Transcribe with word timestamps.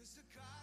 Cause 0.00 0.14
the 0.14 0.22
God 0.34 0.59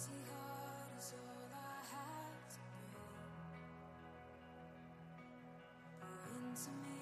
empty 0.00 0.22
heart 0.32 0.88
is 0.98 1.12
all 1.12 1.50
I 1.52 1.84
have 1.92 2.48
to 2.54 2.60
bring. 2.92 3.36
Pour 6.00 6.40
into 6.48 6.70
me. 6.70 6.99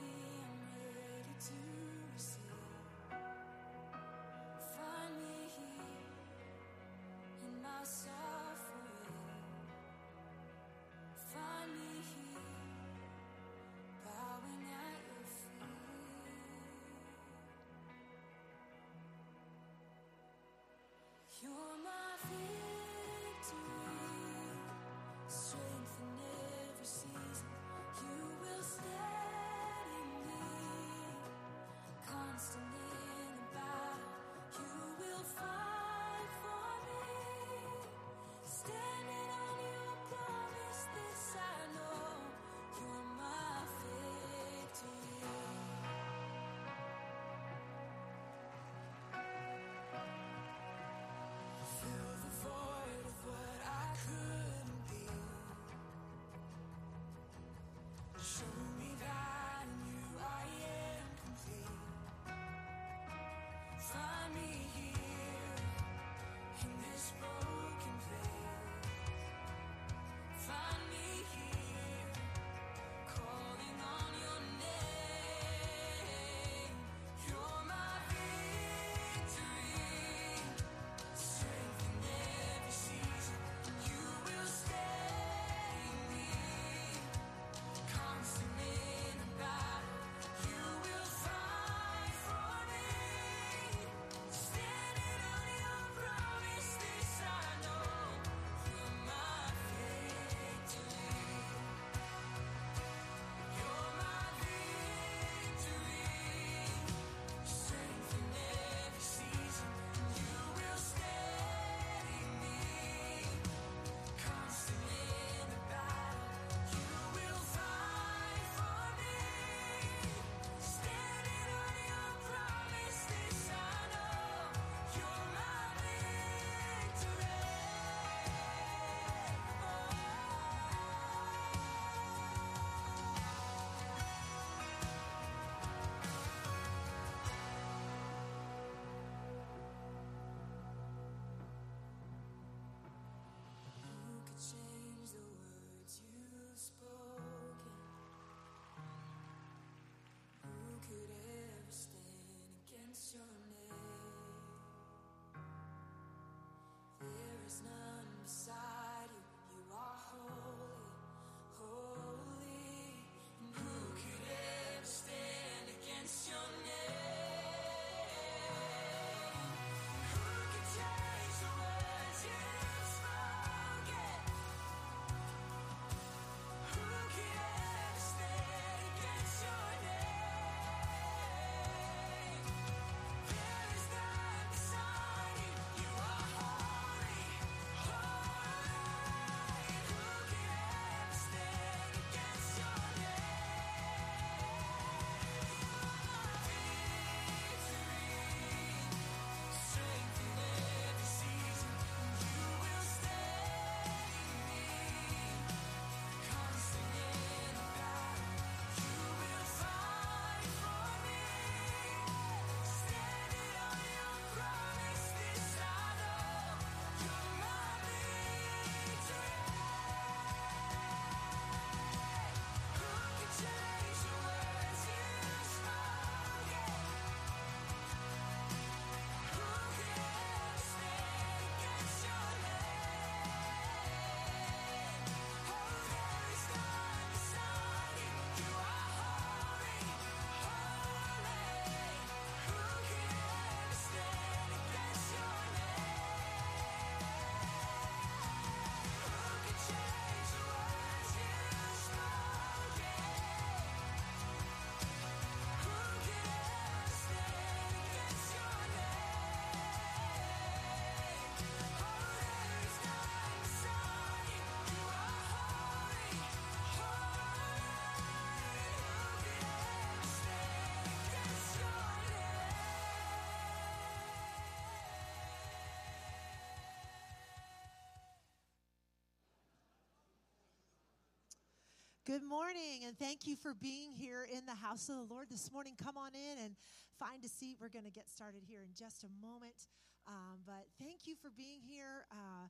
Good 282.09 282.25
morning, 282.25 282.87
and 282.87 282.99
thank 282.99 283.27
you 283.27 283.37
for 283.37 283.53
being 283.53 283.93
here 283.93 284.27
in 284.33 284.47
the 284.47 284.55
house 284.55 284.89
of 284.89 284.97
the 284.97 285.13
Lord 285.13 285.29
this 285.31 285.53
morning. 285.53 285.75
Come 285.77 285.99
on 285.99 286.13
in 286.15 286.43
and 286.43 286.57
find 286.99 287.23
a 287.23 287.29
seat. 287.29 287.59
We're 287.61 287.69
going 287.69 287.85
to 287.85 287.91
get 287.91 288.09
started 288.09 288.41
here 288.49 288.63
in 288.63 288.71
just 288.73 289.05
a 289.05 289.09
moment. 289.21 289.69
Um, 290.07 290.41
but 290.47 290.65
thank 290.81 291.07
you 291.07 291.17
for 291.21 291.29
being 291.37 291.61
here. 291.61 292.07
Uh, 292.11 292.49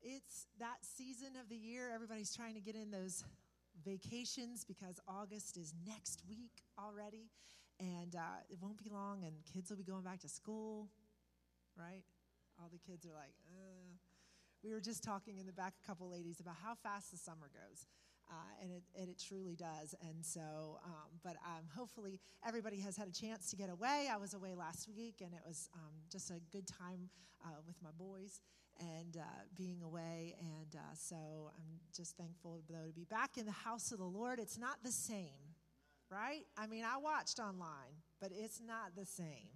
it's 0.00 0.46
that 0.60 0.76
season 0.82 1.30
of 1.42 1.48
the 1.48 1.56
year. 1.56 1.90
Everybody's 1.92 2.32
trying 2.32 2.54
to 2.54 2.60
get 2.60 2.76
in 2.76 2.92
those 2.92 3.24
vacations 3.84 4.64
because 4.64 5.00
August 5.08 5.56
is 5.56 5.74
next 5.84 6.22
week 6.28 6.62
already, 6.78 7.32
and 7.80 8.14
uh, 8.14 8.46
it 8.48 8.58
won't 8.62 8.78
be 8.78 8.90
long, 8.90 9.24
and 9.24 9.34
kids 9.52 9.70
will 9.70 9.76
be 9.76 9.82
going 9.82 10.04
back 10.04 10.20
to 10.20 10.28
school, 10.28 10.86
right? 11.76 12.04
All 12.60 12.70
the 12.70 12.78
kids 12.78 13.04
are 13.06 13.14
like, 13.14 13.34
we 14.62 14.72
were 14.72 14.80
just 14.80 15.02
talking 15.02 15.38
in 15.38 15.46
the 15.46 15.52
back, 15.52 15.74
a 15.82 15.84
couple 15.84 16.08
ladies, 16.08 16.38
about 16.38 16.58
how 16.62 16.76
fast 16.76 17.10
the 17.10 17.18
summer 17.18 17.50
goes 17.52 17.88
uh, 18.30 18.62
and, 18.62 18.70
it, 18.70 18.82
and 18.96 19.08
it 19.08 19.18
truly 19.18 19.56
does. 19.56 19.92
And 20.02 20.24
so, 20.24 20.78
um, 20.84 21.18
but 21.24 21.34
um, 21.44 21.64
hopefully 21.76 22.20
everybody 22.46 22.78
has 22.78 22.96
had 22.96 23.08
a 23.08 23.12
chance 23.12 23.50
to 23.50 23.56
get 23.56 23.70
away. 23.70 24.08
I 24.08 24.18
was 24.18 24.34
away 24.34 24.54
last 24.54 24.88
week, 24.96 25.16
and 25.20 25.34
it 25.34 25.40
was 25.44 25.68
um, 25.74 25.94
just 26.12 26.30
a 26.30 26.40
good 26.52 26.68
time 26.68 27.10
uh, 27.44 27.58
with 27.66 27.76
my 27.82 27.90
boys 27.98 28.40
and 28.78 29.16
uh, 29.16 29.42
being 29.56 29.82
away. 29.82 30.36
And 30.40 30.76
uh, 30.76 30.94
so 30.94 31.16
I'm 31.56 31.80
just 31.94 32.16
thankful, 32.16 32.62
though, 32.70 32.86
to 32.86 32.92
be 32.92 33.04
back 33.04 33.36
in 33.36 33.46
the 33.46 33.52
house 33.52 33.90
of 33.90 33.98
the 33.98 34.04
Lord. 34.04 34.38
It's 34.38 34.58
not 34.58 34.76
the 34.84 34.92
same, 34.92 35.56
right? 36.08 36.44
I 36.56 36.66
mean, 36.66 36.84
I 36.84 36.98
watched 36.98 37.40
online, 37.40 37.98
but 38.20 38.30
it's 38.32 38.60
not 38.64 38.94
the 38.96 39.06
same 39.06 39.48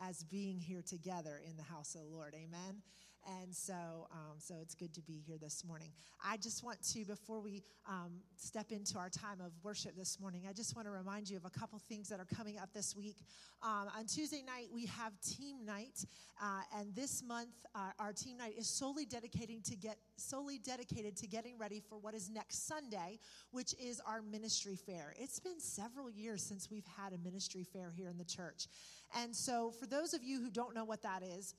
as 0.00 0.22
being 0.22 0.60
here 0.60 0.82
together 0.82 1.40
in 1.48 1.56
the 1.56 1.62
house 1.62 1.94
of 1.94 2.02
the 2.02 2.08
Lord. 2.08 2.34
Amen. 2.34 2.82
And 3.26 3.54
so, 3.54 4.08
um, 4.12 4.36
so 4.38 4.54
it's 4.62 4.74
good 4.74 4.94
to 4.94 5.02
be 5.02 5.22
here 5.26 5.36
this 5.38 5.64
morning. 5.64 5.90
I 6.24 6.36
just 6.36 6.64
want 6.64 6.82
to, 6.92 7.04
before 7.04 7.40
we 7.40 7.62
um, 7.88 8.12
step 8.36 8.72
into 8.72 8.98
our 8.98 9.10
time 9.10 9.40
of 9.40 9.52
worship 9.62 9.96
this 9.96 10.18
morning, 10.20 10.42
I 10.48 10.52
just 10.52 10.74
want 10.76 10.86
to 10.86 10.92
remind 10.92 11.28
you 11.28 11.36
of 11.36 11.44
a 11.44 11.50
couple 11.50 11.78
things 11.78 12.08
that 12.08 12.20
are 12.20 12.26
coming 12.36 12.58
up 12.58 12.72
this 12.72 12.96
week. 12.96 13.16
Um, 13.62 13.88
on 13.96 14.06
Tuesday 14.06 14.42
night, 14.46 14.68
we 14.72 14.86
have 14.86 15.12
team 15.20 15.64
night, 15.64 16.04
uh, 16.40 16.62
and 16.78 16.94
this 16.94 17.22
month, 17.22 17.50
uh, 17.74 17.90
our 17.98 18.12
team 18.12 18.36
night 18.36 18.54
is 18.56 18.68
solely 18.68 19.04
dedicating 19.04 19.60
to 19.62 19.76
get 19.76 19.98
solely 20.16 20.58
dedicated 20.58 21.16
to 21.16 21.26
getting 21.26 21.58
ready 21.58 21.80
for 21.80 21.98
what 21.98 22.14
is 22.14 22.30
next 22.30 22.66
Sunday, 22.66 23.18
which 23.50 23.74
is 23.80 24.00
our 24.06 24.22
ministry 24.22 24.76
fair. 24.76 25.14
It's 25.18 25.40
been 25.40 25.58
several 25.60 26.08
years 26.08 26.42
since 26.42 26.70
we've 26.70 26.86
had 26.96 27.12
a 27.12 27.18
ministry 27.18 27.64
fair 27.64 27.90
here 27.90 28.08
in 28.08 28.16
the 28.16 28.24
church, 28.24 28.68
and 29.16 29.34
so 29.34 29.72
for 29.72 29.86
those 29.86 30.14
of 30.14 30.22
you 30.22 30.40
who 30.40 30.50
don't 30.50 30.74
know 30.74 30.84
what 30.84 31.02
that 31.02 31.22
is. 31.22 31.54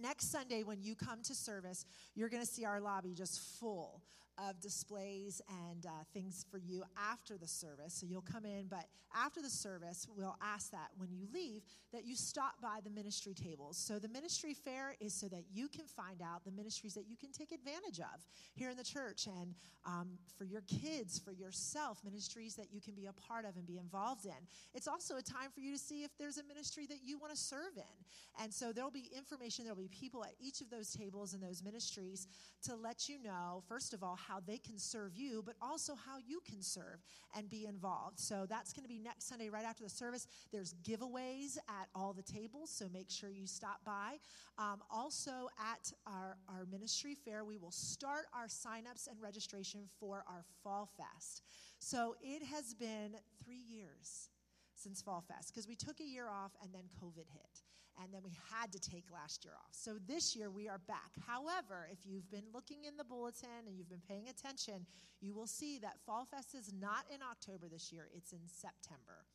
Next 0.00 0.30
Sunday, 0.30 0.62
when 0.62 0.82
you 0.82 0.94
come 0.94 1.22
to 1.22 1.34
service, 1.34 1.84
you're 2.14 2.28
going 2.28 2.42
to 2.42 2.48
see 2.48 2.64
our 2.64 2.80
lobby 2.80 3.14
just 3.14 3.40
full 3.58 4.02
of 4.48 4.60
displays 4.60 5.40
and 5.68 5.86
uh, 5.86 5.90
things 6.12 6.44
for 6.50 6.58
you 6.58 6.84
after 6.96 7.36
the 7.36 7.46
service. 7.46 7.94
So 7.94 8.06
you'll 8.06 8.22
come 8.22 8.44
in, 8.44 8.66
but 8.68 8.86
after 9.14 9.42
the 9.42 9.50
service, 9.50 10.06
we'll 10.16 10.36
ask 10.42 10.70
that 10.70 10.88
when 10.96 11.10
you 11.10 11.26
leave, 11.32 11.62
that 11.92 12.04
you 12.04 12.14
stop 12.14 12.60
by 12.60 12.78
the 12.84 12.90
ministry 12.90 13.34
tables. 13.34 13.76
So 13.76 13.98
the 13.98 14.08
ministry 14.08 14.54
fair 14.54 14.94
is 15.00 15.14
so 15.14 15.28
that 15.28 15.44
you 15.52 15.68
can 15.68 15.86
find 15.86 16.22
out 16.22 16.44
the 16.44 16.52
ministries 16.52 16.94
that 16.94 17.08
you 17.08 17.16
can 17.16 17.32
take 17.32 17.52
advantage 17.52 18.00
of 18.00 18.20
here 18.54 18.70
in 18.70 18.76
the 18.76 18.84
church 18.84 19.26
and 19.26 19.54
um, 19.86 20.10
for 20.36 20.44
your 20.44 20.62
kids, 20.62 21.18
for 21.18 21.32
yourself, 21.32 21.98
ministries 22.04 22.54
that 22.56 22.66
you 22.72 22.80
can 22.80 22.94
be 22.94 23.06
a 23.06 23.12
part 23.12 23.44
of 23.44 23.56
and 23.56 23.66
be 23.66 23.78
involved 23.78 24.26
in. 24.26 24.46
It's 24.74 24.86
also 24.86 25.16
a 25.16 25.22
time 25.22 25.50
for 25.52 25.60
you 25.60 25.72
to 25.72 25.78
see 25.78 26.04
if 26.04 26.10
there's 26.18 26.38
a 26.38 26.44
ministry 26.44 26.86
that 26.86 26.98
you 27.04 27.18
want 27.18 27.32
to 27.32 27.38
serve 27.38 27.76
in. 27.76 28.42
And 28.42 28.52
so 28.52 28.72
there'll 28.72 28.90
be 28.90 29.10
information, 29.16 29.64
there'll 29.64 29.78
be 29.78 29.88
people 29.88 30.24
at 30.24 30.34
each 30.38 30.60
of 30.60 30.70
those 30.70 30.92
tables 30.92 31.34
and 31.34 31.42
those 31.42 31.62
ministries 31.62 32.28
to 32.64 32.76
let 32.76 33.08
you 33.08 33.22
know, 33.22 33.62
first 33.66 33.94
of 33.94 34.02
all, 34.02 34.16
how 34.28 34.40
they 34.46 34.58
can 34.58 34.78
serve 34.78 35.16
you, 35.16 35.42
but 35.44 35.54
also 35.62 35.94
how 35.94 36.18
you 36.26 36.40
can 36.48 36.62
serve 36.62 37.02
and 37.36 37.48
be 37.48 37.66
involved. 37.66 38.18
So 38.18 38.46
that's 38.48 38.72
going 38.72 38.84
to 38.84 38.88
be 38.88 38.98
next 38.98 39.28
Sunday 39.28 39.48
right 39.48 39.64
after 39.64 39.82
the 39.82 39.90
service. 39.90 40.26
There's 40.52 40.74
giveaways 40.84 41.56
at 41.68 41.88
all 41.94 42.12
the 42.12 42.22
tables, 42.22 42.70
so 42.70 42.88
make 42.92 43.10
sure 43.10 43.30
you 43.30 43.46
stop 43.46 43.84
by. 43.84 44.18
Um, 44.58 44.82
also, 44.90 45.48
at 45.58 45.92
our, 46.06 46.36
our 46.48 46.66
ministry 46.70 47.14
fair, 47.14 47.44
we 47.44 47.56
will 47.56 47.70
start 47.70 48.26
our 48.34 48.46
signups 48.46 49.08
and 49.08 49.20
registration 49.20 49.82
for 49.98 50.24
our 50.28 50.44
Fall 50.62 50.88
Fest. 50.96 51.42
So 51.78 52.16
it 52.20 52.42
has 52.42 52.74
been 52.74 53.16
three 53.44 53.62
years 53.68 54.30
since 54.74 55.02
Fall 55.02 55.24
Fest 55.26 55.52
because 55.52 55.66
we 55.68 55.74
took 55.74 56.00
a 56.00 56.04
year 56.04 56.28
off 56.28 56.52
and 56.62 56.72
then 56.72 56.84
COVID 57.02 57.26
hit. 57.32 57.67
And 58.02 58.12
then 58.12 58.20
we 58.24 58.36
had 58.52 58.70
to 58.72 58.78
take 58.78 59.04
last 59.12 59.44
year 59.44 59.54
off. 59.54 59.72
So 59.72 59.96
this 60.06 60.36
year 60.36 60.50
we 60.50 60.68
are 60.68 60.78
back. 60.78 61.12
However, 61.26 61.88
if 61.90 61.98
you've 62.04 62.30
been 62.30 62.46
looking 62.52 62.84
in 62.86 62.96
the 62.96 63.04
bulletin 63.04 63.66
and 63.66 63.76
you've 63.76 63.88
been 63.88 64.06
paying 64.08 64.28
attention, 64.28 64.86
you 65.20 65.34
will 65.34 65.46
see 65.48 65.78
that 65.78 65.98
Fall 66.06 66.24
Fest 66.24 66.54
is 66.54 66.72
not 66.72 67.04
in 67.12 67.20
October 67.22 67.68
this 67.68 67.92
year, 67.92 68.08
it's 68.14 68.32
in 68.32 68.46
September. 68.46 69.26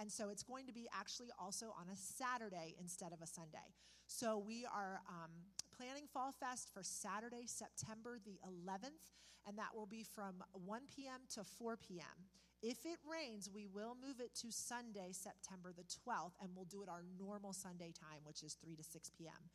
And 0.00 0.10
so 0.10 0.30
it's 0.30 0.42
going 0.42 0.66
to 0.66 0.72
be 0.72 0.88
actually 0.92 1.30
also 1.38 1.66
on 1.78 1.88
a 1.92 1.96
Saturday 1.96 2.74
instead 2.80 3.12
of 3.12 3.20
a 3.22 3.26
Sunday. 3.26 3.74
So 4.06 4.38
we 4.38 4.64
are 4.64 5.00
um, 5.08 5.30
planning 5.76 6.04
Fall 6.12 6.32
Fest 6.32 6.70
for 6.72 6.82
Saturday, 6.82 7.46
September 7.46 8.18
the 8.24 8.38
11th, 8.46 9.12
and 9.46 9.58
that 9.58 9.74
will 9.74 9.86
be 9.86 10.02
from 10.02 10.42
1 10.52 10.80
p.m. 10.94 11.20
to 11.34 11.44
4 11.44 11.76
p.m. 11.76 12.26
If 12.62 12.84
it 12.84 12.98
rains, 13.08 13.48
we 13.52 13.66
will 13.66 13.96
move 14.00 14.20
it 14.20 14.34
to 14.42 14.50
Sunday, 14.50 15.10
September 15.12 15.72
the 15.72 15.84
12th, 15.84 16.32
and 16.42 16.50
we'll 16.56 16.64
do 16.64 16.82
it 16.82 16.88
our 16.88 17.04
normal 17.18 17.52
Sunday 17.52 17.92
time, 17.92 18.20
which 18.24 18.42
is 18.42 18.56
3 18.64 18.74
to 18.74 18.82
6 18.82 19.10
p.m. 19.16 19.50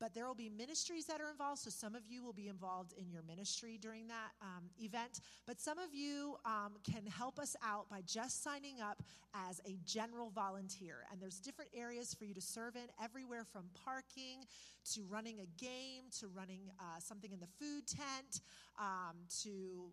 But 0.00 0.14
there 0.14 0.26
will 0.26 0.34
be 0.34 0.50
ministries 0.50 1.06
that 1.06 1.20
are 1.20 1.30
involved, 1.30 1.60
so 1.60 1.70
some 1.70 1.94
of 1.94 2.02
you 2.06 2.22
will 2.22 2.32
be 2.32 2.48
involved 2.48 2.92
in 2.98 3.10
your 3.10 3.22
ministry 3.22 3.78
during 3.80 4.08
that 4.08 4.32
um, 4.42 4.64
event. 4.78 5.20
But 5.46 5.60
some 5.60 5.78
of 5.78 5.94
you 5.94 6.36
um, 6.44 6.74
can 6.84 7.06
help 7.06 7.38
us 7.38 7.56
out 7.64 7.88
by 7.88 8.02
just 8.04 8.42
signing 8.42 8.80
up 8.80 9.02
as 9.48 9.60
a 9.66 9.78
general 9.84 10.30
volunteer. 10.30 11.06
And 11.10 11.20
there's 11.20 11.38
different 11.38 11.70
areas 11.74 12.12
for 12.12 12.24
you 12.24 12.34
to 12.34 12.40
serve 12.40 12.76
in, 12.76 12.86
everywhere 13.02 13.44
from 13.44 13.64
parking 13.84 14.44
to 14.92 15.02
running 15.08 15.38
a 15.40 15.62
game 15.62 16.04
to 16.18 16.28
running 16.28 16.70
uh, 16.78 16.98
something 16.98 17.32
in 17.32 17.40
the 17.40 17.48
food 17.58 17.86
tent 17.86 18.40
um, 18.78 19.16
to. 19.42 19.90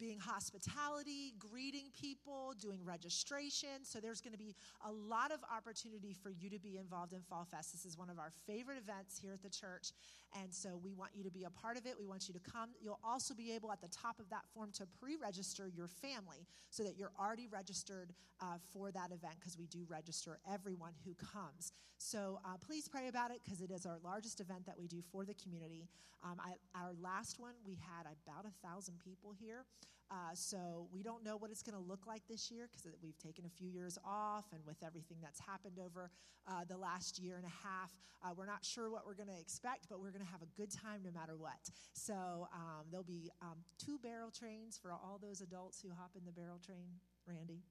Being 0.00 0.18
hospitality, 0.18 1.34
greeting 1.38 1.90
people, 1.92 2.54
doing 2.58 2.80
registration. 2.82 3.84
So 3.84 4.00
there's 4.00 4.22
going 4.22 4.32
to 4.32 4.38
be 4.38 4.54
a 4.86 4.90
lot 4.90 5.30
of 5.30 5.40
opportunity 5.54 6.14
for 6.14 6.30
you 6.30 6.48
to 6.48 6.58
be 6.58 6.78
involved 6.78 7.12
in 7.12 7.20
Fall 7.20 7.44
Fest. 7.44 7.72
This 7.72 7.84
is 7.84 7.98
one 7.98 8.08
of 8.08 8.18
our 8.18 8.32
favorite 8.46 8.78
events 8.78 9.18
here 9.18 9.34
at 9.34 9.42
the 9.42 9.50
church. 9.50 9.92
And 10.40 10.54
so 10.54 10.80
we 10.82 10.94
want 10.94 11.10
you 11.14 11.22
to 11.24 11.30
be 11.30 11.44
a 11.44 11.50
part 11.50 11.76
of 11.76 11.84
it. 11.84 11.96
We 12.00 12.06
want 12.06 12.28
you 12.28 12.34
to 12.34 12.40
come. 12.40 12.70
You'll 12.80 13.00
also 13.04 13.34
be 13.34 13.52
able 13.52 13.72
at 13.72 13.82
the 13.82 13.88
top 13.88 14.18
of 14.18 14.30
that 14.30 14.42
form 14.54 14.70
to 14.78 14.86
pre 14.98 15.16
register 15.16 15.68
your 15.68 15.88
family 15.88 16.46
so 16.70 16.82
that 16.82 16.96
you're 16.96 17.12
already 17.20 17.46
registered 17.46 18.14
uh, 18.40 18.56
for 18.72 18.90
that 18.92 19.12
event 19.12 19.34
because 19.38 19.58
we 19.58 19.66
do 19.66 19.84
register 19.86 20.38
everyone 20.50 20.92
who 21.04 21.14
comes. 21.14 21.72
So 21.98 22.40
uh, 22.44 22.56
please 22.64 22.88
pray 22.88 23.08
about 23.08 23.30
it 23.30 23.40
because 23.44 23.60
it 23.60 23.70
is 23.70 23.84
our 23.84 23.98
largest 24.02 24.40
event 24.40 24.64
that 24.64 24.78
we 24.78 24.86
do 24.86 25.02
for 25.12 25.26
the 25.26 25.34
community. 25.34 25.88
Um, 26.24 26.40
I, 26.40 26.54
our 26.78 26.92
last 27.02 27.38
one, 27.38 27.54
we 27.66 27.74
had 27.74 28.06
about 28.06 28.46
a 28.46 28.66
thousand 28.66 28.98
people 29.04 29.32
here. 29.38 29.64
Uh, 30.10 30.34
so 30.34 30.88
we 30.92 31.02
don't 31.02 31.24
know 31.24 31.36
what 31.36 31.50
it's 31.50 31.62
going 31.62 31.76
to 31.76 31.88
look 31.88 32.06
like 32.06 32.22
this 32.28 32.50
year 32.50 32.68
because 32.68 32.90
we've 33.02 33.18
taken 33.18 33.44
a 33.44 33.48
few 33.48 33.68
years 33.68 33.96
off, 34.04 34.46
and 34.52 34.60
with 34.66 34.82
everything 34.84 35.18
that's 35.22 35.38
happened 35.38 35.78
over 35.78 36.10
uh, 36.48 36.64
the 36.68 36.76
last 36.76 37.18
year 37.18 37.36
and 37.36 37.46
a 37.46 37.68
half, 37.68 37.94
uh, 38.24 38.30
we're 38.36 38.46
not 38.46 38.64
sure 38.64 38.90
what 38.90 39.06
we're 39.06 39.14
going 39.14 39.28
to 39.28 39.40
expect, 39.40 39.86
but 39.88 40.00
we're 40.00 40.10
going 40.10 40.24
to 40.24 40.30
have 40.30 40.42
a 40.42 40.50
good 40.56 40.70
time 40.70 41.00
no 41.04 41.12
matter 41.12 41.36
what. 41.36 41.70
So 41.92 42.48
um, 42.52 42.86
there'll 42.90 43.04
be 43.04 43.30
um, 43.40 43.58
two 43.78 43.98
barrel 43.98 44.30
trains 44.30 44.78
for 44.80 44.92
all 44.92 45.20
those 45.22 45.40
adults 45.40 45.80
who 45.80 45.90
hop 45.90 46.10
in 46.16 46.24
the 46.24 46.32
barrel 46.32 46.58
train. 46.58 46.98
Randy. 47.26 47.62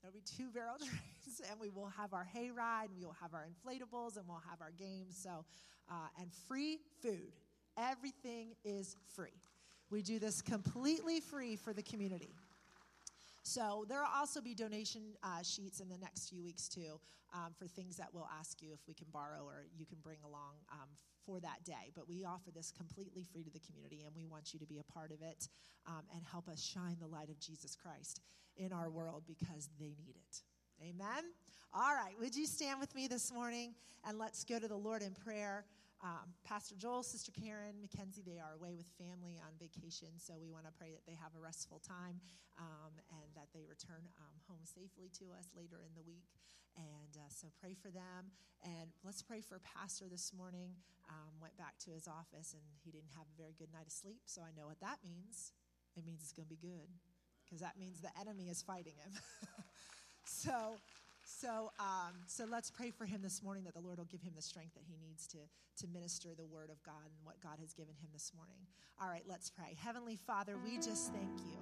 There'll 0.00 0.14
be 0.14 0.20
two 0.20 0.50
barrel 0.50 0.76
trains, 0.78 1.40
and 1.50 1.58
we 1.58 1.70
will 1.70 1.88
have 1.88 2.12
our 2.12 2.24
hay 2.24 2.50
ride, 2.50 2.90
and 2.90 2.98
we 2.98 3.04
will 3.04 3.16
have 3.20 3.32
our 3.32 3.46
inflatables, 3.46 4.16
and 4.16 4.28
we'll 4.28 4.42
have 4.48 4.60
our 4.60 4.70
games. 4.70 5.16
So, 5.20 5.44
uh, 5.90 6.08
and 6.20 6.30
free 6.46 6.78
food. 7.02 7.32
Everything 7.76 8.54
is 8.64 8.96
free. 9.16 9.30
We 9.90 10.02
do 10.02 10.18
this 10.18 10.42
completely 10.42 11.20
free 11.20 11.56
for 11.56 11.72
the 11.72 11.82
community. 11.82 12.30
So 13.42 13.84
there 13.88 13.98
will 13.98 14.14
also 14.16 14.40
be 14.40 14.54
donation 14.54 15.02
uh, 15.22 15.42
sheets 15.42 15.80
in 15.80 15.88
the 15.88 15.98
next 15.98 16.30
few 16.30 16.42
weeks 16.42 16.66
too 16.66 16.98
um, 17.34 17.52
for 17.58 17.66
things 17.66 17.96
that 17.98 18.08
we'll 18.12 18.28
ask 18.38 18.62
you 18.62 18.72
if 18.72 18.80
we 18.88 18.94
can 18.94 19.06
borrow 19.12 19.44
or 19.44 19.66
you 19.76 19.84
can 19.84 19.98
bring 20.02 20.16
along 20.24 20.54
um, 20.72 20.88
for 21.26 21.40
that 21.40 21.62
day. 21.62 21.92
But 21.94 22.08
we 22.08 22.24
offer 22.24 22.50
this 22.50 22.72
completely 22.74 23.22
free 23.22 23.42
to 23.42 23.50
the 23.50 23.60
community, 23.60 24.04
and 24.06 24.16
we 24.16 24.24
want 24.24 24.54
you 24.54 24.60
to 24.60 24.66
be 24.66 24.78
a 24.78 24.92
part 24.92 25.10
of 25.10 25.20
it 25.20 25.48
um, 25.86 26.04
and 26.14 26.24
help 26.24 26.48
us 26.48 26.62
shine 26.62 26.96
the 27.00 27.06
light 27.06 27.28
of 27.28 27.38
Jesus 27.38 27.76
Christ 27.76 28.22
in 28.56 28.72
our 28.72 28.88
world 28.88 29.24
because 29.26 29.68
they 29.78 29.94
need 29.98 30.16
it. 30.16 30.42
Amen. 30.80 31.24
All 31.74 31.94
right, 31.94 32.14
would 32.20 32.34
you 32.34 32.46
stand 32.46 32.80
with 32.80 32.94
me 32.94 33.08
this 33.08 33.32
morning 33.32 33.74
and 34.08 34.18
let's 34.18 34.44
go 34.44 34.58
to 34.58 34.68
the 34.68 34.76
Lord 34.76 35.02
in 35.02 35.12
prayer. 35.12 35.64
Um, 36.04 36.36
Pastor 36.44 36.76
Joel, 36.76 37.00
Sister 37.00 37.32
Karen, 37.32 37.80
Mackenzie, 37.80 38.20
they 38.20 38.36
are 38.36 38.52
away 38.60 38.76
with 38.76 38.84
family 39.00 39.40
on 39.40 39.56
vacation, 39.56 40.12
so 40.20 40.36
we 40.36 40.52
want 40.52 40.68
to 40.68 40.74
pray 40.76 40.92
that 40.92 41.00
they 41.08 41.16
have 41.16 41.32
a 41.32 41.40
restful 41.40 41.80
time 41.80 42.20
um, 42.60 42.92
and 43.08 43.32
that 43.32 43.48
they 43.56 43.64
return 43.64 44.04
um, 44.20 44.36
home 44.44 44.60
safely 44.68 45.08
to 45.16 45.32
us 45.32 45.48
later 45.56 45.80
in 45.80 45.96
the 45.96 46.04
week. 46.04 46.28
And 46.76 47.16
uh, 47.16 47.32
so 47.32 47.48
pray 47.56 47.72
for 47.72 47.88
them. 47.88 48.36
And 48.60 48.92
let's 49.00 49.24
pray 49.24 49.40
for 49.40 49.64
Pastor 49.64 50.04
this 50.04 50.28
morning. 50.36 50.76
Um, 51.08 51.40
went 51.40 51.56
back 51.56 51.80
to 51.88 51.96
his 51.96 52.04
office 52.04 52.52
and 52.52 52.64
he 52.84 52.92
didn't 52.92 53.16
have 53.16 53.24
a 53.24 53.36
very 53.40 53.56
good 53.56 53.72
night 53.72 53.88
of 53.88 53.96
sleep, 53.96 54.28
so 54.28 54.44
I 54.44 54.52
know 54.52 54.68
what 54.68 54.84
that 54.84 55.00
means. 55.00 55.56
It 55.96 56.04
means 56.04 56.20
it's 56.20 56.36
going 56.36 56.44
to 56.44 56.52
be 56.52 56.60
good 56.60 56.92
because 57.48 57.64
that 57.64 57.80
means 57.80 58.04
the 58.04 58.12
enemy 58.20 58.52
is 58.52 58.60
fighting 58.60 59.00
him. 59.00 59.16
so 60.28 60.76
So, 61.24 61.72
um, 61.80 62.12
so 62.26 62.44
let's 62.44 62.70
pray 62.70 62.90
for 62.90 63.06
him 63.06 63.22
this 63.22 63.42
morning 63.42 63.64
that 63.64 63.72
the 63.72 63.80
Lord 63.80 63.98
will 63.98 64.04
give 64.04 64.20
him 64.20 64.32
the 64.36 64.42
strength 64.42 64.74
that 64.74 64.84
he 64.86 64.96
needs 65.06 65.26
to, 65.28 65.38
to 65.78 65.86
minister 65.88 66.28
the 66.36 66.44
word 66.44 66.68
of 66.70 66.82
God 66.82 67.04
and 67.06 67.24
what 67.24 67.40
God 67.42 67.58
has 67.60 67.72
given 67.72 67.94
him 67.94 68.08
this 68.12 68.32
morning. 68.36 68.58
All 69.00 69.08
right, 69.08 69.24
let's 69.26 69.48
pray. 69.48 69.74
Heavenly 69.82 70.16
Father, 70.16 70.56
we 70.62 70.76
just 70.76 71.12
thank 71.12 71.38
you, 71.46 71.58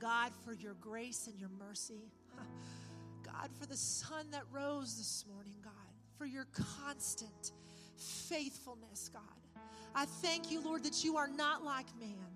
God, 0.00 0.32
for 0.44 0.54
your 0.54 0.74
grace 0.74 1.26
and 1.26 1.38
your 1.38 1.50
mercy. 1.58 2.10
God, 3.22 3.50
for 3.60 3.66
the 3.66 3.76
sun 3.76 4.30
that 4.30 4.44
rose 4.50 4.96
this 4.96 5.24
morning, 5.30 5.56
God, 5.62 5.72
for 6.16 6.24
your 6.24 6.46
constant 6.78 7.52
faithfulness, 7.96 9.10
God. 9.12 9.22
I 9.94 10.06
thank 10.06 10.50
you, 10.50 10.62
Lord, 10.62 10.84
that 10.84 11.04
you 11.04 11.16
are 11.16 11.28
not 11.28 11.62
like 11.62 11.86
man. 12.00 12.35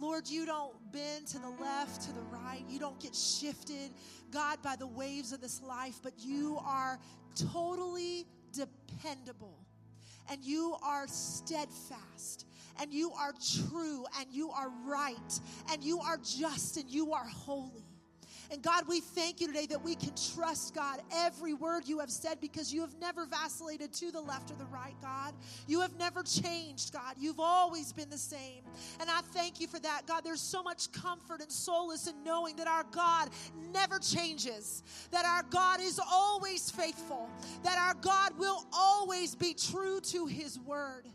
Lord, 0.00 0.28
you 0.28 0.46
don't 0.46 0.72
bend 0.92 1.26
to 1.28 1.38
the 1.38 1.50
left, 1.50 2.02
to 2.02 2.12
the 2.12 2.22
right. 2.22 2.62
You 2.68 2.78
don't 2.78 2.98
get 2.98 3.14
shifted, 3.14 3.90
God, 4.30 4.62
by 4.62 4.76
the 4.76 4.86
waves 4.86 5.32
of 5.32 5.40
this 5.40 5.60
life, 5.62 6.00
but 6.02 6.14
you 6.18 6.58
are 6.64 6.98
totally 7.52 8.26
dependable. 8.52 9.58
And 10.30 10.44
you 10.44 10.76
are 10.82 11.06
steadfast. 11.08 12.46
And 12.80 12.92
you 12.92 13.12
are 13.12 13.34
true. 13.68 14.06
And 14.18 14.28
you 14.30 14.50
are 14.50 14.70
right. 14.86 15.40
And 15.70 15.82
you 15.82 16.00
are 16.00 16.18
just. 16.18 16.76
And 16.76 16.88
you 16.88 17.12
are 17.12 17.26
holy. 17.26 17.84
And 18.50 18.62
God, 18.62 18.84
we 18.88 19.00
thank 19.00 19.40
you 19.40 19.46
today 19.46 19.66
that 19.66 19.82
we 19.82 19.94
can 19.94 20.12
trust, 20.34 20.74
God, 20.74 21.00
every 21.12 21.54
word 21.54 21.86
you 21.86 22.00
have 22.00 22.10
said 22.10 22.40
because 22.40 22.72
you 22.74 22.80
have 22.80 22.94
never 23.00 23.24
vacillated 23.24 23.92
to 23.94 24.10
the 24.10 24.20
left 24.20 24.50
or 24.50 24.54
the 24.54 24.64
right, 24.66 24.96
God. 25.00 25.34
You 25.68 25.80
have 25.82 25.96
never 25.98 26.24
changed, 26.24 26.92
God. 26.92 27.14
You've 27.16 27.38
always 27.38 27.92
been 27.92 28.10
the 28.10 28.18
same. 28.18 28.62
And 28.98 29.08
I 29.08 29.20
thank 29.32 29.60
you 29.60 29.68
for 29.68 29.78
that, 29.80 30.02
God. 30.06 30.24
There's 30.24 30.40
so 30.40 30.64
much 30.64 30.90
comfort 30.90 31.40
and 31.40 31.50
solace 31.50 32.08
in 32.08 32.24
knowing 32.24 32.56
that 32.56 32.66
our 32.66 32.84
God 32.90 33.30
never 33.72 34.00
changes, 34.00 34.82
that 35.12 35.24
our 35.24 35.44
God 35.44 35.80
is 35.80 36.00
always 36.10 36.70
faithful, 36.70 37.28
that 37.62 37.78
our 37.78 37.94
God 37.94 38.36
will 38.36 38.66
always 38.72 39.36
be 39.36 39.54
true 39.54 40.00
to 40.00 40.26
his 40.26 40.58
word. 40.58 41.06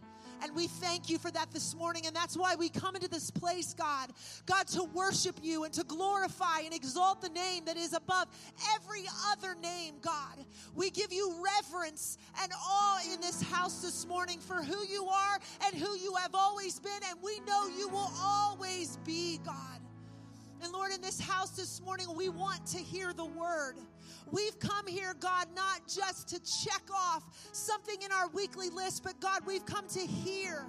And 0.45 0.55
we 0.55 0.67
thank 0.67 1.09
you 1.09 1.17
for 1.17 1.31
that 1.31 1.51
this 1.51 1.73
morning. 1.73 2.05
And 2.05 2.15
that's 2.15 2.37
why 2.37 2.53
we 2.53 2.69
come 2.69 2.95
into 2.95 3.09
this 3.09 3.31
place, 3.31 3.73
God. 3.73 4.11
God, 4.45 4.67
to 4.67 4.83
worship 4.83 5.39
you 5.41 5.63
and 5.63 5.73
to 5.73 5.83
glorify 5.83 6.59
and 6.63 6.71
exalt 6.71 7.23
the 7.23 7.29
name 7.29 7.65
that 7.65 7.77
is 7.77 7.93
above 7.93 8.27
every 8.75 9.05
other 9.31 9.55
name, 9.59 9.95
God. 10.03 10.37
We 10.75 10.91
give 10.91 11.11
you 11.11 11.33
reverence 11.43 12.19
and 12.43 12.51
awe 12.53 12.99
in 13.11 13.21
this 13.21 13.41
house 13.41 13.81
this 13.81 14.05
morning 14.05 14.39
for 14.39 14.61
who 14.61 14.85
you 14.85 15.07
are 15.07 15.39
and 15.65 15.75
who 15.75 15.97
you 15.97 16.13
have 16.13 16.35
always 16.35 16.79
been. 16.79 16.91
And 17.09 17.19
we 17.23 17.39
know 17.47 17.67
you 17.67 17.89
will 17.89 18.11
always 18.21 18.97
be, 18.97 19.39
God. 19.43 19.79
And 20.61 20.71
Lord, 20.71 20.91
in 20.91 21.01
this 21.01 21.19
house 21.19 21.57
this 21.57 21.81
morning, 21.81 22.05
we 22.15 22.29
want 22.29 22.67
to 22.67 22.77
hear 22.77 23.13
the 23.13 23.25
word. 23.25 23.77
We've 24.31 24.57
come 24.59 24.87
here, 24.87 25.13
God, 25.19 25.47
not 25.55 25.87
just 25.87 26.29
to 26.29 26.39
check 26.39 26.83
off 26.93 27.23
something 27.51 28.01
in 28.01 28.11
our 28.11 28.29
weekly 28.29 28.69
list, 28.69 29.03
but 29.03 29.19
God, 29.19 29.41
we've 29.45 29.65
come 29.65 29.87
to 29.89 29.99
hear 29.99 30.65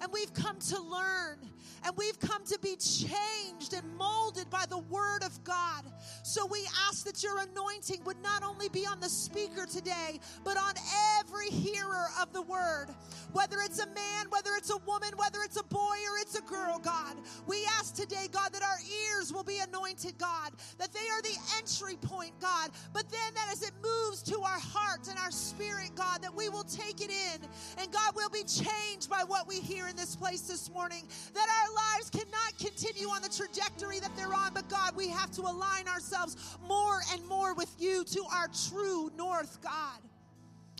and 0.00 0.12
we've 0.12 0.32
come 0.34 0.58
to 0.58 0.80
learn 0.80 1.38
and 1.84 1.96
we've 1.96 2.18
come 2.18 2.44
to 2.46 2.58
be 2.60 2.76
changed 2.76 3.72
and 3.74 3.96
molded 3.96 4.48
by 4.50 4.64
the 4.68 4.78
word 4.78 5.22
of 5.24 5.42
God. 5.44 5.84
So 6.22 6.46
we 6.46 6.60
ask 6.88 7.04
that 7.06 7.22
your 7.22 7.38
anointing 7.38 8.02
would 8.04 8.20
not 8.22 8.42
only 8.42 8.68
be 8.68 8.86
on 8.86 9.00
the 9.00 9.08
speaker 9.08 9.66
today, 9.66 10.20
but 10.44 10.56
on 10.56 10.74
every 11.18 11.48
hearer 11.48 12.06
of 12.20 12.32
the 12.32 12.42
word. 12.42 12.86
Whether 13.32 13.56
it's 13.60 13.78
a 13.80 13.86
man, 13.86 14.26
whether 14.30 14.50
it's 14.56 14.70
a 14.70 14.78
woman, 14.78 15.10
whether 15.16 15.38
it's 15.42 15.58
a 15.58 15.64
boy 15.64 15.96
or 16.10 16.18
it's 16.20 16.38
a 16.38 16.42
girl, 16.42 16.78
God. 16.78 17.16
We 17.46 17.64
ask 17.78 17.94
today, 17.94 18.28
God, 18.30 18.52
that 18.52 18.62
our 18.62 18.78
ears 19.14 19.32
will 19.32 19.44
be 19.44 19.58
anointed, 19.58 20.18
God, 20.18 20.52
that 20.78 20.92
they 20.92 21.08
are 21.08 21.22
the 21.22 21.36
entry 21.58 21.96
point, 21.96 22.32
God. 22.40 22.70
But 22.92 23.10
then 23.10 23.34
that 23.34 23.48
as 23.52 23.62
it 23.62 23.72
moves 23.82 24.22
to 24.24 24.40
our 24.40 24.60
heart 24.60 25.08
and 25.08 25.18
our 25.18 25.30
spirit, 25.30 25.90
God, 25.94 26.22
that 26.22 26.34
we 26.34 26.48
will 26.48 26.64
take 26.64 27.00
it 27.00 27.10
in 27.10 27.48
and 27.78 27.92
God 27.92 28.14
will 28.14 28.30
be 28.30 28.44
changed 28.44 29.08
by 29.10 29.22
what 29.26 29.46
we 29.46 29.60
hear 29.60 29.88
in 29.88 29.96
this 29.96 30.16
place 30.16 30.42
this 30.42 30.70
morning. 30.70 31.02
That 31.34 31.46
our 31.56 31.74
lives 31.74 32.10
cannot 32.10 32.58
continue 32.58 33.08
on 33.08 33.22
the 33.22 33.28
trajectory 33.28 34.00
that 34.00 34.14
they're 34.16 34.34
on, 34.34 34.52
but 34.54 34.68
God, 34.68 34.96
we 34.96 35.08
have 35.08 35.30
to 35.32 35.42
align 35.42 35.88
ourselves 35.88 36.56
more 36.66 37.00
and 37.12 37.26
more 37.26 37.54
with 37.54 37.74
you 37.78 38.04
to 38.04 38.24
our 38.32 38.48
true 38.68 39.10
north, 39.16 39.60
God. 39.62 40.00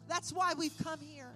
That's 0.09 0.33
why 0.33 0.53
we've 0.57 0.77
come 0.83 1.01
here. 1.01 1.33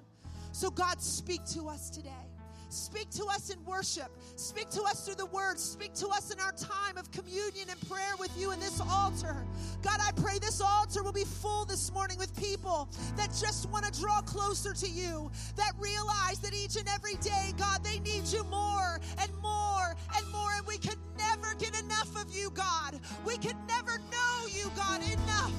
So, 0.53 0.71
God, 0.71 1.01
speak 1.01 1.45
to 1.55 1.69
us 1.69 1.91
today. 1.91 2.30
Speak 2.71 3.11
to 3.11 3.25
us 3.27 3.51
in 3.51 3.63
worship. 3.65 4.11
Speak 4.37 4.71
to 4.71 4.83
us 4.83 5.05
through 5.05 5.17
the 5.17 5.27
word. 5.27 5.59
Speak 5.59 5.93
to 5.95 6.07
us 6.09 6.31
in 6.31 6.39
our 6.39 6.53
time 6.53 6.97
of 6.97 7.11
communion 7.11 7.69
and 7.69 7.89
prayer 7.89 8.15
with 8.19 8.31
you 8.39 8.53
in 8.53 8.61
this 8.61 8.81
altar. 8.81 9.45
God, 9.83 9.99
I 10.01 10.13
pray 10.13 10.39
this 10.39 10.61
altar 10.61 11.03
will 11.03 11.13
be 11.13 11.25
full 11.25 11.65
this 11.65 11.93
morning 11.93 12.17
with 12.17 12.35
people 12.37 12.89
that 13.17 13.31
just 13.31 13.69
want 13.71 13.85
to 13.85 14.01
draw 14.01 14.21
closer 14.21 14.73
to 14.73 14.89
you, 14.89 15.33
that 15.57 15.73
realize 15.81 16.39
that 16.39 16.55
each 16.55 16.77
and 16.77 16.89
every 16.89 17.17
day, 17.17 17.53
God, 17.59 17.83
they 17.83 17.99
need 17.99 18.27
you 18.27 18.45
more 18.45 19.01
and 19.19 19.31
more 19.43 19.97
and 20.17 20.31
more. 20.31 20.51
And 20.57 20.67
we 20.67 20.79
could 20.79 20.99
never 21.19 21.55
get 21.59 21.77
enough 21.81 22.15
of 22.17 22.33
you, 22.33 22.51
God. 22.51 23.01
We 23.25 23.37
could 23.37 23.57
never 23.67 23.99
know 23.99 24.47
you, 24.47 24.71
God, 24.77 25.03
enough. 25.03 25.53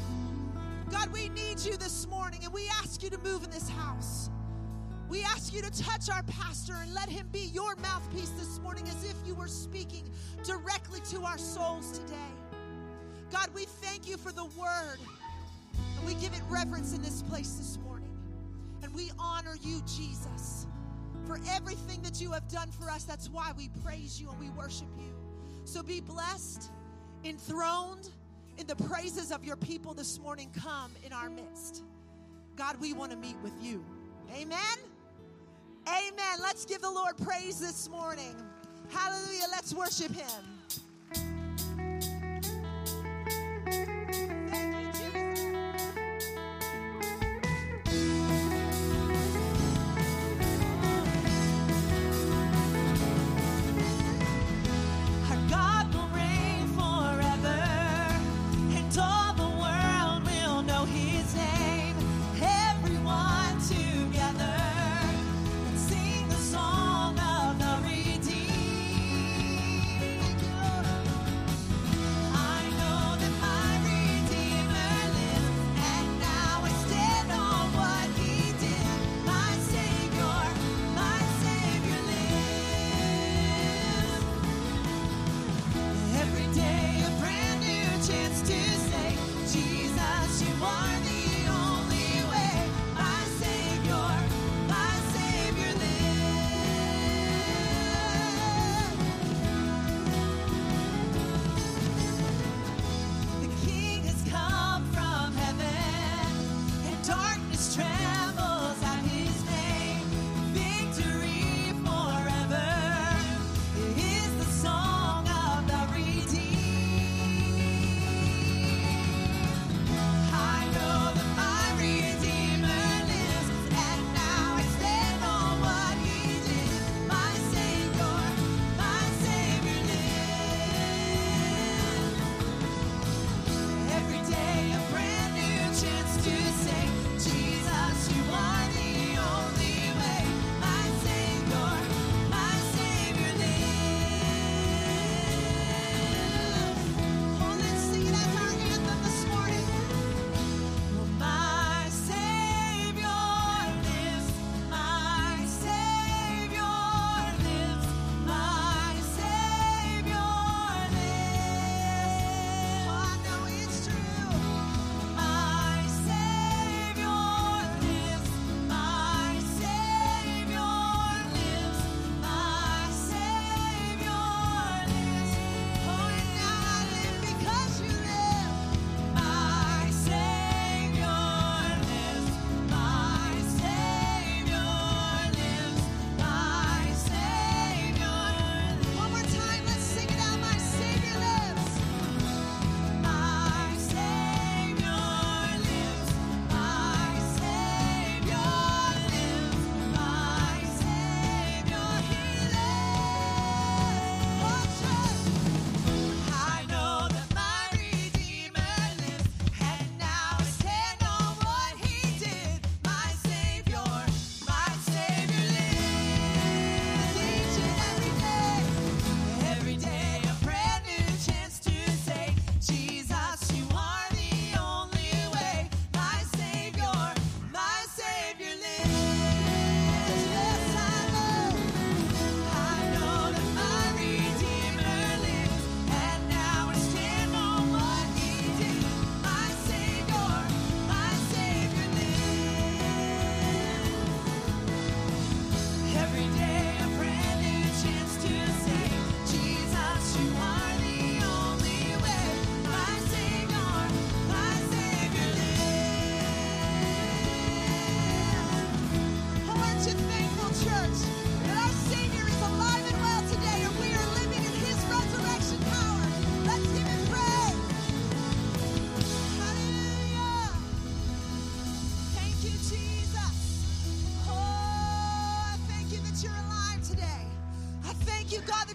God, 0.89 1.12
we 1.12 1.30
need 1.30 1.60
you 1.60 1.76
this 1.76 2.08
morning 2.08 2.41
and 2.43 2.54
we 2.54 2.67
ask 2.82 3.04
you 3.04 3.10
to 3.10 3.17
move 3.17 3.43
in 3.43 3.50
this 3.50 3.67
house. 3.67 4.30
We 5.12 5.24
ask 5.24 5.54
you 5.54 5.62
to 5.62 5.69
touch 5.84 6.10
our 6.10 6.24
pastor 6.24 6.74
and 6.82 6.93
let 6.93 7.10
him 7.10 7.28
be 7.34 7.52
your 7.54 7.76
mouthpiece 7.76 8.30
this 8.30 8.60
morning 8.60 8.88
as 8.88 9.04
if 9.04 9.15
you 9.28 9.36
were 9.36 9.50
speaking 9.50 10.10
directly 10.45 11.02
to 11.10 11.26
our 11.26 11.38
souls 11.38 12.00
today. 12.00 12.15
God, 13.30 13.50
we 13.54 13.65
thank 13.65 14.08
you 14.08 14.15
for 14.15 14.32
the 14.32 14.45
word 14.45 15.00
and 15.97 16.08
we 16.08 16.13
give 16.13 16.32
it 16.32 16.41
reverence 16.47 16.93
in 16.95 17.02
this 17.02 17.24
place 17.24 17.56
this 17.56 17.78
morning. 17.84 18.08
And 18.84 18.95
we 18.95 19.12
honor 19.19 19.58
you, 19.62 19.82
Jesus, 19.86 20.65
for 21.26 21.41
everything 21.50 22.02
that 22.04 22.21
you 22.21 22.32
have 22.32 22.47
done 22.47 22.71
for 22.71 22.89
us. 22.89 23.04
That's 23.04 23.30
why 23.30 23.52
we 23.58 23.69
praise 23.84 24.19
you 24.19 24.30
and 24.30 24.39
we 24.39 24.50
worship 24.52 24.88
you. 24.97 25.13
So 25.65 25.84
be 25.84 26.00
blessed, 26.00 26.71
enthroned 27.26 28.08
in 28.58 28.65
the 28.65 28.78
praises 28.78 29.34
of 29.34 29.43
your 29.43 29.58
people 29.58 29.93
this 29.93 30.21
morning. 30.21 30.50
Come 30.58 30.93
in 31.06 31.12
our 31.12 31.30
midst. 31.30 31.84
God, 32.56 32.80
we 32.80 32.93
want 32.93 33.12
to 33.12 33.17
meet 33.17 33.36
with 33.43 33.62
you. 33.62 33.84
Amen. 34.34 34.91
Amen. 35.88 36.39
Let's 36.41 36.65
give 36.65 36.82
the 36.82 36.91
Lord 36.91 37.17
praise 37.17 37.60
this 37.60 37.89
morning. 37.89 38.36
Hallelujah. 38.89 39.46
Let's 39.52 39.74
worship 39.74 40.12
him. 40.13 40.61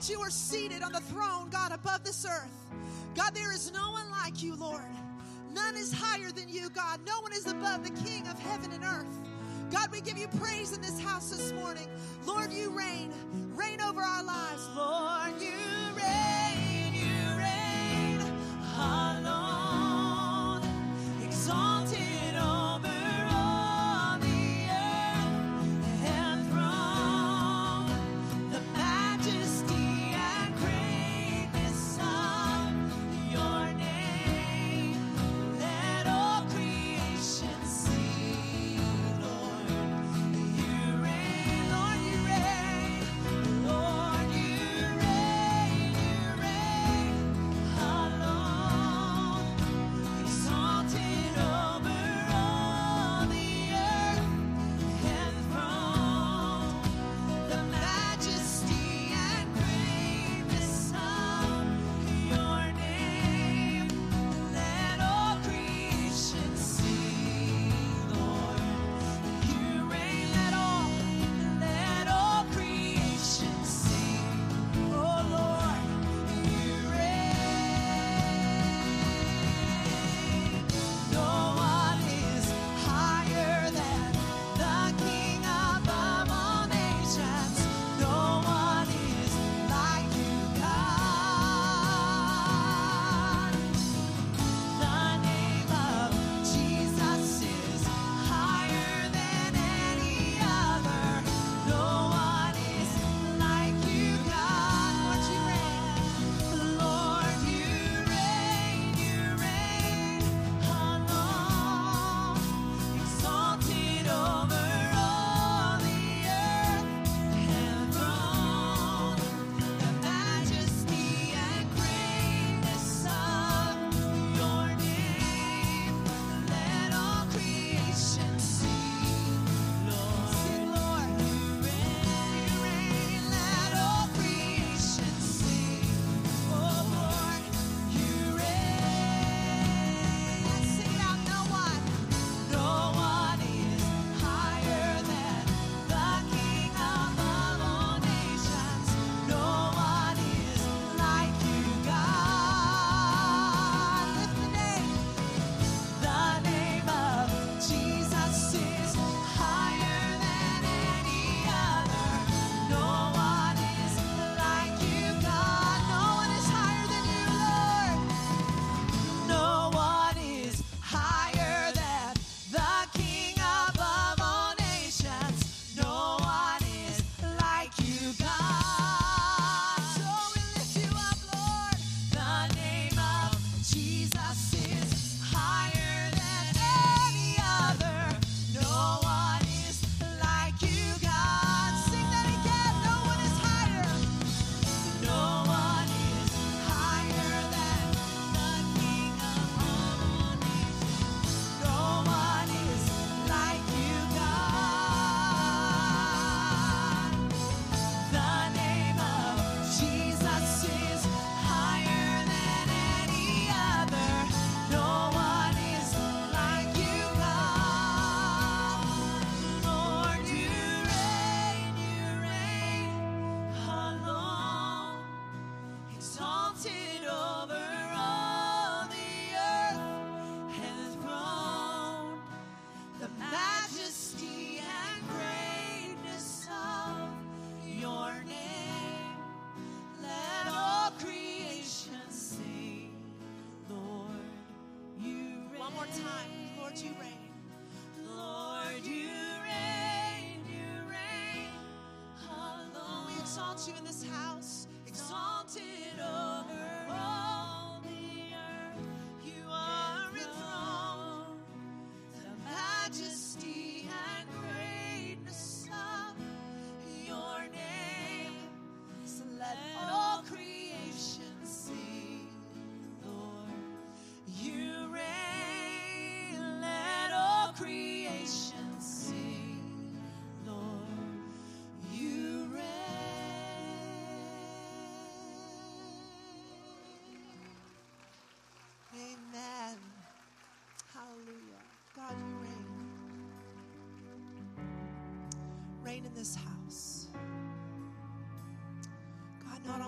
you 0.08 0.20
are 0.20 0.30
seated 0.30 0.82
on 0.82 0.92
the 0.92 1.00
throne, 1.00 1.48
God, 1.50 1.72
above 1.72 2.04
this 2.04 2.24
earth. 2.24 2.52
God, 3.14 3.34
there 3.34 3.52
is 3.52 3.72
no 3.72 3.90
one 3.90 4.10
like 4.10 4.42
you, 4.42 4.54
Lord. 4.54 4.82
None 5.52 5.76
is 5.76 5.92
higher 5.92 6.30
than 6.30 6.48
you, 6.48 6.68
God. 6.70 7.00
No 7.06 7.20
one 7.20 7.32
is 7.32 7.46
above 7.46 7.82
the 7.82 8.02
King 8.04 8.26
of 8.28 8.38
heaven 8.38 8.72
and 8.72 8.84
earth. 8.84 9.20
God, 9.70 9.90
we 9.90 10.00
give 10.00 10.18
you 10.18 10.28
praise 10.40 10.72
in 10.72 10.80
this 10.80 11.00
house 11.00 11.30
this 11.30 11.52
morning. 11.52 11.88
Lord, 12.24 12.52
you 12.52 12.70
reign. 12.70 13.12
Reign 13.54 13.80
over 13.80 14.00
our 14.00 14.22
lives. 14.22 14.45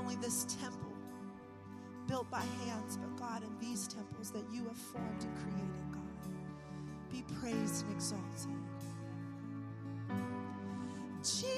only 0.09 0.21
this 0.23 0.47
temple 0.63 0.95
built 2.07 2.31
by 2.31 2.41
hands, 2.65 2.97
but 2.97 3.15
God, 3.19 3.43
in 3.43 3.59
these 3.61 3.87
temples 3.87 4.31
that 4.31 4.45
you 4.51 4.65
have 4.65 4.77
formed 4.77 5.23
and 5.23 5.37
created, 5.37 5.93
God, 5.93 7.13
be 7.13 7.23
praised 7.35 7.85
and 7.85 7.95
exalted. 7.95 8.49
Jesus. 11.23 11.58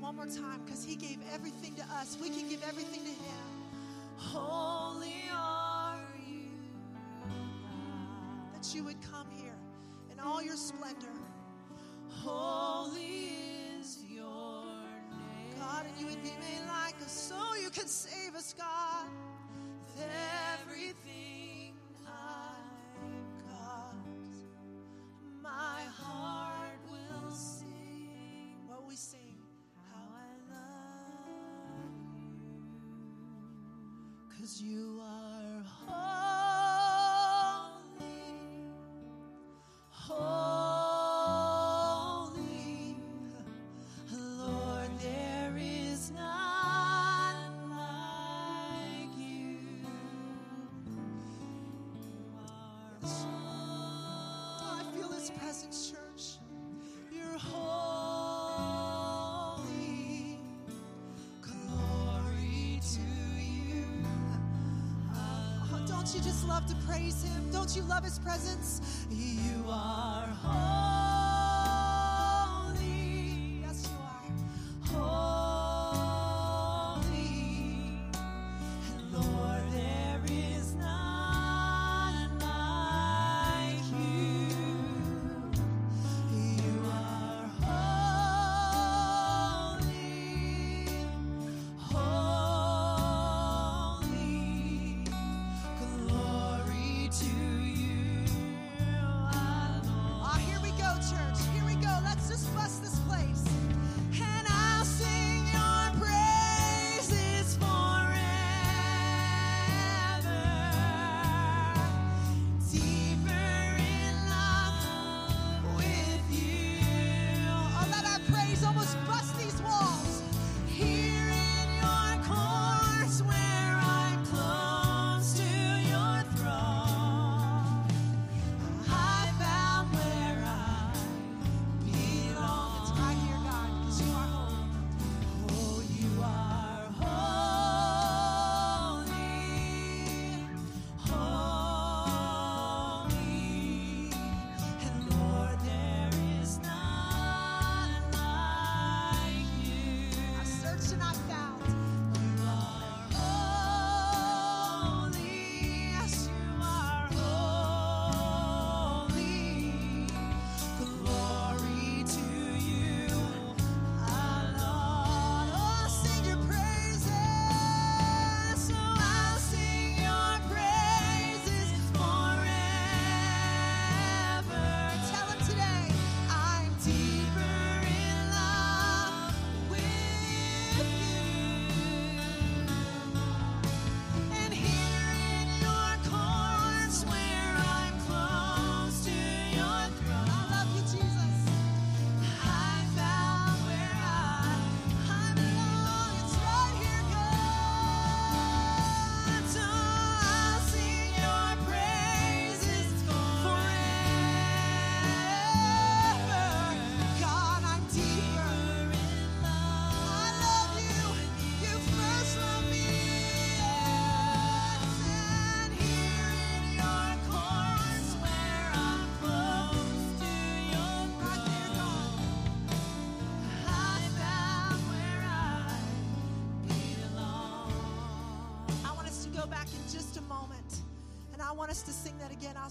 One 0.00 0.14
more 0.16 0.26
time 0.26 0.65
Cause 34.38 34.60
you 34.60 35.00
are 35.02 35.15
you 66.14 66.20
just 66.20 66.46
love 66.46 66.66
to 66.66 66.74
praise 66.86 67.24
him? 67.24 67.50
Don't 67.50 67.74
you 67.74 67.82
love 67.82 68.04
his 68.04 68.18
presence? 68.18 69.06
You 69.10 69.64
are 69.68 70.26
holy. 70.42 70.85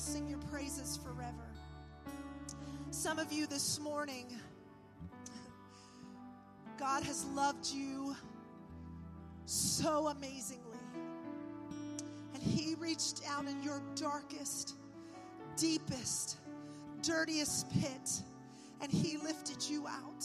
Sing 0.06 0.28
your 0.30 0.38
praises 0.52 1.00
forever. 1.04 1.50
Some 2.92 3.18
of 3.18 3.34
you 3.34 3.48
this 3.48 3.80
morning, 3.80 4.28
God 6.78 7.02
has 7.04 7.26
loved 7.34 7.66
you 7.72 8.16
so 9.46 10.10
amazingly. 10.10 10.78
And 12.36 12.44
He 12.44 12.76
reached 12.76 13.24
down 13.24 13.48
in 13.48 13.64
your 13.64 13.82
darkest, 13.96 14.76
deepest, 15.58 16.38
dirtiest 17.02 17.68
pit, 17.82 18.22
and 18.82 18.92
He 18.92 19.18
lifted 19.18 19.68
you 19.68 19.88
out. 19.88 20.24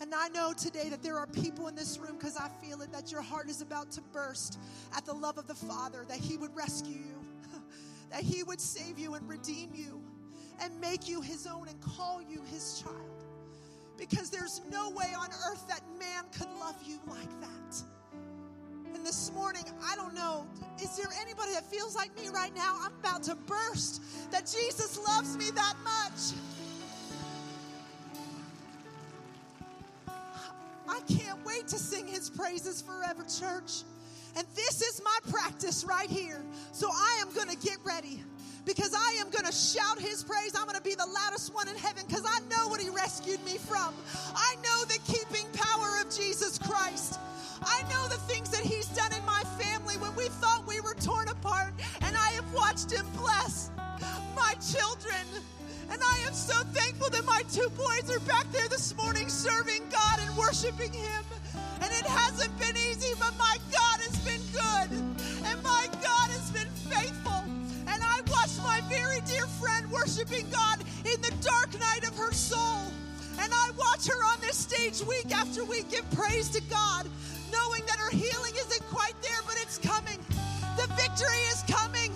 And 0.00 0.14
I 0.14 0.28
know 0.28 0.54
today 0.54 0.88
that 0.88 1.02
there 1.02 1.18
are 1.18 1.26
people 1.26 1.68
in 1.68 1.74
this 1.74 1.98
room 1.98 2.16
because 2.18 2.38
I 2.38 2.48
feel 2.64 2.80
it 2.80 2.90
that 2.92 3.12
your 3.12 3.20
heart 3.20 3.50
is 3.50 3.60
about 3.60 3.90
to 3.92 4.00
burst 4.00 4.58
at 4.96 5.04
the 5.04 5.12
love 5.12 5.36
of 5.36 5.46
the 5.46 5.54
Father, 5.54 6.06
that 6.08 6.16
He 6.16 6.38
would 6.38 6.56
rescue 6.56 6.96
you, 6.96 7.19
that 8.10 8.22
He 8.22 8.42
would 8.42 8.60
save 8.60 8.98
you 8.98 9.14
and 9.14 9.28
redeem 9.28 9.70
you 9.74 10.02
and 10.62 10.78
make 10.80 11.08
you 11.08 11.20
His 11.20 11.46
own 11.46 11.68
and 11.68 11.80
call 11.80 12.20
you 12.22 12.42
His 12.52 12.82
child. 12.82 13.24
Because 13.96 14.30
there's 14.30 14.60
no 14.70 14.90
way 14.90 15.12
on 15.18 15.28
earth 15.50 15.66
that 15.68 15.82
man 15.98 16.24
could 16.36 16.48
love 16.58 16.76
you 16.84 16.98
like 17.06 17.40
that. 17.40 17.82
And 18.94 19.06
this 19.06 19.30
morning, 19.32 19.64
I 19.82 19.94
don't 19.96 20.14
know, 20.14 20.46
is 20.82 20.96
there 20.96 21.06
anybody 21.20 21.52
that 21.52 21.64
feels 21.70 21.94
like 21.94 22.14
me 22.16 22.28
right 22.28 22.54
now? 22.54 22.76
I'm 22.80 22.92
about 23.00 23.22
to 23.24 23.34
burst 23.34 24.02
that 24.30 24.46
Jesus 24.46 24.98
loves 25.06 25.36
me 25.36 25.50
that 25.50 25.74
much. 25.84 26.34
I 30.88 31.00
can't 31.02 31.44
wait 31.46 31.68
to 31.68 31.78
sing 31.78 32.06
his 32.06 32.28
praises 32.28 32.82
forever, 32.82 33.24
church. 33.24 33.84
And 34.36 34.46
this 34.54 34.82
is 34.82 35.00
my 35.04 35.18
practice 35.30 35.84
right 35.84 36.08
here. 36.08 36.40
So 36.72 36.88
I 36.90 37.18
am 37.20 37.32
going 37.34 37.48
to 37.48 37.56
get 37.56 37.78
ready 37.84 38.22
because 38.64 38.94
I 38.94 39.16
am 39.20 39.30
going 39.30 39.44
to 39.44 39.52
shout 39.52 39.98
his 39.98 40.22
praise. 40.22 40.54
I'm 40.54 40.64
going 40.64 40.76
to 40.76 40.82
be 40.82 40.94
the 40.94 41.06
loudest 41.06 41.54
one 41.54 41.68
in 41.68 41.76
heaven 41.76 42.04
because 42.06 42.24
I 42.26 42.40
know 42.48 42.68
what 42.68 42.80
he 42.80 42.90
rescued 42.90 43.44
me 43.44 43.58
from. 43.58 43.94
I 44.34 44.56
know 44.62 44.84
the 44.84 44.98
keeping 45.06 45.46
power 45.52 46.00
of 46.00 46.14
Jesus 46.14 46.58
Christ. 46.58 47.18
I 47.62 47.82
know 47.90 48.08
the 48.08 48.20
things 48.30 48.50
that 48.50 48.62
he's 48.62 48.86
done 48.88 49.12
in 49.12 49.24
my 49.26 49.42
family 49.58 49.96
when 49.98 50.14
we 50.16 50.28
thought 50.40 50.66
we 50.66 50.80
were 50.80 50.94
torn 50.94 51.28
apart, 51.28 51.74
and 52.00 52.16
I 52.16 52.28
have 52.30 52.50
watched 52.54 52.90
him 52.90 53.06
bless 53.16 53.70
my 54.34 54.54
children. 54.72 55.26
And 55.90 56.00
I 56.02 56.18
am 56.26 56.32
so 56.32 56.54
thankful 56.72 57.10
that 57.10 57.24
my 57.26 57.42
two 57.52 57.68
boys 57.70 58.10
are 58.10 58.20
back 58.20 58.50
there 58.52 58.68
this 58.68 58.96
morning 58.96 59.28
serving 59.28 59.82
God 59.90 60.20
and 60.20 60.36
worshiping 60.36 60.92
him. 60.92 61.24
And 61.82 61.90
it 61.92 62.06
hasn't 62.06 62.56
been 62.60 62.76
easy, 62.76 62.89
worshiping 70.00 70.48
God 70.50 70.80
in 71.04 71.20
the 71.20 71.32
dark 71.42 71.78
night 71.78 72.08
of 72.08 72.16
her 72.16 72.32
soul. 72.32 72.90
And 73.38 73.52
I 73.52 73.70
watch 73.76 74.06
her 74.06 74.24
on 74.32 74.40
this 74.40 74.56
stage 74.56 75.06
week 75.06 75.34
after 75.34 75.64
week 75.64 75.90
give 75.90 76.08
praise 76.12 76.48
to 76.50 76.60
God, 76.70 77.06
knowing 77.52 77.82
that 77.86 77.98
her 77.98 78.10
healing 78.10 78.52
isn't 78.56 78.86
quite 78.88 79.14
there, 79.22 79.40
but 79.46 79.56
it's 79.60 79.78
coming. 79.78 80.18
The 80.76 80.86
victory 80.96 81.42
is 81.52 81.64
coming. 81.68 82.12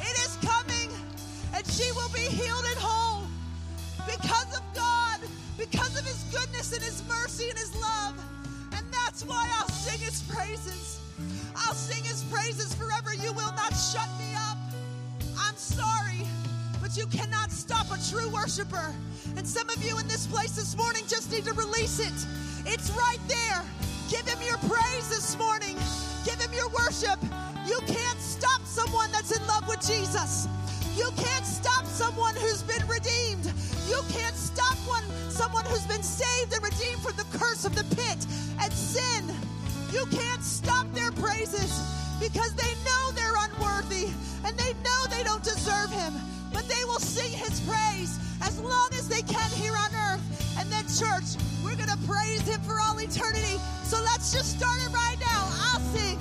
It 0.00 0.16
is 0.24 0.38
coming. 0.40 0.90
And 1.54 1.66
she 1.66 1.90
will 1.92 2.10
be 2.12 2.20
healed 2.20 2.64
and 2.68 2.78
whole 2.78 3.26
because 4.06 4.56
of 4.56 4.62
God, 4.74 5.20
because 5.58 5.98
of 5.98 6.06
His 6.06 6.22
goodness 6.32 6.72
and 6.72 6.82
His 6.82 7.02
mercy 7.08 7.48
and 7.48 7.58
His 7.58 7.74
love. 7.76 8.14
And 8.72 8.86
that's 8.92 9.24
why 9.24 9.48
I'll 9.58 9.68
sing 9.68 10.00
His 10.00 10.22
praises. 10.22 11.00
I'll 11.54 11.74
sing 11.74 12.04
His 12.04 12.22
praises 12.24 12.74
forever. 12.74 13.14
You 13.14 13.32
will 13.32 13.52
not 13.56 13.72
shut 13.72 14.08
me 14.18 14.34
up. 14.36 14.58
I'm 15.38 15.56
sorry, 15.56 16.26
but 16.86 16.96
you 16.96 17.06
cannot 17.08 17.50
stop 17.50 17.86
a 17.90 17.98
true 18.08 18.28
worshiper. 18.28 18.94
And 19.36 19.44
some 19.44 19.68
of 19.70 19.82
you 19.82 19.98
in 19.98 20.06
this 20.06 20.24
place 20.28 20.54
this 20.54 20.76
morning 20.76 21.02
just 21.08 21.32
need 21.32 21.44
to 21.46 21.52
release 21.54 21.98
it. 21.98 22.14
It's 22.64 22.90
right 22.90 23.18
there. 23.26 23.60
Give 24.08 24.24
Him 24.24 24.38
your 24.46 24.58
praise 24.70 25.08
this 25.10 25.36
morning, 25.36 25.74
give 26.24 26.38
Him 26.40 26.52
your 26.52 26.68
worship, 26.68 27.18
You 27.66 27.80
can't 27.88 28.20
stop 28.20 28.62
someone 28.62 29.10
that's 29.10 29.36
in 29.36 29.44
love 29.48 29.66
with 29.66 29.84
Jesus. 29.84 30.46
You 30.94 31.10
can't 31.16 31.44
stop 31.44 31.86
someone 31.86 32.36
who's 32.36 32.62
been 32.62 32.86
redeemed. 32.86 33.50
You 33.88 34.00
can't 34.08 34.36
stop 34.36 34.76
one 34.86 35.02
someone 35.28 35.64
who's 35.64 35.86
been 35.88 36.04
saved 36.04 36.52
and 36.54 36.62
redeemed 36.62 37.02
from 37.02 37.16
the 37.16 37.26
curse 37.36 37.64
of 37.64 37.74
the 37.74 37.82
pit 37.96 38.18
and 38.62 38.72
sin. 38.72 39.34
You 39.90 40.06
can't 40.12 40.44
stop 40.44 40.86
their 40.94 41.10
praises 41.10 41.82
because 42.20 42.54
they 42.54 42.72
know 42.86 43.10
they're 43.16 43.42
unworthy 43.50 44.06
and 44.44 44.56
they 44.56 44.72
know 44.86 45.06
they 45.10 45.24
don't 45.24 45.42
deserve 45.42 45.90
him. 45.90 46.14
But 46.56 46.68
they 46.68 46.84
will 46.86 46.98
sing 46.98 47.30
his 47.32 47.60
praise 47.68 48.18
as 48.40 48.58
long 48.60 48.88
as 48.94 49.06
they 49.08 49.20
can 49.20 49.50
here 49.50 49.76
on 49.76 49.92
earth. 50.08 50.56
And 50.58 50.72
then, 50.72 50.84
church, 50.88 51.36
we're 51.62 51.76
going 51.76 51.90
to 51.90 51.98
praise 52.08 52.48
him 52.48 52.62
for 52.62 52.80
all 52.80 52.98
eternity. 52.98 53.60
So 53.84 54.00
let's 54.00 54.32
just 54.32 54.56
start 54.56 54.80
it 54.80 54.88
right 54.88 55.20
now. 55.20 55.52
I'll 55.68 55.80
sing. 55.92 56.16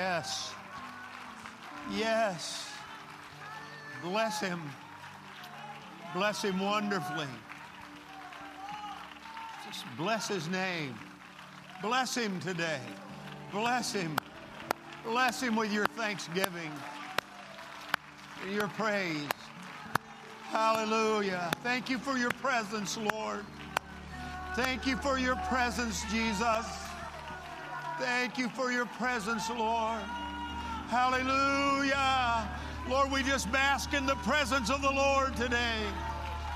Yes. 0.00 0.54
Yes. 1.92 2.70
Bless 4.02 4.40
him. 4.40 4.62
Bless 6.14 6.40
him 6.40 6.58
wonderfully. 6.58 7.28
Just 9.68 9.84
bless 9.98 10.26
his 10.26 10.48
name. 10.48 10.94
Bless 11.82 12.14
him 12.14 12.40
today. 12.40 12.80
Bless 13.52 13.92
him. 13.92 14.16
Bless 15.04 15.42
him 15.42 15.54
with 15.54 15.70
your 15.70 15.84
thanksgiving, 15.98 16.72
your 18.50 18.68
praise. 18.68 19.28
Hallelujah. 20.44 21.50
Thank 21.62 21.90
you 21.90 21.98
for 21.98 22.16
your 22.16 22.30
presence, 22.40 22.96
Lord. 23.12 23.44
Thank 24.54 24.86
you 24.86 24.96
for 24.96 25.18
your 25.18 25.36
presence, 25.50 26.04
Jesus. 26.10 26.79
Thank 28.00 28.38
you 28.38 28.48
for 28.48 28.72
your 28.72 28.86
presence, 28.86 29.50
Lord. 29.50 30.00
Hallelujah. 30.88 32.48
Lord, 32.88 33.12
we 33.12 33.22
just 33.22 33.52
bask 33.52 33.92
in 33.92 34.06
the 34.06 34.14
presence 34.16 34.70
of 34.70 34.80
the 34.80 34.90
Lord 34.90 35.36
today. 35.36 35.82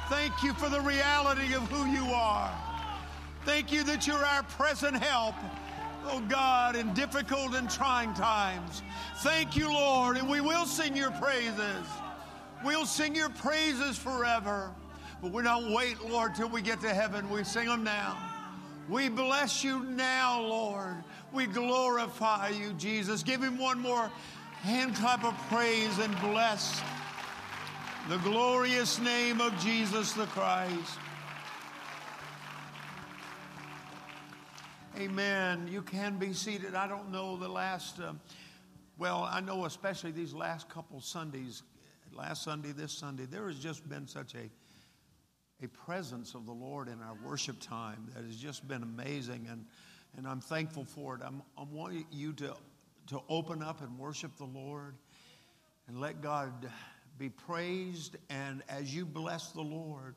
Thank 0.08 0.42
you 0.42 0.54
for 0.54 0.70
the 0.70 0.80
reality 0.80 1.52
of 1.52 1.60
who 1.70 1.84
you 1.84 2.10
are. 2.14 2.50
Thank 3.44 3.70
you 3.70 3.84
that 3.84 4.06
you're 4.06 4.24
our 4.24 4.42
present 4.44 4.96
help, 4.96 5.34
oh 6.06 6.24
God, 6.30 6.76
in 6.76 6.94
difficult 6.94 7.54
and 7.54 7.68
trying 7.68 8.14
times. 8.14 8.80
Thank 9.18 9.54
you, 9.54 9.70
Lord, 9.70 10.16
and 10.16 10.26
we 10.26 10.40
will 10.40 10.64
sing 10.64 10.96
your 10.96 11.10
praises. 11.10 11.86
We'll 12.64 12.86
sing 12.86 13.14
your 13.14 13.28
praises 13.28 13.98
forever. 13.98 14.70
But 15.20 15.30
we 15.30 15.42
don't 15.42 15.74
wait, 15.74 16.02
Lord, 16.08 16.34
till 16.34 16.48
we 16.48 16.62
get 16.62 16.80
to 16.80 16.94
heaven. 16.94 17.28
We 17.28 17.44
sing 17.44 17.66
them 17.66 17.84
now. 17.84 18.33
We 18.88 19.08
bless 19.08 19.64
you 19.64 19.82
now, 19.84 20.40
Lord. 20.42 20.96
We 21.32 21.46
glorify 21.46 22.50
you, 22.50 22.74
Jesus. 22.74 23.22
Give 23.22 23.42
him 23.42 23.58
one 23.58 23.78
more 23.78 24.10
hand 24.60 24.94
clap 24.94 25.24
of 25.24 25.34
praise 25.48 25.98
and 25.98 26.14
bless 26.20 26.82
the 28.08 28.18
glorious 28.18 28.98
name 29.00 29.40
of 29.40 29.58
Jesus 29.58 30.12
the 30.12 30.26
Christ. 30.26 30.98
Amen. 34.98 35.66
You 35.70 35.80
can 35.80 36.18
be 36.18 36.34
seated. 36.34 36.74
I 36.74 36.86
don't 36.86 37.10
know 37.10 37.36
the 37.36 37.48
last, 37.48 37.98
uh, 38.00 38.12
well, 38.98 39.28
I 39.28 39.40
know 39.40 39.64
especially 39.64 40.12
these 40.12 40.34
last 40.34 40.68
couple 40.68 41.00
Sundays, 41.00 41.62
last 42.12 42.44
Sunday, 42.44 42.72
this 42.72 42.92
Sunday, 42.92 43.24
there 43.24 43.46
has 43.48 43.58
just 43.58 43.88
been 43.88 44.06
such 44.06 44.34
a 44.34 44.50
a 45.62 45.68
presence 45.68 46.34
of 46.34 46.46
the 46.46 46.52
Lord 46.52 46.88
in 46.88 47.00
our 47.00 47.16
worship 47.24 47.60
time 47.60 48.08
that 48.14 48.24
has 48.24 48.36
just 48.36 48.66
been 48.66 48.82
amazing, 48.82 49.46
and, 49.50 49.64
and 50.16 50.26
I'm 50.26 50.40
thankful 50.40 50.84
for 50.84 51.14
it. 51.14 51.22
I'm, 51.24 51.42
I 51.56 51.62
want 51.70 52.06
you 52.10 52.32
to, 52.34 52.54
to 53.08 53.20
open 53.28 53.62
up 53.62 53.80
and 53.80 53.98
worship 53.98 54.36
the 54.36 54.44
Lord 54.44 54.94
and 55.88 56.00
let 56.00 56.20
God 56.22 56.70
be 57.18 57.28
praised. 57.28 58.16
And 58.30 58.62
as 58.68 58.94
you 58.94 59.06
bless 59.06 59.52
the 59.52 59.62
Lord, 59.62 60.16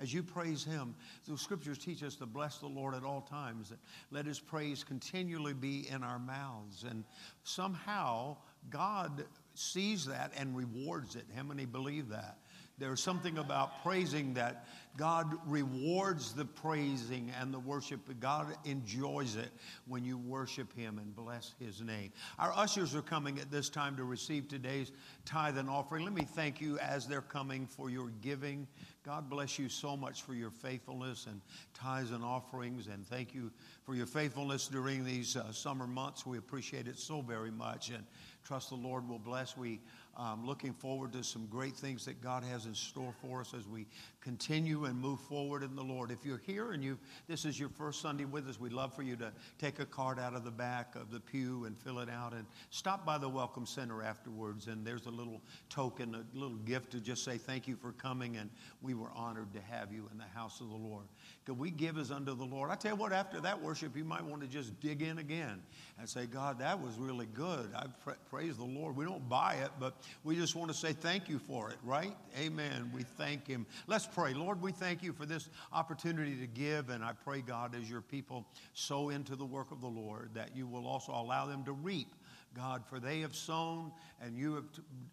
as 0.00 0.12
you 0.12 0.22
praise 0.22 0.64
Him, 0.64 0.94
the 1.28 1.38
scriptures 1.38 1.78
teach 1.78 2.02
us 2.02 2.16
to 2.16 2.26
bless 2.26 2.58
the 2.58 2.66
Lord 2.66 2.94
at 2.94 3.04
all 3.04 3.20
times. 3.20 3.70
That 3.70 3.78
let 4.10 4.26
His 4.26 4.40
praise 4.40 4.82
continually 4.82 5.54
be 5.54 5.86
in 5.88 6.02
our 6.02 6.18
mouths. 6.18 6.84
And 6.88 7.04
somehow 7.44 8.36
God 8.70 9.24
sees 9.54 10.06
that 10.06 10.32
and 10.36 10.56
rewards 10.56 11.14
it. 11.14 11.24
How 11.36 11.42
many 11.44 11.66
believe 11.66 12.08
that? 12.08 12.38
There's 12.78 13.02
something 13.02 13.38
about 13.38 13.82
praising 13.82 14.34
that 14.34 14.66
God 14.96 15.34
rewards 15.46 16.32
the 16.32 16.44
praising 16.44 17.32
and 17.40 17.52
the 17.52 17.58
worship. 17.58 18.00
God 18.20 18.54
enjoys 18.64 19.36
it 19.36 19.50
when 19.86 20.04
you 20.04 20.18
worship 20.18 20.74
Him 20.76 20.98
and 20.98 21.14
bless 21.14 21.54
His 21.58 21.80
name. 21.80 22.12
Our 22.38 22.52
ushers 22.54 22.94
are 22.94 23.02
coming 23.02 23.38
at 23.38 23.50
this 23.50 23.68
time 23.68 23.96
to 23.96 24.04
receive 24.04 24.48
today's 24.48 24.92
tithe 25.24 25.58
and 25.58 25.70
offering. 25.70 26.04
Let 26.04 26.12
me 26.12 26.24
thank 26.24 26.60
you 26.60 26.78
as 26.78 27.06
they're 27.06 27.22
coming 27.22 27.66
for 27.66 27.88
your 27.88 28.10
giving. 28.20 28.66
God 29.04 29.30
bless 29.30 29.58
you 29.58 29.68
so 29.68 29.96
much 29.96 30.22
for 30.22 30.34
your 30.34 30.50
faithfulness 30.50 31.26
and 31.26 31.40
tithes 31.74 32.12
and 32.12 32.22
offerings, 32.22 32.86
and 32.86 33.06
thank 33.06 33.34
you 33.34 33.50
for 33.84 33.94
your 33.94 34.06
faithfulness 34.06 34.68
during 34.68 35.04
these 35.04 35.36
uh, 35.36 35.50
summer 35.52 35.86
months. 35.86 36.24
We 36.24 36.38
appreciate 36.38 36.86
it 36.86 36.98
so 36.98 37.20
very 37.20 37.50
much, 37.50 37.88
and 37.88 38.04
trust 38.44 38.68
the 38.68 38.76
Lord 38.76 39.08
will 39.08 39.18
bless. 39.18 39.56
We 39.56 39.80
um, 40.16 40.46
looking 40.46 40.74
forward 40.74 41.12
to 41.14 41.24
some 41.24 41.46
great 41.46 41.74
things 41.74 42.04
that 42.04 42.20
God 42.20 42.44
has 42.44 42.66
in 42.66 42.74
store 42.74 43.14
for 43.22 43.40
us 43.40 43.54
as 43.54 43.66
we 43.66 43.86
continue 44.20 44.84
and 44.84 44.98
move 44.98 45.20
forward 45.20 45.62
in 45.62 45.74
the 45.74 45.82
Lord. 45.82 46.10
If 46.10 46.24
you're 46.24 46.42
here 46.46 46.72
and 46.72 46.84
you 46.84 46.98
this 47.28 47.44
is 47.44 47.58
your 47.58 47.70
first 47.70 48.00
Sunday 48.00 48.24
with 48.24 48.48
us, 48.48 48.60
we'd 48.60 48.72
love 48.72 48.94
for 48.94 49.02
you 49.02 49.16
to 49.16 49.32
take 49.58 49.80
a 49.80 49.86
card 49.86 50.18
out 50.18 50.34
of 50.34 50.44
the 50.44 50.50
back 50.50 50.94
of 50.96 51.10
the 51.10 51.18
pew 51.18 51.64
and 51.64 51.76
fill 51.78 51.98
it 51.98 52.10
out 52.10 52.34
and 52.34 52.44
stop 52.70 53.06
by 53.06 53.16
the 53.16 53.28
Welcome 53.28 53.64
Center 53.64 54.02
afterwards. 54.02 54.66
And 54.66 54.86
there's 54.86 55.06
a 55.06 55.10
little 55.10 55.40
token, 55.70 56.14
a 56.14 56.38
little 56.38 56.58
gift 56.58 56.92
to 56.92 57.00
just 57.00 57.24
say 57.24 57.38
thank 57.38 57.66
you 57.66 57.76
for 57.76 57.92
coming 57.92 58.36
and 58.36 58.50
we 58.82 58.94
were 58.94 59.10
honored 59.14 59.52
to 59.54 59.60
have 59.62 59.92
you 59.92 60.08
in 60.12 60.18
the 60.18 60.38
house 60.38 60.60
of 60.60 60.68
the 60.68 60.76
Lord. 60.76 61.06
Could 61.44 61.58
we 61.58 61.70
give 61.70 61.98
as 61.98 62.10
unto 62.10 62.36
the 62.36 62.44
Lord? 62.44 62.70
I 62.70 62.74
tell 62.74 62.92
you 62.92 62.96
what, 62.96 63.12
after 63.12 63.40
that 63.40 63.60
worship, 63.60 63.96
you 63.96 64.04
might 64.04 64.24
want 64.24 64.42
to 64.42 64.48
just 64.48 64.78
dig 64.80 65.02
in 65.02 65.18
again 65.18 65.60
and 65.98 66.08
say, 66.08 66.26
God, 66.26 66.58
that 66.60 66.80
was 66.80 66.98
really 66.98 67.26
good. 67.26 67.70
I 67.74 67.86
pra- 68.04 68.16
praise 68.30 68.56
the 68.56 68.64
Lord. 68.64 68.94
We 68.96 69.04
don't 69.04 69.28
buy 69.28 69.54
it, 69.54 69.70
but 69.80 70.01
we 70.24 70.36
just 70.36 70.54
want 70.54 70.70
to 70.70 70.76
say 70.76 70.92
thank 70.92 71.28
you 71.28 71.38
for 71.38 71.70
it, 71.70 71.76
right? 71.84 72.16
Amen. 72.38 72.90
We 72.94 73.02
thank 73.02 73.46
Him. 73.46 73.66
Let's 73.86 74.06
pray. 74.06 74.34
Lord, 74.34 74.60
we 74.60 74.72
thank 74.72 75.02
you 75.02 75.12
for 75.12 75.26
this 75.26 75.48
opportunity 75.72 76.36
to 76.36 76.46
give, 76.46 76.90
and 76.90 77.04
I 77.04 77.12
pray, 77.12 77.40
God, 77.40 77.74
as 77.74 77.88
your 77.88 78.00
people 78.00 78.46
sow 78.74 79.10
into 79.10 79.36
the 79.36 79.44
work 79.44 79.70
of 79.70 79.80
the 79.80 79.88
Lord, 79.88 80.30
that 80.34 80.56
you 80.56 80.66
will 80.66 80.86
also 80.86 81.12
allow 81.12 81.46
them 81.46 81.64
to 81.64 81.72
reap 81.72 82.14
God, 82.54 82.84
for 82.86 83.00
they 83.00 83.20
have 83.20 83.34
sown, 83.34 83.92
and 84.20 84.36
you 84.36 84.54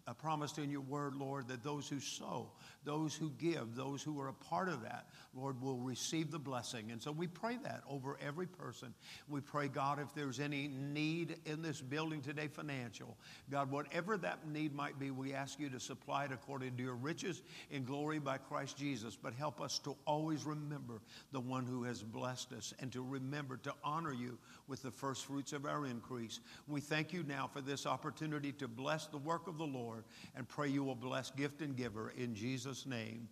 have 0.06 0.18
promised 0.18 0.58
in 0.58 0.70
your 0.70 0.82
word, 0.82 1.14
Lord, 1.14 1.48
that 1.48 1.64
those 1.64 1.88
who 1.88 1.98
sow, 1.98 2.50
those 2.84 3.14
who 3.14 3.30
give, 3.38 3.74
those 3.74 4.02
who 4.02 4.18
are 4.20 4.28
a 4.28 4.32
part 4.32 4.68
of 4.68 4.82
that, 4.82 5.06
Lord, 5.34 5.60
will 5.60 5.78
receive 5.78 6.30
the 6.30 6.38
blessing. 6.38 6.90
And 6.90 7.00
so 7.00 7.12
we 7.12 7.26
pray 7.26 7.58
that 7.62 7.82
over 7.88 8.18
every 8.26 8.46
person. 8.46 8.94
We 9.28 9.40
pray, 9.40 9.68
God, 9.68 9.98
if 10.00 10.14
there's 10.14 10.40
any 10.40 10.68
need 10.68 11.36
in 11.44 11.60
this 11.62 11.80
building 11.80 12.22
today, 12.22 12.48
financial, 12.48 13.16
God, 13.50 13.70
whatever 13.70 14.16
that 14.18 14.48
need 14.48 14.74
might 14.74 14.98
be, 14.98 15.10
we 15.10 15.34
ask 15.34 15.60
you 15.60 15.68
to 15.68 15.80
supply 15.80 16.24
it 16.24 16.32
according 16.32 16.76
to 16.76 16.82
your 16.82 16.94
riches 16.94 17.42
in 17.70 17.84
glory 17.84 18.18
by 18.18 18.38
Christ 18.38 18.78
Jesus. 18.78 19.14
But 19.14 19.34
help 19.34 19.60
us 19.60 19.78
to 19.80 19.94
always 20.06 20.44
remember 20.44 21.00
the 21.32 21.40
one 21.40 21.66
who 21.66 21.84
has 21.84 22.02
blessed 22.02 22.52
us 22.52 22.72
and 22.80 22.90
to 22.92 23.02
remember 23.02 23.58
to 23.58 23.74
honor 23.84 24.12
you 24.12 24.38
with 24.68 24.82
the 24.82 24.90
first 24.90 25.26
fruits 25.26 25.52
of 25.52 25.66
our 25.66 25.84
increase. 25.84 26.40
We 26.66 26.80
thank 26.80 27.12
you 27.12 27.24
now 27.24 27.50
for 27.52 27.60
this 27.60 27.86
opportunity 27.86 28.52
to 28.52 28.68
bless 28.68 29.06
the 29.06 29.18
work 29.18 29.48
of 29.48 29.58
the 29.58 29.66
Lord 29.66 30.04
and 30.34 30.48
pray 30.48 30.68
you 30.68 30.84
will 30.84 30.94
bless 30.94 31.30
gift 31.30 31.60
and 31.60 31.76
giver 31.76 32.12
in 32.16 32.34
Jesus' 32.34 32.69
name. 32.86 33.28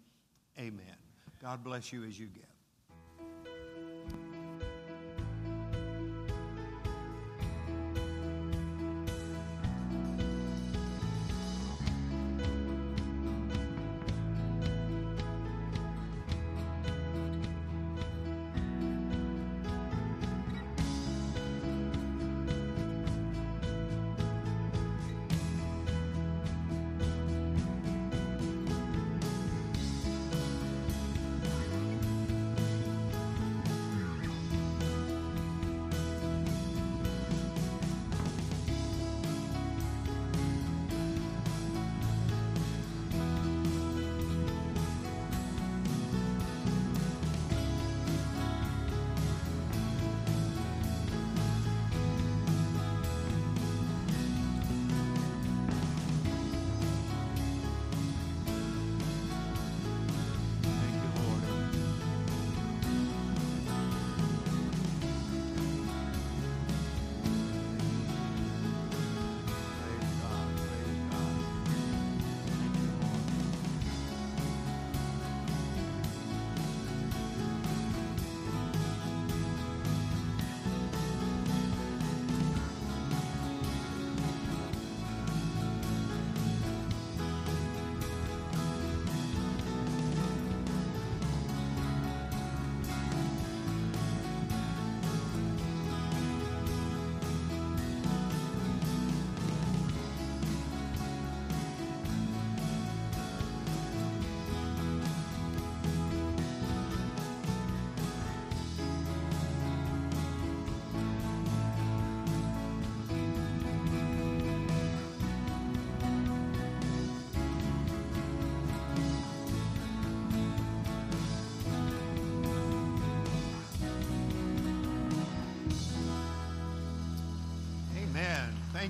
Amen. 0.59 0.97
God 1.41 1.63
bless 1.63 1.93
you 1.93 2.05
as 2.05 2.19
you 2.19 2.27
give. 2.27 2.58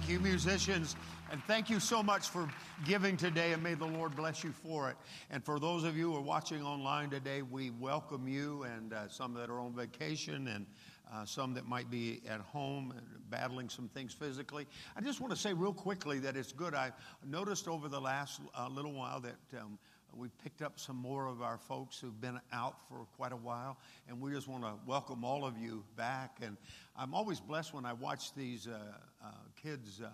You, 0.09 0.21
musicians. 0.21 0.97
And 1.31 1.45
thank 1.45 1.69
you 1.69 1.79
so 1.79 2.03
much 2.03 2.31
for 2.31 2.49
giving 2.87 3.19
today, 3.19 3.53
and 3.53 3.63
may 3.63 3.75
the 3.75 3.85
Lord 3.85 4.17
bless 4.17 4.43
you 4.43 4.53
for 4.53 4.89
it. 4.89 4.97
And 5.31 5.45
for 5.45 5.59
those 5.59 5.85
of 5.85 5.99
you 5.99 6.13
who 6.13 6.17
are 6.17 6.23
watching 6.23 6.63
online 6.63 7.11
today, 7.11 7.43
we 7.43 7.71
welcome 7.73 8.27
you, 8.27 8.63
and 8.63 8.95
uh, 8.95 9.09
some 9.09 9.35
that 9.35 9.51
are 9.51 9.61
on 9.61 9.75
vacation, 9.75 10.49
and 10.49 10.67
uh, 11.13 11.27
some 11.27 11.53
that 11.53 11.69
might 11.69 11.91
be 11.91 12.23
at 12.27 12.41
home 12.41 12.95
battling 13.29 13.69
some 13.69 13.89
things 13.89 14.15
physically. 14.15 14.67
I 14.97 15.03
just 15.03 15.21
want 15.21 15.31
to 15.35 15.39
say 15.39 15.53
real 15.53 15.75
quickly 15.75 16.19
that 16.21 16.39
it's 16.39 16.53
good. 16.53 16.75
I 16.75 16.91
noticed 17.27 17.69
over 17.69 17.87
the 17.87 18.01
last 18.01 18.41
uh, 18.59 18.67
little 18.69 18.95
while 18.95 19.21
that. 19.21 19.61
Um, 19.61 19.79
we 20.19 20.29
picked 20.43 20.63
up 20.63 20.79
some 20.81 20.97
more 20.97 21.27
of 21.27 21.43
our 21.43 21.59
folks 21.59 21.99
who've 21.99 22.21
been 22.21 22.41
out 22.53 22.77
for 22.89 23.07
quite 23.17 23.33
a 23.33 23.37
while, 23.37 23.79
and 24.09 24.21
we 24.21 24.33
just 24.33 24.49
want 24.49 24.65
to 24.65 24.73
welcome 24.85 25.25
all 25.25 25.45
of 25.45 25.57
you 25.57 25.85
back. 25.97 26.39
And 26.43 26.57
I'm 26.97 27.15
always 27.15 27.41
blessed 27.41 27.73
when 27.73 27.87
I 27.87 27.93
watch 27.93 28.35
these 28.35 28.67
uh, 28.67 28.79
uh, 29.25 29.29
kids, 29.61 30.01
uh, 30.03 30.09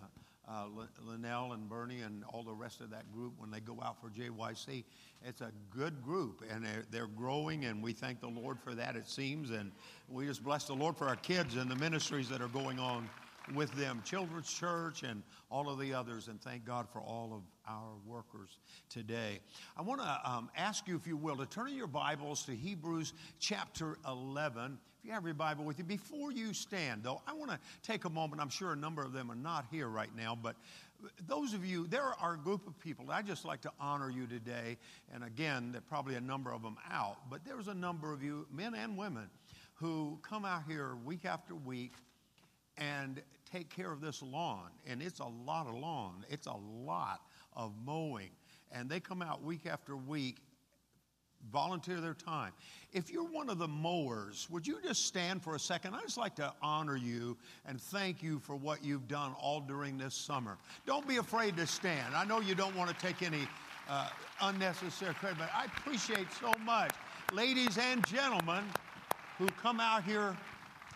uh, 0.47 0.65
Linnell 1.03 1.53
and 1.53 1.67
Bernie 1.67 2.01
and 2.01 2.23
all 2.25 2.43
the 2.43 2.53
rest 2.53 2.81
of 2.81 2.91
that 2.91 3.11
group, 3.11 3.33
when 3.37 3.49
they 3.49 3.59
go 3.59 3.79
out 3.83 3.99
for 3.99 4.09
JYC. 4.09 4.83
It's 5.23 5.41
a 5.41 5.51
good 5.71 6.03
group, 6.03 6.43
and 6.51 6.63
they're, 6.63 6.85
they're 6.91 7.07
growing, 7.07 7.65
and 7.65 7.81
we 7.81 7.91
thank 7.91 8.21
the 8.21 8.27
Lord 8.27 8.59
for 8.59 8.75
that, 8.75 8.95
it 8.95 9.07
seems. 9.07 9.49
And 9.49 9.71
we 10.07 10.27
just 10.27 10.43
bless 10.43 10.65
the 10.65 10.75
Lord 10.75 10.95
for 10.95 11.07
our 11.07 11.15
kids 11.15 11.55
and 11.55 11.69
the 11.69 11.75
ministries 11.77 12.29
that 12.29 12.41
are 12.41 12.47
going 12.49 12.77
on 12.77 13.09
with 13.55 13.71
them, 13.73 14.01
Children's 14.05 14.51
Church 14.51 15.03
and 15.03 15.23
all 15.49 15.69
of 15.69 15.79
the 15.79 15.93
others, 15.93 16.27
and 16.27 16.41
thank 16.41 16.65
God 16.65 16.87
for 16.89 16.99
all 16.99 17.31
of 17.33 17.41
our 17.67 17.93
workers 18.05 18.59
today. 18.89 19.39
I 19.77 19.81
want 19.81 20.01
to 20.01 20.21
um, 20.23 20.49
ask 20.55 20.87
you, 20.87 20.95
if 20.95 21.07
you 21.07 21.17
will, 21.17 21.37
to 21.37 21.45
turn 21.45 21.69
in 21.69 21.75
your 21.75 21.87
Bibles 21.87 22.43
to 22.45 22.55
Hebrews 22.55 23.13
chapter 23.39 23.97
11. 24.07 24.77
If 24.99 25.05
you 25.05 25.11
have 25.11 25.25
your 25.25 25.33
Bible 25.33 25.65
with 25.65 25.77
you, 25.77 25.83
before 25.83 26.31
you 26.31 26.53
stand, 26.53 27.03
though, 27.03 27.21
I 27.27 27.33
want 27.33 27.51
to 27.51 27.59
take 27.83 28.05
a 28.05 28.09
moment. 28.09 28.41
I'm 28.41 28.49
sure 28.49 28.73
a 28.73 28.75
number 28.75 29.01
of 29.01 29.13
them 29.13 29.31
are 29.31 29.35
not 29.35 29.65
here 29.71 29.87
right 29.87 30.15
now, 30.15 30.37
but 30.41 30.55
those 31.27 31.53
of 31.53 31.65
you, 31.65 31.87
there 31.87 32.13
are 32.19 32.33
a 32.33 32.37
group 32.37 32.67
of 32.67 32.79
people. 32.79 33.11
I'd 33.11 33.27
just 33.27 33.45
like 33.45 33.61
to 33.61 33.71
honor 33.79 34.09
you 34.09 34.27
today. 34.27 34.77
And 35.13 35.23
again, 35.23 35.71
there 35.71 35.79
are 35.79 35.89
probably 35.89 36.15
a 36.15 36.21
number 36.21 36.51
of 36.51 36.61
them 36.61 36.77
out, 36.91 37.17
but 37.29 37.43
there's 37.45 37.67
a 37.67 37.73
number 37.73 38.13
of 38.13 38.23
you, 38.23 38.47
men 38.51 38.73
and 38.75 38.97
women, 38.97 39.29
who 39.75 40.17
come 40.21 40.45
out 40.45 40.63
here 40.67 40.95
week 41.05 41.25
after 41.25 41.53
week 41.53 41.93
and 42.77 43.21
take 43.51 43.69
care 43.69 43.91
of 43.91 44.01
this 44.01 44.21
lawn. 44.21 44.69
And 44.87 45.01
it's 45.01 45.19
a 45.19 45.27
lot 45.27 45.67
of 45.67 45.75
lawn, 45.75 46.25
it's 46.29 46.47
a 46.47 46.57
lot 46.85 47.21
of 47.55 47.73
mowing. 47.85 48.29
And 48.71 48.89
they 48.89 48.99
come 48.99 49.21
out 49.21 49.43
week 49.43 49.65
after 49.65 49.95
week, 49.95 50.37
volunteer 51.51 52.01
their 52.01 52.13
time. 52.13 52.51
If 52.91 53.11
you're 53.11 53.23
one 53.23 53.49
of 53.49 53.57
the 53.57 53.67
mowers, 53.67 54.47
would 54.49 54.65
you 54.65 54.79
just 54.83 55.05
stand 55.05 55.43
for 55.43 55.55
a 55.55 55.59
second? 55.59 55.93
I'd 55.93 56.01
just 56.01 56.17
like 56.17 56.35
to 56.35 56.53
honor 56.61 56.95
you 56.95 57.37
and 57.65 57.79
thank 57.79 58.23
you 58.23 58.39
for 58.39 58.55
what 58.55 58.83
you've 58.83 59.07
done 59.07 59.33
all 59.39 59.61
during 59.61 59.97
this 59.97 60.15
summer. 60.15 60.57
Don't 60.85 61.07
be 61.07 61.17
afraid 61.17 61.55
to 61.57 61.67
stand. 61.67 62.15
I 62.15 62.25
know 62.25 62.39
you 62.39 62.55
don't 62.55 62.75
want 62.75 62.89
to 62.89 63.05
take 63.05 63.21
any 63.21 63.47
uh, 63.87 64.09
unnecessary 64.41 65.13
credit, 65.13 65.37
but 65.37 65.49
I 65.53 65.65
appreciate 65.65 66.27
so 66.39 66.51
much, 66.63 66.91
ladies 67.33 67.77
and 67.77 68.05
gentlemen, 68.07 68.63
who 69.37 69.47
come 69.61 69.79
out 69.79 70.03
here 70.03 70.35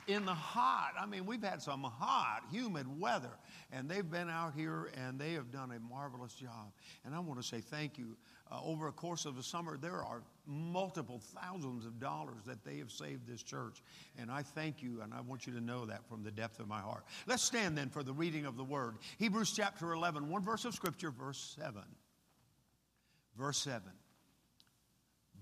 in 0.08 0.26
the 0.26 0.34
hot. 0.34 0.94
I 1.00 1.06
mean, 1.06 1.26
we've 1.26 1.44
had 1.44 1.62
some 1.62 1.84
hot, 1.84 2.42
humid 2.52 2.88
weather, 3.00 3.30
and 3.72 3.90
they've 3.90 4.10
been 4.10 4.30
out 4.30 4.54
here 4.56 4.90
and 4.98 5.20
they 5.20 5.34
have 5.34 5.52
done 5.52 5.72
a 5.72 5.80
marvelous 5.80 6.34
job. 6.34 6.72
And 7.06 7.14
I 7.14 7.20
want 7.20 7.40
to 7.40 7.48
say 7.48 7.62
thank 7.62 7.98
you. 7.98 8.18
Uh, 8.52 8.60
over 8.64 8.88
a 8.88 8.92
course 8.92 9.26
of 9.26 9.36
the 9.36 9.44
summer, 9.44 9.78
there 9.78 10.04
are 10.04 10.24
multiple 10.48 11.22
thousands 11.36 11.86
of 11.86 12.00
dollars 12.00 12.42
that 12.48 12.64
they 12.66 12.78
have 12.78 12.92
saved 12.92 13.28
this 13.28 13.44
church. 13.44 13.84
And 14.18 14.32
I 14.32 14.42
thank 14.42 14.82
you, 14.82 15.02
and 15.04 15.14
I 15.14 15.22
want 15.22 15.46
you 15.46 15.54
to 15.54 15.62
know 15.62 15.86
that 15.86 16.08
from 16.10 16.24
the 16.24 16.32
depth 16.32 16.60
of 16.60 16.68
my 16.68 16.80
heart. 16.80 17.04
Let's 17.28 17.44
stand 17.44 17.78
then 17.78 17.90
for 17.90 18.02
the 18.02 18.14
reading 18.14 18.46
of 18.46 18.58
the 18.58 18.64
word. 18.64 18.96
Hebrews 19.20 19.54
chapter 19.56 19.94
11, 19.94 20.30
one 20.30 20.42
verse 20.42 20.66
of 20.66 20.74
scripture, 20.74 21.12
verse 21.12 21.56
7. 21.60 21.82
Verse 23.38 23.60
7. 23.60 23.84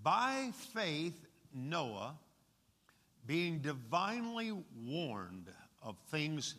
By 0.04 0.52
faith, 0.74 1.26
Noah 1.54 2.18
being 3.26 3.60
divinely 3.60 4.52
warned 4.86 5.50
of 5.82 5.98
things 6.10 6.56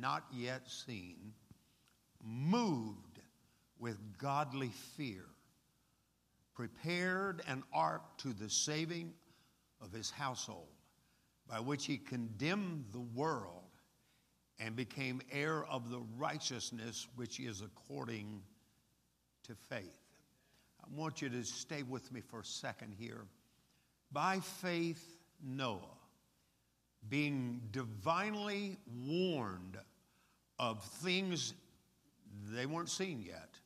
not 0.00 0.24
yet 0.32 0.68
seen, 0.68 1.32
moved 2.22 3.20
with 3.78 3.98
godly 4.18 4.70
fear, 4.96 5.24
prepared 6.54 7.42
an 7.46 7.62
ark 7.72 8.02
to 8.18 8.32
the 8.32 8.48
saving 8.48 9.12
of 9.82 9.92
his 9.92 10.10
household, 10.10 10.68
by 11.48 11.60
which 11.60 11.86
he 11.86 11.96
condemned 11.96 12.86
the 12.92 13.00
world 13.00 13.62
and 14.58 14.74
became 14.74 15.20
heir 15.30 15.64
of 15.66 15.90
the 15.90 16.00
righteousness 16.16 17.06
which 17.16 17.38
is 17.40 17.60
according 17.60 18.42
to 19.44 19.54
faith. 19.54 20.00
I 20.82 20.86
want 20.94 21.20
you 21.20 21.28
to 21.28 21.44
stay 21.44 21.82
with 21.82 22.10
me 22.12 22.20
for 22.20 22.40
a 22.40 22.44
second 22.44 22.94
here. 22.98 23.26
By 24.12 24.40
faith, 24.40 25.18
Noah, 25.44 25.80
being 27.08 27.60
divinely 27.70 28.78
warned 29.06 29.76
of 30.58 30.82
things 31.02 31.54
they 32.52 32.66
weren't 32.66 32.90
seen 32.90 33.22
yet, 33.22 33.58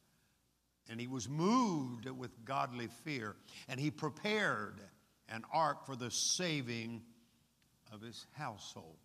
and 0.89 1.01
he 1.01 1.07
was 1.07 1.29
moved 1.29 2.09
with 2.09 2.45
godly 2.45 2.89
fear, 3.05 3.37
and 3.69 3.79
he 3.79 3.91
prepared 3.91 4.81
an 5.29 5.45
ark 5.53 5.87
for 5.87 5.97
the 5.97 6.11
saving 6.11 7.03
of 7.93 8.01
his 8.01 8.27
household. 8.33 8.97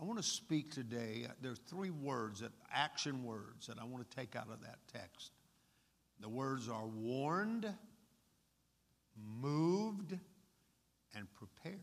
I 0.00 0.04
want 0.04 0.18
to 0.18 0.24
speak 0.24 0.72
today. 0.72 1.26
Uh, 1.28 1.32
there 1.42 1.52
are 1.52 1.56
three 1.68 1.90
words, 1.90 2.40
that, 2.40 2.52
action 2.72 3.24
words, 3.24 3.66
that 3.66 3.78
I 3.80 3.84
want 3.84 4.08
to 4.08 4.16
take 4.16 4.36
out 4.36 4.48
of 4.48 4.60
that 4.62 4.78
text. 4.92 5.32
The 6.20 6.28
words 6.28 6.68
are 6.68 6.86
warned, 6.86 7.66
moved, 9.40 10.16
and 11.16 11.26
prepared. 11.34 11.80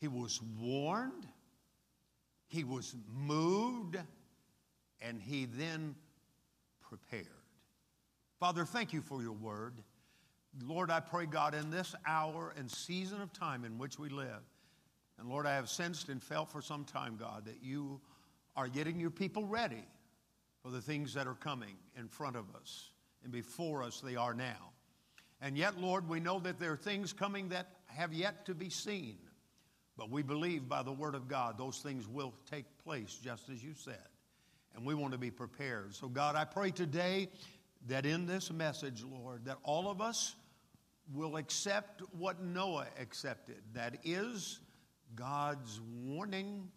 He 0.00 0.08
was 0.08 0.40
warned, 0.58 1.26
he 2.48 2.64
was 2.64 2.96
moved, 3.14 3.96
and 5.00 5.20
he 5.20 5.44
then 5.44 5.94
prepared. 6.80 7.26
Father, 8.40 8.64
thank 8.64 8.92
you 8.92 9.00
for 9.00 9.22
your 9.22 9.32
word. 9.32 9.74
Lord, 10.64 10.90
I 10.90 11.00
pray, 11.00 11.26
God, 11.26 11.54
in 11.54 11.70
this 11.70 11.94
hour 12.06 12.52
and 12.56 12.70
season 12.70 13.20
of 13.20 13.32
time 13.32 13.64
in 13.64 13.78
which 13.78 13.98
we 13.98 14.08
live, 14.08 14.42
and 15.18 15.28
Lord, 15.28 15.46
I 15.46 15.54
have 15.54 15.68
sensed 15.68 16.08
and 16.08 16.22
felt 16.22 16.50
for 16.50 16.62
some 16.62 16.84
time, 16.84 17.16
God, 17.16 17.44
that 17.44 17.62
you 17.62 18.00
are 18.56 18.68
getting 18.68 18.98
your 18.98 19.10
people 19.10 19.44
ready 19.44 19.84
for 20.62 20.70
the 20.70 20.80
things 20.80 21.14
that 21.14 21.26
are 21.26 21.34
coming 21.34 21.76
in 21.96 22.08
front 22.08 22.36
of 22.36 22.44
us 22.54 22.90
and 23.22 23.32
before 23.32 23.82
us 23.82 24.00
they 24.00 24.16
are 24.16 24.34
now. 24.34 24.72
And 25.40 25.56
yet, 25.56 25.80
Lord, 25.80 26.08
we 26.08 26.20
know 26.20 26.40
that 26.40 26.58
there 26.58 26.72
are 26.72 26.76
things 26.76 27.12
coming 27.12 27.48
that 27.50 27.68
have 27.86 28.12
yet 28.12 28.46
to 28.46 28.54
be 28.54 28.70
seen. 28.70 29.18
But 29.98 30.10
we 30.10 30.22
believe 30.22 30.68
by 30.68 30.84
the 30.84 30.92
Word 30.92 31.16
of 31.16 31.28
God 31.28 31.58
those 31.58 31.78
things 31.78 32.06
will 32.06 32.32
take 32.48 32.64
place 32.84 33.18
just 33.22 33.50
as 33.50 33.62
you 33.62 33.74
said. 33.74 33.98
And 34.74 34.86
we 34.86 34.94
want 34.94 35.12
to 35.12 35.18
be 35.18 35.32
prepared. 35.32 35.92
So, 35.94 36.06
God, 36.06 36.36
I 36.36 36.44
pray 36.44 36.70
today 36.70 37.28
that 37.88 38.06
in 38.06 38.24
this 38.24 38.52
message, 38.52 39.02
Lord, 39.02 39.44
that 39.46 39.58
all 39.64 39.90
of 39.90 40.00
us 40.00 40.36
will 41.12 41.36
accept 41.36 42.02
what 42.16 42.40
Noah 42.40 42.86
accepted. 43.00 43.56
That 43.74 43.96
is 44.04 44.60
God's 45.16 45.80
warning, 46.04 46.68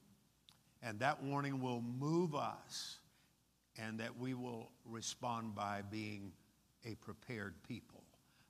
and 0.81 0.99
that 0.99 1.21
warning 1.21 1.61
will 1.61 1.81
move 1.81 2.33
us, 2.33 2.97
and 3.77 3.99
that 3.99 4.17
we 4.17 4.33
will 4.33 4.71
respond 4.83 5.53
by 5.53 5.83
being 5.91 6.31
a 6.85 6.95
prepared 6.95 7.53
people. 7.67 8.03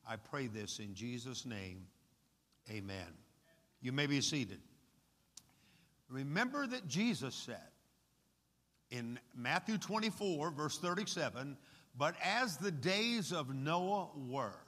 I 0.07 0.15
pray 0.15 0.47
this 0.47 0.79
in 0.79 0.93
Jesus' 0.93 1.45
name. 1.45 1.87
Amen. 2.69 3.30
You 3.81 3.91
may 3.91 4.07
be 4.07 4.21
seated. 4.21 4.59
Remember 6.09 6.67
that 6.67 6.87
Jesus 6.87 7.35
said 7.35 7.57
in 8.89 9.19
Matthew 9.35 9.77
24, 9.77 10.51
verse 10.51 10.77
37, 10.77 11.57
but 11.97 12.15
as 12.23 12.57
the 12.57 12.71
days 12.71 13.31
of 13.31 13.53
Noah 13.53 14.09
were, 14.15 14.59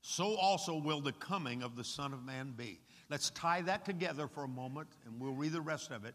so 0.00 0.34
also 0.34 0.76
will 0.76 1.00
the 1.00 1.12
coming 1.12 1.62
of 1.62 1.76
the 1.76 1.84
Son 1.84 2.12
of 2.12 2.24
Man 2.24 2.54
be. 2.56 2.80
Let's 3.08 3.30
tie 3.30 3.62
that 3.62 3.84
together 3.84 4.26
for 4.26 4.44
a 4.44 4.48
moment 4.48 4.88
and 5.06 5.20
we'll 5.20 5.32
read 5.32 5.52
the 5.52 5.60
rest 5.60 5.92
of 5.92 6.04
it. 6.04 6.14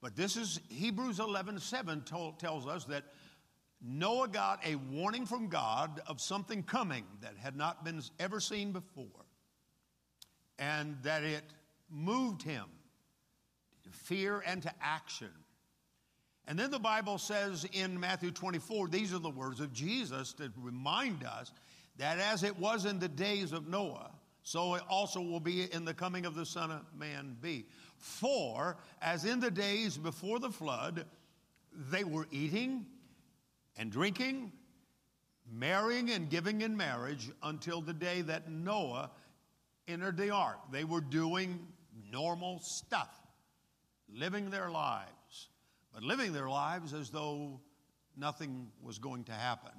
But 0.00 0.14
this 0.14 0.36
is 0.36 0.60
Hebrews 0.68 1.18
11 1.18 1.58
7 1.58 2.02
told, 2.02 2.38
tells 2.38 2.66
us 2.66 2.84
that 2.84 3.04
Noah 3.82 4.28
got 4.28 4.64
a 4.66 4.76
warning 4.76 5.26
from 5.26 5.48
God 5.48 6.00
of 6.06 6.20
something 6.20 6.62
coming 6.62 7.04
that 7.20 7.36
had 7.36 7.56
not 7.56 7.84
been 7.84 8.00
ever 8.18 8.40
seen 8.40 8.72
before, 8.72 9.24
and 10.58 10.96
that 11.02 11.22
it 11.22 11.44
moved 11.90 12.42
him 12.42 12.64
to 13.84 13.90
fear 13.90 14.42
and 14.46 14.62
to 14.62 14.72
action. 14.80 15.30
And 16.46 16.58
then 16.58 16.70
the 16.70 16.78
Bible 16.78 17.18
says 17.18 17.66
in 17.72 17.98
Matthew 17.98 18.30
24, 18.30 18.88
these 18.88 19.12
are 19.12 19.18
the 19.18 19.28
words 19.28 19.60
of 19.60 19.72
Jesus 19.72 20.32
to 20.34 20.50
remind 20.56 21.22
us 21.24 21.52
that 21.98 22.18
as 22.18 22.42
it 22.42 22.58
was 22.58 22.86
in 22.86 22.98
the 22.98 23.08
days 23.08 23.52
of 23.52 23.68
Noah, 23.68 24.10
so 24.42 24.74
it 24.74 24.82
also 24.88 25.20
will 25.20 25.40
be 25.40 25.70
in 25.74 25.84
the 25.84 25.92
coming 25.92 26.24
of 26.24 26.34
the 26.34 26.46
Son 26.46 26.70
of 26.70 26.80
Man 26.98 27.36
be. 27.42 27.66
For 27.98 28.78
as 29.02 29.26
in 29.26 29.40
the 29.40 29.50
days 29.50 29.98
before 29.98 30.38
the 30.38 30.50
flood, 30.50 31.04
they 31.90 32.02
were 32.02 32.26
eating 32.30 32.86
and 33.76 33.92
drinking, 33.92 34.52
marrying 35.52 36.10
and 36.10 36.30
giving 36.30 36.62
in 36.62 36.74
marriage 36.76 37.30
until 37.42 37.82
the 37.82 37.92
day 37.92 38.22
that 38.22 38.50
Noah 38.50 39.10
entered 39.88 40.16
the 40.16 40.30
ark. 40.30 40.58
They 40.70 40.84
were 40.84 41.00
doing 41.00 41.66
normal 42.12 42.60
stuff, 42.60 43.10
living 44.08 44.50
their 44.50 44.70
lives, 44.70 45.48
but 45.92 46.02
living 46.02 46.32
their 46.32 46.48
lives 46.48 46.92
as 46.92 47.10
though 47.10 47.60
nothing 48.16 48.68
was 48.82 48.98
going 48.98 49.24
to 49.24 49.32
happen. 49.32 49.72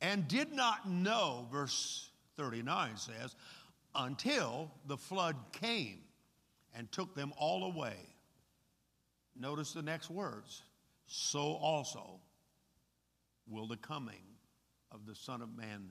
And 0.00 0.26
did 0.28 0.52
not 0.52 0.88
know, 0.88 1.46
verse 1.52 2.08
39 2.36 2.96
says, 2.96 3.34
until 3.94 4.70
the 4.86 4.96
flood 4.96 5.36
came 5.52 5.98
and 6.74 6.90
took 6.92 7.14
them 7.14 7.32
all 7.36 7.64
away. 7.64 7.96
Notice 9.38 9.72
the 9.72 9.82
next 9.82 10.10
words. 10.10 10.62
So 11.06 11.40
also 11.40 12.20
will 13.48 13.66
the 13.66 13.76
coming 13.76 14.22
of 14.92 15.06
the 15.06 15.14
Son 15.14 15.42
of 15.42 15.56
Man. 15.56 15.90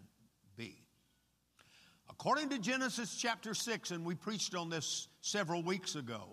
According 2.09 2.49
to 2.49 2.59
Genesis 2.59 3.15
chapter 3.15 3.53
6, 3.53 3.91
and 3.91 4.03
we 4.03 4.15
preached 4.15 4.55
on 4.55 4.69
this 4.69 5.07
several 5.21 5.63
weeks 5.63 5.95
ago, 5.95 6.23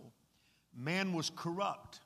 man 0.77 1.12
was 1.12 1.31
corrupt. 1.37 2.01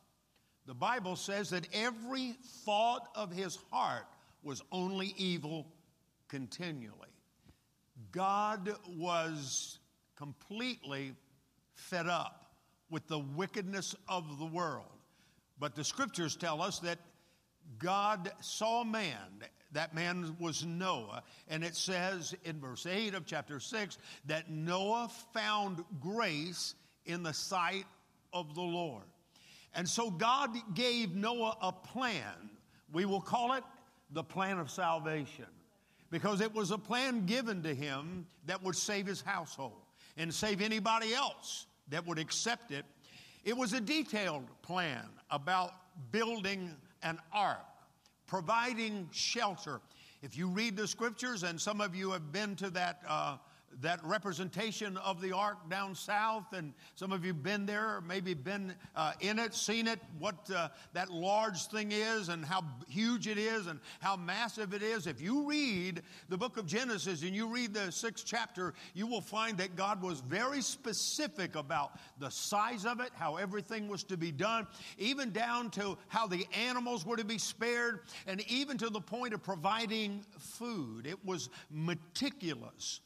The 0.66 0.74
Bible 0.74 1.16
says 1.16 1.50
that 1.50 1.66
every 1.72 2.34
thought 2.64 3.08
of 3.14 3.32
his 3.32 3.58
heart 3.70 4.06
was 4.42 4.62
only 4.70 5.14
evil 5.16 5.66
continually. 6.28 7.08
God 8.12 8.74
was 8.96 9.78
completely 10.16 11.14
fed 11.74 12.06
up 12.06 12.52
with 12.90 13.06
the 13.06 13.18
wickedness 13.18 13.94
of 14.08 14.38
the 14.38 14.46
world. 14.46 14.84
But 15.58 15.74
the 15.74 15.84
scriptures 15.84 16.36
tell 16.36 16.60
us 16.60 16.78
that 16.80 16.98
God 17.78 18.32
saw 18.40 18.84
man. 18.84 19.44
That 19.72 19.94
man 19.94 20.36
was 20.40 20.64
Noah. 20.64 21.22
And 21.48 21.62
it 21.62 21.76
says 21.76 22.34
in 22.44 22.60
verse 22.60 22.86
8 22.86 23.14
of 23.14 23.26
chapter 23.26 23.60
6 23.60 23.98
that 24.26 24.50
Noah 24.50 25.10
found 25.32 25.84
grace 26.00 26.74
in 27.06 27.22
the 27.22 27.32
sight 27.32 27.86
of 28.32 28.54
the 28.54 28.60
Lord. 28.60 29.04
And 29.74 29.88
so 29.88 30.10
God 30.10 30.50
gave 30.74 31.14
Noah 31.14 31.56
a 31.62 31.72
plan. 31.72 32.50
We 32.92 33.04
will 33.04 33.20
call 33.20 33.52
it 33.54 33.64
the 34.10 34.24
plan 34.24 34.58
of 34.58 34.70
salvation 34.70 35.46
because 36.10 36.40
it 36.40 36.52
was 36.52 36.72
a 36.72 36.78
plan 36.78 37.26
given 37.26 37.62
to 37.62 37.74
him 37.74 38.26
that 38.46 38.62
would 38.62 38.74
save 38.74 39.06
his 39.06 39.20
household 39.20 39.80
and 40.16 40.34
save 40.34 40.60
anybody 40.60 41.14
else 41.14 41.66
that 41.88 42.06
would 42.06 42.18
accept 42.18 42.72
it. 42.72 42.84
It 43.44 43.56
was 43.56 43.72
a 43.72 43.80
detailed 43.80 44.44
plan 44.62 45.06
about 45.30 45.72
building 46.10 46.74
an 47.02 47.18
ark, 47.32 47.64
providing 48.30 49.08
shelter. 49.10 49.80
If 50.22 50.38
you 50.38 50.46
read 50.46 50.76
the 50.76 50.86
scriptures, 50.86 51.42
and 51.42 51.60
some 51.60 51.80
of 51.80 51.96
you 51.96 52.12
have 52.12 52.30
been 52.30 52.54
to 52.56 52.70
that. 52.70 53.02
Uh, 53.06 53.38
that 53.80 54.04
representation 54.04 54.96
of 54.98 55.20
the 55.20 55.32
ark 55.32 55.70
down 55.70 55.94
south, 55.94 56.52
and 56.52 56.74
some 56.94 57.12
of 57.12 57.24
you 57.24 57.32
have 57.32 57.42
been 57.42 57.66
there, 57.66 57.96
or 57.96 58.00
maybe 58.00 58.34
been 58.34 58.74
uh, 58.96 59.12
in 59.20 59.38
it, 59.38 59.54
seen 59.54 59.86
it, 59.86 60.00
what 60.18 60.50
uh, 60.50 60.68
that 60.92 61.10
large 61.10 61.66
thing 61.66 61.92
is, 61.92 62.28
and 62.28 62.44
how 62.44 62.64
huge 62.88 63.26
it 63.28 63.38
is, 63.38 63.68
and 63.68 63.80
how 64.00 64.16
massive 64.16 64.74
it 64.74 64.82
is. 64.82 65.06
If 65.06 65.20
you 65.20 65.46
read 65.46 66.02
the 66.28 66.36
book 66.36 66.56
of 66.56 66.66
Genesis 66.66 67.22
and 67.22 67.34
you 67.34 67.46
read 67.46 67.72
the 67.72 67.90
sixth 67.90 68.26
chapter, 68.26 68.74
you 68.94 69.06
will 69.06 69.20
find 69.20 69.56
that 69.58 69.76
God 69.76 70.02
was 70.02 70.20
very 70.20 70.62
specific 70.62 71.54
about 71.54 71.98
the 72.18 72.30
size 72.30 72.84
of 72.84 73.00
it, 73.00 73.10
how 73.14 73.36
everything 73.36 73.88
was 73.88 74.04
to 74.04 74.16
be 74.16 74.32
done, 74.32 74.66
even 74.98 75.30
down 75.30 75.70
to 75.70 75.96
how 76.08 76.26
the 76.26 76.46
animals 76.68 77.06
were 77.06 77.16
to 77.16 77.24
be 77.24 77.38
spared, 77.38 78.00
and 78.26 78.40
even 78.50 78.76
to 78.78 78.90
the 78.90 79.00
point 79.00 79.32
of 79.32 79.42
providing 79.42 80.24
food. 80.38 81.06
It 81.06 81.24
was 81.24 81.48
meticulous. 81.70 83.00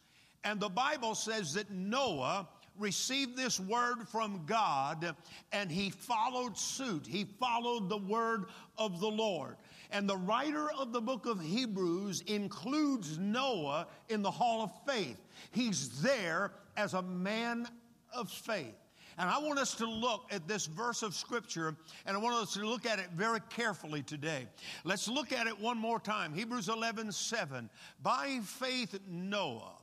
And 0.45 0.61
the 0.61 0.69
Bible 0.69 1.15
says 1.15 1.55
that 1.55 1.71
Noah 1.71 2.47
received 2.79 3.37
this 3.37 3.61
word 3.61 4.09
from 4.09 4.43
God 4.47 5.15
and 5.53 5.71
he 5.71 5.91
followed 5.91 6.59
suit. 6.59 7.07
He 7.07 7.25
followed 7.25 7.89
the 7.89 7.99
word 7.99 8.47
of 8.77 9.01
the 9.01 9.09
Lord. 9.09 9.57
And 9.91 10.09
the 10.09 10.17
writer 10.17 10.71
of 10.73 10.93
the 10.93 11.01
book 11.01 11.27
of 11.27 11.41
Hebrews 11.41 12.23
includes 12.27 13.19
Noah 13.19 13.87
in 14.09 14.23
the 14.23 14.31
hall 14.31 14.63
of 14.63 14.73
faith. 14.87 15.17
He's 15.53 16.03
there 16.03 16.53
as 16.77 16.95
a 16.95 17.03
man 17.03 17.69
of 18.13 18.29
faith. 18.29 18.75
And 19.17 19.31
I 19.31 19.39
want 19.39 19.61
us 19.61 19.75
to 19.75 19.87
look 19.87 20.27
at 20.33 20.49
this 20.49 20.67
verse 20.67 21.05
of 21.05 21.15
scripture 21.15 21.77
and 22.05 22.17
I 22.17 22.21
want 22.21 22.35
us 22.35 22.55
to 22.55 22.67
look 22.67 22.85
at 22.85 22.99
it 22.99 23.07
very 23.15 23.39
carefully 23.49 24.03
today. 24.03 24.49
Let's 24.83 25.07
look 25.07 25.31
at 25.33 25.47
it 25.47 25.59
one 25.61 25.79
more 25.79 26.01
time. 26.01 26.35
Hebrews 26.35 26.69
11 26.69 27.13
7. 27.13 27.71
By 28.03 28.41
faith, 28.43 28.99
Noah, 29.09 29.77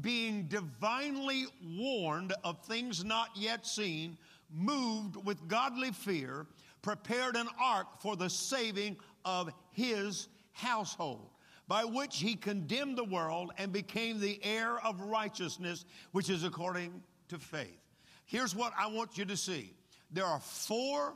being 0.00 0.44
divinely 0.44 1.46
warned 1.64 2.32
of 2.44 2.64
things 2.64 3.04
not 3.04 3.30
yet 3.34 3.66
seen, 3.66 4.16
moved 4.52 5.16
with 5.24 5.48
godly 5.48 5.92
fear, 5.92 6.46
prepared 6.82 7.36
an 7.36 7.48
ark 7.60 7.86
for 8.00 8.16
the 8.16 8.30
saving 8.30 8.96
of 9.24 9.50
his 9.72 10.28
household 10.52 11.30
by 11.68 11.84
which 11.84 12.18
he 12.18 12.34
condemned 12.34 12.96
the 12.96 13.04
world 13.04 13.52
and 13.58 13.72
became 13.72 14.20
the 14.20 14.38
heir 14.42 14.78
of 14.84 15.00
righteousness, 15.00 15.84
which 16.12 16.30
is 16.30 16.44
according 16.44 17.02
to 17.28 17.38
faith. 17.38 17.80
Here's 18.24 18.54
what 18.54 18.72
I 18.78 18.86
want 18.86 19.18
you 19.18 19.24
to 19.24 19.36
see. 19.36 19.74
There 20.10 20.24
are 20.24 20.40
four, 20.40 21.14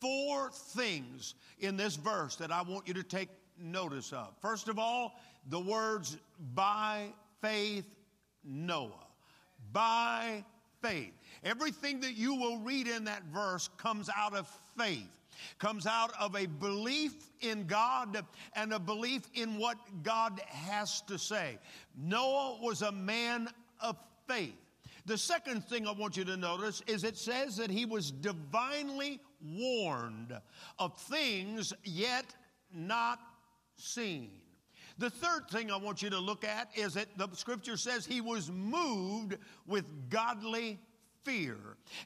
four 0.00 0.50
things 0.50 1.34
in 1.58 1.76
this 1.76 1.96
verse 1.96 2.36
that 2.36 2.50
I 2.50 2.62
want 2.62 2.88
you 2.88 2.94
to 2.94 3.02
take 3.02 3.28
notice 3.58 4.12
of. 4.12 4.34
First 4.40 4.68
of 4.68 4.78
all, 4.78 5.20
the 5.48 5.60
words 5.60 6.16
by 6.54 7.08
faith 7.40 7.94
Noah. 8.44 9.06
By 9.72 10.44
faith. 10.80 11.12
Everything 11.44 12.00
that 12.00 12.14
you 12.14 12.34
will 12.34 12.58
read 12.58 12.88
in 12.88 13.04
that 13.04 13.22
verse 13.32 13.68
comes 13.78 14.10
out 14.14 14.34
of 14.34 14.48
faith 14.76 15.08
comes 15.58 15.86
out 15.86 16.12
of 16.20 16.36
a 16.36 16.46
belief 16.46 17.14
in 17.40 17.66
God 17.66 18.24
and 18.54 18.72
a 18.72 18.78
belief 18.78 19.22
in 19.34 19.58
what 19.58 19.76
God 20.02 20.40
has 20.46 21.00
to 21.02 21.18
say. 21.18 21.58
Noah 21.96 22.58
was 22.60 22.82
a 22.82 22.92
man 22.92 23.48
of 23.80 23.96
faith. 24.28 24.54
The 25.04 25.18
second 25.18 25.64
thing 25.64 25.86
I 25.86 25.92
want 25.92 26.16
you 26.16 26.24
to 26.24 26.36
notice 26.36 26.80
is 26.86 27.02
it 27.02 27.16
says 27.16 27.56
that 27.56 27.70
he 27.70 27.84
was 27.84 28.10
divinely 28.10 29.20
warned 29.44 30.32
of 30.78 30.96
things 30.96 31.72
yet 31.82 32.26
not 32.72 33.18
seen. 33.76 34.30
The 34.98 35.10
third 35.10 35.48
thing 35.50 35.70
I 35.70 35.76
want 35.76 36.02
you 36.02 36.10
to 36.10 36.18
look 36.18 36.44
at 36.44 36.68
is 36.74 36.94
that 36.94 37.08
the 37.16 37.28
scripture 37.34 37.76
says 37.76 38.04
he 38.04 38.20
was 38.20 38.50
moved 38.50 39.36
with 39.66 40.10
godly 40.10 40.78
fear. 41.24 41.56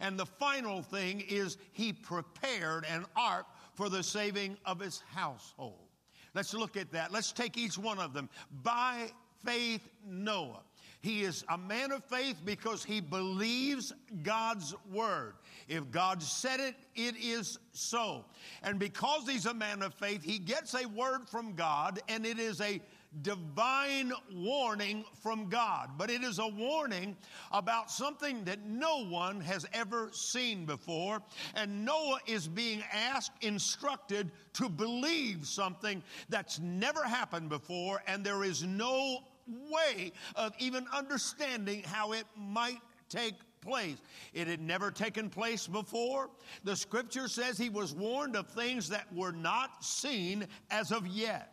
And 0.00 0.18
the 0.18 0.26
final 0.26 0.82
thing 0.82 1.22
is 1.28 1.58
he 1.72 1.92
prepared 1.92 2.84
an 2.90 3.06
ark 3.16 3.46
for 3.74 3.88
the 3.88 4.02
saving 4.02 4.56
of 4.64 4.80
his 4.80 5.02
household. 5.12 5.88
Let's 6.34 6.52
look 6.54 6.76
at 6.76 6.92
that. 6.92 7.12
Let's 7.12 7.32
take 7.32 7.56
each 7.56 7.78
one 7.78 7.98
of 7.98 8.12
them. 8.12 8.28
By 8.62 9.10
faith, 9.44 9.88
Noah. 10.06 10.62
He 11.00 11.22
is 11.22 11.44
a 11.48 11.56
man 11.56 11.92
of 11.92 12.04
faith 12.04 12.36
because 12.44 12.82
he 12.82 13.00
believes 13.00 13.92
God's 14.22 14.74
word. 14.92 15.34
If 15.68 15.90
God 15.90 16.22
said 16.22 16.60
it, 16.60 16.74
it 16.94 17.16
is 17.16 17.58
so. 17.72 18.24
And 18.62 18.78
because 18.78 19.28
he's 19.28 19.46
a 19.46 19.54
man 19.54 19.82
of 19.82 19.94
faith, 19.94 20.22
he 20.22 20.38
gets 20.38 20.74
a 20.74 20.86
word 20.86 21.28
from 21.28 21.54
God, 21.54 22.00
and 22.08 22.24
it 22.24 22.38
is 22.38 22.60
a 22.60 22.80
divine 23.22 24.12
warning 24.32 25.04
from 25.22 25.48
God. 25.48 25.90
But 25.96 26.10
it 26.10 26.22
is 26.22 26.38
a 26.38 26.46
warning 26.46 27.16
about 27.50 27.90
something 27.90 28.44
that 28.44 28.66
no 28.66 29.06
one 29.06 29.40
has 29.40 29.66
ever 29.72 30.10
seen 30.12 30.66
before. 30.66 31.22
And 31.54 31.84
Noah 31.84 32.20
is 32.26 32.46
being 32.46 32.82
asked, 32.92 33.32
instructed 33.40 34.30
to 34.54 34.68
believe 34.68 35.46
something 35.46 36.02
that's 36.28 36.58
never 36.58 37.02
happened 37.02 37.48
before, 37.48 38.02
and 38.06 38.24
there 38.24 38.44
is 38.44 38.62
no 38.62 39.20
way 39.70 40.12
of 40.34 40.52
even 40.58 40.86
understanding 40.92 41.82
how 41.84 42.12
it 42.12 42.26
might 42.36 42.80
take 43.08 43.34
place. 43.66 43.96
It 44.32 44.46
had 44.46 44.60
never 44.60 44.90
taken 44.90 45.28
place 45.28 45.66
before. 45.66 46.30
The 46.64 46.76
scripture 46.76 47.28
says 47.28 47.58
he 47.58 47.68
was 47.68 47.94
warned 47.94 48.36
of 48.36 48.48
things 48.48 48.88
that 48.90 49.12
were 49.12 49.32
not 49.32 49.84
seen 49.84 50.46
as 50.70 50.92
of 50.92 51.06
yet. 51.06 51.52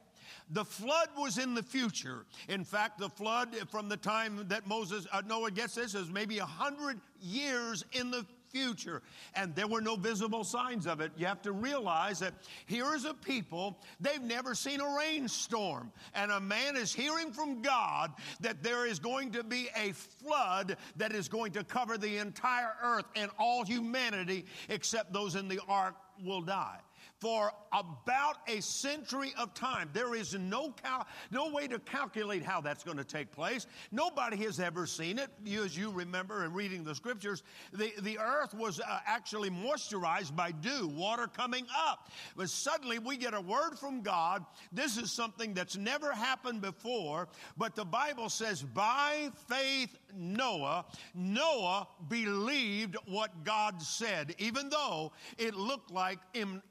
The 0.51 0.66
flood 0.66 1.09
was 1.18 1.38
in 1.38 1.53
the 1.53 1.64
future. 1.64 2.26
In 2.47 2.64
fact, 2.64 2.99
the 2.99 3.09
flood 3.09 3.55
from 3.70 3.89
the 3.89 3.97
time 3.97 4.45
that 4.49 4.68
Moses, 4.68 5.07
uh, 5.11 5.22
Noah 5.28 5.51
gets 5.51 5.76
this 5.76 5.95
is 5.95 6.09
maybe 6.09 6.39
a 6.39 6.45
hundred 6.45 6.99
years 7.22 7.84
in 7.93 8.11
the 8.11 8.26
future. 8.54 9.01
And 9.36 9.54
there 9.56 9.68
were 9.68 9.82
no 9.82 9.95
visible 9.95 10.43
signs 10.43 10.88
of 10.88 11.01
it. 11.01 11.12
You 11.18 11.26
have 11.26 11.41
to 11.41 11.51
realize 11.51 12.20
that 12.20 12.34
here 12.68 12.95
is 12.95 13.04
a 13.04 13.14
people, 13.14 13.80
they've 13.99 14.22
never 14.22 14.56
seen 14.56 14.80
a 14.80 14.95
rainstorm. 14.95 15.91
And 16.14 16.32
a 16.32 16.39
man 16.39 16.78
is 16.78 16.93
hearing 16.93 17.34
from 17.34 17.62
God 17.62 18.14
that 18.39 18.64
there 18.64 18.86
is 18.86 18.99
going 18.99 19.32
to 19.32 19.43
be 19.43 19.70
a 19.76 19.91
flood 19.91 20.78
that 20.95 21.12
is 21.12 21.28
going 21.28 21.51
to 21.54 21.64
cover 21.64 21.97
the 21.97 22.18
entire 22.18 22.76
earth 22.82 23.06
and 23.16 23.32
all 23.39 23.66
humanity 23.66 24.45
except 24.70 25.12
those 25.12 25.36
in 25.36 25.47
the 25.47 25.60
ark 25.68 25.95
will 26.24 26.41
die 26.41 26.80
for 27.24 27.53
about 27.71 28.36
a 28.49 28.61
century 28.61 29.34
of 29.39 29.53
time. 29.53 29.89
There 29.93 30.13
is 30.13 30.34
no, 30.34 30.71
cal- 30.84 31.07
no 31.32 31.49
way 31.49 31.69
to 31.69 31.80
calculate 31.80 32.43
how 32.43 32.59
that's 32.59 32.84
going 32.84 32.97
to 32.97 33.05
take 33.05 33.32
place. 33.32 33.65
Nobody 33.93 34.36
has 34.43 34.59
ever 34.59 34.86
seen 34.86 35.17
it. 35.17 35.30
You, 35.45 35.63
as 35.63 35.78
you 35.78 35.89
remember 35.89 36.43
in 36.43 36.51
reading 36.51 36.84
the 36.84 36.93
scriptures, 36.93 37.43
the, 37.71 37.93
the 38.01 38.19
earth 38.19 38.53
was 38.53 38.82
uh, 38.82 38.99
actually 39.05 39.49
moisturized 39.49 40.36
by 40.36 40.51
dew, 40.51 40.89
water 40.89 41.28
coming 41.28 41.65
up. 41.74 42.11
But 42.36 42.49
suddenly 42.49 42.99
we 42.99 43.15
get 43.15 43.34
a 43.34 43.39
word 43.39 43.80
from 43.80 44.01
God. 44.01 44.45
This 44.74 44.97
is 44.97 45.09
something 45.09 45.53
that's 45.53 45.78
never 45.78 46.11
happened 46.11 46.59
before, 46.59 47.30
but 47.55 47.74
the 47.74 47.86
Bible 47.86 48.28
says, 48.28 48.63
by 48.63 49.30
faith, 49.47 49.95
Noah, 50.13 50.86
Noah 51.15 51.88
believed 52.09 52.97
what 53.05 53.45
God 53.45 53.82
said, 53.82 54.36
even 54.39 54.67
though 54.67 55.13
it 55.38 55.55
looked 55.55 55.89
like 55.89 56.19
Im- 56.34 56.61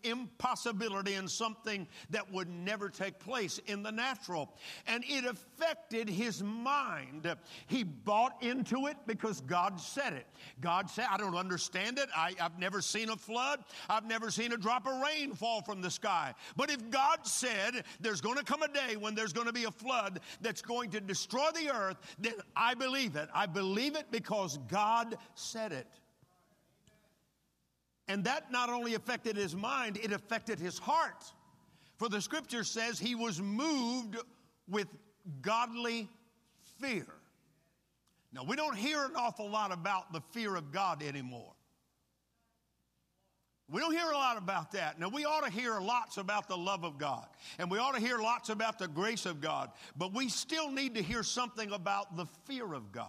impossibility 0.42 1.14
and 1.14 1.30
something 1.30 1.86
that 2.10 2.30
would 2.32 2.48
never 2.48 2.88
take 2.88 3.18
place 3.18 3.60
in 3.66 3.82
the 3.82 3.92
natural. 3.92 4.52
And 4.86 5.04
it 5.06 5.24
affected 5.24 6.08
his 6.08 6.42
mind. 6.42 7.34
He 7.66 7.84
bought 7.84 8.42
into 8.42 8.86
it 8.86 8.96
because 9.06 9.40
God 9.42 9.80
said 9.80 10.12
it. 10.14 10.26
God 10.60 10.90
said, 10.90 11.06
I 11.10 11.16
don't 11.16 11.36
understand 11.36 11.98
it. 11.98 12.08
I, 12.16 12.34
I've 12.40 12.58
never 12.58 12.80
seen 12.80 13.10
a 13.10 13.16
flood. 13.16 13.60
I've 13.88 14.06
never 14.06 14.30
seen 14.30 14.52
a 14.52 14.56
drop 14.56 14.86
of 14.86 15.00
rain 15.00 15.32
fall 15.32 15.62
from 15.62 15.80
the 15.80 15.90
sky. 15.90 16.34
But 16.56 16.70
if 16.70 16.90
God 16.90 17.26
said 17.26 17.84
there's 18.00 18.20
going 18.20 18.38
to 18.38 18.44
come 18.44 18.62
a 18.62 18.68
day 18.68 18.96
when 18.96 19.14
there's 19.14 19.32
going 19.32 19.46
to 19.46 19.52
be 19.52 19.64
a 19.64 19.70
flood 19.70 20.20
that's 20.40 20.62
going 20.62 20.90
to 20.90 21.00
destroy 21.00 21.50
the 21.54 21.72
earth, 21.72 21.96
then 22.18 22.34
I 22.56 22.74
believe 22.74 23.16
it. 23.16 23.28
I 23.34 23.46
believe 23.46 23.96
it 23.96 24.06
because 24.10 24.58
God 24.68 25.16
said 25.34 25.72
it. 25.72 25.86
And 28.12 28.24
that 28.24 28.52
not 28.52 28.68
only 28.68 28.92
affected 28.92 29.38
his 29.38 29.56
mind, 29.56 29.96
it 29.96 30.12
affected 30.12 30.58
his 30.58 30.78
heart. 30.78 31.24
For 31.96 32.10
the 32.10 32.20
scripture 32.20 32.62
says 32.62 32.98
he 32.98 33.14
was 33.14 33.40
moved 33.40 34.18
with 34.68 34.86
godly 35.40 36.10
fear. 36.78 37.06
Now, 38.34 38.44
we 38.44 38.54
don't 38.54 38.76
hear 38.76 39.02
an 39.06 39.12
awful 39.16 39.48
lot 39.48 39.72
about 39.72 40.12
the 40.12 40.20
fear 40.32 40.56
of 40.56 40.72
God 40.72 41.02
anymore. 41.02 41.54
We 43.70 43.80
don't 43.80 43.94
hear 43.94 44.10
a 44.10 44.14
lot 44.14 44.36
about 44.36 44.72
that. 44.72 45.00
Now, 45.00 45.08
we 45.08 45.24
ought 45.24 45.46
to 45.46 45.50
hear 45.50 45.80
lots 45.80 46.18
about 46.18 46.48
the 46.48 46.58
love 46.58 46.84
of 46.84 46.98
God, 46.98 47.26
and 47.58 47.70
we 47.70 47.78
ought 47.78 47.94
to 47.94 48.00
hear 48.00 48.18
lots 48.18 48.50
about 48.50 48.78
the 48.78 48.88
grace 48.88 49.24
of 49.24 49.40
God, 49.40 49.70
but 49.96 50.12
we 50.12 50.28
still 50.28 50.70
need 50.70 50.96
to 50.96 51.02
hear 51.02 51.22
something 51.22 51.70
about 51.70 52.14
the 52.14 52.26
fear 52.44 52.74
of 52.74 52.92
God. 52.92 53.08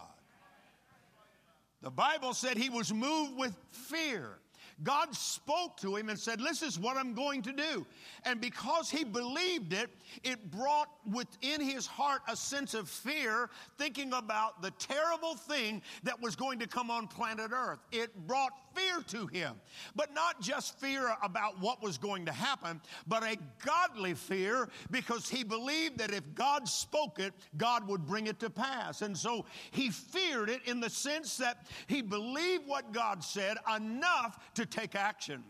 The 1.82 1.90
Bible 1.90 2.32
said 2.32 2.56
he 2.56 2.70
was 2.70 2.90
moved 2.90 3.36
with 3.36 3.54
fear. 3.70 4.38
God 4.84 5.14
spoke 5.14 5.76
to 5.78 5.96
him 5.96 6.08
and 6.08 6.18
said, 6.18 6.38
This 6.38 6.62
is 6.62 6.78
what 6.78 6.96
I'm 6.96 7.14
going 7.14 7.42
to 7.42 7.52
do. 7.52 7.86
And 8.24 8.40
because 8.40 8.90
he 8.90 9.02
believed 9.02 9.72
it, 9.72 9.90
it 10.22 10.50
brought 10.50 10.88
within 11.10 11.60
his 11.60 11.86
heart 11.86 12.20
a 12.28 12.36
sense 12.36 12.74
of 12.74 12.88
fear, 12.88 13.50
thinking 13.78 14.12
about 14.12 14.62
the 14.62 14.70
terrible 14.72 15.34
thing 15.34 15.82
that 16.02 16.20
was 16.20 16.36
going 16.36 16.58
to 16.60 16.66
come 16.66 16.90
on 16.90 17.08
planet 17.08 17.50
Earth. 17.52 17.80
It 17.90 18.14
brought 18.26 18.52
fear 18.74 19.02
to 19.08 19.26
him, 19.26 19.54
but 19.94 20.14
not 20.14 20.40
just 20.40 20.78
fear 20.78 21.14
about 21.22 21.60
what 21.60 21.82
was 21.82 21.98
going 21.98 22.26
to 22.26 22.32
happen, 22.32 22.80
but 23.06 23.22
a 23.22 23.36
godly 23.64 24.14
fear 24.14 24.68
because 24.90 25.28
he 25.28 25.44
believed 25.44 25.98
that 25.98 26.12
if 26.12 26.34
God 26.34 26.68
spoke 26.68 27.18
it, 27.18 27.32
God 27.56 27.86
would 27.88 28.06
bring 28.06 28.26
it 28.26 28.40
to 28.40 28.50
pass. 28.50 29.02
And 29.02 29.16
so 29.16 29.46
he 29.70 29.90
feared 29.90 30.50
it 30.50 30.62
in 30.66 30.80
the 30.80 30.90
sense 30.90 31.36
that 31.38 31.66
he 31.86 32.02
believed 32.02 32.66
what 32.66 32.92
God 32.92 33.22
said 33.22 33.56
enough 33.76 34.38
to 34.54 34.66
take 34.66 34.94
action. 34.94 35.44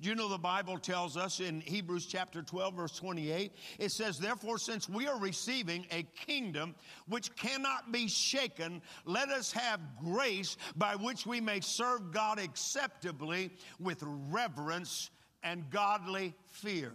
Do 0.00 0.08
you 0.08 0.14
know 0.14 0.28
the 0.28 0.38
Bible 0.38 0.78
tells 0.78 1.16
us 1.16 1.40
in 1.40 1.60
Hebrews 1.60 2.06
chapter 2.06 2.42
12, 2.42 2.74
verse 2.74 2.96
28? 2.96 3.52
It 3.78 3.92
says, 3.92 4.18
Therefore, 4.18 4.58
since 4.58 4.88
we 4.88 5.06
are 5.06 5.18
receiving 5.18 5.86
a 5.90 6.02
kingdom 6.26 6.74
which 7.08 7.34
cannot 7.36 7.92
be 7.92 8.08
shaken, 8.08 8.82
let 9.04 9.28
us 9.28 9.52
have 9.52 9.80
grace 10.02 10.56
by 10.76 10.96
which 10.96 11.26
we 11.26 11.40
may 11.40 11.60
serve 11.60 12.12
God 12.12 12.38
acceptably 12.38 13.50
with 13.78 14.02
reverence 14.30 15.10
and 15.42 15.68
godly 15.70 16.34
fear. 16.46 16.92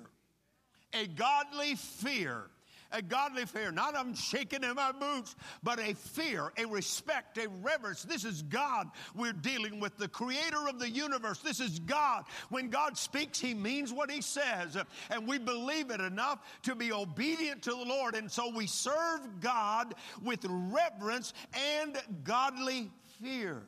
A 0.94 1.08
godly 1.08 1.76
fear 1.76 2.50
a 2.94 3.02
godly 3.02 3.46
fear, 3.46 3.72
not 3.72 3.98
I'm 3.98 4.14
shaking 4.14 4.64
in 4.64 4.76
my 4.76 4.92
boots, 4.92 5.36
but 5.64 5.80
a 5.80 5.94
fear, 5.96 6.54
a 6.58 6.66
respect, 6.66 7.38
a 7.38 7.50
reverence. 7.62 8.04
This 8.04 8.24
is 8.24 8.44
God 8.44 8.90
we're 9.16 9.34
dealing 9.34 9.80
with, 9.80 9.98
the 9.98 10.08
creator 10.08 10.68
of 10.70 10.80
the 10.80 10.90
universe. 10.90 11.40
This 11.40 11.60
is 11.60 11.80
God. 11.80 12.24
When 12.50 12.70
God 12.70 12.98
speaks, 12.98 13.40
he 13.40 13.54
means 13.54 13.92
what 13.92 14.12
he 14.12 14.22
says, 14.22 14.78
and 15.10 15.28
we 15.28 15.40
believe 15.40 15.90
it 15.90 16.00
enough 16.00 16.40
to 16.64 16.76
be 16.76 16.92
obedient 16.92 17.64
to 17.64 17.72
the 17.72 17.86
Lord. 17.86 18.16
And 18.16 18.32
so 18.32 18.52
we 18.56 18.68
serve 18.68 19.42
God 19.42 19.96
with 20.22 20.46
reverence 20.48 21.34
and 21.54 21.98
godly 22.24 22.92
fear. 23.22 23.64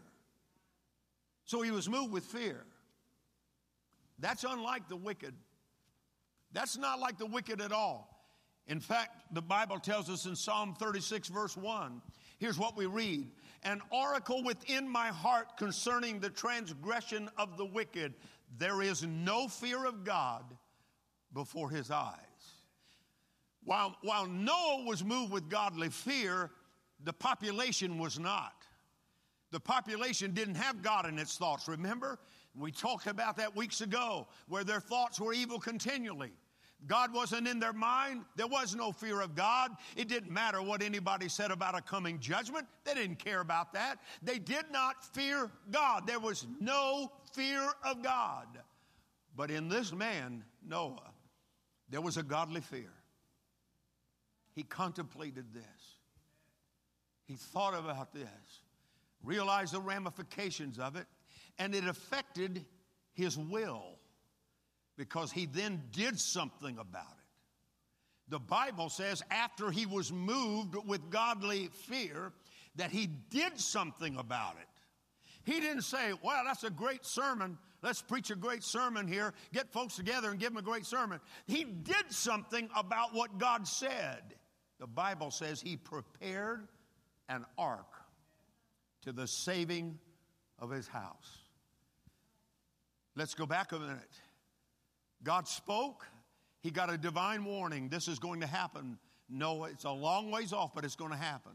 So 1.46 1.62
he 1.62 1.72
was 1.72 1.90
moved 1.90 2.12
with 2.12 2.24
fear. 2.24 2.64
That's 4.20 4.44
unlike 4.44 4.88
the 4.88 4.96
wicked. 4.96 5.34
That's 6.54 6.78
not 6.78 7.00
like 7.00 7.18
the 7.18 7.26
wicked 7.26 7.60
at 7.60 7.72
all. 7.72 8.15
In 8.68 8.80
fact, 8.80 9.34
the 9.34 9.42
Bible 9.42 9.80
tells 9.80 10.10
us 10.10 10.26
in 10.26 10.36
Psalm 10.36 10.76
36, 10.80 11.28
verse 11.30 11.56
1, 11.56 12.02
here's 12.40 12.58
what 12.58 12.76
we 12.76 12.88
read 12.88 13.30
An 13.64 13.82
oracle 13.92 14.44
within 14.44 14.90
my 14.90 15.08
heart 15.08 15.58
concerning 15.58 16.20
the 16.20 16.30
transgression 16.30 17.30
of 17.38 17.58
the 17.58 17.66
wicked. 17.66 18.16
There 18.58 18.82
is 18.82 19.04
no 19.04 19.48
fear 19.48 19.86
of 19.86 20.04
God 20.04 20.44
before 21.34 21.70
his 21.70 21.92
eyes. 21.92 22.16
While, 23.64 23.96
while 24.02 24.28
Noah 24.28 24.84
was 24.86 25.04
moved 25.04 25.32
with 25.32 25.50
godly 25.50 25.90
fear, 25.90 26.52
the 27.04 27.14
population 27.14 27.98
was 27.98 28.18
not. 28.20 28.54
The 29.52 29.60
population 29.60 30.34
didn't 30.34 30.56
have 30.56 30.82
God 30.82 31.08
in 31.08 31.20
its 31.20 31.38
thoughts. 31.38 31.68
Remember? 31.68 32.20
We 32.56 32.72
talked 32.72 33.08
about 33.08 33.38
that 33.38 33.56
weeks 33.56 33.82
ago, 33.82 34.28
where 34.48 34.64
their 34.64 34.80
thoughts 34.80 35.20
were 35.20 35.34
evil 35.34 35.60
continually. 35.60 36.32
God 36.88 37.14
wasn't 37.14 37.48
in 37.48 37.60
their 37.60 37.74
mind. 37.74 38.26
There 38.36 38.48
was 38.48 38.76
no 38.76 38.91
fear 38.91 39.22
of 39.22 39.36
God. 39.36 39.72
It 39.95 40.07
didn't 40.07 40.32
matter 40.32 40.62
what 40.62 40.82
anybody 40.82 41.30
said 41.30 41.52
about 41.52 41.76
a 41.76 41.82
coming 41.82 42.20
judgment. 42.20 42.68
They 42.84 42.94
didn't 42.94 43.18
care 43.18 43.41
about 43.41 43.74
that. 43.74 43.99
They 44.22 44.40
did 44.40 44.66
not 44.72 45.03
fear 45.14 45.49
God. 45.72 46.06
There 46.06 46.20
was 46.20 46.45
no 46.60 47.12
fear 47.34 47.68
of 47.84 48.03
God. 48.03 48.48
But 49.36 49.52
in 49.52 49.68
this 49.68 49.91
man, 49.94 50.44
Noah, 50.68 51.12
there 51.90 52.02
was 52.02 52.18
a 52.18 52.24
godly 52.24 52.62
fear. 52.62 52.91
He 54.53 54.64
contemplated 54.64 55.53
this. 55.53 55.64
He 57.26 57.36
thought 57.36 57.74
about 57.74 58.14
this, 58.14 58.62
realized 59.24 59.74
the 59.74 59.82
ramifications 59.82 60.78
of 60.78 60.95
it, 60.95 61.07
and 61.57 61.74
it 61.74 61.88
affected 61.88 62.64
his 63.14 63.38
will 63.38 63.98
because 64.98 65.32
he 65.32 65.46
then 65.46 65.84
did 65.92 66.20
something 66.20 66.78
about 66.78 67.04
it. 67.04 67.26
The 68.30 68.40
Bible 68.40 68.90
says 68.90 69.22
after 69.30 69.70
he 69.70 69.86
was 69.86 70.12
moved 70.12 70.76
with 70.88 71.10
godly 71.10 71.70
fear, 71.88 72.32
that 72.76 72.92
he 72.92 73.08
did 73.30 73.60
something 73.60 74.18
about 74.18 74.56
it. 74.60 74.68
He 75.52 75.60
didn't 75.60 75.84
say, 75.84 76.14
Well, 76.24 76.44
that's 76.46 76.64
a 76.64 76.70
great 76.70 77.06
sermon. 77.06 77.58
Let's 77.82 78.02
preach 78.02 78.32
a 78.32 78.36
great 78.36 78.64
sermon 78.64 79.08
here. 79.08 79.34
Get 79.54 79.72
folks 79.72 79.96
together 79.96 80.32
and 80.32 80.40
give 80.40 80.50
them 80.50 80.58
a 80.58 80.64
great 80.64 80.86
sermon. 80.86 81.20
He 81.46 81.64
did 81.64 82.12
something 82.12 82.68
about 82.76 83.14
what 83.14 83.38
God 83.38 83.68
said. 83.68 84.34
The 84.80 84.88
Bible 84.88 85.30
says 85.30 85.62
he 85.62 85.78
prepared 85.78 86.68
an 87.30 87.46
ark 87.58 87.86
to 89.04 89.12
the 89.12 89.28
saving 89.28 90.00
of 90.58 90.72
his 90.72 90.88
house. 90.88 91.38
Let's 93.16 93.36
go 93.36 93.46
back 93.46 93.72
a 93.72 93.80
minute. 93.80 94.20
God 95.26 95.48
spoke, 95.48 96.08
he 96.62 96.72
got 96.72 96.90
a 96.90 96.98
divine 96.98 97.44
warning. 97.44 97.90
This 97.90 98.08
is 98.08 98.20
going 98.20 98.40
to 98.42 98.48
happen. 98.48 98.98
No, 99.28 99.66
it's 99.66 99.84
a 99.84 99.92
long 99.92 100.32
ways 100.32 100.54
off, 100.54 100.74
but 100.74 100.86
it's 100.86 100.96
going 100.96 101.12
to 101.12 101.18
happen. 101.18 101.52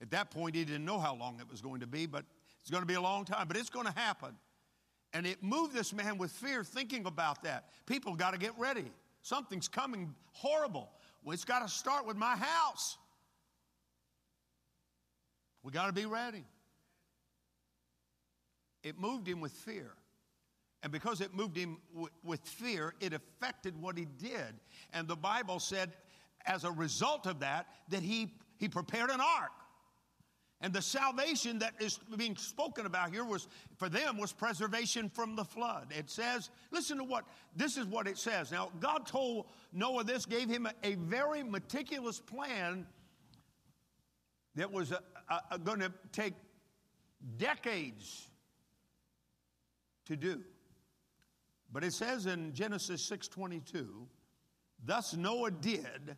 At 0.00 0.10
that 0.10 0.30
point, 0.30 0.56
he 0.56 0.64
didn't 0.64 0.84
know 0.84 0.98
how 0.98 1.14
long 1.14 1.38
it 1.38 1.48
was 1.48 1.60
going 1.60 1.80
to 1.80 1.86
be, 1.86 2.06
but 2.06 2.24
it's 2.60 2.70
going 2.70 2.82
to 2.82 2.86
be 2.86 2.94
a 2.94 3.00
long 3.00 3.24
time, 3.24 3.46
but 3.46 3.56
it's 3.56 3.70
going 3.70 3.86
to 3.86 3.92
happen. 3.92 4.30
And 5.12 5.26
it 5.26 5.42
moved 5.42 5.74
this 5.74 5.92
man 5.92 6.18
with 6.18 6.32
fear 6.32 6.64
thinking 6.64 7.06
about 7.06 7.44
that. 7.44 7.68
People 7.86 8.16
got 8.16 8.32
to 8.32 8.38
get 8.38 8.52
ready. 8.58 8.90
Something's 9.22 9.68
coming 9.68 10.14
horrible. 10.32 10.90
Well, 11.22 11.34
it's 11.34 11.44
got 11.44 11.60
to 11.60 11.68
start 11.68 12.06
with 12.06 12.16
my 12.16 12.36
house. 12.36 12.96
We 15.62 15.72
got 15.72 15.86
to 15.86 15.92
be 15.92 16.06
ready. 16.06 16.44
It 18.82 18.98
moved 18.98 19.28
him 19.28 19.40
with 19.40 19.52
fear. 19.52 19.92
And 20.84 20.92
because 20.92 21.22
it 21.22 21.34
moved 21.34 21.56
him 21.56 21.78
w- 21.92 22.10
with 22.22 22.40
fear, 22.42 22.94
it 23.00 23.14
affected 23.14 23.74
what 23.80 23.96
he 23.96 24.04
did. 24.04 24.60
And 24.92 25.08
the 25.08 25.16
Bible 25.16 25.58
said, 25.58 25.94
as 26.44 26.64
a 26.64 26.70
result 26.70 27.26
of 27.26 27.40
that, 27.40 27.68
that 27.88 28.02
he, 28.02 28.34
he 28.58 28.68
prepared 28.68 29.08
an 29.08 29.20
ark. 29.20 29.50
And 30.60 30.74
the 30.74 30.82
salvation 30.82 31.58
that 31.60 31.72
is 31.80 31.98
being 32.18 32.36
spoken 32.36 32.84
about 32.84 33.12
here 33.12 33.24
was, 33.24 33.48
for 33.78 33.88
them, 33.88 34.18
was 34.18 34.34
preservation 34.34 35.08
from 35.08 35.36
the 35.36 35.44
flood. 35.44 35.86
It 35.90 36.10
says, 36.10 36.50
listen 36.70 36.98
to 36.98 37.04
what, 37.04 37.24
this 37.56 37.78
is 37.78 37.86
what 37.86 38.06
it 38.06 38.18
says. 38.18 38.52
Now, 38.52 38.70
God 38.78 39.06
told 39.06 39.46
Noah 39.72 40.04
this, 40.04 40.26
gave 40.26 40.50
him 40.50 40.66
a, 40.66 40.72
a 40.82 40.96
very 40.96 41.42
meticulous 41.42 42.20
plan 42.20 42.86
that 44.54 44.70
was 44.70 44.92
uh, 44.92 44.98
uh, 45.30 45.56
going 45.56 45.80
to 45.80 45.92
take 46.12 46.34
decades 47.38 48.28
to 50.04 50.16
do. 50.16 50.42
But 51.74 51.82
it 51.82 51.92
says 51.92 52.26
in 52.26 52.54
Genesis 52.54 53.02
6:22, 53.10 54.06
thus 54.84 55.12
Noah 55.12 55.50
did 55.50 56.16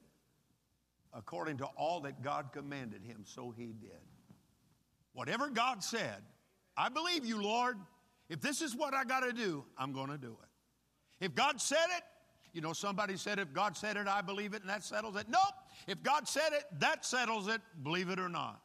according 1.15 1.57
to 1.57 1.65
all 1.65 2.01
that 2.01 2.23
God 2.23 2.51
commanded 2.53 3.03
him, 3.03 3.25
so 3.25 3.51
he 3.51 3.73
did. 3.73 4.03
Whatever 5.15 5.49
God 5.49 5.83
said, 5.83 6.23
I 6.77 6.91
believe 6.91 7.25
you, 7.25 7.43
Lord. 7.43 7.79
If 8.29 8.43
this 8.43 8.61
is 8.61 8.77
what 8.77 8.93
I 8.93 9.05
got 9.05 9.21
to 9.21 9.33
do, 9.33 9.65
I'm 9.79 9.93
going 9.93 10.11
to 10.11 10.19
do 10.19 10.37
it. 10.43 11.25
If 11.25 11.35
God 11.35 11.59
said 11.61 11.87
it, 11.97 12.03
you 12.53 12.61
know, 12.61 12.75
somebody 12.75 13.17
said, 13.17 13.39
if 13.39 13.53
God 13.55 13.77
said 13.77 13.97
it, 13.97 14.09
I 14.09 14.21
believe 14.21 14.53
it, 14.53 14.61
and 14.61 14.69
that 14.69 14.85
settles 14.85 15.17
it. 15.17 15.27
Nope. 15.29 15.55
If 15.87 16.03
God 16.03 16.29
said 16.29 16.53
it, 16.53 16.65
that 16.81 17.07
settles 17.07 17.49
it, 17.49 17.63
believe 17.83 18.11
it 18.11 18.19
or 18.19 18.29
not. 18.29 18.61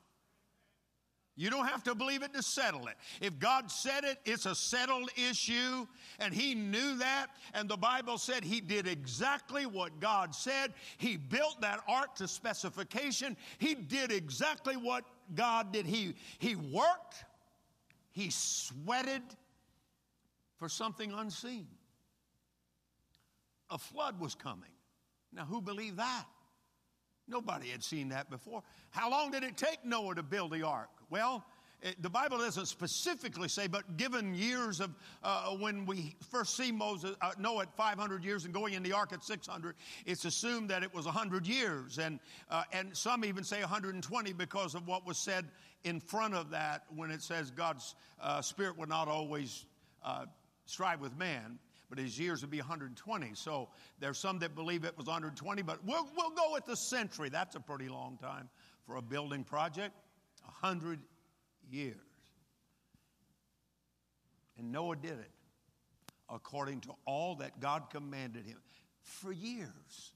You 1.42 1.50
don't 1.50 1.66
have 1.66 1.84
to 1.86 1.96
believe 1.96 2.22
it 2.22 2.36
to 2.36 2.44
settle 2.44 2.86
it. 2.86 2.94
If 3.20 3.40
God 3.40 3.72
said 3.72 4.04
it, 4.04 4.20
it's 4.26 4.46
a 4.46 4.54
settled 4.54 5.10
issue, 5.18 5.88
and 6.20 6.36
He 6.36 6.54
knew 6.54 6.98
that. 6.98 7.30
And 7.56 7.68
the 7.68 7.78
Bible 7.78 8.20
said 8.20 8.44
He 8.44 8.62
did 8.62 8.86
exactly 8.86 9.66
what 9.66 10.00
God 10.00 10.36
said. 10.36 10.72
He 11.00 11.18
built 11.18 11.60
that 11.62 11.80
ark 11.88 12.14
to 12.18 12.28
specification. 12.28 13.36
He 13.58 13.74
did 13.74 14.12
exactly 14.12 14.78
what 14.78 15.04
God 15.34 15.74
did. 15.74 15.88
He, 15.88 16.14
he 16.38 16.56
worked, 16.56 17.26
He 18.12 18.30
sweated 18.30 19.24
for 20.60 20.70
something 20.70 21.12
unseen. 21.12 21.66
A 23.72 23.80
flood 23.80 24.20
was 24.20 24.36
coming. 24.36 24.70
Now, 25.34 25.46
who 25.46 25.60
believed 25.60 25.98
that? 25.98 26.26
Nobody 27.28 27.70
had 27.70 27.84
seen 27.84 28.10
that 28.10 28.30
before. 28.30 28.62
How 28.92 29.10
long 29.10 29.32
did 29.32 29.44
it 29.44 29.58
take 29.58 29.84
Noah 29.84 30.14
to 30.14 30.22
build 30.22 30.52
the 30.52 30.62
ark? 30.62 31.01
Well, 31.12 31.44
it, 31.82 32.02
the 32.02 32.10
Bible 32.10 32.38
doesn't 32.38 32.68
specifically 32.68 33.50
say, 33.50 33.68
but 33.68 33.98
given 33.98 34.34
years 34.34 34.80
of 34.80 34.92
uh, 35.24 35.50
when 35.58 35.86
we 35.86 36.16
first 36.30 36.56
see 36.56 36.72
Moses, 36.72 37.18
uh, 37.22 37.32
Noah 37.38 37.64
at 37.64 37.76
500 37.76 38.24
years 38.24 38.46
and 38.46 38.54
going 38.54 38.76
in 38.76 38.82
the 38.82 38.94
ark 38.94 39.12
at 39.12 39.22
600, 39.22 39.76
it's 40.06 40.24
assumed 40.24 40.70
that 40.70 40.84
it 40.84 40.96
was 40.96 41.04
100 41.04 41.46
years. 41.46 42.00
And, 42.00 42.22
uh, 42.50 42.64
and 42.72 42.96
some 42.96 43.26
even 43.26 43.44
say 43.44 43.60
120 43.60 44.32
because 44.32 44.74
of 44.74 44.88
what 44.88 45.06
was 45.06 45.18
said 45.18 45.50
in 45.84 46.00
front 46.00 46.34
of 46.34 46.50
that 46.52 46.86
when 46.96 47.12
it 47.12 47.22
says 47.22 47.52
God's 47.52 47.96
uh, 48.22 48.42
spirit 48.42 48.78
would 48.78 48.90
not 48.90 49.10
always 49.10 49.66
uh, 50.06 50.26
strive 50.66 51.02
with 51.02 51.18
man 51.18 51.60
but 51.90 52.00
his 52.00 52.18
years 52.18 52.40
would 52.40 52.50
be 52.50 52.60
120. 52.60 53.32
So 53.34 53.68
there's 54.00 54.18
some 54.18 54.40
that 54.40 54.56
believe 54.56 54.86
it 54.86 54.98
was 54.98 55.08
120, 55.08 55.62
but 55.62 55.84
we'll, 55.86 56.08
we'll 56.16 56.30
go 56.30 56.54
with 56.54 56.66
the 56.66 56.78
century. 56.78 57.28
That's 57.28 57.58
a 57.58 57.60
pretty 57.60 57.90
long 57.90 58.16
time 58.16 58.48
for 58.88 58.96
a 58.96 59.02
building 59.02 59.44
project. 59.44 59.94
100 60.44 61.00
years. 61.70 61.98
And 64.58 64.72
Noah 64.72 64.96
did 64.96 65.14
it 65.14 65.32
according 66.30 66.82
to 66.82 66.90
all 67.06 67.36
that 67.36 67.60
God 67.60 67.90
commanded 67.92 68.46
him 68.46 68.60
for 69.02 69.32
years. 69.32 70.14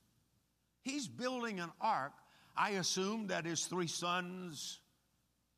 He's 0.82 1.08
building 1.08 1.60
an 1.60 1.72
ark. 1.82 2.14
I 2.56 2.72
assume 2.72 3.28
that 3.28 3.46
his 3.46 3.66
three 3.66 3.88
sons 3.88 4.80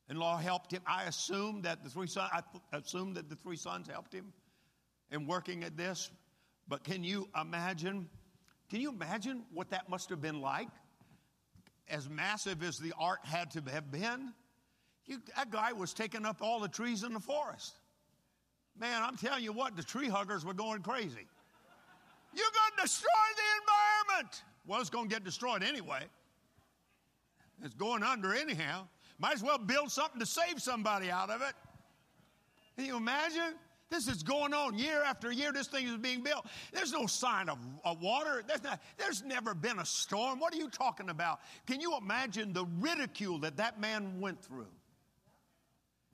in 0.09 0.17
law 0.17 0.37
helped 0.37 0.71
him. 0.71 0.81
I 0.87 1.03
assume 1.03 1.63
that 1.63 1.83
the 1.83 1.89
three 1.89 2.07
sons, 2.07 2.29
I 2.33 2.41
assume 2.77 3.13
that 3.15 3.29
the 3.29 3.35
three 3.35 3.57
sons 3.57 3.87
helped 3.87 4.13
him 4.13 4.33
in 5.11 5.27
working 5.27 5.63
at 5.63 5.77
this. 5.77 6.09
But 6.67 6.83
can 6.83 7.03
you 7.03 7.27
imagine? 7.39 8.09
Can 8.69 8.81
you 8.81 8.89
imagine 8.89 9.43
what 9.53 9.69
that 9.71 9.89
must 9.89 10.09
have 10.09 10.21
been 10.21 10.41
like? 10.41 10.69
As 11.89 12.09
massive 12.09 12.63
as 12.63 12.77
the 12.77 12.93
ark 12.99 13.25
had 13.25 13.51
to 13.51 13.61
have 13.71 13.91
been, 13.91 14.33
you, 15.07 15.21
that 15.35 15.49
guy 15.49 15.73
was 15.73 15.93
taking 15.93 16.25
up 16.25 16.37
all 16.41 16.59
the 16.59 16.67
trees 16.67 17.03
in 17.03 17.13
the 17.13 17.19
forest. 17.19 17.75
Man, 18.79 19.01
I'm 19.01 19.17
telling 19.17 19.43
you 19.43 19.53
what, 19.53 19.75
the 19.75 19.83
tree 19.83 20.07
huggers 20.07 20.45
were 20.45 20.53
going 20.53 20.81
crazy. 20.81 21.27
You're 22.33 22.45
going 22.53 22.71
to 22.75 22.81
destroy 22.83 23.07
the 23.35 24.13
environment. 24.13 24.43
Well, 24.67 24.81
it's 24.81 24.89
going 24.89 25.09
to 25.09 25.15
get 25.15 25.23
destroyed 25.23 25.63
anyway. 25.63 26.03
It's 27.63 27.73
going 27.73 28.03
under 28.03 28.35
anyhow. 28.35 28.87
Might 29.17 29.33
as 29.33 29.41
well 29.41 29.57
build 29.57 29.91
something 29.91 30.19
to 30.19 30.25
save 30.25 30.61
somebody 30.61 31.09
out 31.09 31.31
of 31.31 31.41
it. 31.41 31.53
Can 32.75 32.85
you 32.85 32.97
imagine? 32.97 33.55
This 33.89 34.07
is 34.07 34.21
going 34.21 34.53
on 34.53 34.77
year 34.77 35.01
after 35.01 35.31
year. 35.31 35.53
This 35.53 35.67
thing 35.67 35.87
is 35.87 35.97
being 35.97 36.21
built. 36.21 36.45
There's 36.73 36.91
no 36.91 37.07
sign 37.07 37.47
of, 37.47 37.57
of 37.85 38.01
water. 38.01 38.43
There's, 38.45 38.61
not, 38.61 38.81
there's 38.97 39.23
never 39.23 39.53
been 39.53 39.79
a 39.79 39.85
storm. 39.85 40.39
What 40.39 40.53
are 40.53 40.57
you 40.57 40.69
talking 40.69 41.09
about? 41.09 41.39
Can 41.65 41.79
you 41.79 41.97
imagine 41.97 42.51
the 42.51 42.65
ridicule 42.79 43.39
that 43.39 43.55
that 43.57 43.79
man 43.79 44.19
went 44.19 44.43
through? 44.43 44.67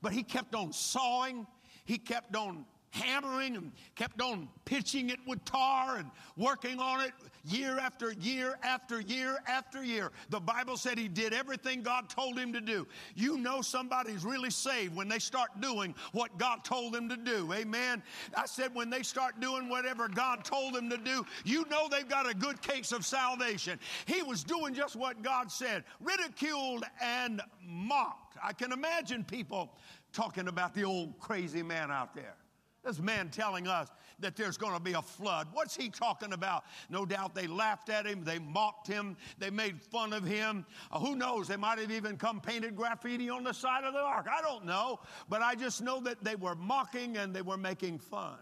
But 0.03 0.11
he 0.11 0.21
kept 0.21 0.53
on 0.53 0.73
sawing, 0.73 1.47
he 1.85 1.97
kept 1.97 2.35
on 2.35 2.65
hammering 2.93 3.55
and 3.55 3.71
kept 3.95 4.21
on 4.21 4.47
pitching 4.65 5.09
it 5.09 5.17
with 5.25 5.43
tar 5.45 5.97
and 5.97 6.09
working 6.37 6.79
on 6.79 7.01
it 7.01 7.11
year 7.43 7.79
after 7.79 8.13
year 8.13 8.57
after 8.61 9.01
year 9.01 9.39
after 9.47 9.83
year. 9.83 10.11
The 10.29 10.39
Bible 10.39 10.77
said 10.77 10.99
he 10.99 11.07
did 11.07 11.33
everything 11.33 11.81
God 11.81 12.07
told 12.07 12.37
him 12.37 12.53
to 12.53 12.61
do. 12.61 12.87
You 13.15 13.37
know 13.39 13.61
somebody's 13.61 14.23
really 14.23 14.51
saved 14.51 14.95
when 14.95 15.09
they 15.09 15.17
start 15.17 15.59
doing 15.59 15.95
what 16.11 16.37
God 16.37 16.63
told 16.63 16.93
them 16.93 17.09
to 17.09 17.17
do. 17.17 17.51
Amen. 17.51 18.03
I 18.37 18.45
said 18.45 18.73
when 18.75 18.91
they 18.91 19.01
start 19.01 19.39
doing 19.39 19.69
whatever 19.69 20.07
God 20.07 20.45
told 20.45 20.75
them 20.75 20.87
to 20.91 20.97
do, 20.97 21.25
you 21.43 21.65
know 21.69 21.87
they've 21.89 22.07
got 22.07 22.29
a 22.29 22.35
good 22.35 22.61
case 22.61 22.91
of 22.91 23.05
salvation. 23.05 23.79
He 24.05 24.21
was 24.21 24.43
doing 24.43 24.75
just 24.75 24.95
what 24.95 25.23
God 25.23 25.51
said, 25.51 25.83
ridiculed 25.99 26.85
and 27.01 27.41
mocked. 27.65 28.37
I 28.41 28.53
can 28.53 28.71
imagine 28.71 29.23
people 29.23 29.73
talking 30.11 30.47
about 30.47 30.75
the 30.75 30.83
old 30.83 31.19
crazy 31.19 31.63
man 31.63 31.89
out 31.89 32.13
there. 32.13 32.35
This 32.83 32.99
man 32.99 33.29
telling 33.29 33.67
us 33.67 33.89
that 34.19 34.35
there's 34.35 34.57
going 34.57 34.73
to 34.73 34.79
be 34.79 34.93
a 34.93 35.01
flood. 35.01 35.47
What's 35.53 35.75
he 35.75 35.89
talking 35.89 36.33
about? 36.33 36.65
No 36.89 37.05
doubt 37.05 37.33
they 37.33 37.47
laughed 37.47 37.89
at 37.89 38.05
him, 38.05 38.23
they 38.25 38.39
mocked 38.39 38.87
him, 38.87 39.15
they 39.37 39.49
made 39.49 39.81
fun 39.81 40.11
of 40.11 40.25
him. 40.25 40.65
Uh, 40.91 40.99
who 40.99 41.15
knows? 41.15 41.47
They 41.47 41.55
might 41.55 41.79
have 41.79 41.91
even 41.91 42.17
come 42.17 42.41
painted 42.41 42.75
graffiti 42.75 43.29
on 43.29 43.43
the 43.43 43.53
side 43.53 43.85
of 43.85 43.93
the 43.93 43.99
ark. 43.99 44.27
I 44.29 44.41
don't 44.41 44.65
know. 44.65 44.99
But 45.29 45.41
I 45.41 45.55
just 45.55 45.81
know 45.81 46.01
that 46.01 46.23
they 46.23 46.35
were 46.35 46.55
mocking 46.55 47.17
and 47.17 47.33
they 47.33 47.41
were 47.41 47.57
making 47.57 47.99
fun. 47.99 48.37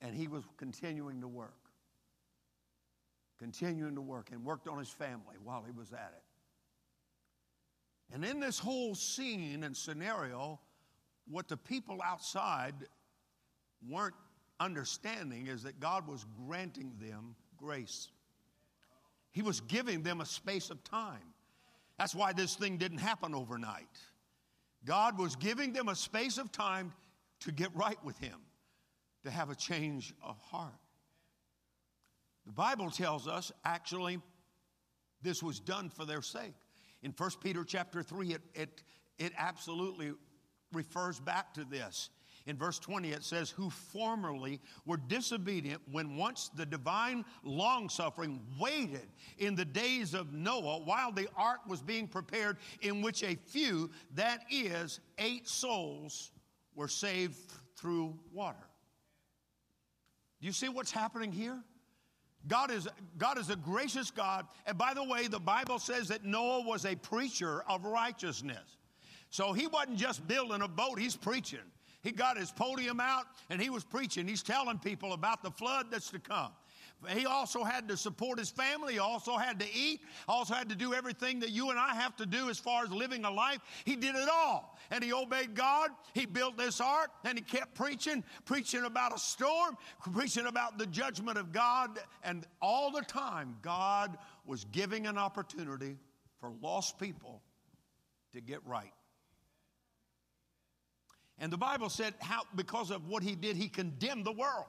And 0.00 0.14
he 0.14 0.26
was 0.26 0.42
continuing 0.56 1.20
to 1.20 1.28
work, 1.28 1.70
continuing 3.38 3.94
to 3.94 4.02
work, 4.02 4.30
and 4.32 4.44
worked 4.44 4.68
on 4.68 4.78
his 4.78 4.90
family 4.90 5.36
while 5.42 5.62
he 5.64 5.72
was 5.72 5.92
at 5.92 6.12
it. 6.16 6.22
And 8.12 8.24
in 8.24 8.38
this 8.38 8.58
whole 8.58 8.94
scene 8.94 9.64
and 9.64 9.76
scenario, 9.76 10.60
what 11.28 11.48
the 11.48 11.56
people 11.56 12.00
outside 12.04 12.74
weren't 13.88 14.14
understanding 14.60 15.46
is 15.46 15.62
that 15.62 15.80
God 15.80 16.06
was 16.06 16.24
granting 16.46 16.92
them 17.00 17.34
grace. 17.56 18.10
He 19.32 19.42
was 19.42 19.60
giving 19.60 20.02
them 20.02 20.20
a 20.20 20.26
space 20.26 20.70
of 20.70 20.82
time. 20.84 21.34
That's 21.98 22.14
why 22.14 22.32
this 22.32 22.54
thing 22.54 22.76
didn't 22.76 22.98
happen 22.98 23.34
overnight. 23.34 23.88
God 24.84 25.18
was 25.18 25.36
giving 25.36 25.72
them 25.72 25.88
a 25.88 25.94
space 25.94 26.38
of 26.38 26.52
time 26.52 26.92
to 27.40 27.52
get 27.52 27.74
right 27.74 28.02
with 28.04 28.18
Him, 28.18 28.38
to 29.24 29.30
have 29.30 29.50
a 29.50 29.54
change 29.54 30.14
of 30.22 30.38
heart. 30.38 30.72
The 32.46 32.52
Bible 32.52 32.90
tells 32.90 33.26
us 33.26 33.50
actually 33.64 34.18
this 35.22 35.42
was 35.42 35.58
done 35.58 35.88
for 35.88 36.04
their 36.04 36.22
sake. 36.22 36.54
In 37.02 37.12
1 37.16 37.30
Peter 37.42 37.64
chapter 37.64 38.02
3, 38.02 38.34
it, 38.34 38.42
it, 38.54 38.82
it 39.18 39.32
absolutely 39.38 40.12
refers 40.74 41.20
back 41.20 41.54
to 41.54 41.64
this. 41.64 42.10
In 42.46 42.58
verse 42.58 42.78
20, 42.78 43.10
it 43.10 43.24
says, 43.24 43.48
Who 43.50 43.70
formerly 43.70 44.60
were 44.84 44.98
disobedient 44.98 45.80
when 45.90 46.16
once 46.16 46.50
the 46.54 46.66
divine 46.66 47.24
long 47.42 47.88
suffering 47.88 48.40
waited 48.60 49.08
in 49.38 49.54
the 49.54 49.64
days 49.64 50.12
of 50.12 50.34
Noah 50.34 50.80
while 50.80 51.10
the 51.10 51.28
ark 51.36 51.60
was 51.66 51.80
being 51.80 52.06
prepared, 52.06 52.58
in 52.82 53.00
which 53.00 53.22
a 53.22 53.34
few, 53.34 53.90
that 54.14 54.44
is, 54.50 55.00
eight 55.18 55.48
souls, 55.48 56.32
were 56.74 56.88
saved 56.88 57.38
through 57.76 58.18
water. 58.30 58.68
Do 60.40 60.46
you 60.46 60.52
see 60.52 60.68
what's 60.68 60.90
happening 60.90 61.32
here? 61.32 61.58
God 62.46 62.70
is, 62.70 62.86
God 63.16 63.38
is 63.38 63.48
a 63.48 63.56
gracious 63.56 64.10
God. 64.10 64.46
And 64.66 64.76
by 64.76 64.92
the 64.92 65.02
way, 65.02 65.28
the 65.28 65.40
Bible 65.40 65.78
says 65.78 66.08
that 66.08 66.24
Noah 66.24 66.62
was 66.66 66.84
a 66.84 66.94
preacher 66.94 67.62
of 67.66 67.84
righteousness. 67.84 68.73
So 69.34 69.52
he 69.52 69.66
wasn't 69.66 69.96
just 69.96 70.28
building 70.28 70.62
a 70.62 70.68
boat, 70.68 70.96
he's 70.96 71.16
preaching. 71.16 71.58
He 72.04 72.12
got 72.12 72.38
his 72.38 72.52
podium 72.52 73.00
out 73.00 73.24
and 73.50 73.60
he 73.60 73.68
was 73.68 73.82
preaching. 73.82 74.28
He's 74.28 74.44
telling 74.44 74.78
people 74.78 75.12
about 75.12 75.42
the 75.42 75.50
flood 75.50 75.86
that's 75.90 76.08
to 76.10 76.20
come. 76.20 76.52
He 77.08 77.26
also 77.26 77.64
had 77.64 77.88
to 77.88 77.96
support 77.96 78.38
his 78.38 78.50
family. 78.50 78.92
He 78.92 78.98
also 79.00 79.36
had 79.36 79.58
to 79.58 79.66
eat. 79.74 80.02
Also 80.28 80.54
had 80.54 80.68
to 80.68 80.76
do 80.76 80.94
everything 80.94 81.40
that 81.40 81.50
you 81.50 81.70
and 81.70 81.80
I 81.80 81.96
have 81.96 82.14
to 82.18 82.26
do 82.26 82.48
as 82.48 82.60
far 82.60 82.84
as 82.84 82.92
living 82.92 83.24
a 83.24 83.30
life. 83.30 83.58
He 83.84 83.96
did 83.96 84.14
it 84.14 84.28
all. 84.32 84.78
And 84.92 85.02
he 85.02 85.12
obeyed 85.12 85.56
God. 85.56 85.90
He 86.12 86.26
built 86.26 86.56
this 86.56 86.80
ark 86.80 87.10
and 87.24 87.36
he 87.36 87.42
kept 87.42 87.74
preaching, 87.74 88.22
preaching 88.44 88.84
about 88.84 89.16
a 89.16 89.18
storm, 89.18 89.76
preaching 90.12 90.46
about 90.46 90.78
the 90.78 90.86
judgment 90.86 91.38
of 91.38 91.50
God. 91.50 91.98
And 92.22 92.46
all 92.62 92.92
the 92.92 93.02
time, 93.02 93.56
God 93.62 94.16
was 94.46 94.64
giving 94.70 95.08
an 95.08 95.18
opportunity 95.18 95.96
for 96.38 96.52
lost 96.62 97.00
people 97.00 97.42
to 98.32 98.40
get 98.40 98.64
right. 98.64 98.92
And 101.38 101.52
the 101.52 101.58
Bible 101.58 101.88
said 101.88 102.14
how 102.20 102.42
because 102.54 102.90
of 102.90 103.08
what 103.08 103.22
he 103.22 103.34
did, 103.34 103.56
he 103.56 103.68
condemned 103.68 104.24
the 104.24 104.32
world. 104.32 104.66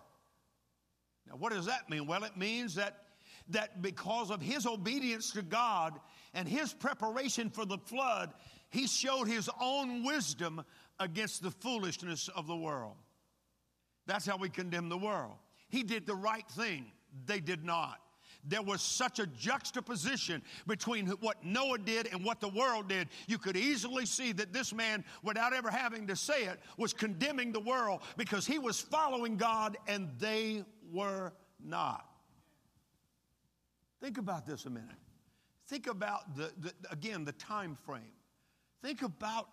Now, 1.27 1.35
what 1.35 1.51
does 1.51 1.65
that 1.65 1.89
mean? 1.89 2.07
Well, 2.07 2.23
it 2.23 2.37
means 2.37 2.75
that 2.75 3.01
that 3.49 3.81
because 3.81 4.31
of 4.31 4.41
his 4.41 4.65
obedience 4.65 5.31
to 5.31 5.43
God 5.43 5.99
and 6.33 6.47
his 6.47 6.73
preparation 6.73 7.49
for 7.49 7.63
the 7.63 7.77
flood, 7.77 8.33
he 8.69 8.87
showed 8.87 9.25
his 9.27 9.49
own 9.61 10.03
wisdom 10.03 10.63
against 10.99 11.43
the 11.43 11.51
foolishness 11.51 12.27
of 12.29 12.47
the 12.47 12.55
world. 12.55 12.95
That's 14.07 14.25
how 14.25 14.37
we 14.37 14.49
condemn 14.49 14.89
the 14.89 14.97
world. 14.97 15.35
He 15.69 15.83
did 15.83 16.07
the 16.07 16.15
right 16.15 16.47
thing, 16.49 16.91
they 17.25 17.39
did 17.39 17.63
not 17.63 17.99
there 18.47 18.61
was 18.61 18.81
such 18.81 19.19
a 19.19 19.27
juxtaposition 19.27 20.41
between 20.67 21.07
what 21.07 21.43
Noah 21.43 21.77
did 21.77 22.07
and 22.11 22.23
what 22.23 22.39
the 22.39 22.49
world 22.49 22.89
did. 22.89 23.07
You 23.27 23.37
could 23.37 23.57
easily 23.57 24.05
see 24.05 24.31
that 24.33 24.53
this 24.53 24.73
man, 24.73 25.03
without 25.23 25.53
ever 25.53 25.71
having 25.71 26.07
to 26.07 26.15
say 26.15 26.43
it, 26.45 26.59
was 26.77 26.93
condemning 26.93 27.51
the 27.51 27.59
world 27.59 28.01
because 28.17 28.45
he 28.45 28.59
was 28.59 28.79
following 28.79 29.37
God 29.37 29.77
and 29.87 30.09
they 30.19 30.63
were 30.91 31.33
not. 31.63 32.05
Think 34.01 34.17
about 34.17 34.45
this 34.45 34.65
a 34.65 34.69
minute. 34.69 34.89
Think 35.67 35.87
about 35.87 36.35
the, 36.35 36.51
the 36.59 36.73
again 36.91 37.25
the 37.25 37.31
time 37.33 37.75
frame. 37.85 38.03
Think 38.83 39.01
about 39.01 39.49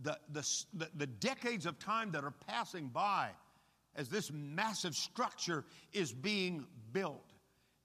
the, 0.00 0.16
the, 0.32 0.46
the, 0.74 0.88
the 0.94 1.06
decades 1.06 1.66
of 1.66 1.78
time 1.78 2.12
that 2.12 2.24
are 2.24 2.34
passing 2.46 2.86
by 2.86 3.30
as 3.96 4.08
this 4.08 4.30
massive 4.32 4.94
structure 4.94 5.64
is 5.92 6.12
being 6.12 6.66
built. 6.92 7.29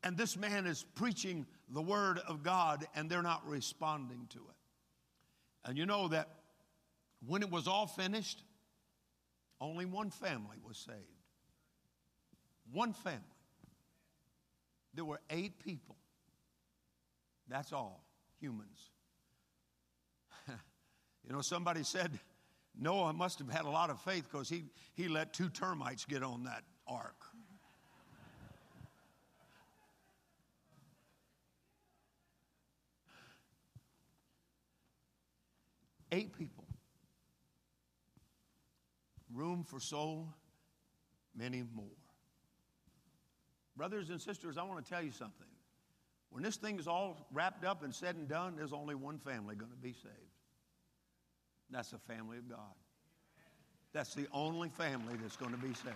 And 0.06 0.16
this 0.16 0.38
man 0.38 0.68
is 0.68 0.86
preaching 0.94 1.48
the 1.68 1.82
word 1.82 2.20
of 2.20 2.44
God 2.44 2.86
and 2.96 3.10
they're 3.10 3.24
not 3.24 3.42
responding 3.48 4.28
to 4.30 4.38
it. 4.38 5.68
And 5.68 5.78
you 5.80 5.88
know 5.88 6.08
that 6.10 6.30
when 7.26 7.42
it 7.42 7.50
was 7.50 7.68
all 7.68 7.88
finished, 7.88 8.44
only 9.60 9.86
one 9.86 10.12
family 10.12 10.58
was 10.64 10.78
saved. 10.78 11.00
One 12.72 12.94
family. 12.94 13.20
There 14.94 15.06
were 15.06 15.22
eight 15.32 15.58
people. 15.64 15.96
That's 17.48 17.74
all, 17.74 18.04
humans. 18.40 18.92
you 20.48 21.34
know, 21.34 21.42
somebody 21.42 21.82
said 21.82 22.12
Noah 22.80 23.14
must 23.14 23.40
have 23.40 23.50
had 23.50 23.66
a 23.66 23.70
lot 23.70 23.90
of 23.90 24.00
faith 24.02 24.28
because 24.32 24.50
he, 24.50 24.66
he 24.94 25.08
let 25.08 25.34
two 25.34 25.50
termites 25.50 26.06
get 26.06 26.22
on 26.22 26.44
that 26.44 26.64
ark. 26.88 27.25
Eight 36.12 36.38
people. 36.38 36.66
Room 39.34 39.64
for 39.64 39.80
so 39.80 40.28
many 41.36 41.64
more. 41.74 41.86
Brothers 43.76 44.10
and 44.10 44.22
sisters, 44.22 44.58
I 44.58 44.64
want 44.64 44.84
to 44.84 44.90
tell 44.90 45.04
you 45.04 45.12
something. 45.12 45.48
When 46.30 46.44
this 46.44 46.56
thing 46.58 46.80
is 46.80 46.88
all 46.88 47.28
wrapped 47.34 47.66
up 47.66 47.84
and 47.84 47.94
said 47.94 48.16
and 48.16 48.28
done, 48.28 48.56
there's 48.56 48.74
only 48.74 48.96
one 48.96 49.20
family 49.20 49.56
going 49.56 49.72
to 49.72 49.78
be 49.78 49.94
saved. 49.94 50.14
That's 51.70 51.92
the 51.92 51.98
family 51.98 52.38
of 52.38 52.50
God. 52.50 52.76
That's 53.94 54.14
the 54.14 54.28
only 54.32 54.70
family 54.70 55.16
that's 55.22 55.38
going 55.38 55.52
to 55.52 55.58
be 55.58 55.74
saved. 55.74 55.96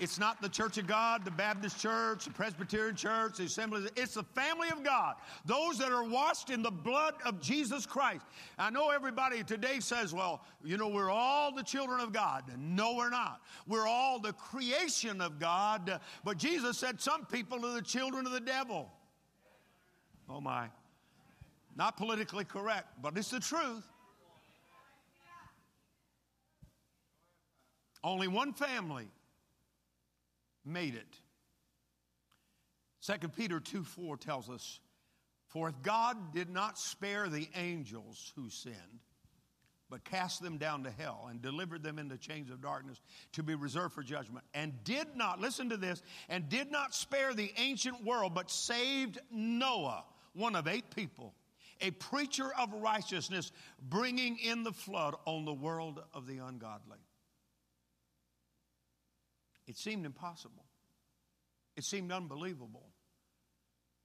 It's 0.00 0.18
not 0.18 0.40
the 0.40 0.48
Church 0.48 0.78
of 0.78 0.86
God, 0.86 1.24
the 1.24 1.30
Baptist 1.30 1.80
Church, 1.80 2.24
the 2.24 2.30
Presbyterian 2.30 2.94
Church, 2.94 3.38
the 3.38 3.44
Assembly. 3.44 3.88
It's 3.96 4.14
the 4.14 4.22
family 4.22 4.68
of 4.70 4.84
God. 4.84 5.16
Those 5.44 5.78
that 5.78 5.90
are 5.90 6.04
washed 6.04 6.50
in 6.50 6.62
the 6.62 6.70
blood 6.70 7.14
of 7.24 7.40
Jesus 7.40 7.84
Christ. 7.84 8.24
I 8.58 8.70
know 8.70 8.90
everybody 8.90 9.42
today 9.42 9.80
says, 9.80 10.14
well, 10.14 10.42
you 10.64 10.76
know, 10.76 10.88
we're 10.88 11.10
all 11.10 11.52
the 11.52 11.62
children 11.62 12.00
of 12.00 12.12
God. 12.12 12.44
No, 12.58 12.94
we're 12.94 13.10
not. 13.10 13.40
We're 13.66 13.88
all 13.88 14.20
the 14.20 14.32
creation 14.34 15.20
of 15.20 15.38
God. 15.38 16.00
But 16.24 16.38
Jesus 16.38 16.78
said 16.78 17.00
some 17.00 17.26
people 17.26 17.64
are 17.66 17.74
the 17.74 17.82
children 17.82 18.24
of 18.26 18.32
the 18.32 18.40
devil. 18.40 18.90
Oh, 20.30 20.40
my. 20.40 20.68
Not 21.76 21.96
politically 21.96 22.44
correct, 22.44 22.88
but 23.02 23.16
it's 23.16 23.30
the 23.30 23.40
truth. 23.40 23.84
Only 28.04 28.28
one 28.28 28.52
family 28.52 29.08
made 30.68 30.94
it. 30.94 31.20
2 33.02 33.28
Peter 33.28 33.60
2 33.60 33.82
4 33.82 34.16
tells 34.16 34.50
us, 34.50 34.80
For 35.46 35.68
if 35.68 35.80
God 35.82 36.34
did 36.34 36.50
not 36.50 36.78
spare 36.78 37.28
the 37.28 37.48
angels 37.54 38.32
who 38.36 38.50
sinned, 38.50 39.00
but 39.90 40.04
cast 40.04 40.42
them 40.42 40.58
down 40.58 40.84
to 40.84 40.90
hell 40.90 41.28
and 41.30 41.40
delivered 41.40 41.82
them 41.82 41.98
into 41.98 42.18
chains 42.18 42.50
of 42.50 42.60
darkness 42.60 43.00
to 43.32 43.42
be 43.42 43.54
reserved 43.54 43.94
for 43.94 44.02
judgment, 44.02 44.44
and 44.52 44.72
did 44.84 45.06
not, 45.16 45.40
listen 45.40 45.70
to 45.70 45.76
this, 45.76 46.02
and 46.28 46.48
did 46.48 46.70
not 46.70 46.94
spare 46.94 47.32
the 47.32 47.50
ancient 47.56 48.04
world, 48.04 48.34
but 48.34 48.50
saved 48.50 49.18
Noah, 49.30 50.04
one 50.34 50.54
of 50.54 50.68
eight 50.68 50.94
people, 50.94 51.34
a 51.80 51.90
preacher 51.92 52.50
of 52.58 52.72
righteousness, 52.74 53.52
bringing 53.88 54.38
in 54.38 54.62
the 54.62 54.72
flood 54.72 55.14
on 55.24 55.44
the 55.44 55.54
world 55.54 56.02
of 56.12 56.26
the 56.26 56.38
ungodly. 56.38 56.98
It 59.68 59.76
seemed 59.76 60.06
impossible. 60.06 60.64
It 61.76 61.84
seemed 61.84 62.10
unbelievable. 62.10 62.88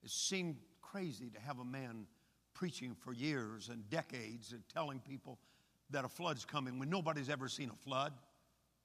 It 0.03 0.11
seemed 0.11 0.57
crazy 0.81 1.29
to 1.29 1.39
have 1.39 1.59
a 1.59 1.65
man 1.65 2.05
preaching 2.53 2.93
for 2.93 3.13
years 3.13 3.69
and 3.69 3.89
decades 3.89 4.51
and 4.51 4.61
telling 4.71 4.99
people 4.99 5.39
that 5.89 6.05
a 6.05 6.09
flood's 6.09 6.45
coming 6.45 6.77
when 6.77 6.89
nobody's 6.89 7.29
ever 7.29 7.47
seen 7.47 7.69
a 7.69 7.75
flood. 7.75 8.13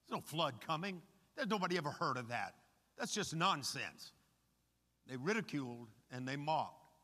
There's 0.08 0.16
no 0.16 0.22
flood 0.22 0.54
coming. 0.64 1.02
There's 1.36 1.48
nobody 1.48 1.76
ever 1.76 1.90
heard 1.90 2.16
of 2.16 2.28
that. 2.28 2.54
That's 2.96 3.12
just 3.12 3.34
nonsense. 3.34 4.12
They 5.08 5.16
ridiculed 5.16 5.88
and 6.12 6.26
they 6.26 6.36
mocked. 6.36 6.94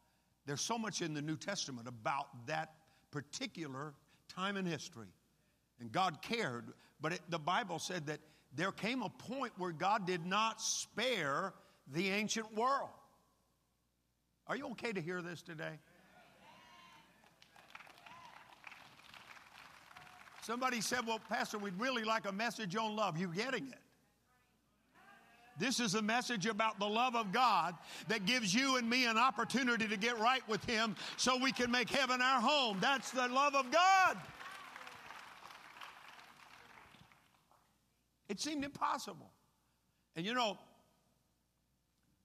There's 0.46 0.60
so 0.60 0.78
much 0.78 1.02
in 1.02 1.14
the 1.14 1.22
New 1.22 1.36
Testament 1.36 1.88
about 1.88 2.46
that 2.46 2.74
particular 3.10 3.94
time 4.28 4.56
in 4.56 4.66
history. 4.66 5.08
And 5.80 5.90
God 5.90 6.22
cared, 6.22 6.72
but 7.00 7.14
it, 7.14 7.20
the 7.28 7.38
Bible 7.38 7.78
said 7.78 8.06
that 8.06 8.20
there 8.56 8.72
came 8.72 9.02
a 9.02 9.08
point 9.08 9.52
where 9.58 9.72
God 9.72 10.06
did 10.06 10.24
not 10.24 10.60
spare 10.60 11.52
the 11.92 12.10
ancient 12.10 12.54
world. 12.54 12.90
Are 14.46 14.56
you 14.56 14.68
okay 14.70 14.92
to 14.92 15.00
hear 15.00 15.22
this 15.22 15.42
today? 15.42 15.78
Somebody 20.42 20.82
said, 20.82 21.06
Well, 21.06 21.20
Pastor, 21.30 21.56
we'd 21.58 21.78
really 21.80 22.04
like 22.04 22.28
a 22.28 22.32
message 22.32 22.76
on 22.76 22.94
love. 22.94 23.16
You 23.16 23.28
getting 23.28 23.66
it? 23.66 23.78
This 25.58 25.78
is 25.78 25.94
a 25.94 26.02
message 26.02 26.46
about 26.46 26.78
the 26.78 26.86
love 26.86 27.14
of 27.14 27.32
God 27.32 27.76
that 28.08 28.26
gives 28.26 28.52
you 28.52 28.76
and 28.76 28.90
me 28.90 29.06
an 29.06 29.16
opportunity 29.16 29.86
to 29.86 29.96
get 29.96 30.18
right 30.18 30.46
with 30.48 30.64
Him 30.64 30.96
so 31.16 31.38
we 31.38 31.52
can 31.52 31.70
make 31.70 31.88
heaven 31.88 32.20
our 32.20 32.40
home. 32.40 32.78
That's 32.80 33.10
the 33.10 33.28
love 33.28 33.54
of 33.54 33.70
God. 33.70 34.16
It 38.28 38.40
seemed 38.40 38.64
impossible. 38.64 39.30
And 40.16 40.24
you 40.24 40.34
know, 40.34 40.58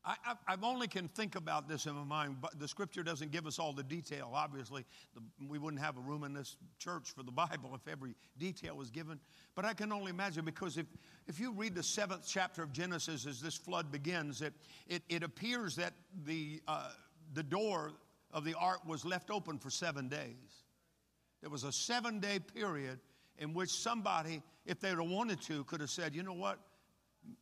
I, 0.06 0.16
I, 0.26 0.54
I 0.54 0.56
only 0.64 0.88
can 0.88 1.08
think 1.10 1.36
about 1.36 1.68
this 1.68 1.86
in 1.86 1.94
my 1.94 2.04
mind, 2.04 2.38
but 2.42 2.58
the 2.58 2.68
scripture 2.68 3.04
doesn't 3.04 3.32
give 3.32 3.46
us 3.46 3.60
all 3.60 3.74
the 3.74 3.84
detail. 3.84 4.32
Obviously, 4.34 4.86
the, 5.14 5.22
we 5.48 5.60
wouldn't 5.60 5.82
have 5.82 5.98
a 5.98 6.02
room 6.02 6.24
in 6.24 6.34
this 6.34 6.56
church 6.78 7.12
for 7.12 7.24
the 7.24 7.32
Bible 7.50 7.72
if 7.76 7.88
every 7.92 8.16
detail 8.38 8.76
was 8.76 8.90
given. 8.90 9.20
But 9.56 9.66
I 9.66 9.74
can 9.74 9.92
only 9.92 10.10
imagine 10.10 10.46
because 10.46 10.78
if, 10.78 10.86
if 11.28 11.40
you 11.40 11.52
read 11.52 11.76
the 11.76 11.84
seventh 11.84 12.26
chapter 12.28 12.64
of 12.64 12.72
Genesis 12.72 13.26
as 13.26 13.42
this 13.42 13.56
flood 13.56 13.92
begins, 13.92 14.42
it, 14.42 14.54
it, 14.88 15.04
it 15.10 15.24
appears 15.24 15.76
that 15.76 15.94
the, 16.26 16.62
uh, 16.68 16.92
the 17.34 17.44
door 17.44 17.92
of 18.32 18.46
the 18.46 18.54
ark 18.54 18.80
was 18.88 19.04
left 19.04 19.30
open 19.30 19.58
for 19.58 19.70
seven 19.70 20.08
days. 20.08 20.64
There 21.42 21.50
was 21.50 21.64
a 21.64 21.72
seven 21.72 22.20
day 22.20 22.40
period 22.40 23.00
in 23.40 23.53
which 23.53 23.72
somebody, 23.72 24.44
if 24.66 24.80
they'd 24.80 24.90
have 24.90 24.99
wanted 24.99 25.41
to, 25.41 25.64
could 25.64 25.82
have 25.82 25.90
said, 25.90 26.14
you 26.14 26.22
know 26.22 26.34
what? 26.34 26.60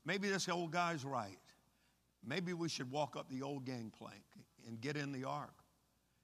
Maybe 0.06 0.30
this 0.30 0.48
old 0.48 0.72
guy's 0.72 1.04
right. 1.04 1.38
Maybe 2.26 2.54
we 2.54 2.70
should 2.70 2.90
walk 2.90 3.16
up 3.18 3.30
the 3.30 3.42
old 3.42 3.66
gangplank 3.66 4.24
and 4.66 4.80
get 4.80 4.96
in 4.96 5.12
the 5.12 5.24
ark. 5.24 5.54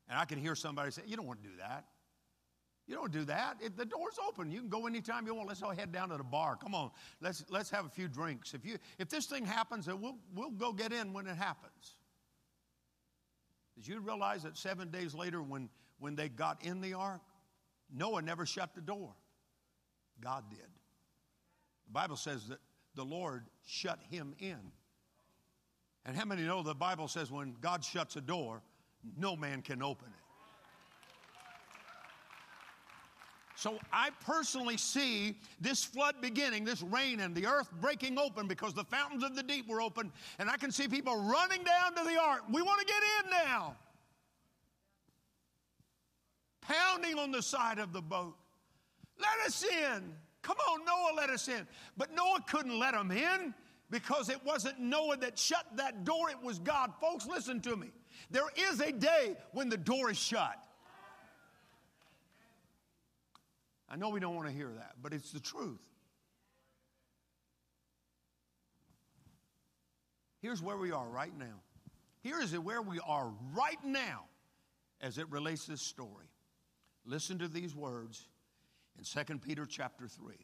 And 0.10 0.18
I 0.18 0.26
can 0.26 0.38
hear 0.38 0.56
somebody 0.56 0.92
say, 0.92 1.02
You 1.06 1.16
don't 1.16 1.26
want 1.26 1.42
to 1.42 1.48
do 1.48 1.56
that. 1.60 1.86
You 2.86 2.96
don't 2.96 3.12
do 3.12 3.24
that. 3.26 3.58
It, 3.62 3.78
the 3.78 3.86
door's 3.86 4.18
open. 4.28 4.52
You 4.52 4.60
can 4.60 4.70
go 4.70 4.86
anytime 4.88 5.26
you 5.26 5.34
want. 5.34 5.48
Let's 5.48 5.64
all 5.64 5.72
head 5.72 5.94
down 5.94 6.10
to 6.10 6.18
the 6.18 6.24
bar. 6.24 6.58
Come 6.58 6.76
on. 6.76 6.92
Let's, 7.22 7.46
let's 7.50 7.70
have 7.70 7.86
a 7.86 7.90
few 7.90 8.10
drinks. 8.10 8.54
If, 8.54 8.66
you, 8.66 8.78
if 9.00 9.08
this 9.08 9.26
thing 9.26 9.46
happens, 9.46 9.86
then 9.86 10.02
we'll, 10.02 10.18
we'll 10.36 10.52
go 10.52 10.74
get 10.74 10.92
in 10.92 11.14
when 11.14 11.26
it 11.26 11.38
happens. 11.38 11.96
Did 13.76 13.88
you 13.88 14.02
realize 14.02 14.44
that 14.44 14.58
seven 14.58 14.90
days 14.90 15.16
later, 15.16 15.42
when, 15.42 15.70
when 16.00 16.16
they 16.16 16.28
got 16.28 16.62
in 16.66 16.82
the 16.82 16.94
ark, 16.94 17.22
Noah 17.96 18.22
never 18.22 18.46
shut 18.46 18.76
the 18.76 18.82
door? 18.82 19.14
God 20.22 20.44
did. 20.50 20.60
The 20.60 21.92
Bible 21.92 22.16
says 22.16 22.48
that 22.48 22.60
the 22.96 23.04
Lord 23.04 23.46
shut 23.66 24.00
him 24.10 24.34
in. 24.40 24.60
And 26.06 26.16
how 26.16 26.26
many 26.26 26.44
know 26.44 26.64
the 26.64 26.76
Bible 26.76 27.08
says 27.08 27.32
when 27.32 27.56
God 27.62 27.84
shuts 27.84 28.16
a 28.16 28.22
door, 28.22 28.62
no 29.18 29.36
man 29.36 29.62
can 29.62 29.82
open 29.82 30.08
it? 30.08 30.24
So 33.56 33.80
I 33.94 34.10
personally 34.26 34.76
see 34.78 35.38
this 35.62 35.86
flood 35.86 36.16
beginning, 36.20 36.66
this 36.66 36.82
rain, 36.82 37.22
and 37.22 37.34
the 37.34 37.46
earth 37.46 37.70
breaking 37.80 38.18
open 38.18 38.48
because 38.48 38.74
the 38.74 38.84
fountains 38.84 39.24
of 39.24 39.36
the 39.36 39.44
deep 39.44 39.70
were 39.70 39.80
open, 39.80 40.12
and 40.40 40.50
I 40.50 40.58
can 40.58 40.72
see 40.72 40.88
people 40.88 41.16
running 41.16 41.64
down 41.64 41.96
to 41.96 42.04
the 42.04 42.20
ark. 42.22 42.42
We 42.52 42.62
want 42.62 42.82
to 42.82 42.86
get 42.86 43.02
in 43.24 43.48
now. 43.48 43.78
Pounding 46.62 47.20
on 47.20 47.32
the 47.32 47.42
side 47.42 47.80
of 47.80 47.94
the 47.94 48.02
boat. 48.02 48.36
Let 49.20 49.48
us 49.48 49.64
in. 49.64 50.14
Come 50.42 50.58
on, 50.70 50.86
Noah 50.86 51.16
let 51.16 51.30
us 51.30 51.48
in. 51.48 51.68
But 51.98 52.14
Noah 52.14 52.44
couldn't 52.48 52.78
let 52.78 52.94
them 52.94 53.12
in 53.12 53.54
because 53.90 54.30
it 54.30 54.44
wasn't 54.44 54.80
Noah 54.80 55.18
that 55.18 55.38
shut 55.38 55.66
that 55.76 56.04
door, 56.04 56.30
it 56.30 56.42
was 56.42 56.60
God. 56.60 56.92
Folks, 57.00 57.26
listen 57.26 57.62
to 57.62 57.76
me. 57.76 57.92
There 58.32 58.48
is 58.72 58.80
a 58.80 58.92
day 58.92 59.36
when 59.52 59.70
the 59.70 59.78
door 59.78 60.12
is 60.12 60.18
shut. 60.18 60.58
I 63.90 63.96
know 63.96 64.10
we 64.10 64.20
don't 64.20 64.36
want 64.36 64.48
to 64.48 64.54
hear 64.54 64.72
that, 64.76 64.94
but 65.02 65.14
it's 65.14 65.32
the 65.32 65.40
truth. 65.40 65.80
Here's 70.42 70.62
where 70.62 70.78
we 70.78 70.92
are 70.92 71.08
right 71.08 71.32
now. 71.38 71.62
Here 72.22 72.42
is 72.42 72.58
where 72.58 72.82
we 72.82 73.00
are 73.06 73.32
right 73.54 73.84
now 73.86 74.26
as 75.00 75.18
it 75.18 75.30
relates 75.30 75.66
to 75.66 75.72
this 75.72 75.82
story. 75.82 76.26
Listen 77.06 77.38
to 77.40 77.48
these 77.48 77.76
words 77.76 78.28
in 78.98 79.04
2 79.04 79.40
Peter 79.40 79.66
chapter 79.66 80.08
3, 80.08 80.36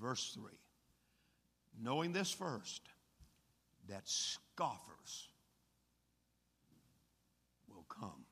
verse 0.00 0.32
3. 0.34 0.52
Knowing 1.80 2.12
this 2.12 2.30
first, 2.30 2.82
that 3.88 4.02
scoffers 4.08 5.28
will 7.68 7.84
come 7.88 8.24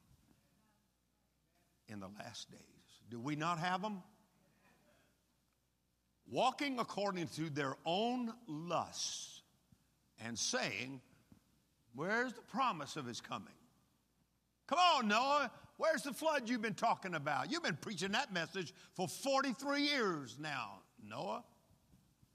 in 1.89 2.01
the 2.01 2.09
last 2.19 2.51
days. 2.51 2.61
Do 3.11 3.21
we 3.21 3.37
not 3.37 3.59
have 3.59 3.83
them? 3.83 4.03
Walking 6.31 6.79
according 6.79 7.29
to 7.29 7.51
their 7.51 7.77
own 7.85 8.33
lusts 8.47 9.43
and 10.25 10.39
saying, 10.39 11.01
Where's 11.95 12.33
the 12.33 12.43
promise 12.43 12.97
of 12.97 13.07
his 13.07 13.21
coming? 13.21 13.55
Come 14.67 14.79
on, 14.79 15.09
Noah. 15.09 15.51
Where's 15.77 16.03
the 16.03 16.13
flood 16.13 16.49
you've 16.49 16.63
been 16.63 16.75
talking 16.75 17.15
about? 17.15 17.51
You've 17.51 17.63
been 17.63 17.77
preaching 17.77 18.13
that 18.13 18.33
message 18.33 18.73
for 18.95 19.09
43 19.09 19.83
years 19.83 20.37
now, 20.41 20.81
Noah. 21.09 21.43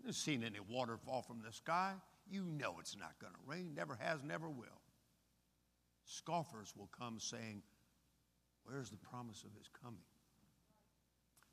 You've 0.06 0.16
seen 0.16 0.44
any 0.44 0.60
water 0.70 0.98
fall 0.98 1.22
from 1.22 1.42
the 1.46 1.52
sky. 1.52 1.94
You 2.30 2.44
know 2.44 2.76
it's 2.80 2.98
not 2.98 3.14
going 3.20 3.34
to 3.34 3.40
rain. 3.46 3.74
Never 3.76 3.98
has, 4.00 4.24
never 4.24 4.50
will. 4.50 4.68
Scoffers 6.06 6.74
will 6.78 6.90
come 6.98 7.20
saying, 7.20 7.62
Where's 8.64 8.90
the 8.90 8.98
promise 8.98 9.44
of 9.44 9.52
his 9.58 9.68
coming? 9.82 10.00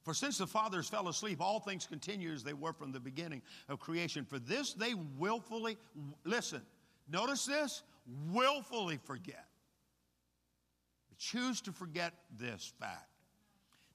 For 0.02 0.14
since 0.14 0.38
the 0.38 0.46
fathers 0.46 0.88
fell 0.88 1.08
asleep, 1.08 1.40
all 1.40 1.60
things 1.60 1.86
continue 1.86 2.30
as 2.32 2.44
they 2.44 2.52
were 2.52 2.72
from 2.72 2.92
the 2.92 3.00
beginning 3.00 3.42
of 3.68 3.80
creation. 3.80 4.24
For 4.24 4.38
this 4.38 4.74
they 4.74 4.94
willfully, 5.18 5.78
listen, 6.24 6.62
notice 7.10 7.46
this, 7.46 7.82
willfully 8.30 8.98
forget. 9.02 9.46
Choose 11.18 11.60
to 11.62 11.72
forget 11.72 12.12
this 12.38 12.72
fact 12.78 13.08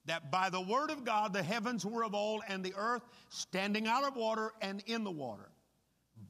that 0.06 0.30
by 0.30 0.50
the 0.50 0.60
word 0.60 0.90
of 0.90 1.04
God 1.04 1.32
the 1.32 1.42
heavens 1.42 1.86
were 1.86 2.04
of 2.04 2.14
old 2.14 2.42
and 2.48 2.64
the 2.64 2.74
earth 2.76 3.02
standing 3.28 3.86
out 3.86 4.04
of 4.04 4.16
water 4.16 4.52
and 4.60 4.82
in 4.86 5.04
the 5.04 5.10
water. 5.10 5.48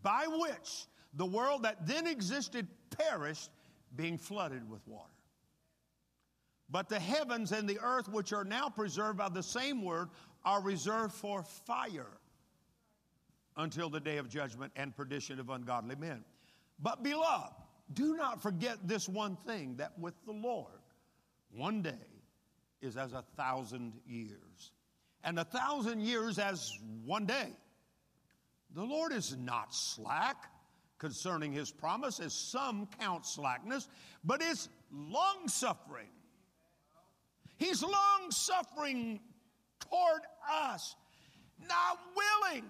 by 0.03 0.27
which 0.27 0.87
the 1.15 1.27
world 1.27 1.63
that 1.65 1.87
then 1.87 2.07
existed 2.07 2.67
perished, 2.91 3.51
being 3.95 4.17
flooded 4.17 4.69
with 4.69 4.87
water. 4.87 5.13
But 6.71 6.89
the 6.89 6.99
heavens 6.99 7.53
and 7.53 7.69
the 7.69 7.79
earth, 7.81 8.09
which 8.09 8.33
are 8.33 8.45
now 8.45 8.69
preserved 8.69 9.19
by 9.19 9.29
the 9.29 9.43
same 9.43 9.85
word, 9.85 10.09
are 10.45 10.63
reserved 10.63 11.13
for 11.13 11.43
fire 11.43 12.19
until 13.59 13.91
the 13.91 14.01
day 14.01 14.17
of 14.17 14.31
judgment 14.31 14.73
and 14.77 14.97
perdition 14.97 15.39
of 15.39 15.51
ungodly 15.51 15.97
men. 15.97 16.25
But, 16.79 17.03
beloved, 17.03 17.53
do 17.93 18.17
not 18.17 18.43
forget 18.43 18.79
this 18.89 19.09
one 19.09 19.37
thing 19.37 19.77
that 19.77 19.99
with 19.99 20.15
the 20.25 20.33
Lord, 20.33 20.81
one 21.55 21.83
day 21.83 21.93
is 22.81 22.97
as 22.97 23.13
a 23.13 23.23
thousand 23.37 23.93
years, 24.07 24.73
and 25.23 25.39
a 25.39 25.45
thousand 25.45 26.01
years 26.01 26.39
as 26.39 26.73
one 27.05 27.27
day. 27.27 27.51
The 28.75 28.83
Lord 28.83 29.13
is 29.13 29.37
not 29.37 29.75
slack 29.75 30.51
concerning 30.99 31.53
his 31.53 31.71
promise, 31.71 32.21
as 32.21 32.33
some 32.33 32.89
count 32.99 33.27
slackness, 33.27 33.89
but 34.25 34.41
is 34.41 34.69
long 34.93 35.49
suffering. 35.49 36.09
He's 37.57 37.83
long 37.83 38.31
suffering 38.31 39.21
toward 39.81 40.23
us, 40.51 40.97
not 41.69 41.99
willing 42.17 42.65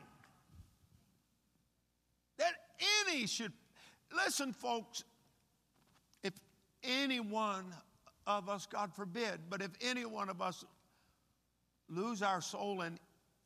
that 2.38 2.54
any 3.06 3.26
should. 3.26 3.52
Listen, 4.14 4.52
folks, 4.52 5.04
if 6.22 6.32
any 6.82 7.20
one 7.20 7.66
of 8.26 8.48
us, 8.48 8.66
God 8.66 8.94
forbid, 8.94 9.40
but 9.48 9.62
if 9.62 9.70
any 9.80 10.04
one 10.04 10.28
of 10.28 10.40
us 10.40 10.64
lose 11.88 12.22
our 12.22 12.40
soul 12.40 12.82
and 12.82 12.98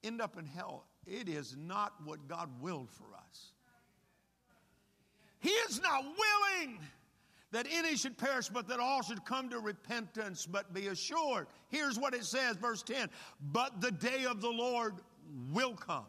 end 0.04 0.20
up 0.20 0.38
in 0.38 0.46
hell, 0.46 0.86
it 1.06 1.28
is 1.28 1.56
not 1.58 1.94
what 2.04 2.26
God 2.28 2.48
willed 2.60 2.90
for 2.90 3.06
us. 3.16 3.52
He 5.38 5.50
is 5.50 5.80
not 5.80 6.02
willing 6.02 6.78
that 7.52 7.66
any 7.70 7.96
should 7.96 8.18
perish, 8.18 8.48
but 8.48 8.68
that 8.68 8.80
all 8.80 9.02
should 9.02 9.24
come 9.24 9.48
to 9.50 9.60
repentance. 9.60 10.46
But 10.46 10.74
be 10.74 10.88
assured, 10.88 11.46
here's 11.68 11.98
what 11.98 12.14
it 12.14 12.24
says, 12.24 12.56
verse 12.56 12.82
10 12.82 13.08
But 13.52 13.80
the 13.80 13.92
day 13.92 14.24
of 14.24 14.40
the 14.40 14.50
Lord 14.50 14.94
will 15.52 15.74
come. 15.74 16.06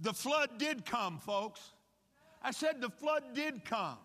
The 0.00 0.12
flood 0.12 0.58
did 0.58 0.86
come, 0.86 1.18
folks. 1.18 1.60
I 2.42 2.52
said 2.52 2.80
the 2.80 2.90
flood 2.90 3.34
did 3.34 3.64
come. 3.64 3.98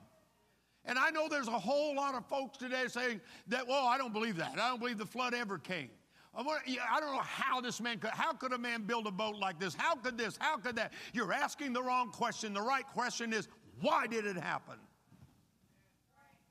And 0.85 0.99
I 0.99 1.09
know 1.09 1.27
there's 1.27 1.47
a 1.47 1.51
whole 1.51 1.95
lot 1.95 2.15
of 2.15 2.25
folks 2.27 2.57
today 2.57 2.85
saying 2.87 3.21
that, 3.47 3.67
well, 3.67 3.87
I 3.87 3.97
don't 3.97 4.13
believe 4.13 4.37
that. 4.37 4.53
I 4.53 4.69
don't 4.69 4.79
believe 4.79 4.97
the 4.97 5.05
flood 5.05 5.33
ever 5.33 5.57
came. 5.57 5.89
I 6.37 6.43
don't 6.99 7.15
know 7.15 7.21
how 7.21 7.61
this 7.61 7.79
man 7.79 7.97
could, 7.97 8.11
how 8.11 8.33
could 8.33 8.51
a 8.51 8.57
man 8.57 8.83
build 8.83 9.07
a 9.07 9.11
boat 9.11 9.37
like 9.37 9.57
this? 9.59 9.73
How 9.73 9.95
could 9.95 10.17
this? 10.17 10.37
How 10.37 10.57
could 10.57 10.75
that? 10.75 10.91
You're 11.13 11.31
asking 11.31 11.73
the 11.73 11.81
wrong 11.81 12.11
question. 12.11 12.53
The 12.53 12.61
right 12.61 12.85
question 12.85 13.31
is, 13.31 13.47
why 13.79 14.05
did 14.05 14.25
it 14.25 14.35
happen? 14.35 14.75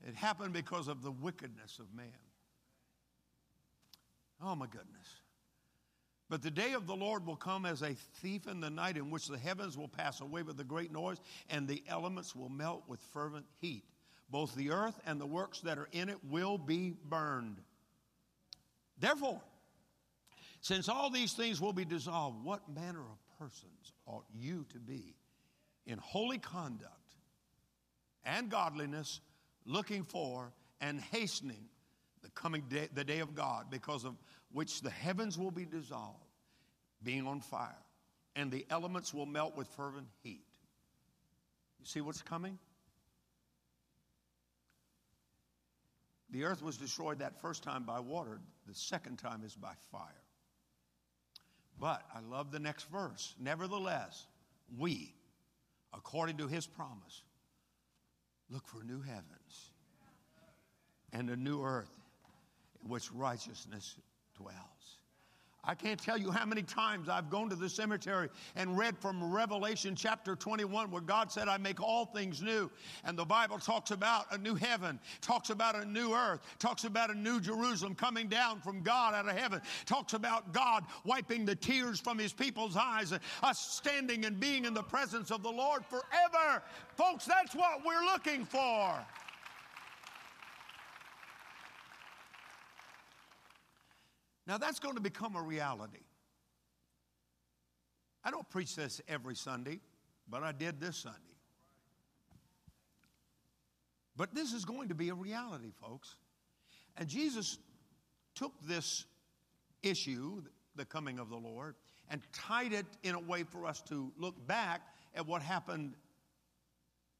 It 0.07 0.15
happened 0.15 0.53
because 0.53 0.87
of 0.87 1.01
the 1.01 1.11
wickedness 1.11 1.79
of 1.79 1.85
man. 1.95 2.07
Oh 4.43 4.55
my 4.55 4.65
goodness. 4.65 5.21
But 6.29 6.41
the 6.41 6.51
day 6.51 6.73
of 6.73 6.87
the 6.87 6.95
Lord 6.95 7.25
will 7.25 7.35
come 7.35 7.65
as 7.67 7.83
a 7.83 7.93
thief 7.93 8.47
in 8.47 8.59
the 8.59 8.69
night, 8.69 8.97
in 8.97 9.11
which 9.11 9.27
the 9.27 9.37
heavens 9.37 9.77
will 9.77 9.87
pass 9.87 10.21
away 10.21 10.41
with 10.41 10.59
a 10.59 10.63
great 10.63 10.91
noise, 10.91 11.21
and 11.49 11.67
the 11.67 11.83
elements 11.87 12.35
will 12.35 12.49
melt 12.49 12.83
with 12.87 12.99
fervent 13.13 13.45
heat. 13.61 13.83
Both 14.29 14.55
the 14.55 14.71
earth 14.71 14.99
and 15.05 15.19
the 15.19 15.25
works 15.25 15.61
that 15.61 15.77
are 15.77 15.87
in 15.91 16.09
it 16.09 16.17
will 16.29 16.57
be 16.57 16.95
burned. 17.07 17.57
Therefore, 18.99 19.41
since 20.61 20.89
all 20.89 21.09
these 21.09 21.33
things 21.33 21.61
will 21.61 21.73
be 21.73 21.85
dissolved, 21.85 22.43
what 22.43 22.67
manner 22.73 23.01
of 23.01 23.39
persons 23.39 23.93
ought 24.07 24.25
you 24.33 24.65
to 24.73 24.79
be 24.79 25.15
in 25.85 25.99
holy 25.99 26.39
conduct 26.39 26.91
and 28.23 28.49
godliness, 28.49 29.21
looking 29.65 30.03
for 30.03 30.51
and 30.81 30.99
hastening 30.99 31.69
the 32.23 32.29
coming 32.31 32.63
day, 32.69 32.89
the 32.93 33.03
day 33.03 33.19
of 33.19 33.35
God, 33.35 33.67
because 33.69 34.03
of 34.03 34.15
which 34.51 34.81
the 34.81 34.89
heavens 34.89 35.37
will 35.37 35.51
be 35.51 35.65
dissolved, 35.65 36.25
being 37.03 37.27
on 37.27 37.41
fire, 37.41 37.77
and 38.35 38.51
the 38.51 38.65
elements 38.71 39.13
will 39.13 39.27
melt 39.27 39.55
with 39.55 39.67
fervent 39.67 40.07
heat. 40.23 40.47
You 41.79 41.85
see 41.85 42.01
what's 42.01 42.23
coming? 42.23 42.57
The 46.31 46.43
earth 46.43 46.61
was 46.61 46.77
destroyed 46.77 47.19
that 47.19 47.39
first 47.41 47.63
time 47.63 47.83
by 47.83 47.99
water, 47.99 48.39
the 48.67 48.73
second 48.73 49.17
time 49.17 49.43
is 49.45 49.55
by 49.55 49.73
fire. 49.91 50.23
But 51.79 52.03
I 52.13 52.19
love 52.21 52.51
the 52.51 52.59
next 52.59 52.89
verse. 52.89 53.35
Nevertheless, 53.39 54.25
we, 54.77 55.13
according 55.93 56.37
to 56.37 56.47
his 56.47 56.65
promise, 56.65 57.23
look 58.49 58.67
for 58.67 58.83
new 58.83 59.01
heavens 59.01 59.71
and 61.11 61.29
a 61.29 61.35
new 61.35 61.63
earth 61.63 61.95
in 62.83 62.89
which 62.89 63.11
righteousness 63.11 63.95
dwells. 64.37 64.99
I 65.67 65.73
can't 65.73 65.99
tell 65.99 66.17
you 66.17 66.31
how 66.31 66.45
many 66.45 66.61
times 66.61 67.09
I've 67.09 67.29
gone 67.29 67.49
to 67.49 67.55
the 67.55 67.69
cemetery 67.69 68.29
and 68.55 68.77
read 68.77 68.97
from 68.97 69.33
Revelation 69.33 69.95
chapter 69.95 70.35
21 70.35 70.91
where 70.91 71.01
God 71.01 71.31
said, 71.31 71.47
I 71.47 71.57
make 71.57 71.81
all 71.81 72.05
things 72.05 72.41
new. 72.41 72.69
And 73.03 73.17
the 73.17 73.25
Bible 73.25 73.57
talks 73.57 73.91
about 73.91 74.25
a 74.31 74.37
new 74.37 74.55
heaven, 74.55 74.99
talks 75.21 75.49
about 75.49 75.75
a 75.75 75.85
new 75.85 76.13
earth, 76.13 76.41
talks 76.59 76.83
about 76.83 77.09
a 77.09 77.15
new 77.15 77.39
Jerusalem 77.39 77.95
coming 77.95 78.27
down 78.27 78.61
from 78.61 78.81
God 78.81 79.15
out 79.15 79.27
of 79.27 79.35
heaven, 79.35 79.61
talks 79.85 80.13
about 80.13 80.53
God 80.53 80.83
wiping 81.03 81.45
the 81.45 81.55
tears 81.55 81.99
from 81.99 82.19
his 82.19 82.31
people's 82.31 82.77
eyes 82.77 83.11
and 83.11 83.21
us 83.41 83.59
standing 83.59 84.25
and 84.25 84.39
being 84.39 84.65
in 84.65 84.73
the 84.73 84.83
presence 84.83 85.31
of 85.31 85.41
the 85.41 85.51
Lord 85.51 85.83
forever. 85.85 86.61
Folks, 86.95 87.25
that's 87.25 87.55
what 87.55 87.83
we're 87.83 88.05
looking 88.05 88.45
for. 88.45 89.03
Now, 94.47 94.57
that's 94.57 94.79
going 94.79 94.95
to 94.95 95.01
become 95.01 95.35
a 95.35 95.41
reality. 95.41 96.03
I 98.23 98.31
don't 98.31 98.49
preach 98.49 98.75
this 98.75 99.01
every 99.07 99.35
Sunday, 99.35 99.79
but 100.27 100.43
I 100.43 100.51
did 100.51 100.79
this 100.79 100.97
Sunday. 100.97 101.19
But 104.17 104.33
this 104.33 104.53
is 104.53 104.65
going 104.65 104.89
to 104.89 104.95
be 104.95 105.09
a 105.09 105.15
reality, 105.15 105.71
folks. 105.81 106.15
And 106.97 107.07
Jesus 107.07 107.57
took 108.33 108.53
this 108.61 109.05
issue, 109.83 110.41
the 110.75 110.85
coming 110.85 111.19
of 111.19 111.29
the 111.29 111.35
Lord, 111.35 111.75
and 112.09 112.21
tied 112.33 112.73
it 112.73 112.85
in 113.03 113.15
a 113.15 113.19
way 113.19 113.43
for 113.43 113.65
us 113.65 113.81
to 113.83 114.11
look 114.17 114.35
back 114.47 114.81
at 115.15 115.25
what 115.25 115.41
happened 115.41 115.95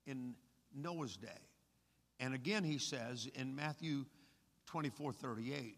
in 0.05 0.33
Noah's 0.73 1.17
day. 1.17 1.27
And 2.19 2.33
again, 2.33 2.63
he 2.63 2.77
says 2.77 3.27
in 3.35 3.55
Matthew 3.55 4.05
24 4.67 5.13
38, 5.13 5.77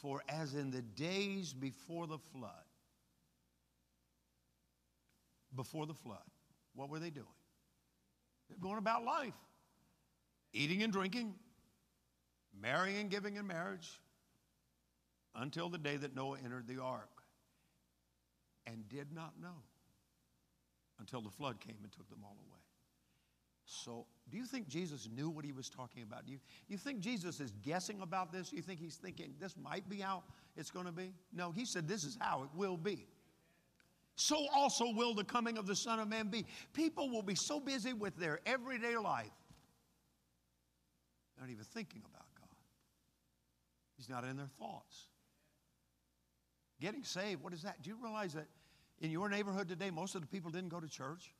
for 0.00 0.22
as 0.28 0.54
in 0.54 0.70
the 0.70 0.82
days 0.82 1.52
before 1.52 2.06
the 2.06 2.18
flood, 2.18 2.52
before 5.54 5.86
the 5.86 5.94
flood, 5.94 6.18
what 6.74 6.88
were 6.88 6.98
they 6.98 7.10
doing? 7.10 7.26
They're 8.48 8.58
going 8.58 8.78
about 8.78 9.04
life, 9.04 9.34
eating 10.52 10.82
and 10.82 10.92
drinking, 10.92 11.34
marrying 12.60 12.98
and 12.98 13.10
giving 13.10 13.36
in 13.36 13.46
marriage, 13.46 14.00
until 15.36 15.68
the 15.68 15.78
day 15.78 15.96
that 15.96 16.14
Noah 16.16 16.38
entered 16.44 16.66
the 16.66 16.82
ark 16.82 17.22
and 18.66 18.88
did 18.88 19.12
not 19.12 19.34
know 19.40 19.62
until 20.98 21.20
the 21.20 21.30
flood 21.30 21.60
came 21.60 21.76
and 21.82 21.92
took 21.92 22.08
them 22.10 22.20
all 22.24 22.36
away. 22.48 22.60
So, 23.64 24.06
do 24.30 24.36
you 24.36 24.44
think 24.44 24.68
Jesus 24.68 25.08
knew 25.14 25.28
what 25.28 25.44
he 25.44 25.52
was 25.52 25.68
talking 25.68 26.02
about? 26.02 26.24
Do 26.24 26.32
you, 26.32 26.38
you 26.68 26.76
think 26.76 27.00
Jesus 27.00 27.40
is 27.40 27.52
guessing 27.62 28.00
about 28.00 28.32
this? 28.32 28.52
You 28.52 28.62
think 28.62 28.78
he's 28.78 28.96
thinking 28.96 29.34
this 29.40 29.56
might 29.56 29.88
be 29.88 29.96
how 29.96 30.22
it's 30.56 30.70
going 30.70 30.86
to 30.86 30.92
be? 30.92 31.12
No, 31.32 31.50
he 31.50 31.64
said 31.64 31.88
this 31.88 32.04
is 32.04 32.16
how 32.20 32.42
it 32.44 32.48
will 32.54 32.76
be. 32.76 33.06
So 34.14 34.46
also 34.54 34.92
will 34.92 35.14
the 35.14 35.24
coming 35.24 35.58
of 35.58 35.66
the 35.66 35.74
Son 35.74 35.98
of 35.98 36.08
Man 36.08 36.28
be. 36.28 36.46
People 36.74 37.10
will 37.10 37.22
be 37.22 37.34
so 37.34 37.58
busy 37.58 37.92
with 37.92 38.16
their 38.16 38.40
everyday 38.46 38.96
life, 38.96 39.30
they're 41.36 41.46
not 41.46 41.50
even 41.50 41.64
thinking 41.64 42.02
about 42.08 42.26
God. 42.38 42.56
He's 43.96 44.08
not 44.08 44.24
in 44.24 44.36
their 44.36 44.50
thoughts. 44.58 45.08
Getting 46.80 47.02
saved, 47.02 47.42
what 47.42 47.52
is 47.52 47.62
that? 47.62 47.82
Do 47.82 47.90
you 47.90 47.96
realize 48.00 48.32
that 48.34 48.46
in 49.00 49.10
your 49.10 49.28
neighborhood 49.28 49.68
today, 49.68 49.90
most 49.90 50.14
of 50.14 50.20
the 50.20 50.26
people 50.26 50.50
didn't 50.50 50.70
go 50.70 50.80
to 50.80 50.88
church? 50.88 51.32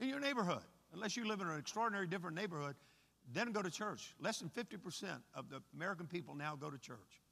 In 0.00 0.08
your 0.08 0.20
neighborhood 0.20 0.62
unless 0.92 1.16
you 1.16 1.26
live 1.26 1.40
in 1.40 1.48
an 1.48 1.58
extraordinary 1.58 2.06
different 2.06 2.36
neighborhood, 2.36 2.76
then 3.32 3.52
go 3.52 3.62
to 3.62 3.70
church. 3.70 4.14
Less 4.20 4.38
than 4.38 4.48
50% 4.50 5.04
of 5.34 5.48
the 5.50 5.60
American 5.74 6.06
people 6.06 6.34
now 6.34 6.56
go 6.56 6.70
to 6.70 6.78
church. 6.78 7.22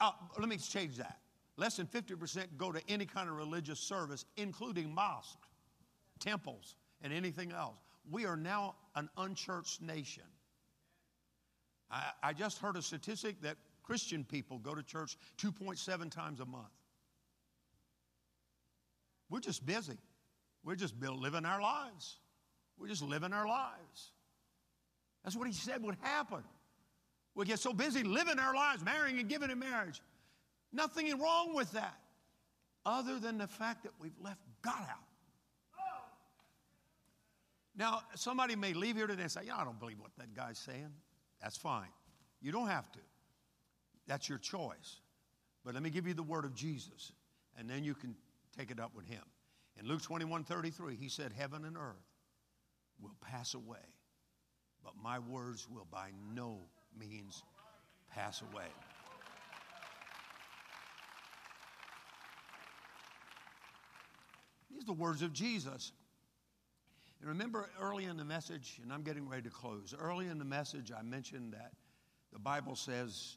Uh, 0.00 0.12
let 0.38 0.48
me 0.48 0.56
change 0.56 0.96
that. 0.96 1.18
Less 1.56 1.76
than 1.76 1.86
50% 1.86 2.46
go 2.56 2.72
to 2.72 2.80
any 2.88 3.04
kind 3.04 3.28
of 3.28 3.36
religious 3.36 3.80
service, 3.80 4.24
including 4.36 4.94
mosques, 4.94 5.48
temples, 6.18 6.76
and 7.02 7.12
anything 7.12 7.52
else. 7.52 7.76
We 8.10 8.24
are 8.24 8.36
now 8.36 8.76
an 8.94 9.08
unchurched 9.16 9.82
nation. 9.82 10.24
I, 11.90 12.10
I 12.22 12.32
just 12.32 12.58
heard 12.58 12.76
a 12.76 12.82
statistic 12.82 13.40
that 13.42 13.56
Christian 13.82 14.24
people 14.24 14.58
go 14.58 14.74
to 14.74 14.82
church 14.82 15.16
2.7 15.38 16.10
times 16.10 16.40
a 16.40 16.46
month. 16.46 16.66
We're 19.28 19.40
just 19.40 19.64
busy. 19.64 19.98
We're 20.64 20.76
just 20.76 20.94
living 21.00 21.44
our 21.44 21.60
lives. 21.60 22.18
We're 22.80 22.88
just 22.88 23.02
living 23.02 23.32
our 23.32 23.46
lives. 23.46 24.12
That's 25.22 25.36
what 25.36 25.46
he 25.46 25.52
said 25.52 25.82
would 25.82 25.96
happen. 26.00 26.42
We 27.34 27.44
get 27.44 27.58
so 27.58 27.72
busy 27.72 28.02
living 28.02 28.38
our 28.38 28.54
lives, 28.54 28.82
marrying 28.84 29.18
and 29.18 29.28
giving 29.28 29.50
in 29.50 29.58
marriage. 29.58 30.00
Nothing 30.72 31.06
wrong 31.18 31.54
with 31.54 31.70
that, 31.72 31.98
other 32.86 33.18
than 33.18 33.38
the 33.38 33.46
fact 33.46 33.82
that 33.82 33.92
we've 34.00 34.18
left 34.22 34.40
God 34.62 34.80
out. 34.80 35.04
Now, 37.76 38.02
somebody 38.14 38.56
may 38.56 38.72
leave 38.72 38.96
here 38.96 39.06
today 39.06 39.22
and 39.22 39.30
say, 39.30 39.42
Yeah, 39.46 39.56
I 39.56 39.64
don't 39.64 39.78
believe 39.78 40.00
what 40.00 40.10
that 40.18 40.34
guy's 40.34 40.58
saying. 40.58 40.92
That's 41.40 41.56
fine. 41.56 41.88
You 42.42 42.52
don't 42.52 42.66
have 42.66 42.90
to. 42.92 42.98
That's 44.06 44.28
your 44.28 44.38
choice. 44.38 45.00
But 45.64 45.74
let 45.74 45.82
me 45.82 45.90
give 45.90 46.06
you 46.06 46.14
the 46.14 46.22
word 46.22 46.44
of 46.44 46.54
Jesus, 46.54 47.12
and 47.58 47.70
then 47.70 47.84
you 47.84 47.94
can 47.94 48.16
take 48.56 48.70
it 48.70 48.80
up 48.80 48.94
with 48.94 49.06
him. 49.06 49.22
In 49.78 49.86
Luke 49.86 50.02
21 50.02 50.44
33, 50.44 50.96
he 50.96 51.08
said, 51.08 51.32
Heaven 51.32 51.64
and 51.64 51.76
earth 51.76 52.09
will 53.02 53.16
pass 53.20 53.54
away, 53.54 53.78
but 54.84 54.92
my 55.02 55.18
words 55.18 55.66
will 55.68 55.86
by 55.90 56.10
no 56.34 56.58
means 56.98 57.42
pass 58.10 58.42
away. 58.42 58.68
These 64.70 64.82
are 64.82 64.86
the 64.86 64.92
words 64.92 65.22
of 65.22 65.32
Jesus. 65.32 65.92
And 67.20 67.28
remember 67.28 67.68
early 67.80 68.04
in 68.04 68.16
the 68.16 68.24
message, 68.24 68.80
and 68.82 68.92
I'm 68.92 69.02
getting 69.02 69.28
ready 69.28 69.42
to 69.42 69.50
close, 69.50 69.94
early 69.98 70.26
in 70.26 70.38
the 70.38 70.44
message, 70.44 70.90
I 70.96 71.02
mentioned 71.02 71.52
that 71.52 71.72
the 72.32 72.38
Bible 72.38 72.74
says 72.74 73.36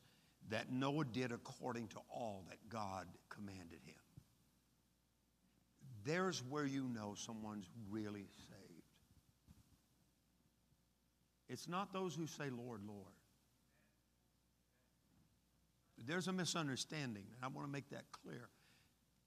that 0.49 0.71
Noah 0.71 1.05
did 1.05 1.31
according 1.31 1.87
to 1.89 1.97
all 2.09 2.45
that 2.49 2.57
God 2.69 3.07
commanded 3.29 3.79
him. 3.85 3.95
There's 6.05 6.43
where 6.49 6.65
you 6.65 6.83
know 6.83 7.13
someone's 7.15 7.69
really 7.89 8.25
saved. 8.49 8.52
It's 11.53 11.69
not 11.69 11.93
those 11.93 12.15
who 12.15 12.25
say, 12.25 12.49
Lord, 12.49 12.81
Lord. 12.87 13.13
There's 16.03 16.27
a 16.27 16.33
misunderstanding, 16.33 17.25
and 17.35 17.45
I 17.45 17.47
want 17.47 17.67
to 17.67 17.71
make 17.71 17.91
that 17.91 18.05
clear. 18.11 18.49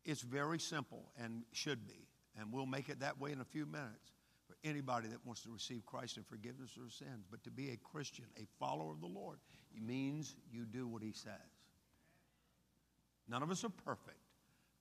It's 0.05 0.23
very 0.23 0.59
simple 0.59 1.05
and 1.23 1.45
should 1.53 1.87
be, 1.87 2.09
and 2.37 2.53
we'll 2.53 2.67
make 2.67 2.89
it 2.89 2.99
that 2.99 3.21
way 3.21 3.31
in 3.31 3.41
a 3.41 3.45
few 3.45 3.65
minutes 3.65 4.11
for 4.49 4.57
anybody 4.65 5.07
that 5.07 5.25
wants 5.25 5.43
to 5.43 5.51
receive 5.51 5.87
Christ 5.87 6.17
and 6.17 6.27
forgiveness 6.27 6.77
of 6.85 6.93
sins. 6.93 7.25
But 7.31 7.45
to 7.45 7.51
be 7.53 7.71
a 7.71 7.77
Christian, 7.77 8.25
a 8.37 8.47
follower 8.59 8.91
of 8.91 9.01
the 9.01 9.07
Lord, 9.07 9.39
it 9.77 9.83
means 9.83 10.35
you 10.51 10.65
do 10.65 10.89
what 10.89 11.05
He 11.05 11.13
says. 11.13 11.31
None 13.29 13.45
of 13.45 13.53
us 13.53 13.63
are 13.63 13.71
perfect, 13.85 14.19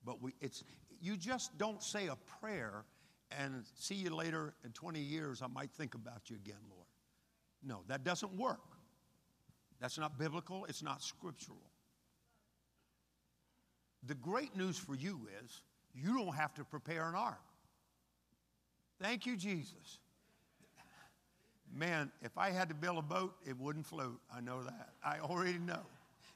but 0.04 0.20
we, 0.20 0.34
it's, 0.40 0.64
you 1.00 1.16
just 1.16 1.56
don't 1.58 1.80
say 1.80 2.08
a 2.08 2.16
prayer 2.40 2.84
and 3.30 3.64
see 3.78 3.94
you 3.94 4.10
later 4.10 4.54
in 4.64 4.72
20 4.72 4.98
years, 4.98 5.42
I 5.42 5.46
might 5.46 5.70
think 5.70 5.94
about 5.94 6.28
you 6.28 6.36
again, 6.36 6.58
Lord. 6.68 6.85
No, 7.66 7.80
that 7.88 8.04
doesn't 8.04 8.32
work. 8.36 8.60
That's 9.80 9.98
not 9.98 10.18
biblical, 10.18 10.64
it's 10.66 10.82
not 10.82 11.02
scriptural. 11.02 11.58
The 14.04 14.14
great 14.14 14.56
news 14.56 14.78
for 14.78 14.94
you 14.94 15.28
is 15.44 15.62
you 15.92 16.16
don't 16.16 16.34
have 16.34 16.54
to 16.54 16.64
prepare 16.64 17.08
an 17.08 17.14
ark. 17.14 17.40
Thank 19.00 19.26
you, 19.26 19.36
Jesus. 19.36 19.98
Man, 21.74 22.10
if 22.22 22.38
I 22.38 22.50
had 22.50 22.68
to 22.68 22.74
build 22.74 22.98
a 22.98 23.02
boat, 23.02 23.34
it 23.44 23.58
wouldn't 23.58 23.84
float. 23.84 24.20
I 24.34 24.40
know 24.40 24.62
that. 24.62 24.90
I 25.04 25.18
already 25.18 25.58
know. 25.58 25.82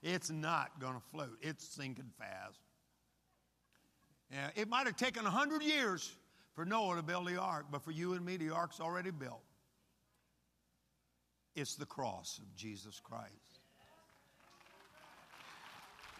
It's 0.02 0.30
not 0.30 0.80
going 0.80 0.94
to 0.94 1.02
float, 1.12 1.38
it's 1.40 1.64
sinking 1.64 2.10
fast. 2.18 2.58
Yeah, 4.32 4.50
it 4.54 4.68
might 4.68 4.86
have 4.86 4.96
taken 4.96 5.24
100 5.24 5.62
years 5.62 6.12
for 6.54 6.64
Noah 6.64 6.96
to 6.96 7.02
build 7.02 7.28
the 7.28 7.40
ark, 7.40 7.66
but 7.70 7.82
for 7.82 7.90
you 7.92 8.14
and 8.14 8.24
me, 8.24 8.36
the 8.36 8.50
ark's 8.50 8.80
already 8.80 9.10
built. 9.10 9.42
It's 11.54 11.74
the 11.74 11.86
cross 11.86 12.38
of 12.38 12.54
Jesus 12.54 13.00
Christ. 13.02 13.60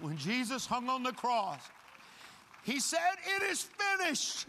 When 0.00 0.16
Jesus 0.16 0.66
hung 0.66 0.88
on 0.88 1.02
the 1.02 1.12
cross, 1.12 1.60
he 2.64 2.80
said, 2.80 2.98
It 3.36 3.50
is 3.50 3.62
finished. 3.62 4.46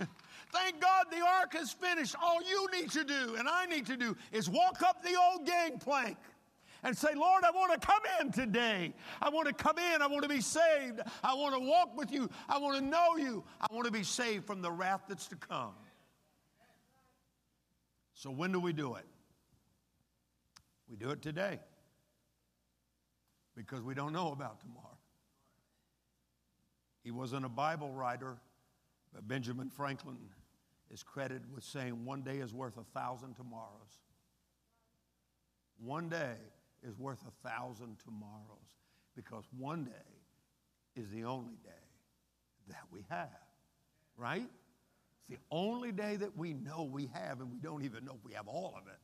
Thank 0.54 0.82
God 0.82 1.06
the 1.10 1.26
ark 1.26 1.56
is 1.58 1.72
finished. 1.72 2.16
All 2.22 2.42
you 2.44 2.68
need 2.74 2.92
to 2.92 3.04
do 3.04 3.36
and 3.38 3.48
I 3.48 3.66
need 3.66 3.86
to 3.86 3.96
do 3.96 4.18
is 4.34 4.50
walk 4.50 4.82
up 4.82 5.02
the 5.02 5.16
old 5.18 5.46
gangplank 5.46 6.18
and 6.84 6.98
say, 6.98 7.14
Lord, 7.16 7.44
I 7.44 7.52
want 7.52 7.80
to 7.80 7.88
come 7.88 8.02
in 8.20 8.32
today. 8.32 8.94
I 9.22 9.30
want 9.30 9.48
to 9.48 9.54
come 9.54 9.78
in. 9.78 10.02
I 10.02 10.08
want 10.08 10.24
to 10.24 10.30
be 10.30 10.42
saved. 10.42 11.00
I 11.24 11.34
want 11.36 11.56
to 11.56 11.62
walk 11.62 11.96
with 11.96 12.12
you. 12.12 12.30
I 12.50 12.58
want 12.58 12.80
to 12.80 12.84
know 12.84 13.18
you. 13.18 13.44
I 13.62 13.74
want 13.74 13.86
to 13.86 13.92
be 13.92 14.04
saved 14.04 14.46
from 14.46 14.62
the 14.62 14.72
wrath 14.72 15.04
that's 15.08 15.28
to 15.28 15.36
come. 15.36 15.74
So, 18.14 18.30
when 18.30 18.52
do 18.52 18.60
we 18.60 18.74
do 18.74 18.96
it? 18.96 19.06
We 20.92 20.98
do 20.98 21.12
it 21.12 21.22
today 21.22 21.58
because 23.56 23.82
we 23.82 23.94
don't 23.94 24.12
know 24.12 24.34
about 24.34 24.60
tomorrow. 24.60 24.98
He 27.02 27.12
wasn't 27.12 27.46
a 27.46 27.50
Bible 27.50 27.92
writer, 27.92 28.36
but 29.14 29.26
Benjamin 29.26 29.70
Franklin 29.70 30.18
is 30.92 31.02
credited 31.02 31.52
with 31.54 31.64
saying 31.64 32.04
one 32.04 32.24
day 32.24 32.40
is 32.40 32.54
worth 32.54 32.76
a 32.78 32.84
thousand 32.94 33.36
tomorrows. 33.36 34.00
One 35.80 36.10
day 36.10 36.36
is 36.84 37.00
worth 37.00 37.24
a 37.26 37.48
thousand 37.50 37.98
tomorrows 38.04 38.68
because 39.16 39.46
one 39.58 39.86
day 39.86 41.02
is 41.02 41.10
the 41.10 41.24
only 41.24 41.56
day 41.64 41.72
that 42.68 42.84
we 42.92 43.06
have, 43.10 43.30
right? 44.18 44.48
It's 45.16 45.30
the 45.30 45.40
only 45.52 45.94
day 45.94 46.18
that 46.18 46.38
we 46.38 46.52
know 46.52 46.84
we 46.84 47.10
have, 47.14 47.40
and 47.40 47.50
we 47.50 47.60
don't 47.60 47.84
even 47.84 48.04
know 48.04 48.18
if 48.20 48.26
we 48.26 48.34
have 48.34 48.50
all 48.50 48.76
of 48.78 48.88
it, 48.88 49.00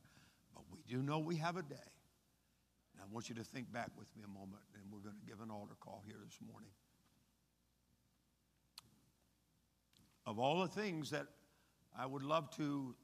we 0.72 0.80
do 0.86 1.02
know 1.02 1.18
we 1.18 1.36
have 1.36 1.56
a 1.56 1.62
day. 1.62 1.76
And 2.94 3.02
I 3.02 3.12
want 3.12 3.28
you 3.28 3.34
to 3.36 3.44
think 3.44 3.72
back 3.72 3.90
with 3.96 4.08
me 4.16 4.22
a 4.24 4.28
moment, 4.28 4.62
and 4.74 4.82
we're 4.92 5.00
going 5.00 5.16
to 5.20 5.26
give 5.26 5.40
an 5.40 5.50
altar 5.50 5.74
call 5.80 6.02
here 6.06 6.16
this 6.24 6.38
morning. 6.50 6.70
Of 10.26 10.38
all 10.38 10.60
the 10.60 10.68
things 10.68 11.10
that 11.10 11.26
I 11.98 12.06
would 12.06 12.22
love 12.22 12.50
to 12.56 12.94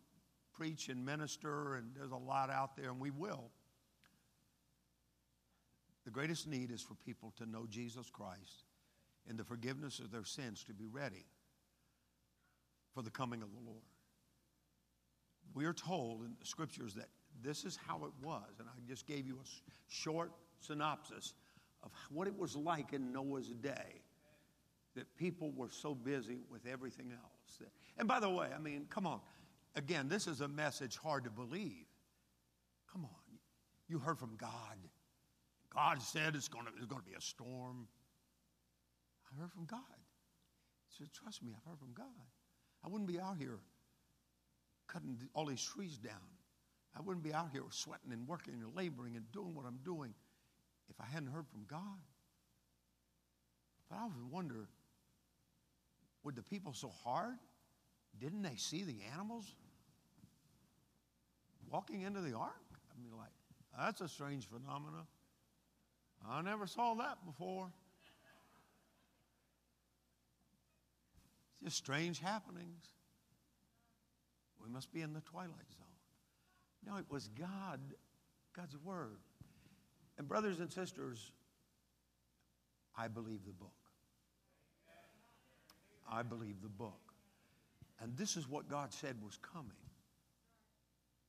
preach 0.53 0.89
and 0.89 1.05
minister, 1.05 1.75
and 1.77 1.91
there's 1.97 2.11
a 2.13 2.17
lot 2.17 2.51
out 2.51 2.77
there, 2.77 2.91
and 2.91 3.01
we 3.01 3.11
will. 3.11 3.51
The 6.05 6.11
greatest 6.11 6.47
need 6.47 6.71
is 6.71 6.83
for 6.83 6.95
people 6.95 7.33
to 7.39 7.47
know 7.47 7.67
Jesus 7.69 8.11
Christ 8.11 8.65
and 9.29 9.39
the 9.39 9.45
forgiveness 9.45 9.99
of 10.01 10.11
their 10.11 10.25
sins 10.25 10.65
to 10.65 10.75
be 10.75 10.87
ready 10.87 11.25
for 12.93 13.03
the 13.03 13.11
coming 13.11 13.43
of 13.43 13.53
the 13.53 13.61
Lord. 13.65 13.83
We 15.55 15.65
are 15.65 15.73
told 15.73 16.23
in 16.25 16.37
the 16.39 16.47
scriptures 16.47 16.95
that 16.95 17.09
this 17.43 17.65
is 17.65 17.79
how 17.87 18.05
it 18.05 18.13
was, 18.23 18.59
and 18.59 18.69
I 18.69 18.73
just 18.89 19.07
gave 19.07 19.27
you 19.27 19.35
a 19.37 19.47
short 19.89 20.33
synopsis 20.61 21.35
of 21.83 21.91
what 22.11 22.27
it 22.27 22.39
was 22.39 22.57
like 22.57 22.93
in 22.93 23.13
Noah's 23.13 23.49
day. 23.49 24.01
That 24.95 25.13
people 25.17 25.51
were 25.57 25.71
so 25.71 25.93
busy 25.93 26.39
with 26.49 26.67
everything 26.67 27.11
else. 27.11 27.69
And 27.99 28.07
by 28.07 28.21
the 28.21 28.31
way, 28.31 28.49
I 28.55 28.61
mean, 28.61 28.87
come 28.89 29.09
on. 29.09 29.21
Again, 29.75 30.09
this 30.09 30.29
is 30.29 30.41
a 30.41 30.47
message 30.47 30.97
hard 30.97 31.25
to 31.25 31.31
believe. 31.31 31.87
Come 32.93 33.05
on. 33.05 33.39
You 33.89 33.99
heard 33.99 34.21
from 34.21 34.37
God. 34.37 34.51
God 35.75 36.01
said 36.01 36.37
it's 36.37 36.47
going 36.47 36.67
to, 36.67 36.73
it's 36.77 36.87
going 36.87 37.03
to 37.03 37.09
be 37.09 37.17
a 37.17 37.21
storm. 37.21 37.89
I 39.27 39.41
heard 39.41 39.51
from 39.51 39.65
God. 39.65 39.81
He 40.89 40.97
said, 40.97 41.13
Trust 41.13 41.43
me, 41.43 41.51
I've 41.57 41.69
heard 41.69 41.81
from 41.81 41.93
God. 41.93 42.07
I 42.85 42.89
wouldn't 42.89 43.09
be 43.09 43.19
out 43.19 43.37
here 43.37 43.59
cutting 44.87 45.19
all 45.35 45.47
these 45.47 45.63
trees 45.63 45.99
down. 45.99 46.34
I 46.97 47.01
wouldn't 47.01 47.25
be 47.25 47.33
out 47.33 47.49
here 47.53 47.63
sweating 47.71 48.13
and 48.13 48.27
working 48.29 48.55
and 48.55 48.75
laboring 48.77 49.17
and 49.17 49.31
doing 49.33 49.55
what 49.55 49.67
I'm 49.67 49.81
doing 49.85 50.15
if 50.89 51.01
I 51.01 51.07
hadn't 51.07 51.31
heard 51.31 51.49
from 51.49 51.65
God. 51.69 51.99
But 53.89 53.97
I 53.97 54.05
often 54.05 54.31
wonder 54.31 54.69
were 56.23 56.33
the 56.33 56.43
people 56.43 56.73
so 56.73 56.89
hard? 56.89 57.35
Didn't 58.19 58.43
they 58.43 58.57
see 58.57 58.83
the 58.83 58.97
animals 59.13 59.55
walking 61.71 62.03
into 62.03 62.21
the 62.21 62.35
ark? 62.35 62.55
I 62.91 63.03
mean, 63.03 63.13
like, 63.17 63.33
that's 63.79 64.01
a 64.01 64.09
strange 64.09 64.47
phenomenon. 64.49 65.07
I 66.27 66.41
never 66.41 66.67
saw 66.67 66.95
that 66.95 67.19
before. 67.27 67.67
It's 71.61 71.75
just 71.75 71.77
strange 71.77 72.19
happenings. 72.21 72.89
We 74.63 74.71
must 74.71 74.93
be 74.93 75.03
in 75.03 75.13
the 75.13 75.21
twilight 75.21 75.51
zone. 75.77 75.84
No, 76.87 76.97
it 76.97 77.07
was 77.09 77.29
God, 77.29 77.81
God's 78.57 78.77
word. 78.85 79.19
And, 80.19 80.29
brothers 80.29 80.61
and 80.61 80.73
sisters, 80.73 81.33
I 82.97 83.09
believe 83.09 83.45
the 83.47 83.53
book. 83.53 83.73
I 86.11 86.23
believe 86.23 86.57
the 86.63 86.69
book. 86.69 87.01
And 88.01 88.17
this 88.17 88.37
is 88.37 88.49
what 88.49 88.69
God 88.69 88.93
said 88.93 89.17
was 89.25 89.39
coming. 89.39 89.73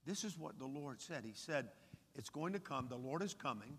This 0.05 0.23
is 0.23 0.37
what 0.37 0.59
the 0.59 0.65
Lord 0.65 1.01
said. 1.01 1.23
He 1.25 1.33
said, 1.33 1.69
It's 2.15 2.29
going 2.29 2.53
to 2.53 2.59
come. 2.59 2.87
The 2.89 2.95
Lord 2.95 3.23
is 3.23 3.33
coming. 3.33 3.77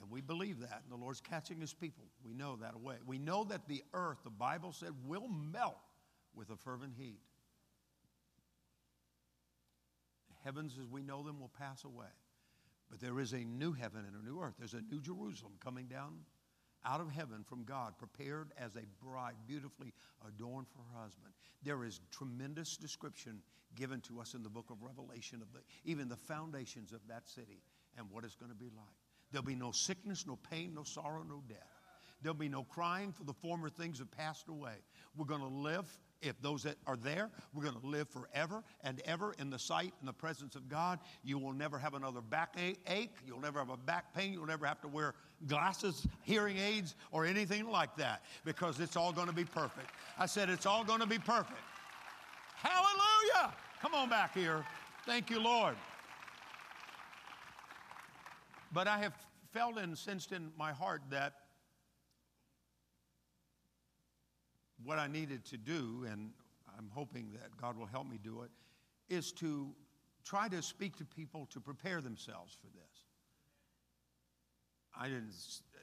And 0.00 0.10
we 0.10 0.20
believe 0.20 0.60
that. 0.60 0.82
And 0.82 0.90
the 0.90 1.02
Lord's 1.02 1.20
catching 1.20 1.60
his 1.60 1.72
people. 1.72 2.04
We 2.24 2.34
know 2.34 2.56
that 2.56 2.74
away. 2.74 2.96
We 3.06 3.18
know 3.18 3.44
that 3.44 3.66
the 3.66 3.82
earth, 3.94 4.18
the 4.24 4.30
Bible 4.30 4.72
said, 4.72 4.90
will 5.06 5.28
melt 5.28 5.76
with 6.34 6.50
a 6.50 6.56
fervent 6.56 6.92
heat. 6.98 7.20
Heavens 10.46 10.78
as 10.80 10.86
we 10.86 11.02
know 11.02 11.24
them 11.24 11.40
will 11.40 11.50
pass 11.58 11.82
away. 11.82 12.06
But 12.88 13.00
there 13.00 13.18
is 13.18 13.32
a 13.32 13.44
new 13.44 13.72
heaven 13.72 14.04
and 14.06 14.14
a 14.14 14.24
new 14.24 14.40
earth. 14.40 14.54
There's 14.60 14.74
a 14.74 14.94
new 14.94 15.00
Jerusalem 15.00 15.54
coming 15.58 15.86
down 15.86 16.20
out 16.84 17.00
of 17.00 17.10
heaven 17.10 17.42
from 17.42 17.64
God, 17.64 17.98
prepared 17.98 18.52
as 18.56 18.76
a 18.76 19.04
bride, 19.04 19.34
beautifully 19.48 19.92
adorned 20.24 20.68
for 20.68 20.78
her 20.92 21.02
husband. 21.02 21.34
There 21.64 21.82
is 21.84 22.00
tremendous 22.12 22.76
description 22.76 23.42
given 23.74 24.00
to 24.02 24.20
us 24.20 24.34
in 24.34 24.44
the 24.44 24.48
book 24.48 24.70
of 24.70 24.84
Revelation 24.84 25.42
of 25.42 25.52
the, 25.52 25.58
even 25.84 26.08
the 26.08 26.14
foundations 26.14 26.92
of 26.92 27.00
that 27.08 27.28
city 27.28 27.60
and 27.98 28.06
what 28.12 28.22
it's 28.22 28.36
going 28.36 28.52
to 28.52 28.56
be 28.56 28.70
like. 28.76 28.94
There'll 29.32 29.44
be 29.44 29.56
no 29.56 29.72
sickness, 29.72 30.28
no 30.28 30.38
pain, 30.48 30.74
no 30.76 30.84
sorrow, 30.84 31.24
no 31.28 31.42
death. 31.48 31.58
There'll 32.22 32.38
be 32.38 32.48
no 32.48 32.62
crying, 32.62 33.10
for 33.10 33.24
the 33.24 33.34
former 33.34 33.68
things 33.68 33.98
have 33.98 34.12
passed 34.12 34.48
away. 34.48 34.76
We're 35.16 35.26
going 35.26 35.40
to 35.40 35.48
live, 35.48 35.86
if 36.22 36.40
those 36.40 36.62
that 36.62 36.76
are 36.86 36.96
there, 36.96 37.30
we're 37.54 37.62
going 37.62 37.80
to 37.80 37.86
live 37.86 38.08
forever 38.08 38.62
and 38.82 39.00
ever 39.04 39.34
in 39.38 39.50
the 39.50 39.58
sight 39.58 39.92
and 40.00 40.08
the 40.08 40.12
presence 40.12 40.56
of 40.56 40.68
God. 40.68 40.98
You 41.22 41.38
will 41.38 41.52
never 41.52 41.78
have 41.78 41.94
another 41.94 42.20
backache. 42.20 43.14
You'll 43.26 43.40
never 43.40 43.58
have 43.58 43.70
a 43.70 43.76
back 43.76 44.14
pain. 44.14 44.32
You'll 44.32 44.46
never 44.46 44.66
have 44.66 44.80
to 44.82 44.88
wear 44.88 45.14
glasses, 45.46 46.06
hearing 46.22 46.58
aids, 46.58 46.94
or 47.12 47.26
anything 47.26 47.68
like 47.68 47.96
that 47.96 48.22
because 48.44 48.80
it's 48.80 48.96
all 48.96 49.12
going 49.12 49.28
to 49.28 49.34
be 49.34 49.44
perfect. 49.44 49.90
I 50.18 50.26
said 50.26 50.48
it's 50.48 50.66
all 50.66 50.84
going 50.84 51.00
to 51.00 51.06
be 51.06 51.18
perfect. 51.18 51.60
Hallelujah! 52.56 53.54
Come 53.82 53.94
on 53.94 54.08
back 54.08 54.34
here. 54.34 54.64
Thank 55.04 55.30
you, 55.30 55.40
Lord. 55.40 55.76
But 58.72 58.88
I 58.88 58.98
have 58.98 59.12
felt 59.52 59.78
and 59.78 59.96
sensed 59.96 60.32
in 60.32 60.50
my 60.58 60.72
heart 60.72 61.02
that 61.10 61.34
what 64.84 64.98
I 64.98 65.06
needed 65.06 65.44
to 65.46 65.56
do, 65.56 66.06
and 66.10 66.30
I'm 66.76 66.90
hoping 66.92 67.30
that 67.32 67.56
God 67.60 67.76
will 67.76 67.86
help 67.86 68.08
me 68.08 68.18
do 68.22 68.42
it, 68.42 68.50
is 69.08 69.32
to 69.32 69.68
try 70.24 70.48
to 70.48 70.60
speak 70.62 70.96
to 70.96 71.04
people 71.04 71.46
to 71.52 71.60
prepare 71.60 72.00
themselves 72.00 72.56
for 72.60 72.66
this. 72.66 73.04
I 74.98 75.08
didn't, 75.08 75.34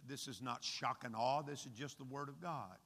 this 0.07 0.27
is 0.27 0.41
not 0.41 0.63
shock 0.63 1.03
and 1.05 1.15
awe, 1.15 1.41
this 1.41 1.65
is 1.65 1.71
just 1.73 1.97
the 1.97 2.03
Word 2.03 2.29
of 2.29 2.41
God. 2.41 2.77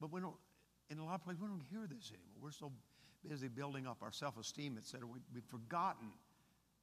But 0.00 0.12
we 0.12 0.20
don't, 0.20 0.36
in 0.90 0.98
a 0.98 1.04
lot 1.04 1.16
of 1.16 1.24
places, 1.24 1.40
we 1.40 1.48
don't 1.48 1.62
hear 1.70 1.82
this 1.82 2.10
anymore. 2.10 2.38
We're 2.42 2.50
so 2.50 2.72
busy 3.28 3.48
building 3.48 3.86
up 3.86 3.98
our 4.02 4.12
self 4.12 4.38
esteem, 4.38 4.76
et 4.78 4.86
cetera, 4.86 5.06
we, 5.06 5.18
we've 5.34 5.44
forgotten 5.44 6.08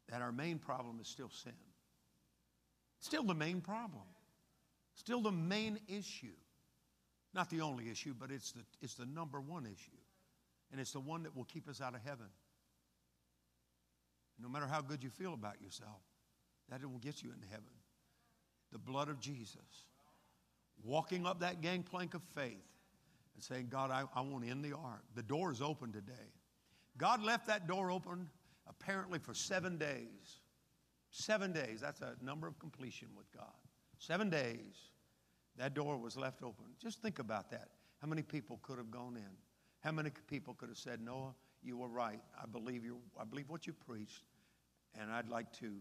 that 0.10 0.22
our 0.22 0.32
main 0.32 0.60
problem 0.60 1.00
is 1.02 1.08
still 1.08 1.30
sin. 1.30 1.54
Still 3.00 3.24
the 3.24 3.34
main 3.34 3.62
problem. 3.62 4.04
Still 4.94 5.22
the 5.22 5.32
main 5.32 5.80
issue. 5.88 6.34
Not 7.36 7.50
the 7.50 7.60
only 7.60 7.90
issue, 7.90 8.14
but 8.18 8.32
it's 8.32 8.54
the, 8.54 8.62
it's 8.82 8.94
the 8.96 9.06
number 9.06 9.42
one 9.42 9.66
issue. 9.66 9.92
And 10.72 10.80
it's 10.80 10.94
the 10.94 11.02
one 11.02 11.24
that 11.24 11.36
will 11.36 11.44
keep 11.44 11.68
us 11.68 11.82
out 11.82 11.94
of 11.94 12.02
heaven. 12.02 12.28
No 14.42 14.48
matter 14.48 14.66
how 14.66 14.82
good 14.82 15.04
you 15.04 15.10
feel 15.10 15.34
about 15.34 15.62
yourself, 15.62 16.02
that 16.70 16.82
it 16.82 16.90
will 16.90 17.00
get 17.00 17.22
you 17.22 17.32
into 17.34 17.46
heaven. 17.48 17.66
The 18.72 18.80
blood 18.80 19.10
of 19.10 19.20
Jesus. 19.20 19.60
Walking 20.82 21.26
up 21.26 21.42
that 21.42 21.62
gangplank 21.62 22.14
of 22.14 22.22
faith 22.34 22.66
and 23.36 23.44
saying, 23.44 23.68
God, 23.70 23.92
I, 23.92 24.04
I 24.16 24.22
want 24.22 24.46
in 24.46 24.62
the 24.62 24.74
ark. 24.74 25.04
The 25.14 25.24
door 25.24 25.52
is 25.52 25.62
open 25.62 25.92
today. 25.92 26.14
God 26.98 27.22
left 27.22 27.48
that 27.48 27.68
door 27.68 27.92
open 27.92 28.30
apparently 28.68 29.20
for 29.20 29.34
seven 29.34 29.78
days. 29.78 30.40
Seven 31.12 31.52
days. 31.52 31.82
That's 31.82 32.02
a 32.02 32.16
number 32.22 32.48
of 32.48 32.60
completion 32.60 33.10
with 33.16 33.30
God. 33.34 33.54
Seven 34.00 34.30
days. 34.30 34.95
That 35.58 35.74
door 35.74 35.98
was 35.98 36.18
left 36.18 36.44
open. 36.44 36.66
Just 36.82 37.02
think 37.02 37.20
about 37.20 37.50
that. 37.52 37.70
How 38.02 38.08
many 38.08 38.22
people 38.22 38.60
could 38.62 38.78
have 38.78 38.92
gone 38.92 39.16
in? 39.16 39.32
How 39.80 39.92
many 39.92 40.12
people 40.28 40.54
could 40.54 40.70
have 40.70 40.78
said, 40.78 41.00
Noah, 41.00 41.34
you 41.64 41.78
were 41.78 41.88
right. 41.88 42.20
I 42.42 42.46
believe 42.46 42.84
you 42.84 43.00
I 43.20 43.24
believe 43.24 43.50
what 43.50 43.66
you 43.66 43.74
preached, 43.74 44.24
and 45.00 45.12
I'd 45.12 45.30
like 45.30 45.52
to, 45.60 45.72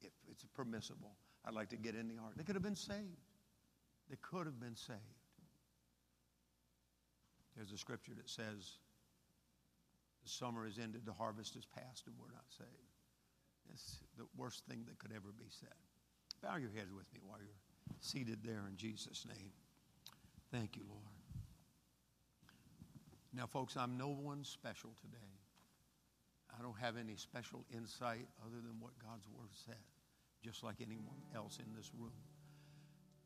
if 0.00 0.12
it's 0.30 0.44
permissible, 0.54 1.12
I'd 1.44 1.54
like 1.54 1.68
to 1.70 1.76
get 1.76 1.94
in 1.94 2.08
the 2.08 2.14
ark. 2.22 2.34
They 2.36 2.44
could 2.44 2.54
have 2.54 2.62
been 2.62 2.76
saved. 2.76 3.24
They 4.10 4.16
could 4.22 4.46
have 4.46 4.60
been 4.60 4.76
saved. 4.76 4.98
There's 7.56 7.72
a 7.72 7.78
scripture 7.78 8.12
that 8.16 8.30
says, 8.30 8.78
the 10.22 10.28
summer 10.30 10.66
is 10.66 10.78
ended, 10.78 11.02
the 11.04 11.12
harvest 11.12 11.56
is 11.56 11.66
past, 11.66 12.06
and 12.06 12.14
we're 12.18 12.32
not 12.32 12.46
saved. 12.48 12.70
It's 13.72 13.98
the 14.16 14.24
worst 14.36 14.64
thing 14.66 14.84
that 14.86 14.98
could 14.98 15.10
ever 15.12 15.32
be 15.36 15.50
said. 15.50 15.74
Bow 16.42 16.56
your 16.56 16.70
heads 16.70 16.92
with 16.94 17.12
me 17.12 17.20
while 17.26 17.38
you're 17.38 17.48
seated 18.00 18.38
there 18.44 18.64
in 18.68 18.76
Jesus' 18.76 19.26
name. 19.28 19.52
Thank 20.50 20.76
you, 20.76 20.82
Lord. 20.88 21.02
Now, 23.34 23.46
folks, 23.46 23.76
I'm 23.76 23.96
no 23.96 24.08
one 24.08 24.44
special 24.44 24.90
today. 25.00 25.18
I 26.58 26.62
don't 26.62 26.78
have 26.78 26.96
any 26.96 27.16
special 27.16 27.64
insight 27.72 28.26
other 28.44 28.56
than 28.56 28.80
what 28.80 28.92
God's 28.98 29.28
Word 29.28 29.50
said, 29.52 29.76
just 30.42 30.64
like 30.64 30.76
anyone 30.80 31.20
else 31.34 31.58
in 31.58 31.72
this 31.76 31.90
room. 31.96 32.10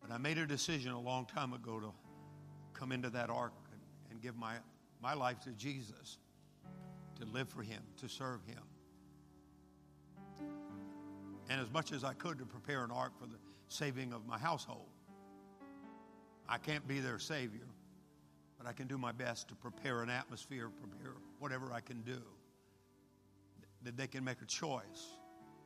But 0.00 0.10
I 0.10 0.18
made 0.18 0.38
a 0.38 0.46
decision 0.46 0.92
a 0.92 1.00
long 1.00 1.26
time 1.26 1.52
ago 1.52 1.78
to 1.78 1.92
come 2.74 2.92
into 2.92 3.08
that 3.10 3.30
ark 3.30 3.52
and, 3.70 3.80
and 4.10 4.20
give 4.20 4.36
my, 4.36 4.54
my 5.00 5.14
life 5.14 5.40
to 5.40 5.50
Jesus, 5.50 6.18
to 7.20 7.24
live 7.26 7.48
for 7.48 7.62
Him, 7.62 7.82
to 7.98 8.08
serve 8.08 8.40
Him. 8.44 8.62
And 11.48 11.60
as 11.60 11.70
much 11.70 11.92
as 11.92 12.02
I 12.02 12.14
could 12.14 12.38
to 12.38 12.44
prepare 12.44 12.84
an 12.84 12.90
ark 12.90 13.12
for 13.18 13.26
the 13.26 13.36
saving 13.72 14.12
of 14.12 14.26
my 14.26 14.38
household. 14.38 14.88
I 16.48 16.58
can't 16.58 16.86
be 16.86 17.00
their 17.00 17.18
Savior, 17.18 17.66
but 18.58 18.66
I 18.66 18.72
can 18.72 18.86
do 18.86 18.98
my 18.98 19.12
best 19.12 19.48
to 19.48 19.54
prepare 19.54 20.02
an 20.02 20.10
atmosphere, 20.10 20.68
prepare 20.68 21.14
whatever 21.38 21.72
I 21.72 21.80
can 21.80 22.02
do, 22.02 22.22
that 23.82 23.96
they 23.96 24.06
can 24.06 24.22
make 24.24 24.42
a 24.42 24.46
choice 24.46 25.16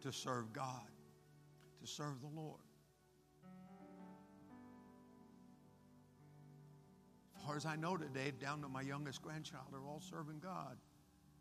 to 0.02 0.12
serve 0.12 0.52
God, 0.52 0.88
to 1.80 1.86
serve 1.86 2.20
the 2.20 2.40
Lord. 2.40 2.60
As 7.36 7.42
far 7.44 7.56
as 7.56 7.66
I 7.66 7.76
know 7.76 7.96
today, 7.96 8.32
down 8.40 8.62
to 8.62 8.68
my 8.68 8.82
youngest 8.82 9.22
grandchild, 9.22 9.66
are 9.72 9.86
all 9.86 10.00
serving 10.00 10.40
God, 10.42 10.76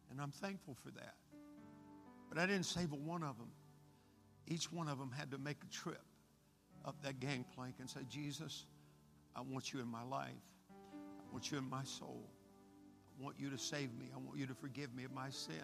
and 0.10 0.22
I'm 0.22 0.32
thankful 0.32 0.76
for 0.84 0.92
that. 0.92 1.16
But 2.30 2.40
I 2.40 2.46
didn't 2.46 2.66
save 2.66 2.92
a 2.92 2.96
one 2.96 3.24
of 3.24 3.38
them. 3.38 3.52
Each 4.48 4.72
one 4.72 4.88
of 4.88 5.00
them 5.00 5.12
had 5.12 5.32
to 5.32 5.38
make 5.38 5.58
a 5.64 5.72
trip 5.72 6.02
up 6.86 6.95
that 7.03 7.20
gangplank 7.20 7.76
and 7.80 7.90
say, 7.90 8.02
Jesus, 8.10 8.66
I 9.36 9.41
want 9.41 9.74
you 9.74 9.80
in 9.80 9.88
my 9.88 10.03
life. 10.03 10.30
I 10.72 11.32
want 11.32 11.52
you 11.52 11.57
in 11.57 11.70
my 11.70 11.84
soul. 11.84 12.24
I 13.20 13.24
want 13.24 13.36
you 13.40 13.49
to 13.49 13.57
save 13.57 13.94
me. 13.99 14.07
I 14.14 14.18
want 14.18 14.38
you 14.38 14.45
to 14.48 14.53
forgive 14.53 14.94
me 14.95 15.03
of 15.03 15.14
my 15.14 15.30
sin. 15.30 15.56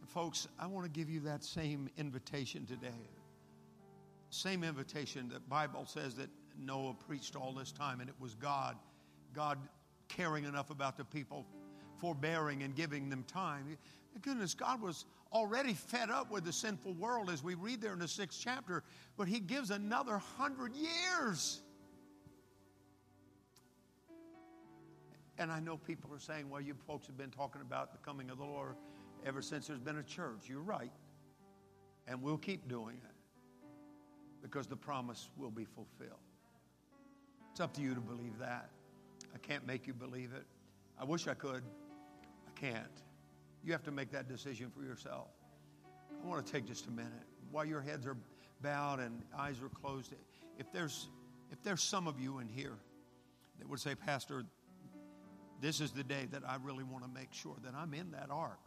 And 0.00 0.08
folks, 0.08 0.48
I 0.58 0.66
want 0.66 0.84
to 0.86 0.90
give 0.90 1.10
you 1.10 1.20
that 1.20 1.44
same 1.44 1.90
invitation 1.98 2.64
today. 2.66 3.08
Same 4.30 4.62
invitation 4.62 5.28
that 5.30 5.48
Bible 5.48 5.84
says 5.86 6.14
that 6.14 6.28
Noah 6.58 6.94
preached 6.94 7.36
all 7.36 7.52
this 7.52 7.72
time, 7.72 8.00
and 8.00 8.08
it 8.08 8.14
was 8.20 8.34
God, 8.34 8.76
God 9.34 9.58
caring 10.08 10.44
enough 10.44 10.70
about 10.70 10.96
the 10.96 11.04
people, 11.04 11.46
forbearing 11.98 12.62
and 12.62 12.74
giving 12.74 13.08
them 13.08 13.24
time. 13.26 13.76
Goodness, 14.22 14.54
God 14.54 14.80
was 14.80 15.04
already 15.32 15.74
fed 15.74 16.10
up 16.10 16.30
with 16.30 16.44
the 16.44 16.52
sinful 16.52 16.94
world 16.94 17.30
as 17.30 17.42
we 17.42 17.54
read 17.54 17.80
there 17.80 17.92
in 17.92 17.98
the 17.98 18.08
sixth 18.08 18.40
chapter, 18.42 18.82
but 19.16 19.28
he 19.28 19.40
gives 19.40 19.70
another 19.70 20.18
hundred 20.18 20.72
years. 20.74 21.62
And 25.38 25.50
I 25.50 25.60
know 25.60 25.78
people 25.78 26.12
are 26.12 26.18
saying, 26.18 26.50
well, 26.50 26.60
you 26.60 26.74
folks 26.86 27.06
have 27.06 27.16
been 27.16 27.30
talking 27.30 27.62
about 27.62 27.92
the 27.92 27.98
coming 27.98 28.28
of 28.28 28.38
the 28.38 28.44
Lord 28.44 28.74
ever 29.24 29.40
since 29.40 29.66
there's 29.66 29.78
been 29.78 29.98
a 29.98 30.02
church. 30.02 30.48
You're 30.48 30.60
right. 30.60 30.92
And 32.06 32.20
we'll 32.22 32.38
keep 32.38 32.68
doing 32.68 32.96
it 32.96 33.14
because 34.42 34.66
the 34.66 34.76
promise 34.76 35.30
will 35.36 35.50
be 35.50 35.64
fulfilled. 35.64 36.20
It's 37.52 37.60
up 37.60 37.72
to 37.74 37.80
you 37.80 37.94
to 37.94 38.00
believe 38.00 38.38
that. 38.38 38.70
I 39.34 39.38
can't 39.38 39.66
make 39.66 39.86
you 39.86 39.94
believe 39.94 40.32
it. 40.34 40.44
I 40.98 41.04
wish 41.04 41.26
I 41.26 41.34
could. 41.34 41.62
I 42.46 42.60
can't. 42.60 43.02
You 43.64 43.72
have 43.72 43.82
to 43.84 43.90
make 43.90 44.10
that 44.12 44.28
decision 44.28 44.70
for 44.70 44.82
yourself. 44.82 45.28
I 46.22 46.26
want 46.26 46.44
to 46.44 46.52
take 46.52 46.66
just 46.66 46.86
a 46.86 46.90
minute 46.90 47.12
while 47.50 47.64
your 47.64 47.80
heads 47.80 48.06
are 48.06 48.16
bowed 48.62 49.00
and 49.00 49.22
eyes 49.36 49.56
are 49.62 49.68
closed. 49.68 50.12
If 50.58 50.72
there's 50.72 51.08
if 51.50 51.62
there's 51.62 51.82
some 51.82 52.06
of 52.06 52.20
you 52.20 52.38
in 52.38 52.48
here 52.48 52.76
that 53.58 53.68
would 53.68 53.80
say, 53.80 53.94
Pastor, 53.94 54.44
this 55.60 55.80
is 55.80 55.90
the 55.90 56.04
day 56.04 56.26
that 56.30 56.42
I 56.48 56.56
really 56.62 56.84
want 56.84 57.04
to 57.04 57.10
make 57.10 57.32
sure 57.32 57.56
that 57.64 57.74
I'm 57.74 57.92
in 57.92 58.12
that 58.12 58.28
ark. 58.30 58.60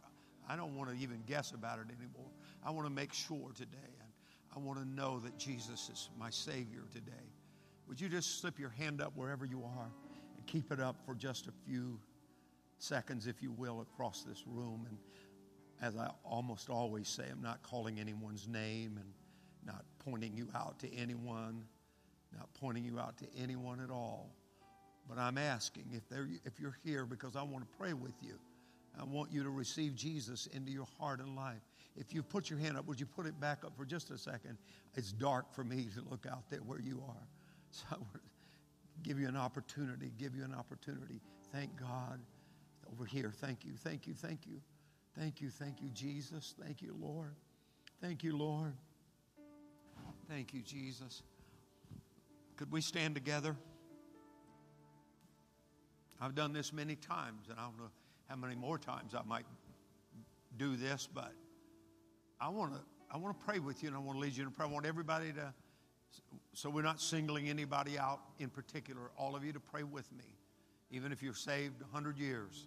I 0.48 0.56
don't 0.56 0.76
want 0.76 0.90
to 0.90 0.96
even 1.02 1.22
guess 1.26 1.52
about 1.52 1.78
it 1.78 1.86
anymore. 1.86 2.30
I 2.62 2.70
want 2.70 2.86
to 2.86 2.92
make 2.92 3.12
sure 3.14 3.50
today, 3.56 3.78
and 4.00 4.12
I 4.54 4.58
want 4.58 4.78
to 4.78 4.84
know 4.84 5.18
that 5.20 5.38
Jesus 5.38 5.88
is 5.90 6.10
my 6.18 6.28
Savior 6.30 6.82
today. 6.92 7.12
Would 7.88 8.00
you 8.00 8.08
just 8.08 8.40
slip 8.40 8.58
your 8.58 8.70
hand 8.70 9.00
up 9.00 9.12
wherever 9.16 9.44
you 9.44 9.64
are 9.64 9.90
and 10.36 10.46
keep 10.46 10.70
it 10.70 10.80
up 10.80 10.96
for 11.06 11.14
just 11.14 11.46
a 11.46 11.52
few 11.66 11.98
seconds, 12.78 13.26
if 13.26 13.42
you 13.42 13.52
will, 13.52 13.80
across 13.80 14.22
this 14.22 14.44
room. 14.46 14.86
And 14.88 14.98
as 15.80 15.96
I 15.96 16.10
almost 16.24 16.70
always 16.70 17.08
say, 17.08 17.24
I'm 17.30 17.42
not 17.42 17.62
calling 17.62 17.98
anyone's 17.98 18.48
name 18.48 18.98
and 19.00 19.12
not 19.66 19.84
pointing 19.98 20.36
you 20.36 20.48
out 20.54 20.78
to 20.80 20.94
anyone, 20.94 21.64
not 22.36 22.48
pointing 22.54 22.84
you 22.84 22.98
out 22.98 23.16
to 23.18 23.26
anyone 23.36 23.80
at 23.80 23.90
all. 23.90 24.34
But 25.08 25.18
I'm 25.18 25.38
asking 25.38 25.84
if, 25.92 26.02
if 26.44 26.58
you're 26.58 26.78
here 26.84 27.04
because 27.04 27.36
I 27.36 27.42
want 27.42 27.70
to 27.70 27.78
pray 27.78 27.92
with 27.92 28.14
you. 28.22 28.38
I 28.98 29.04
want 29.04 29.32
you 29.32 29.42
to 29.42 29.50
receive 29.50 29.94
Jesus 29.94 30.46
into 30.46 30.70
your 30.70 30.86
heart 30.98 31.20
and 31.20 31.34
life. 31.34 31.60
If 31.96 32.14
you 32.14 32.22
put 32.22 32.48
your 32.48 32.58
hand 32.58 32.76
up, 32.76 32.86
would 32.86 33.00
you 33.00 33.06
put 33.06 33.26
it 33.26 33.38
back 33.40 33.64
up 33.64 33.76
for 33.76 33.84
just 33.84 34.10
a 34.10 34.18
second? 34.18 34.56
It's 34.94 35.12
dark 35.12 35.52
for 35.52 35.64
me 35.64 35.88
to 35.94 36.02
look 36.08 36.26
out 36.30 36.48
there 36.48 36.60
where 36.60 36.80
you 36.80 37.02
are. 37.06 37.14
So 37.70 37.82
I 37.90 37.96
want 37.96 38.12
to 38.12 38.20
give 39.02 39.18
you 39.18 39.26
an 39.26 39.36
opportunity, 39.36 40.12
give 40.16 40.36
you 40.36 40.44
an 40.44 40.54
opportunity. 40.54 41.20
Thank 41.52 41.74
God. 41.80 42.20
Over 42.94 43.06
here, 43.06 43.32
thank 43.34 43.64
you, 43.64 43.72
thank 43.76 44.06
you, 44.06 44.14
thank 44.14 44.46
you. 44.46 44.60
Thank 45.18 45.40
you, 45.40 45.50
thank 45.50 45.82
you, 45.82 45.88
Jesus. 45.90 46.54
Thank 46.62 46.80
you, 46.80 46.94
Lord. 47.00 47.34
Thank 48.00 48.22
you, 48.22 48.36
Lord. 48.36 48.74
Thank 50.28 50.54
you, 50.54 50.62
Jesus. 50.62 51.22
Could 52.56 52.70
we 52.70 52.80
stand 52.80 53.16
together? 53.16 53.56
I've 56.20 56.36
done 56.36 56.52
this 56.52 56.72
many 56.72 56.94
times, 56.94 57.48
and 57.50 57.58
I 57.58 57.64
don't 57.64 57.78
know 57.78 57.90
how 58.28 58.36
many 58.36 58.54
more 58.54 58.78
times 58.78 59.12
I 59.12 59.22
might 59.26 59.46
do 60.56 60.76
this, 60.76 61.08
but 61.12 61.32
I 62.40 62.48
want 62.48 62.74
to 62.74 62.80
I 63.10 63.16
want 63.16 63.38
to 63.38 63.44
pray 63.44 63.58
with 63.58 63.82
you, 63.82 63.88
and 63.88 63.96
I 63.96 64.00
want 64.00 64.18
to 64.18 64.20
lead 64.20 64.36
you 64.36 64.44
in 64.44 64.50
prayer. 64.50 64.68
I 64.68 64.72
want 64.72 64.86
everybody 64.86 65.32
to, 65.32 65.52
so 66.52 66.70
we're 66.70 66.82
not 66.82 67.00
singling 67.00 67.48
anybody 67.48 67.98
out 67.98 68.20
in 68.38 68.50
particular. 68.50 69.10
All 69.16 69.34
of 69.34 69.44
you 69.44 69.52
to 69.52 69.60
pray 69.60 69.82
with 69.82 70.10
me, 70.12 70.36
even 70.90 71.10
if 71.12 71.22
you're 71.22 71.34
saved 71.34 71.80
100 71.82 72.18
years. 72.18 72.66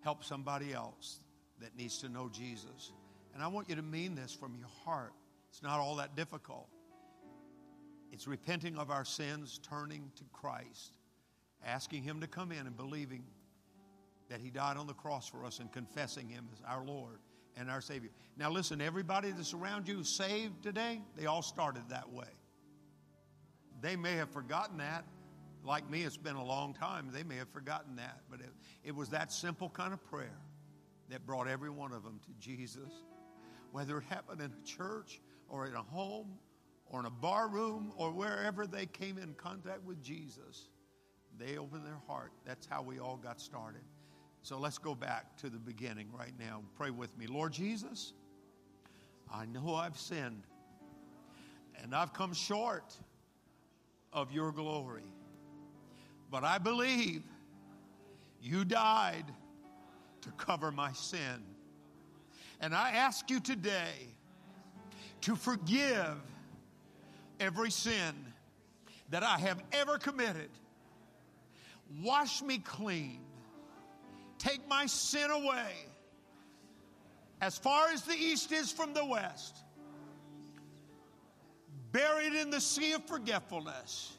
Help 0.00 0.24
somebody 0.24 0.72
else 0.72 1.20
that 1.60 1.76
needs 1.76 1.98
to 1.98 2.08
know 2.08 2.28
Jesus. 2.28 2.92
And 3.34 3.42
I 3.42 3.46
want 3.48 3.68
you 3.68 3.76
to 3.76 3.82
mean 3.82 4.14
this 4.14 4.32
from 4.32 4.56
your 4.56 4.68
heart. 4.84 5.12
It's 5.50 5.62
not 5.62 5.78
all 5.78 5.96
that 5.96 6.16
difficult. 6.16 6.68
It's 8.12 8.26
repenting 8.26 8.76
of 8.78 8.90
our 8.90 9.04
sins, 9.04 9.60
turning 9.62 10.10
to 10.16 10.24
Christ, 10.32 10.96
asking 11.64 12.02
Him 12.02 12.20
to 12.20 12.26
come 12.26 12.52
in 12.52 12.66
and 12.66 12.76
believing 12.76 13.24
that 14.28 14.40
He 14.40 14.50
died 14.50 14.76
on 14.76 14.86
the 14.86 14.94
cross 14.94 15.28
for 15.28 15.44
us 15.44 15.58
and 15.58 15.70
confessing 15.72 16.28
Him 16.28 16.48
as 16.52 16.62
our 16.66 16.84
Lord 16.84 17.18
and 17.56 17.70
our 17.70 17.80
Savior. 17.80 18.10
Now, 18.36 18.50
listen, 18.50 18.80
everybody 18.80 19.30
that's 19.30 19.54
around 19.54 19.88
you 19.88 20.04
saved 20.04 20.62
today, 20.62 21.00
they 21.16 21.26
all 21.26 21.42
started 21.42 21.82
that 21.88 22.10
way. 22.10 22.28
They 23.80 23.96
may 23.96 24.14
have 24.14 24.30
forgotten 24.30 24.78
that. 24.78 25.04
Like 25.64 25.88
me, 25.90 26.02
it's 26.02 26.16
been 26.16 26.36
a 26.36 26.44
long 26.44 26.74
time. 26.74 27.10
They 27.12 27.22
may 27.22 27.36
have 27.36 27.48
forgotten 27.48 27.96
that. 27.96 28.20
But 28.30 28.40
it, 28.40 28.50
it 28.84 28.94
was 28.94 29.10
that 29.10 29.32
simple 29.32 29.68
kind 29.68 29.92
of 29.92 30.04
prayer 30.04 30.38
that 31.10 31.26
brought 31.26 31.48
every 31.48 31.70
one 31.70 31.92
of 31.92 32.04
them 32.04 32.20
to 32.26 32.32
Jesus. 32.40 32.92
Whether 33.72 33.98
it 33.98 34.04
happened 34.04 34.40
in 34.40 34.52
a 34.52 34.66
church 34.66 35.20
or 35.48 35.66
in 35.66 35.74
a 35.74 35.82
home 35.82 36.38
or 36.86 37.00
in 37.00 37.06
a 37.06 37.10
bar 37.10 37.48
room 37.48 37.92
or 37.96 38.12
wherever 38.12 38.66
they 38.66 38.86
came 38.86 39.18
in 39.18 39.34
contact 39.34 39.84
with 39.84 40.02
Jesus, 40.02 40.68
they 41.38 41.56
opened 41.58 41.84
their 41.84 42.00
heart. 42.06 42.32
That's 42.44 42.66
how 42.66 42.82
we 42.82 42.98
all 42.98 43.16
got 43.16 43.40
started. 43.40 43.82
So 44.42 44.58
let's 44.58 44.78
go 44.78 44.94
back 44.94 45.36
to 45.38 45.50
the 45.50 45.58
beginning 45.58 46.08
right 46.16 46.32
now. 46.38 46.62
Pray 46.76 46.90
with 46.90 47.16
me. 47.18 47.26
Lord 47.26 47.52
Jesus, 47.52 48.12
I 49.32 49.44
know 49.46 49.74
I've 49.74 49.98
sinned 49.98 50.44
and 51.82 51.94
I've 51.94 52.12
come 52.12 52.32
short 52.32 52.94
of 54.12 54.32
your 54.32 54.52
glory. 54.52 55.04
But 56.30 56.44
I 56.44 56.58
believe 56.58 57.22
you 58.42 58.64
died 58.64 59.24
to 60.22 60.30
cover 60.32 60.70
my 60.70 60.92
sin. 60.92 61.42
And 62.60 62.74
I 62.74 62.90
ask 62.90 63.30
you 63.30 63.40
today 63.40 64.08
to 65.22 65.36
forgive 65.36 66.16
every 67.40 67.70
sin 67.70 68.14
that 69.10 69.22
I 69.22 69.38
have 69.38 69.62
ever 69.72 69.96
committed. 69.98 70.50
Wash 72.02 72.42
me 72.42 72.58
clean. 72.58 73.20
Take 74.38 74.68
my 74.68 74.86
sin 74.86 75.30
away 75.30 75.72
as 77.40 77.56
far 77.56 77.88
as 77.88 78.02
the 78.02 78.14
east 78.14 78.52
is 78.52 78.70
from 78.70 78.92
the 78.92 79.04
west. 79.04 79.56
Buried 81.92 82.34
in 82.34 82.50
the 82.50 82.60
sea 82.60 82.92
of 82.92 83.04
forgetfulness 83.04 84.17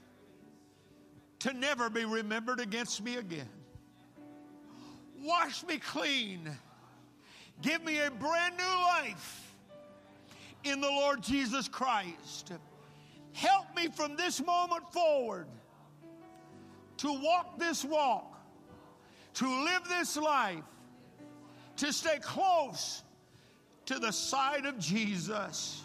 to 1.40 1.53
never 1.53 1.90
be 1.90 2.06
remembered 2.06 2.60
against 2.60 3.02
me 3.02 3.16
again. 3.16 3.49
Wash 5.22 5.64
me 5.66 5.78
clean. 5.78 6.49
Give 7.61 7.84
me 7.84 7.99
a 8.02 8.11
brand 8.11 8.56
new 8.57 8.64
life 8.64 9.53
in 10.64 10.82
the 10.82 10.88
Lord 10.88 11.22
Jesus 11.22 11.68
Christ. 11.68 12.53
Help 13.34 13.76
me 13.76 13.88
from 13.88 14.16
this 14.16 14.44
moment 14.44 14.84
forward 14.91 15.48
to 16.98 17.07
walk 17.07 17.57
this 17.57 17.86
walk, 17.86 18.38
to 19.36 19.48
live 19.64 19.82
this 19.88 20.18
life, 20.18 20.64
to 21.78 21.94
stay 21.94 22.20
close 22.22 23.03
to 23.86 23.99
the 23.99 24.11
side 24.11 24.66
of 24.66 24.78
Jesus. 24.78 25.84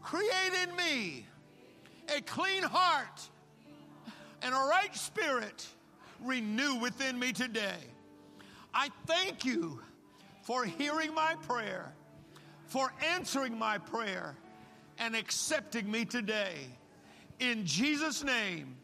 Create 0.00 0.52
in 0.62 0.76
me 0.76 1.26
a 2.16 2.20
clean 2.22 2.62
heart 2.62 3.28
and 4.42 4.54
a 4.54 4.58
right 4.58 4.94
spirit 4.94 5.66
renew 6.20 6.76
within 6.76 7.18
me 7.18 7.32
today. 7.32 7.78
I 8.74 8.88
thank 9.06 9.44
you 9.44 9.80
for 10.42 10.64
hearing 10.64 11.14
my 11.14 11.34
prayer, 11.46 11.92
for 12.66 12.92
answering 13.14 13.58
my 13.58 13.78
prayer, 13.78 14.36
and 14.98 15.14
accepting 15.14 15.90
me 15.90 16.04
today. 16.04 16.54
In 17.40 17.66
Jesus' 17.66 18.22
name, 18.22 18.76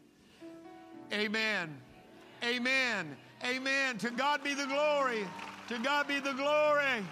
amen. 1.13 1.77
Amen. 2.43 3.17
Amen. 3.43 3.97
To 3.97 4.09
God 4.11 4.43
be 4.43 4.53
the 4.53 4.65
glory. 4.65 5.25
To 5.67 5.79
God 5.79 6.07
be 6.07 6.19
the 6.19 6.33
glory. 6.33 7.03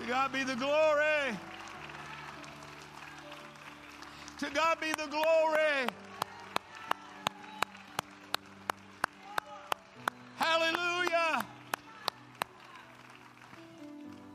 To 0.00 0.06
God 0.08 0.32
be 0.32 0.42
the 0.42 0.56
glory. 0.56 1.36
To 4.38 4.50
God 4.50 4.80
be 4.80 4.90
the 4.90 5.06
glory. 5.06 5.88
Hallelujah. 10.36 11.46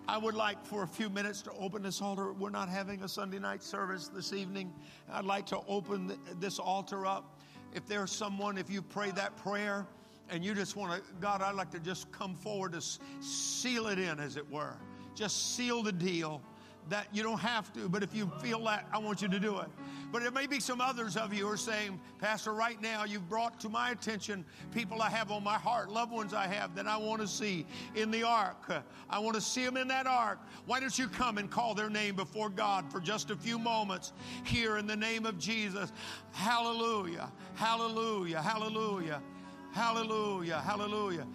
I 0.07 0.17
would 0.17 0.33
like 0.33 0.65
for 0.65 0.83
a 0.83 0.87
few 0.87 1.09
minutes 1.09 1.41
to 1.43 1.51
open 1.51 1.83
this 1.83 2.01
altar. 2.01 2.33
We're 2.33 2.49
not 2.49 2.67
having 2.67 3.03
a 3.03 3.07
Sunday 3.07 3.37
night 3.37 3.61
service 3.61 4.07
this 4.07 4.33
evening. 4.33 4.73
I'd 5.11 5.25
like 5.25 5.45
to 5.47 5.59
open 5.67 6.17
this 6.39 6.57
altar 6.57 7.05
up. 7.05 7.39
If 7.73 7.85
there's 7.85 8.11
someone, 8.11 8.57
if 8.57 8.69
you 8.71 8.81
pray 8.81 9.11
that 9.11 9.37
prayer 9.37 9.85
and 10.29 10.43
you 10.43 10.55
just 10.55 10.75
want 10.75 10.93
to, 10.93 11.01
God, 11.21 11.41
I'd 11.41 11.55
like 11.55 11.69
to 11.71 11.79
just 11.79 12.11
come 12.11 12.35
forward 12.35 12.71
to 12.73 12.81
seal 13.21 13.87
it 13.87 13.99
in, 13.99 14.19
as 14.19 14.35
it 14.35 14.49
were. 14.49 14.77
Just 15.13 15.55
seal 15.55 15.83
the 15.83 15.91
deal 15.91 16.41
that 16.89 17.07
you 17.13 17.21
don't 17.21 17.39
have 17.39 17.71
to, 17.73 17.87
but 17.89 18.03
if 18.03 18.15
you 18.15 18.31
feel 18.41 18.63
that, 18.65 18.87
I 18.91 18.97
want 18.97 19.21
you 19.21 19.27
to 19.27 19.39
do 19.39 19.59
it. 19.59 19.67
But 20.11 20.23
there 20.23 20.31
may 20.31 20.47
be 20.47 20.59
some 20.59 20.81
others 20.81 21.15
of 21.17 21.33
you 21.33 21.45
who 21.45 21.53
are 21.53 21.57
saying, 21.57 21.99
Pastor, 22.19 22.53
right 22.53 22.81
now 22.81 23.03
you've 23.03 23.29
brought 23.29 23.59
to 23.59 23.69
my 23.69 23.91
attention 23.91 24.43
people 24.73 25.01
I 25.01 25.09
have 25.09 25.31
on 25.31 25.43
my 25.43 25.55
heart, 25.55 25.91
loved 25.91 26.11
ones 26.11 26.33
I 26.33 26.47
have 26.47 26.73
that 26.75 26.87
I 26.87 26.97
want 26.97 27.21
to 27.21 27.27
see 27.27 27.65
in 27.95 28.09
the 28.09 28.23
ark. 28.23 28.71
I 29.09 29.19
want 29.19 29.35
to 29.35 29.41
see 29.41 29.63
them 29.65 29.77
in 29.77 29.87
that 29.89 30.07
ark. 30.07 30.39
Why 30.65 30.79
don't 30.79 30.97
you 30.97 31.07
come 31.07 31.37
and 31.37 31.49
call 31.49 31.75
their 31.75 31.89
name 31.89 32.15
before 32.15 32.49
God 32.49 32.91
for 32.91 32.99
just 32.99 33.29
a 33.29 33.35
few 33.35 33.59
moments 33.59 34.13
here 34.43 34.77
in 34.77 34.87
the 34.87 34.95
name 34.95 35.25
of 35.25 35.37
Jesus? 35.37 35.91
Hallelujah, 36.31 37.31
hallelujah, 37.55 38.41
hallelujah, 38.41 39.21
hallelujah, 39.73 40.59
hallelujah. 40.59 41.27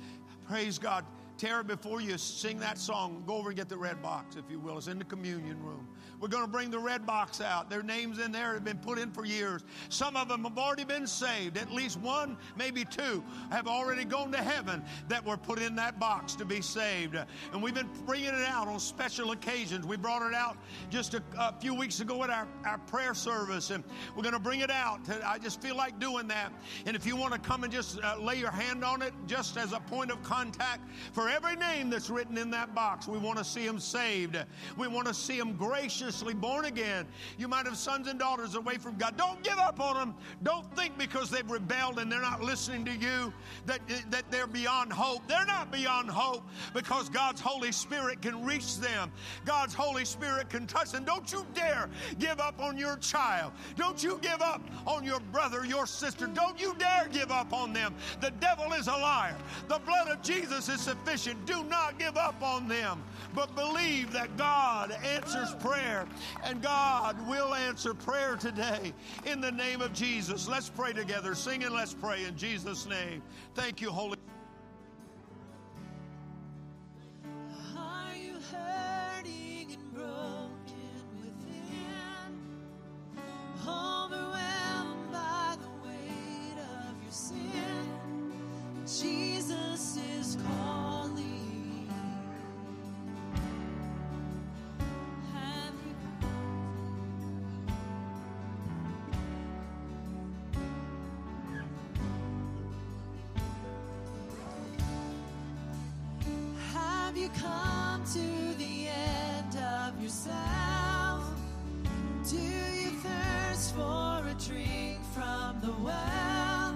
Praise 0.48 0.78
God. 0.78 1.04
Tara, 1.36 1.64
before 1.64 2.00
you 2.00 2.16
sing 2.16 2.60
that 2.60 2.78
song, 2.78 3.24
go 3.26 3.34
over 3.34 3.48
and 3.50 3.56
get 3.56 3.68
the 3.68 3.76
red 3.76 4.00
box, 4.00 4.36
if 4.36 4.44
you 4.48 4.60
will. 4.60 4.78
It's 4.78 4.86
in 4.86 4.98
the 4.98 5.04
communion 5.04 5.60
room. 5.62 5.88
We're 6.24 6.28
going 6.28 6.46
to 6.46 6.50
bring 6.50 6.70
the 6.70 6.78
red 6.78 7.04
box 7.04 7.42
out. 7.42 7.68
Their 7.68 7.82
names 7.82 8.18
in 8.18 8.32
there 8.32 8.54
have 8.54 8.64
been 8.64 8.78
put 8.78 8.98
in 8.98 9.10
for 9.10 9.26
years. 9.26 9.62
Some 9.90 10.16
of 10.16 10.26
them 10.26 10.44
have 10.44 10.56
already 10.56 10.84
been 10.84 11.06
saved. 11.06 11.58
At 11.58 11.70
least 11.70 12.00
one, 12.00 12.38
maybe 12.56 12.82
two, 12.86 13.22
have 13.50 13.68
already 13.68 14.06
gone 14.06 14.32
to 14.32 14.38
heaven 14.38 14.82
that 15.08 15.22
were 15.22 15.36
put 15.36 15.58
in 15.58 15.76
that 15.76 16.00
box 16.00 16.34
to 16.36 16.46
be 16.46 16.62
saved. 16.62 17.14
And 17.52 17.62
we've 17.62 17.74
been 17.74 17.90
bringing 18.06 18.30
it 18.30 18.48
out 18.48 18.68
on 18.68 18.80
special 18.80 19.32
occasions. 19.32 19.86
We 19.86 19.98
brought 19.98 20.22
it 20.22 20.32
out 20.32 20.56
just 20.88 21.12
a, 21.12 21.22
a 21.38 21.52
few 21.60 21.74
weeks 21.74 22.00
ago 22.00 22.24
at 22.24 22.30
our, 22.30 22.48
our 22.64 22.78
prayer 22.78 23.12
service, 23.12 23.68
and 23.68 23.84
we're 24.16 24.22
going 24.22 24.32
to 24.32 24.40
bring 24.40 24.60
it 24.60 24.70
out. 24.70 25.00
I 25.26 25.36
just 25.36 25.60
feel 25.60 25.76
like 25.76 26.00
doing 26.00 26.26
that. 26.28 26.54
And 26.86 26.96
if 26.96 27.04
you 27.04 27.16
want 27.16 27.34
to 27.34 27.38
come 27.38 27.64
and 27.64 27.72
just 27.72 28.02
uh, 28.02 28.16
lay 28.18 28.36
your 28.36 28.50
hand 28.50 28.82
on 28.82 29.02
it, 29.02 29.12
just 29.26 29.58
as 29.58 29.74
a 29.74 29.80
point 29.80 30.10
of 30.10 30.22
contact, 30.22 30.88
for 31.12 31.28
every 31.28 31.56
name 31.56 31.90
that's 31.90 32.08
written 32.08 32.38
in 32.38 32.50
that 32.52 32.74
box, 32.74 33.06
we 33.06 33.18
want 33.18 33.36
to 33.36 33.44
see 33.44 33.66
them 33.66 33.78
saved. 33.78 34.38
We 34.78 34.88
want 34.88 35.06
to 35.06 35.12
see 35.12 35.38
them 35.38 35.52
spiritually 36.14 36.34
born 36.34 36.64
again. 36.66 37.06
You 37.38 37.48
might 37.48 37.66
have 37.66 37.76
sons 37.76 38.06
and 38.06 38.18
daughters 38.18 38.54
away 38.54 38.76
from 38.76 38.96
God. 38.96 39.16
Don't 39.16 39.42
give 39.42 39.58
up 39.58 39.80
on 39.80 39.96
them. 39.96 40.14
Don't 40.42 40.64
think 40.76 40.96
because 40.96 41.30
they've 41.30 41.48
rebelled 41.50 41.98
and 41.98 42.10
they're 42.10 42.20
not 42.20 42.42
listening 42.42 42.84
to 42.84 42.92
you 42.92 43.32
that, 43.66 43.80
that 44.10 44.30
they're 44.30 44.46
beyond 44.46 44.92
hope. 44.92 45.26
They're 45.26 45.46
not 45.46 45.72
beyond 45.72 46.10
hope 46.10 46.42
because 46.72 47.08
God's 47.08 47.40
Holy 47.40 47.72
Spirit 47.72 48.22
can 48.22 48.44
reach 48.44 48.78
them. 48.78 49.10
God's 49.44 49.74
Holy 49.74 50.04
Spirit 50.04 50.48
can 50.50 50.66
touch 50.66 50.92
them. 50.92 51.04
Don't 51.04 51.32
you 51.32 51.44
dare 51.54 51.88
give 52.18 52.38
up 52.38 52.60
on 52.60 52.78
your 52.78 52.96
child. 52.98 53.52
Don't 53.76 54.02
you 54.02 54.18
give 54.22 54.40
up 54.40 54.62
on 54.86 55.04
your 55.04 55.20
brother, 55.20 55.64
your 55.64 55.86
sister. 55.86 56.26
Don't 56.26 56.60
you 56.60 56.74
dare 56.78 57.08
give 57.10 57.30
up 57.30 57.52
on 57.52 57.72
them. 57.72 57.94
The 58.20 58.30
devil 58.40 58.72
is 58.72 58.86
a 58.86 58.92
liar. 58.92 59.36
The 59.68 59.80
blood 59.80 60.08
of 60.08 60.22
Jesus 60.22 60.68
is 60.68 60.80
sufficient. 60.80 61.44
Do 61.46 61.64
not 61.64 61.98
give 61.98 62.16
up 62.16 62.40
on 62.42 62.68
them, 62.68 63.02
but 63.34 63.54
believe 63.56 64.12
that 64.12 64.36
God 64.36 64.92
answers 64.92 65.54
prayer. 65.56 66.03
And 66.42 66.62
God 66.62 67.16
will 67.28 67.54
answer 67.54 67.94
prayer 67.94 68.36
today 68.36 68.92
in 69.26 69.40
the 69.40 69.52
name 69.52 69.80
of 69.80 69.92
Jesus. 69.92 70.48
Let's 70.48 70.68
pray 70.68 70.92
together. 70.92 71.34
Sing 71.34 71.64
and 71.64 71.74
let's 71.74 71.94
pray 71.94 72.24
in 72.24 72.36
Jesus' 72.36 72.86
name. 72.86 73.22
Thank 73.54 73.80
you, 73.80 73.90
Holy 73.90 74.16
Jesus 88.86 89.96
is 89.96 90.36
calling. 90.44 91.33
come 107.40 108.04
to 108.04 108.58
the 108.58 108.88
end 108.88 109.56
of 109.56 110.02
yourself? 110.02 111.24
Do 112.28 112.36
you 112.36 112.90
thirst 113.02 113.74
for 113.74 114.22
a 114.26 114.34
drink 114.46 114.98
from 115.12 115.60
the 115.60 115.72
well? 115.82 116.74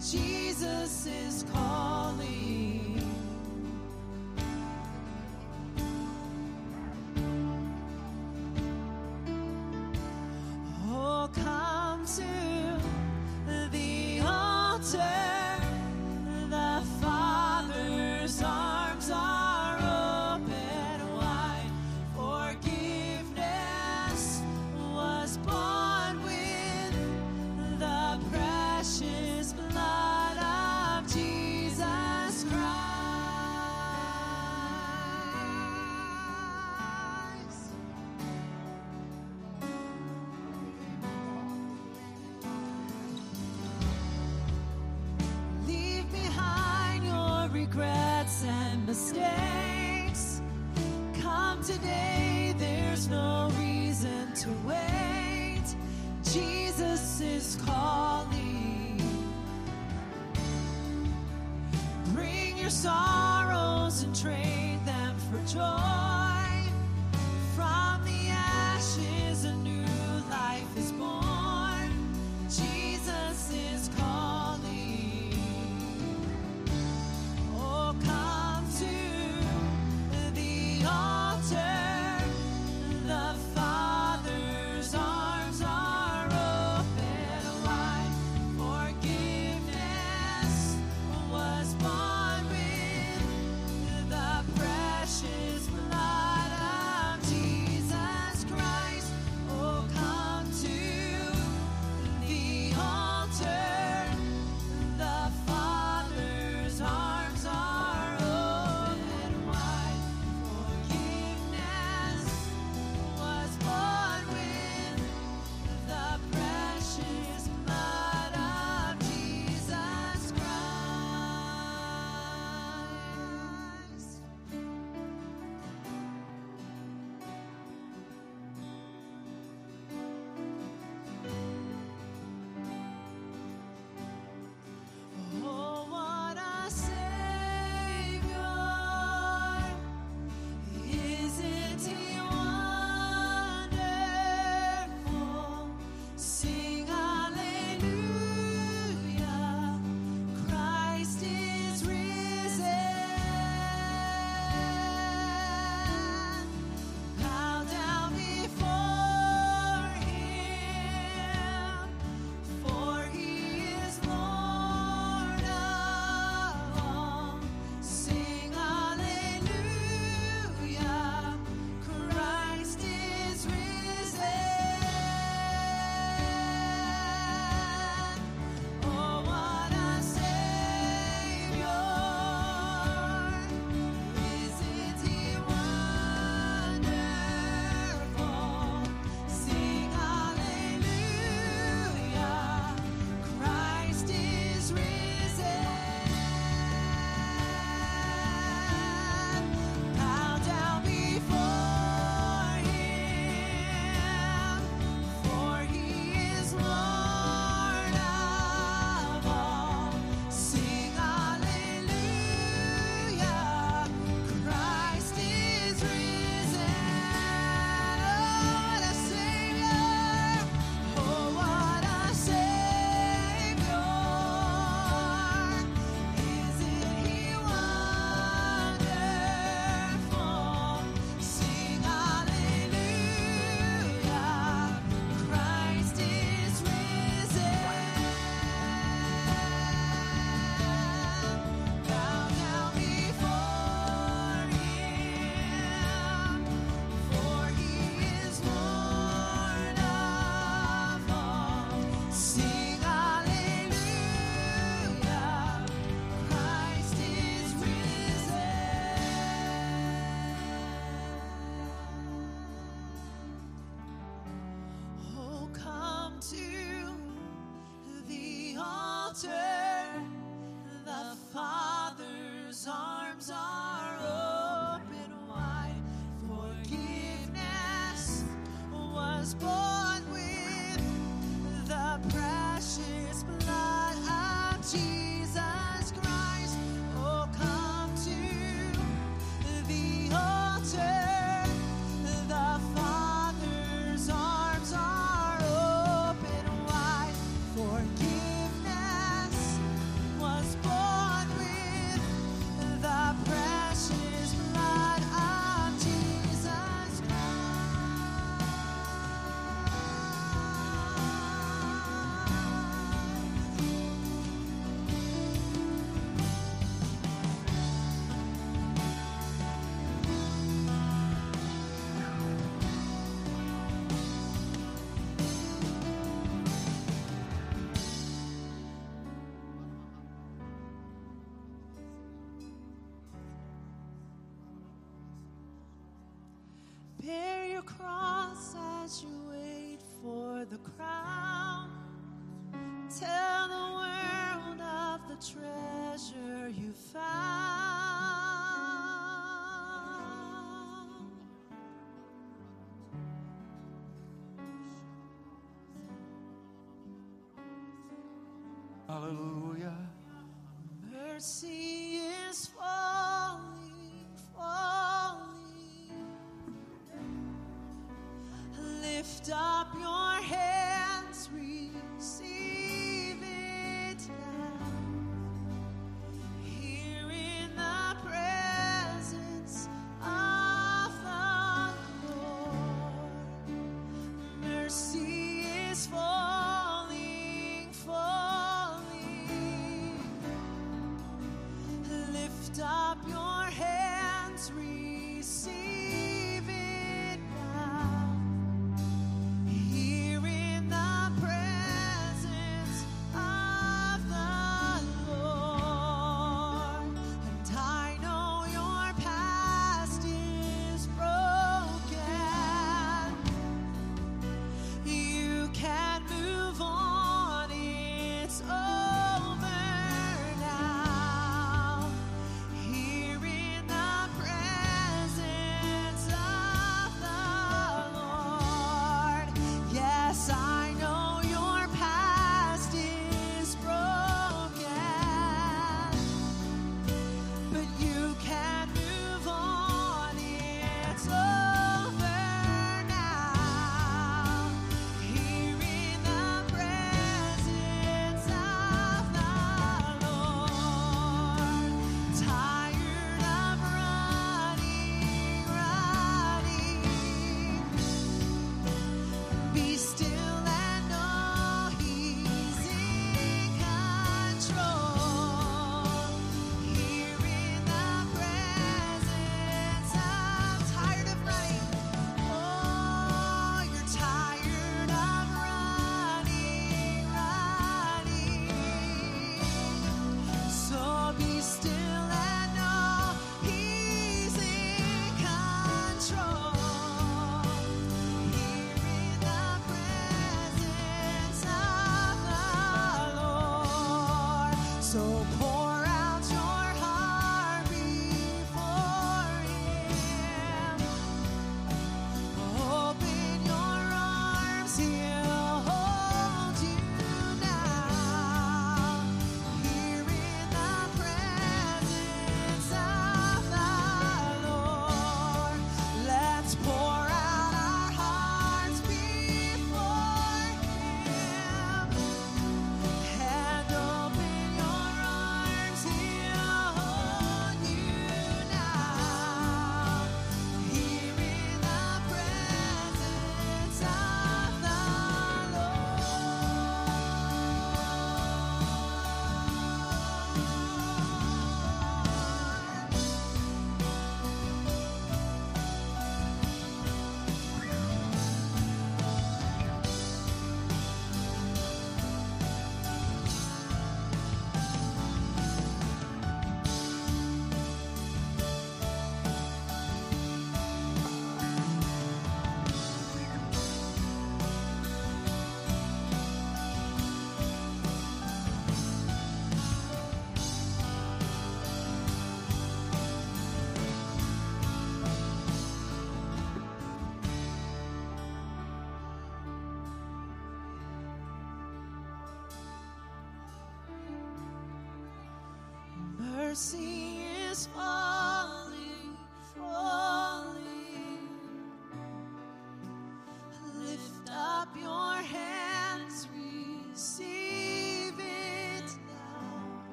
Jesus 0.00 1.06
is 1.06 1.44
calling. 1.52 2.57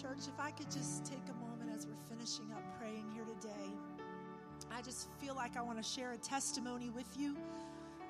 Church, 0.00 0.28
if 0.28 0.38
I 0.38 0.52
could 0.52 0.70
just 0.70 1.04
take 1.04 1.22
a 1.28 1.44
moment 1.44 1.76
as 1.76 1.84
we're 1.84 1.94
finishing 2.08 2.52
up 2.52 2.62
praying 2.78 3.10
here 3.14 3.24
today, 3.24 3.72
I 4.70 4.80
just 4.80 5.08
feel 5.20 5.34
like 5.34 5.56
I 5.56 5.62
want 5.62 5.76
to 5.78 5.82
share 5.82 6.12
a 6.12 6.16
testimony 6.16 6.88
with 6.88 7.08
you. 7.18 7.36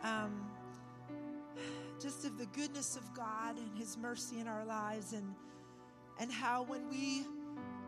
Um, 0.03 0.51
just 1.99 2.27
of 2.27 2.37
the 2.37 2.45
goodness 2.47 2.97
of 2.97 3.15
God 3.15 3.57
and 3.57 3.79
His 3.79 3.97
mercy 3.97 4.39
in 4.39 4.47
our 4.47 4.67
lives, 4.67 5.15
and 5.15 5.35
and 6.21 6.31
how 6.31 6.65
when 6.65 6.91
we 6.91 7.25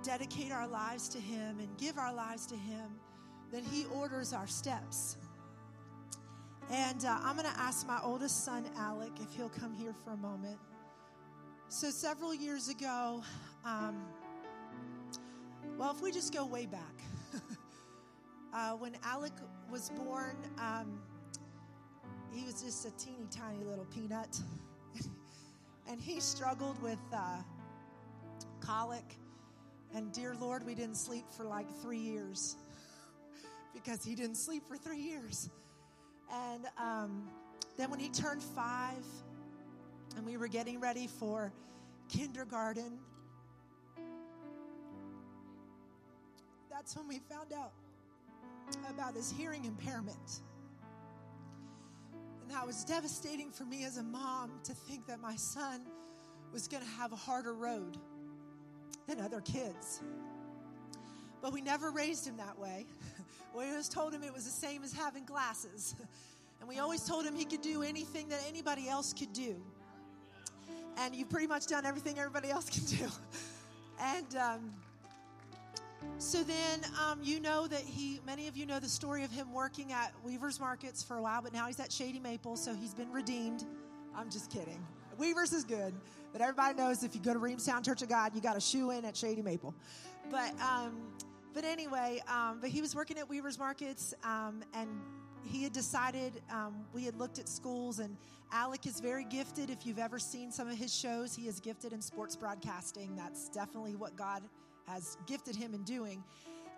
dedicate 0.02 0.50
our 0.50 0.66
lives 0.66 1.06
to 1.10 1.18
Him 1.18 1.58
and 1.58 1.68
give 1.76 1.98
our 1.98 2.14
lives 2.14 2.46
to 2.46 2.56
Him, 2.56 2.92
then 3.52 3.64
He 3.64 3.84
orders 3.84 4.32
our 4.32 4.46
steps. 4.46 5.18
And 6.70 7.04
uh, 7.04 7.18
I'm 7.22 7.36
going 7.36 7.52
to 7.52 7.60
ask 7.60 7.86
my 7.86 7.98
oldest 8.02 8.46
son, 8.46 8.64
Alec, 8.78 9.10
if 9.20 9.34
he'll 9.36 9.48
come 9.48 9.74
here 9.74 9.92
for 9.92 10.12
a 10.12 10.16
moment. 10.16 10.56
So, 11.72 11.88
several 11.90 12.34
years 12.34 12.68
ago, 12.68 13.22
um, 13.64 14.02
well, 15.78 15.92
if 15.92 16.02
we 16.02 16.10
just 16.10 16.34
go 16.34 16.44
way 16.44 16.66
back, 16.66 17.00
uh, 18.52 18.72
when 18.72 18.96
Alec 19.04 19.34
was 19.70 19.90
born, 19.90 20.36
um, 20.58 21.00
he 22.32 22.44
was 22.44 22.60
just 22.60 22.86
a 22.86 22.90
teeny 22.98 23.28
tiny 23.30 23.62
little 23.62 23.84
peanut. 23.84 24.36
and 25.88 26.00
he 26.00 26.18
struggled 26.18 26.82
with 26.82 26.98
uh, 27.14 27.36
colic. 28.58 29.14
And 29.94 30.10
dear 30.10 30.34
Lord, 30.40 30.66
we 30.66 30.74
didn't 30.74 30.96
sleep 30.96 31.26
for 31.36 31.44
like 31.44 31.70
three 31.82 32.00
years 32.00 32.56
because 33.72 34.04
he 34.04 34.16
didn't 34.16 34.38
sleep 34.38 34.64
for 34.66 34.76
three 34.76 34.98
years. 34.98 35.48
And 36.32 36.66
um, 36.76 37.28
then 37.76 37.92
when 37.92 38.00
he 38.00 38.08
turned 38.08 38.42
five, 38.42 39.04
and 40.16 40.26
we 40.26 40.36
were 40.36 40.48
getting 40.48 40.80
ready 40.80 41.06
for 41.06 41.52
kindergarten, 42.08 42.98
that's 46.70 46.96
when 46.96 47.06
we 47.06 47.18
found 47.18 47.52
out 47.52 47.72
about 48.88 49.14
his 49.14 49.30
hearing 49.30 49.64
impairment. 49.64 50.40
And 52.42 52.50
that 52.50 52.66
was 52.66 52.84
devastating 52.84 53.50
for 53.50 53.64
me 53.64 53.84
as 53.84 53.96
a 53.98 54.02
mom 54.02 54.50
to 54.64 54.72
think 54.72 55.06
that 55.06 55.20
my 55.20 55.36
son 55.36 55.82
was 56.52 56.68
going 56.68 56.82
to 56.82 56.88
have 56.90 57.12
a 57.12 57.16
harder 57.16 57.54
road 57.54 57.96
than 59.06 59.20
other 59.20 59.40
kids. 59.40 60.02
But 61.42 61.52
we 61.52 61.60
never 61.60 61.90
raised 61.90 62.26
him 62.26 62.36
that 62.36 62.58
way. 62.58 62.86
We 63.52 63.64
always 63.68 63.88
told 63.88 64.14
him 64.14 64.22
it 64.22 64.32
was 64.32 64.44
the 64.44 64.50
same 64.52 64.84
as 64.84 64.92
having 64.92 65.24
glasses. 65.24 65.96
And 66.60 66.68
we 66.68 66.78
always 66.78 67.02
told 67.04 67.24
him 67.24 67.34
he 67.34 67.46
could 67.46 67.62
do 67.62 67.82
anything 67.82 68.28
that 68.28 68.40
anybody 68.46 68.86
else 68.86 69.14
could 69.14 69.32
do. 69.32 69.56
And 71.00 71.14
you've 71.14 71.30
pretty 71.30 71.46
much 71.46 71.66
done 71.66 71.84
everything 71.84 72.18
everybody 72.18 72.50
else 72.50 72.68
can 72.68 72.84
do. 72.84 73.06
And 74.00 74.36
um, 74.36 74.70
so 76.18 76.42
then 76.42 76.80
um, 77.02 77.20
you 77.22 77.40
know 77.40 77.66
that 77.66 77.80
he, 77.80 78.20
many 78.26 78.48
of 78.48 78.56
you 78.56 78.66
know 78.66 78.78
the 78.78 78.88
story 78.88 79.24
of 79.24 79.30
him 79.30 79.52
working 79.52 79.92
at 79.92 80.12
Weaver's 80.24 80.60
Markets 80.60 81.02
for 81.02 81.16
a 81.16 81.22
while, 81.22 81.42
but 81.42 81.52
now 81.52 81.66
he's 81.66 81.80
at 81.80 81.92
Shady 81.92 82.18
Maple, 82.18 82.56
so 82.56 82.74
he's 82.74 82.94
been 82.94 83.10
redeemed. 83.12 83.64
I'm 84.16 84.30
just 84.30 84.50
kidding. 84.50 84.84
Weaver's 85.18 85.52
is 85.52 85.64
good, 85.64 85.94
but 86.32 86.40
everybody 86.40 86.76
knows 86.76 87.02
if 87.02 87.14
you 87.14 87.20
go 87.20 87.32
to 87.32 87.38
Reamstown 87.38 87.84
Church 87.84 88.02
of 88.02 88.08
God, 88.08 88.34
you 88.34 88.40
got 88.40 88.56
a 88.56 88.60
shoe 88.60 88.90
in 88.90 89.04
at 89.04 89.16
Shady 89.16 89.42
Maple. 89.42 89.74
But 90.30 90.52
um, 90.60 90.96
but 91.52 91.64
anyway, 91.64 92.22
um, 92.28 92.58
but 92.60 92.70
he 92.70 92.80
was 92.80 92.94
working 92.94 93.18
at 93.18 93.28
Weaver's 93.28 93.58
Markets, 93.58 94.14
um, 94.24 94.62
and 94.72 94.88
he 95.44 95.62
had 95.62 95.72
decided 95.72 96.32
um, 96.50 96.84
we 96.92 97.04
had 97.04 97.16
looked 97.16 97.38
at 97.38 97.48
schools, 97.48 97.98
and 97.98 98.16
Alec 98.52 98.86
is 98.86 99.00
very 99.00 99.24
gifted. 99.24 99.70
If 99.70 99.86
you've 99.86 99.98
ever 99.98 100.18
seen 100.18 100.50
some 100.50 100.68
of 100.68 100.76
his 100.76 100.94
shows, 100.94 101.34
he 101.34 101.48
is 101.48 101.60
gifted 101.60 101.92
in 101.92 102.00
sports 102.00 102.36
broadcasting. 102.36 103.14
That's 103.16 103.48
definitely 103.48 103.96
what 103.96 104.16
God 104.16 104.42
has 104.86 105.16
gifted 105.26 105.56
him 105.56 105.74
in 105.74 105.82
doing. 105.84 106.22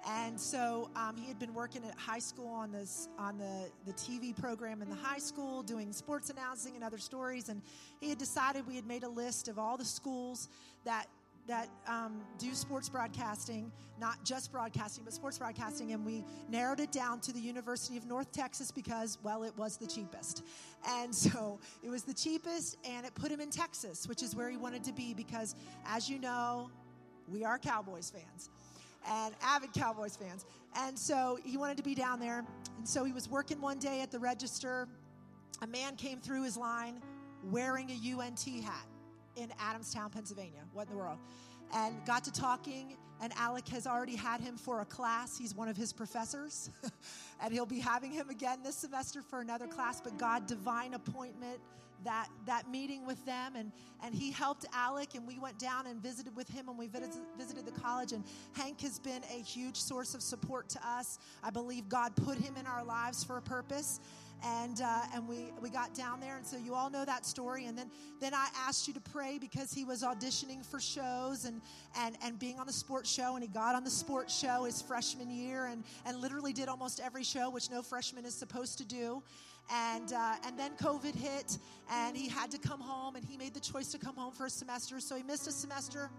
And 0.09 0.39
so 0.39 0.91
um, 0.97 1.17
he 1.17 1.29
had 1.29 1.39
been 1.39 1.55
working 1.55 1.85
at 1.85 1.97
high 1.97 2.19
school 2.19 2.49
on 2.49 2.73
this 2.73 3.09
on 3.19 3.39
the 3.39 3.71
the 3.87 3.93
TV 3.93 4.37
program 4.37 4.83
in 4.83 4.89
the 4.89 4.97
high 4.97 5.19
school, 5.19 5.63
doing 5.63 5.93
sports 5.93 6.29
announcing 6.29 6.75
and 6.75 6.83
other 6.83 6.99
stories. 6.99 7.49
And 7.49 7.63
he 8.01 8.09
had 8.09 8.19
decided 8.19 8.67
we 8.67 8.75
had 8.75 8.87
made 8.87 9.05
a 9.05 9.09
list 9.09 9.47
of 9.47 9.59
all 9.59 9.77
the 9.77 9.85
schools 9.85 10.49
that 10.85 11.07
that 11.47 11.69
um, 11.89 12.21
do 12.39 12.55
sports 12.55 12.89
broadcasting, 12.89 13.73
not 13.99 14.25
just 14.25 14.53
broadcasting, 14.53 15.05
but 15.05 15.13
sports 15.13 15.39
broadcasting, 15.39 15.93
and 15.93 16.05
we 16.05 16.25
narrowed 16.49 16.81
it 16.81 16.93
down 16.93 17.21
to 17.21 17.33
the 17.33 17.41
University 17.41 17.97
of 17.97 18.07
North 18.07 18.31
Texas 18.33 18.71
because, 18.71 19.19
well, 19.23 19.43
it 19.43 19.57
was 19.57 19.77
the 19.77 19.87
cheapest. 19.87 20.45
And 20.89 21.15
so 21.25 21.59
it 21.83 21.91
was 21.91 22.05
the 22.05 22.15
cheapest, 22.15 22.77
and 22.85 23.05
it 23.05 23.15
put 23.15 23.31
him 23.31 23.41
in 23.41 23.51
Texas, 23.51 24.07
which 24.07 24.23
is 24.23 24.37
where 24.37 24.51
he 24.51 24.57
wanted 24.57 24.85
to 24.85 24.93
be 24.93 25.15
because, 25.15 25.55
as 25.87 26.09
you 26.09 26.19
know, 26.19 26.71
we 27.29 27.45
are 27.45 27.59
Cowboys 27.59 28.11
fans 28.11 28.51
and 29.09 29.35
avid 29.43 29.73
Cowboys 29.73 30.17
fans. 30.17 30.45
And 30.77 30.97
so 30.99 31.39
he 31.45 31.57
wanted 31.57 31.77
to 31.79 31.83
be 31.83 31.95
down 31.95 32.21
there. 32.21 32.45
And 32.79 32.89
so 32.89 33.05
he 33.05 33.13
was 33.13 33.29
working 33.29 33.61
one 33.61 33.79
day 33.79 34.01
at 34.01 34.11
the 34.11 34.19
register. 34.19 34.87
A 35.61 35.67
man 35.67 35.97
came 35.97 36.21
through 36.21 36.45
his 36.45 36.57
line 36.57 37.01
wearing 37.51 37.91
a 37.91 38.13
UNT 38.13 38.45
hat 38.65 38.87
in 39.37 39.49
Adamstown, 39.61 40.13
Pennsylvania. 40.13 40.61
What 40.73 40.89
in 40.89 40.95
the 40.95 40.99
world? 40.99 41.19
And 41.75 41.95
got 42.05 42.25
to 42.25 42.33
talking, 42.33 42.97
and 43.21 43.33
Alec 43.37 43.69
has 43.69 43.87
already 43.87 44.17
had 44.17 44.41
him 44.41 44.57
for 44.57 44.81
a 44.81 44.85
class. 44.85 45.39
He's 45.39 45.55
one 45.55 45.69
of 45.69 45.77
his 45.77 45.93
professors, 45.93 46.71
and 47.43 47.53
he'll 47.53 47.67
be 47.67 47.79
having 47.79 48.13
him 48.13 48.29
again 48.29 48.59
this 48.63 48.77
semester 48.77 49.23
for 49.23 49.41
another 49.41 49.67
class. 49.67 50.01
But 50.01 50.19
God, 50.19 50.47
divine 50.47 50.95
appointment, 50.95 51.61
that 52.05 52.29
that 52.47 52.69
meeting 52.71 53.07
with 53.07 53.25
them, 53.25 53.55
and 53.57 53.73
and 54.03 54.15
he 54.15 54.33
helped 54.33 54.67
Alec, 54.75 55.15
and 55.15 55.27
we 55.27 55.39
went 55.39 55.59
down 55.59 55.87
and 55.87 56.03
visited 56.03 56.37
with 56.37 56.49
him, 56.49 56.69
and 56.69 56.77
we 56.77 56.89
visited, 56.89 57.21
visited 57.39 57.65
the 57.65 57.81
college. 57.81 58.13
And 58.13 58.25
Hank 58.53 58.81
has 58.81 58.99
been 58.99 59.23
a 59.33 59.41
huge 59.41 59.77
source 59.77 60.15
of 60.15 60.21
support 60.21 60.69
to 60.71 60.81
us. 60.87 61.19
I 61.43 61.51
believe 61.51 61.89
God 61.89 62.15
put 62.17 62.39
him 62.39 62.57
in 62.59 62.67
our 62.67 62.85
lives 62.85 63.25
for 63.25 63.37
a 63.39 63.43
purpose 63.43 64.01
and 64.45 64.81
uh, 64.81 65.03
and 65.15 65.29
we 65.29 65.53
we 65.61 65.71
got 65.71 65.95
down 65.95 66.21
there, 66.21 66.37
and 66.37 66.47
so 66.47 66.57
you 66.57 66.75
all 66.75 66.91
know 66.91 67.05
that 67.05 67.25
story. 67.25 67.67
And 67.67 67.77
then 67.77 67.91
then 68.21 68.35
I 68.35 68.49
asked 68.67 68.89
you 68.89 68.95
to 68.95 69.01
pray 69.01 69.39
because 69.39 69.73
he 69.73 69.85
was 69.85 70.03
auditioning 70.03 70.65
for 70.65 70.81
shows 70.81 71.45
and 71.45 71.61
and 71.99 72.17
and 72.25 72.39
being 72.39 72.59
on 72.59 72.67
the 72.67 72.73
sports 72.73 73.11
show, 73.11 73.35
and 73.35 73.43
he 73.43 73.49
got 73.49 73.75
on 73.75 73.85
the 73.85 73.91
sports 73.91 74.37
show 74.37 74.65
his 74.65 74.83
freshman 74.83 75.31
year, 75.31 75.67
and 75.67 75.85
and 76.07 76.21
literally 76.21 76.53
did 76.53 76.69
almost 76.69 77.01
every 77.01 77.25
show, 77.25 77.51
which 77.51 77.71
no 77.71 77.83
freshman 77.83 78.25
is 78.25 78.35
supposed 78.35 78.79
to 78.79 78.85
do. 78.85 79.23
And 79.73 80.13
uh, 80.13 80.35
and 80.45 80.59
then 80.59 80.73
COVID 80.77 81.15
hit, 81.15 81.59
and 81.91 82.17
he 82.17 82.29
had 82.29 82.51
to 82.51 82.59
come 82.59 82.81
home, 82.81 83.17
and 83.17 83.25
he 83.25 83.37
made 83.37 83.55
the 83.55 83.61
choice 83.61 83.93
to 83.93 83.99
come 83.99 84.17
home 84.17 84.33
for 84.33 84.47
a 84.47 84.51
semester, 84.51 84.99
so 85.01 85.17
he 85.17 85.23
missed 85.23 85.47
a 85.47 85.53
semester. 85.53 86.11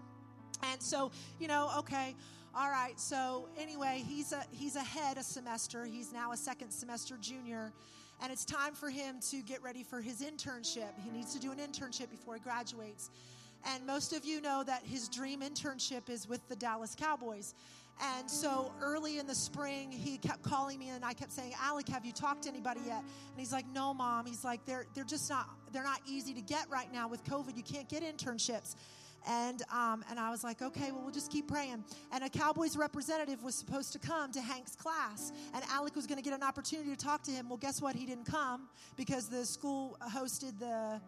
And 0.70 0.80
so, 0.80 1.10
you 1.38 1.48
know, 1.48 1.70
okay, 1.78 2.14
all 2.54 2.70
right. 2.70 2.98
So 2.98 3.48
anyway, 3.58 4.02
he's 4.06 4.32
a 4.32 4.44
he's 4.50 4.76
ahead 4.76 5.18
a 5.18 5.22
semester. 5.22 5.84
He's 5.84 6.12
now 6.12 6.32
a 6.32 6.36
second 6.36 6.70
semester 6.70 7.16
junior. 7.20 7.72
And 8.24 8.32
it's 8.32 8.46
time 8.46 8.72
for 8.72 8.88
him 8.88 9.16
to 9.28 9.42
get 9.42 9.62
ready 9.62 9.82
for 9.82 10.00
his 10.00 10.22
internship. 10.22 10.98
He 11.04 11.10
needs 11.10 11.34
to 11.34 11.38
do 11.38 11.52
an 11.52 11.58
internship 11.58 12.08
before 12.10 12.32
he 12.32 12.40
graduates. 12.40 13.10
And 13.66 13.86
most 13.86 14.14
of 14.14 14.24
you 14.24 14.40
know 14.40 14.64
that 14.64 14.82
his 14.82 15.10
dream 15.10 15.42
internship 15.42 16.08
is 16.08 16.26
with 16.26 16.40
the 16.48 16.56
Dallas 16.56 16.96
Cowboys. 16.98 17.54
And 18.00 18.30
so 18.30 18.72
early 18.80 19.18
in 19.18 19.26
the 19.26 19.34
spring, 19.34 19.92
he 19.92 20.16
kept 20.16 20.42
calling 20.42 20.78
me, 20.78 20.88
and 20.88 21.04
I 21.04 21.12
kept 21.12 21.32
saying, 21.32 21.52
"Alec, 21.60 21.86
have 21.88 22.06
you 22.06 22.12
talked 22.12 22.44
to 22.44 22.48
anybody 22.48 22.80
yet?" 22.86 23.00
And 23.00 23.36
he's 23.36 23.52
like, 23.52 23.66
"No, 23.68 23.92
mom." 23.92 24.24
He's 24.24 24.42
like, 24.42 24.64
"They're 24.64 24.86
they're 24.94 25.04
just 25.04 25.28
not 25.28 25.50
they're 25.70 25.84
not 25.84 26.00
easy 26.06 26.32
to 26.32 26.40
get 26.40 26.68
right 26.70 26.90
now 26.90 27.08
with 27.08 27.22
COVID. 27.24 27.58
You 27.58 27.62
can't 27.62 27.90
get 27.90 28.02
internships." 28.02 28.74
And 29.26 29.62
um, 29.72 30.04
and 30.10 30.20
I 30.20 30.30
was 30.30 30.44
like, 30.44 30.60
okay, 30.60 30.92
well, 30.92 31.02
we'll 31.02 31.14
just 31.14 31.30
keep 31.30 31.48
praying. 31.48 31.84
And 32.12 32.24
a 32.24 32.28
Cowboys 32.28 32.76
representative 32.76 33.42
was 33.42 33.54
supposed 33.54 33.92
to 33.92 33.98
come 33.98 34.32
to 34.32 34.40
Hank's 34.40 34.76
class, 34.76 35.32
and 35.54 35.64
Alec 35.70 35.96
was 35.96 36.06
going 36.06 36.18
to 36.18 36.24
get 36.24 36.34
an 36.34 36.42
opportunity 36.42 36.90
to 36.90 36.96
talk 36.96 37.22
to 37.24 37.30
him. 37.30 37.48
Well, 37.48 37.58
guess 37.58 37.80
what? 37.80 37.96
He 37.96 38.06
didn't 38.06 38.26
come 38.26 38.68
because 38.96 39.28
the 39.28 39.46
school 39.46 39.96
hosted 40.12 40.58
the 40.58 41.00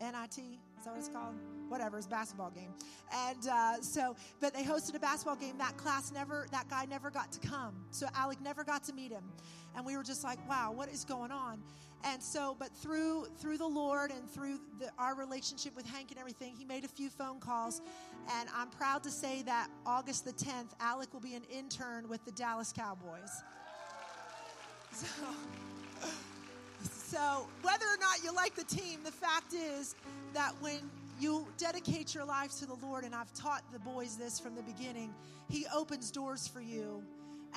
NIT. 0.00 0.38
Is 0.80 0.86
that 0.86 0.92
what 0.92 0.98
it's 0.98 1.08
called? 1.08 1.34
Whatever, 1.68 1.98
it's 1.98 2.06
basketball 2.06 2.50
game. 2.50 2.70
And 3.12 3.46
uh, 3.46 3.82
so, 3.82 4.16
but 4.40 4.54
they 4.54 4.64
hosted 4.64 4.96
a 4.96 4.98
basketball 4.98 5.36
game. 5.36 5.58
That 5.58 5.76
class 5.76 6.10
never, 6.10 6.46
that 6.52 6.70
guy 6.70 6.86
never 6.86 7.10
got 7.10 7.30
to 7.32 7.40
come. 7.46 7.74
So 7.90 8.06
Alec 8.14 8.40
never 8.40 8.64
got 8.64 8.82
to 8.84 8.94
meet 8.94 9.12
him. 9.12 9.24
And 9.76 9.84
we 9.84 9.96
were 9.96 10.02
just 10.02 10.24
like, 10.24 10.38
wow, 10.48 10.72
what 10.74 10.88
is 10.88 11.04
going 11.04 11.30
on? 11.30 11.62
And 12.04 12.22
so, 12.22 12.56
but 12.58 12.70
through 12.76 13.26
through 13.38 13.58
the 13.58 13.66
Lord 13.66 14.10
and 14.10 14.28
through 14.30 14.58
the, 14.78 14.90
our 14.98 15.14
relationship 15.14 15.76
with 15.76 15.86
Hank 15.86 16.10
and 16.10 16.18
everything, 16.18 16.54
he 16.56 16.64
made 16.64 16.84
a 16.84 16.88
few 16.88 17.10
phone 17.10 17.40
calls. 17.40 17.82
And 18.32 18.48
I'm 18.54 18.68
proud 18.68 19.02
to 19.02 19.10
say 19.10 19.42
that 19.42 19.68
August 19.84 20.24
the 20.24 20.32
10th, 20.32 20.70
Alec 20.80 21.12
will 21.12 21.20
be 21.20 21.34
an 21.34 21.42
intern 21.50 22.08
with 22.08 22.24
the 22.24 22.32
Dallas 22.32 22.72
Cowboys. 22.72 23.42
So, 24.92 25.06
so, 26.82 27.48
whether 27.62 27.84
or 27.84 27.98
not 28.00 28.22
you 28.24 28.34
like 28.34 28.54
the 28.54 28.64
team, 28.64 29.00
the 29.04 29.12
fact 29.12 29.52
is 29.52 29.94
that 30.32 30.52
when 30.60 30.78
you 31.20 31.46
dedicate 31.58 32.14
your 32.14 32.24
life 32.24 32.58
to 32.60 32.66
the 32.66 32.74
Lord, 32.74 33.04
and 33.04 33.14
I've 33.14 33.32
taught 33.34 33.62
the 33.72 33.78
boys 33.78 34.16
this 34.16 34.40
from 34.40 34.54
the 34.54 34.62
beginning, 34.62 35.12
He 35.48 35.66
opens 35.74 36.10
doors 36.10 36.48
for 36.48 36.60
you 36.60 37.02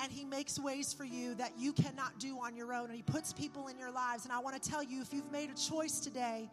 and 0.02 0.12
He 0.12 0.24
makes 0.24 0.58
ways 0.58 0.92
for 0.92 1.04
you 1.04 1.34
that 1.36 1.52
you 1.58 1.72
cannot 1.72 2.18
do 2.18 2.38
on 2.40 2.56
your 2.56 2.72
own. 2.72 2.86
And 2.86 2.96
He 2.96 3.02
puts 3.02 3.32
people 3.32 3.68
in 3.68 3.78
your 3.78 3.90
lives. 3.90 4.24
And 4.24 4.32
I 4.32 4.38
want 4.40 4.60
to 4.60 4.70
tell 4.70 4.82
you 4.82 5.00
if 5.00 5.12
you've 5.12 5.30
made 5.32 5.50
a 5.50 5.54
choice 5.54 6.00
today, 6.00 6.50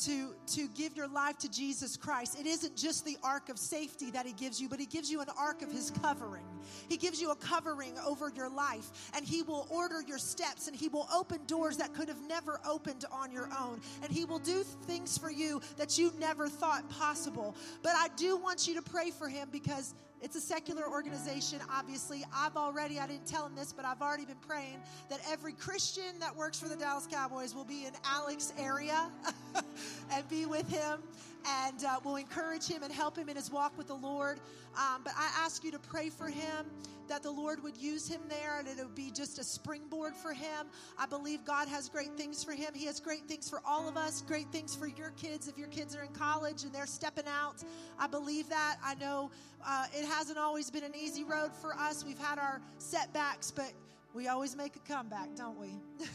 to, 0.00 0.34
to 0.46 0.68
give 0.68 0.96
your 0.96 1.08
life 1.08 1.38
to 1.38 1.50
Jesus 1.50 1.96
Christ, 1.96 2.38
it 2.38 2.46
isn't 2.46 2.76
just 2.76 3.04
the 3.04 3.16
ark 3.22 3.48
of 3.48 3.58
safety 3.58 4.10
that 4.10 4.26
He 4.26 4.32
gives 4.32 4.60
you, 4.60 4.68
but 4.68 4.80
He 4.80 4.86
gives 4.86 5.10
you 5.10 5.20
an 5.20 5.28
ark 5.38 5.62
of 5.62 5.70
His 5.70 5.90
covering. 6.02 6.44
He 6.88 6.96
gives 6.96 7.20
you 7.20 7.30
a 7.30 7.36
covering 7.36 7.94
over 8.06 8.30
your 8.34 8.50
life, 8.50 9.10
and 9.14 9.24
He 9.24 9.42
will 9.42 9.66
order 9.70 10.02
your 10.02 10.18
steps, 10.18 10.66
and 10.66 10.76
He 10.76 10.88
will 10.88 11.08
open 11.14 11.40
doors 11.46 11.76
that 11.76 11.94
could 11.94 12.08
have 12.08 12.20
never 12.26 12.60
opened 12.68 13.04
on 13.10 13.30
your 13.30 13.48
own, 13.58 13.80
and 14.02 14.10
He 14.10 14.24
will 14.24 14.40
do 14.40 14.62
things 14.62 15.16
for 15.16 15.30
you 15.30 15.60
that 15.76 15.96
you 15.96 16.12
never 16.18 16.48
thought 16.48 16.88
possible. 16.90 17.54
But 17.82 17.92
I 17.96 18.08
do 18.16 18.36
want 18.36 18.66
you 18.66 18.74
to 18.74 18.82
pray 18.82 19.10
for 19.10 19.28
Him 19.28 19.48
because 19.52 19.94
it's 20.24 20.36
a 20.36 20.40
secular 20.40 20.88
organization, 20.88 21.60
obviously. 21.70 22.24
I've 22.34 22.56
already, 22.56 22.98
I 22.98 23.06
didn't 23.06 23.26
tell 23.26 23.44
him 23.44 23.54
this, 23.54 23.74
but 23.74 23.84
I've 23.84 24.00
already 24.00 24.24
been 24.24 24.38
praying 24.48 24.78
that 25.10 25.20
every 25.30 25.52
Christian 25.52 26.18
that 26.18 26.34
works 26.34 26.58
for 26.58 26.66
the 26.66 26.76
Dallas 26.76 27.06
Cowboys 27.06 27.54
will 27.54 27.66
be 27.66 27.84
in 27.84 27.92
Alec's 28.06 28.54
area 28.58 29.10
and 30.10 30.26
be 30.30 30.46
with 30.46 30.66
him 30.70 31.02
and 31.46 31.84
uh, 31.84 32.00
will 32.04 32.16
encourage 32.16 32.66
him 32.66 32.82
and 32.82 32.92
help 32.92 33.16
him 33.16 33.28
in 33.28 33.36
his 33.36 33.50
walk 33.50 33.76
with 33.76 33.88
the 33.88 33.94
Lord. 33.94 34.40
Um, 34.76 35.02
but 35.04 35.12
I 35.16 35.30
ask 35.44 35.64
you 35.64 35.70
to 35.72 35.78
pray 35.78 36.10
for 36.10 36.28
him 36.28 36.66
that 37.08 37.22
the 37.22 37.30
Lord 37.30 37.62
would 37.62 37.76
use 37.76 38.08
him 38.08 38.20
there 38.28 38.58
and 38.58 38.66
it 38.66 38.76
would 38.78 38.94
be 38.94 39.10
just 39.10 39.38
a 39.38 39.44
springboard 39.44 40.16
for 40.16 40.32
him. 40.32 40.66
I 40.98 41.06
believe 41.06 41.44
God 41.44 41.68
has 41.68 41.88
great 41.88 42.16
things 42.16 42.42
for 42.42 42.52
him. 42.52 42.72
He 42.74 42.86
has 42.86 42.98
great 42.98 43.26
things 43.28 43.48
for 43.48 43.60
all 43.66 43.88
of 43.88 43.96
us, 43.96 44.22
great 44.22 44.50
things 44.52 44.74
for 44.74 44.86
your 44.86 45.10
kids 45.10 45.48
if 45.48 45.58
your 45.58 45.68
kids 45.68 45.94
are 45.94 46.02
in 46.02 46.12
college 46.12 46.62
and 46.64 46.72
they're 46.72 46.86
stepping 46.86 47.26
out. 47.26 47.62
I 47.98 48.06
believe 48.06 48.48
that. 48.48 48.76
I 48.82 48.94
know 48.94 49.30
uh, 49.66 49.86
it 49.94 50.06
hasn't 50.06 50.38
always 50.38 50.70
been 50.70 50.84
an 50.84 50.94
easy 50.94 51.24
road 51.24 51.54
for 51.54 51.74
us. 51.74 52.04
We've 52.04 52.18
had 52.18 52.38
our 52.38 52.60
setbacks, 52.78 53.50
but 53.50 53.72
we 54.14 54.28
always 54.28 54.56
make 54.56 54.76
a 54.76 54.92
comeback, 54.92 55.34
don't 55.36 55.58
we? 55.58 55.68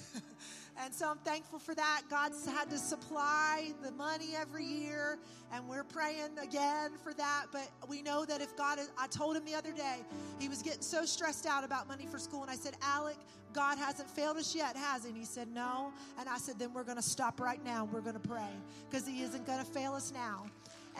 And 0.81 0.93
so 0.93 1.09
I'm 1.09 1.17
thankful 1.17 1.59
for 1.59 1.75
that. 1.75 2.03
God's 2.09 2.45
had 2.45 2.69
to 2.69 2.77
supply 2.77 3.73
the 3.83 3.91
money 3.91 4.29
every 4.39 4.63
year, 4.63 5.19
and 5.51 5.67
we're 5.67 5.83
praying 5.83 6.37
again 6.41 6.91
for 7.03 7.13
that. 7.15 7.47
But 7.51 7.69
we 7.89 8.01
know 8.01 8.23
that 8.23 8.41
if 8.41 8.55
God, 8.55 8.79
is, 8.79 8.89
I 8.97 9.07
told 9.07 9.35
him 9.35 9.43
the 9.43 9.55
other 9.55 9.73
day, 9.73 9.97
he 10.39 10.47
was 10.47 10.61
getting 10.61 10.81
so 10.81 11.03
stressed 11.03 11.45
out 11.45 11.65
about 11.65 11.89
money 11.89 12.07
for 12.09 12.17
school. 12.17 12.43
And 12.43 12.49
I 12.49 12.55
said, 12.55 12.75
Alec, 12.81 13.17
God 13.51 13.77
hasn't 13.77 14.09
failed 14.09 14.37
us 14.37 14.55
yet, 14.55 14.77
has 14.77 15.03
he? 15.03 15.09
And 15.09 15.17
he 15.17 15.25
said, 15.25 15.49
No. 15.49 15.91
And 16.17 16.29
I 16.29 16.37
said, 16.37 16.57
Then 16.57 16.73
we're 16.73 16.83
going 16.83 16.97
to 16.97 17.03
stop 17.03 17.41
right 17.41 17.63
now. 17.65 17.89
We're 17.91 18.01
going 18.01 18.19
to 18.19 18.27
pray 18.27 18.49
because 18.89 19.05
he 19.05 19.21
isn't 19.21 19.45
going 19.45 19.59
to 19.59 19.65
fail 19.65 19.93
us 19.93 20.13
now. 20.13 20.45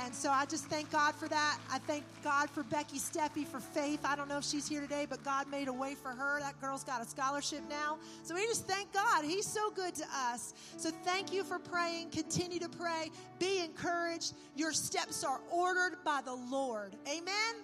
And 0.02 0.16
so 0.16 0.32
I 0.32 0.46
just 0.46 0.66
thank 0.66 0.90
God 0.92 1.14
for 1.14 1.28
that. 1.28 1.58
I 1.70 1.78
thank 1.80 2.06
God 2.24 2.50
for 2.50 2.64
Becky 2.64 2.98
Steffi 2.98 3.46
for 3.46 3.60
faith. 3.60 4.00
I 4.06 4.16
don't 4.16 4.30
know 4.30 4.38
if 4.38 4.46
she's 4.46 4.68
here 4.68 4.80
today, 4.80 5.06
but 5.10 5.22
God 5.26 5.52
made 5.52 5.68
a 5.68 5.74
way 5.74 5.94
for 5.94 6.10
her. 6.10 6.40
That 6.40 6.60
girl's 6.62 6.86
got 6.86 7.02
a 7.02 7.06
scholarship 7.06 7.62
now. 7.70 7.98
So 8.24 8.34
we 8.34 8.46
just 8.48 8.66
thank 8.66 8.94
God. 8.94 9.26
He's 9.26 9.46
so 9.46 9.70
good 9.72 9.96
to 9.96 10.06
us. 10.32 10.54
So 10.78 10.90
thank 11.04 11.34
you 11.34 11.44
for 11.44 11.60
praying. 11.60 12.12
Continue 12.12 12.60
to 12.60 12.70
pray. 12.70 13.12
Be 13.40 13.60
encouraged. 13.60 14.36
Your 14.56 14.72
steps 14.72 15.24
are 15.26 15.42
ordered 15.52 15.98
by 16.06 16.22
the 16.24 16.34
Lord. 16.34 16.96
Amen. 17.06 17.56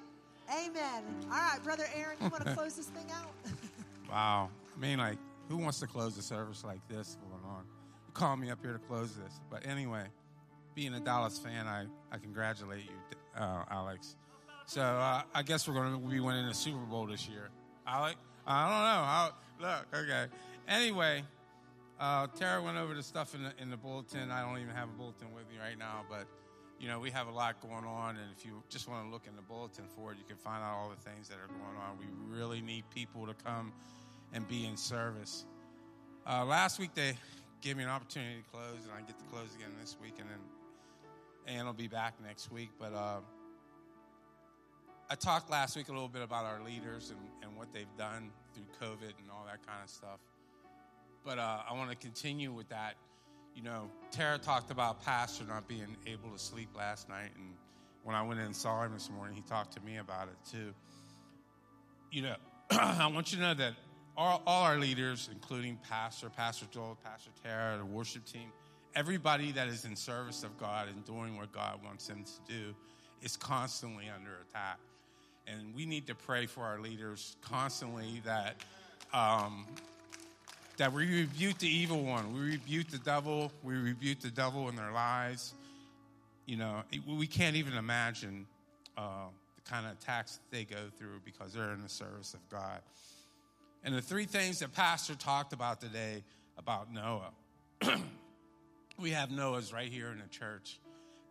Amen. 0.51 1.03
All 1.23 1.37
right, 1.37 1.59
Brother 1.63 1.85
Aaron, 1.95 2.17
you 2.21 2.29
want 2.29 2.45
to 2.45 2.53
close 2.55 2.75
this 2.75 2.87
thing 2.87 3.07
out? 3.11 3.31
Wow. 4.07 4.49
I 4.75 4.79
mean, 4.79 4.99
like, 4.99 5.17
who 5.49 5.57
wants 5.57 5.79
to 5.79 5.87
close 5.87 6.15
a 6.19 6.21
service 6.21 6.63
like 6.63 6.79
this 6.87 7.17
going 7.27 7.43
on? 7.43 7.63
You 8.07 8.13
called 8.13 8.39
me 8.39 8.51
up 8.51 8.59
here 8.61 8.73
to 8.73 8.79
close 8.79 9.15
this. 9.15 9.41
But 9.49 9.65
anyway, 9.65 10.03
being 10.75 10.93
a 10.93 10.99
Dallas 10.99 11.39
fan, 11.39 11.67
I, 11.67 11.85
I 12.15 12.17
congratulate 12.17 12.85
you, 12.85 13.17
uh, 13.37 13.65
Alex. 13.69 14.15
So 14.67 14.81
uh, 14.81 15.23
I 15.33 15.43
guess 15.43 15.67
we're 15.67 15.73
going 15.73 15.91
to 15.91 15.97
be 15.99 16.21
winning 16.21 16.47
the 16.47 16.53
Super 16.53 16.85
Bowl 16.85 17.05
this 17.07 17.27
year. 17.27 17.49
Alec? 17.85 18.15
I 18.47 19.31
don't 19.59 19.67
know. 19.67 19.67
Look, 19.67 19.85
okay. 19.93 20.31
Anyway, 20.65 21.23
uh, 21.99 22.27
Tara 22.27 22.63
went 22.63 22.77
over 22.77 22.93
the 22.93 23.03
stuff 23.03 23.35
in 23.35 23.43
the, 23.43 23.51
in 23.61 23.69
the 23.69 23.75
bulletin. 23.75 24.31
I 24.31 24.41
don't 24.41 24.59
even 24.59 24.73
have 24.73 24.87
a 24.87 24.93
bulletin 24.93 25.33
with 25.35 25.43
me 25.49 25.55
right 25.61 25.77
now, 25.77 26.05
but 26.09 26.25
you 26.79 26.87
know 26.87 26.99
we 26.99 27.11
have 27.11 27.27
a 27.27 27.31
lot 27.31 27.59
going 27.61 27.83
on, 27.83 28.15
and 28.15 28.31
if 28.37 28.45
you 28.45 28.63
just 28.69 28.87
want 28.87 29.05
to 29.05 29.11
look 29.11 29.27
in 29.27 29.35
the 29.35 29.41
bulletin 29.41 29.83
for 29.93 30.13
it, 30.13 30.17
you 30.17 30.23
can 30.25 30.37
find 30.37 30.63
out 30.63 30.73
all 30.73 30.89
the 30.89 31.09
things 31.09 31.27
that 31.27 31.35
are 31.35 31.47
going 31.47 31.77
on. 31.77 31.97
We 31.99 32.05
really 32.33 32.61
need 32.61 32.85
people 32.93 33.27
to 33.27 33.33
come 33.43 33.73
and 34.31 34.47
be 34.47 34.65
in 34.65 34.77
service. 34.77 35.43
Uh, 36.25 36.45
last 36.45 36.79
week 36.79 36.93
they 36.95 37.17
gave 37.59 37.75
me 37.75 37.83
an 37.83 37.89
opportunity 37.89 38.37
to 38.37 38.49
close, 38.51 38.83
and 38.83 38.93
I 38.93 39.01
get 39.01 39.17
to 39.17 39.25
close 39.25 39.53
again 39.55 39.71
this 39.81 39.97
week, 40.01 40.15
and 40.19 40.29
then 40.29 40.39
Ann 41.47 41.65
will 41.65 41.73
be 41.73 41.87
back 41.87 42.15
next 42.23 42.51
week. 42.51 42.69
But 42.79 42.93
uh, 42.93 43.19
I 45.09 45.15
talked 45.15 45.49
last 45.49 45.75
week 45.75 45.89
a 45.89 45.91
little 45.91 46.07
bit 46.07 46.21
about 46.21 46.45
our 46.45 46.63
leaders 46.63 47.11
and, 47.11 47.19
and 47.43 47.57
what 47.57 47.71
they've 47.73 47.95
done 47.97 48.31
through 48.53 48.65
COVID 48.81 49.13
and 49.19 49.29
all 49.31 49.45
that 49.45 49.65
kind 49.65 49.79
of 49.83 49.89
stuff. 49.89 50.19
But 51.23 51.39
uh, 51.39 51.61
I 51.69 51.73
want 51.73 51.89
to 51.89 51.95
continue 51.95 52.51
with 52.51 52.69
that. 52.69 52.95
You 53.55 53.63
know, 53.63 53.89
Tara 54.11 54.37
talked 54.37 54.69
about 54.69 55.03
Pastor 55.03 55.45
not 55.45 55.67
being 55.67 55.95
able 56.05 56.29
to 56.29 56.39
sleep 56.39 56.69
last 56.75 57.07
night, 57.07 57.31
and 57.35 57.53
when 58.03 58.15
I 58.15 58.21
went 58.21 58.39
in 58.39 58.47
and 58.47 58.55
saw 58.55 58.83
him 58.83 58.93
this 58.93 59.09
morning, 59.09 59.35
he 59.35 59.41
talked 59.41 59.73
to 59.73 59.81
me 59.81 59.97
about 59.97 60.27
it 60.27 60.35
too. 60.51 60.73
You 62.11 62.21
know, 62.23 62.35
I 62.71 63.07
want 63.07 63.31
you 63.31 63.37
to 63.37 63.43
know 63.43 63.53
that 63.55 63.73
all, 64.17 64.41
all 64.45 64.63
our 64.63 64.77
leaders, 64.77 65.29
including 65.31 65.79
Pastor, 65.89 66.29
Pastor 66.29 66.65
Joel, 66.71 66.97
Pastor 67.03 67.31
Tara, 67.43 67.77
the 67.77 67.85
worship 67.85 68.25
team, 68.25 68.51
everybody 68.95 69.51
that 69.51 69.67
is 69.67 69.85
in 69.85 69.95
service 69.95 70.43
of 70.43 70.57
God 70.57 70.87
and 70.87 71.05
doing 71.05 71.37
what 71.37 71.51
God 71.51 71.79
wants 71.83 72.07
them 72.07 72.23
to 72.23 72.53
do 72.53 72.75
is 73.21 73.35
constantly 73.35 74.05
under 74.13 74.31
attack. 74.49 74.77
And 75.47 75.75
we 75.75 75.85
need 75.85 76.07
to 76.07 76.15
pray 76.15 76.45
for 76.45 76.61
our 76.63 76.79
leaders 76.79 77.35
constantly 77.41 78.21
that 78.25 78.55
um, 79.13 79.65
that 80.77 80.91
we 80.91 81.21
rebuke 81.21 81.57
the 81.59 81.69
evil 81.69 82.03
one. 82.03 82.33
We 82.33 82.51
rebuke 82.51 82.89
the 82.89 82.97
devil. 82.97 83.51
We 83.63 83.75
rebuke 83.75 84.19
the 84.19 84.29
devil 84.29 84.67
in 84.69 84.75
their 84.75 84.91
lives. 84.91 85.53
You 86.45 86.57
know, 86.57 86.83
we 87.07 87.27
can't 87.27 87.55
even 87.55 87.73
imagine 87.73 88.45
uh, 88.97 89.27
the 89.55 89.69
kind 89.69 89.85
of 89.85 89.93
attacks 89.93 90.37
that 90.37 90.55
they 90.55 90.63
go 90.63 90.89
through 90.97 91.21
because 91.23 91.53
they're 91.53 91.71
in 91.71 91.81
the 91.81 91.89
service 91.89 92.33
of 92.33 92.49
God. 92.49 92.81
And 93.83 93.95
the 93.95 94.01
three 94.01 94.25
things 94.25 94.59
that 94.59 94.73
Pastor 94.73 95.15
talked 95.15 95.53
about 95.53 95.79
today 95.79 96.23
about 96.57 96.91
Noah. 96.91 97.31
we 98.99 99.11
have 99.11 99.31
Noah's 99.31 99.73
right 99.73 99.91
here 99.91 100.11
in 100.11 100.19
the 100.19 100.27
church 100.27 100.79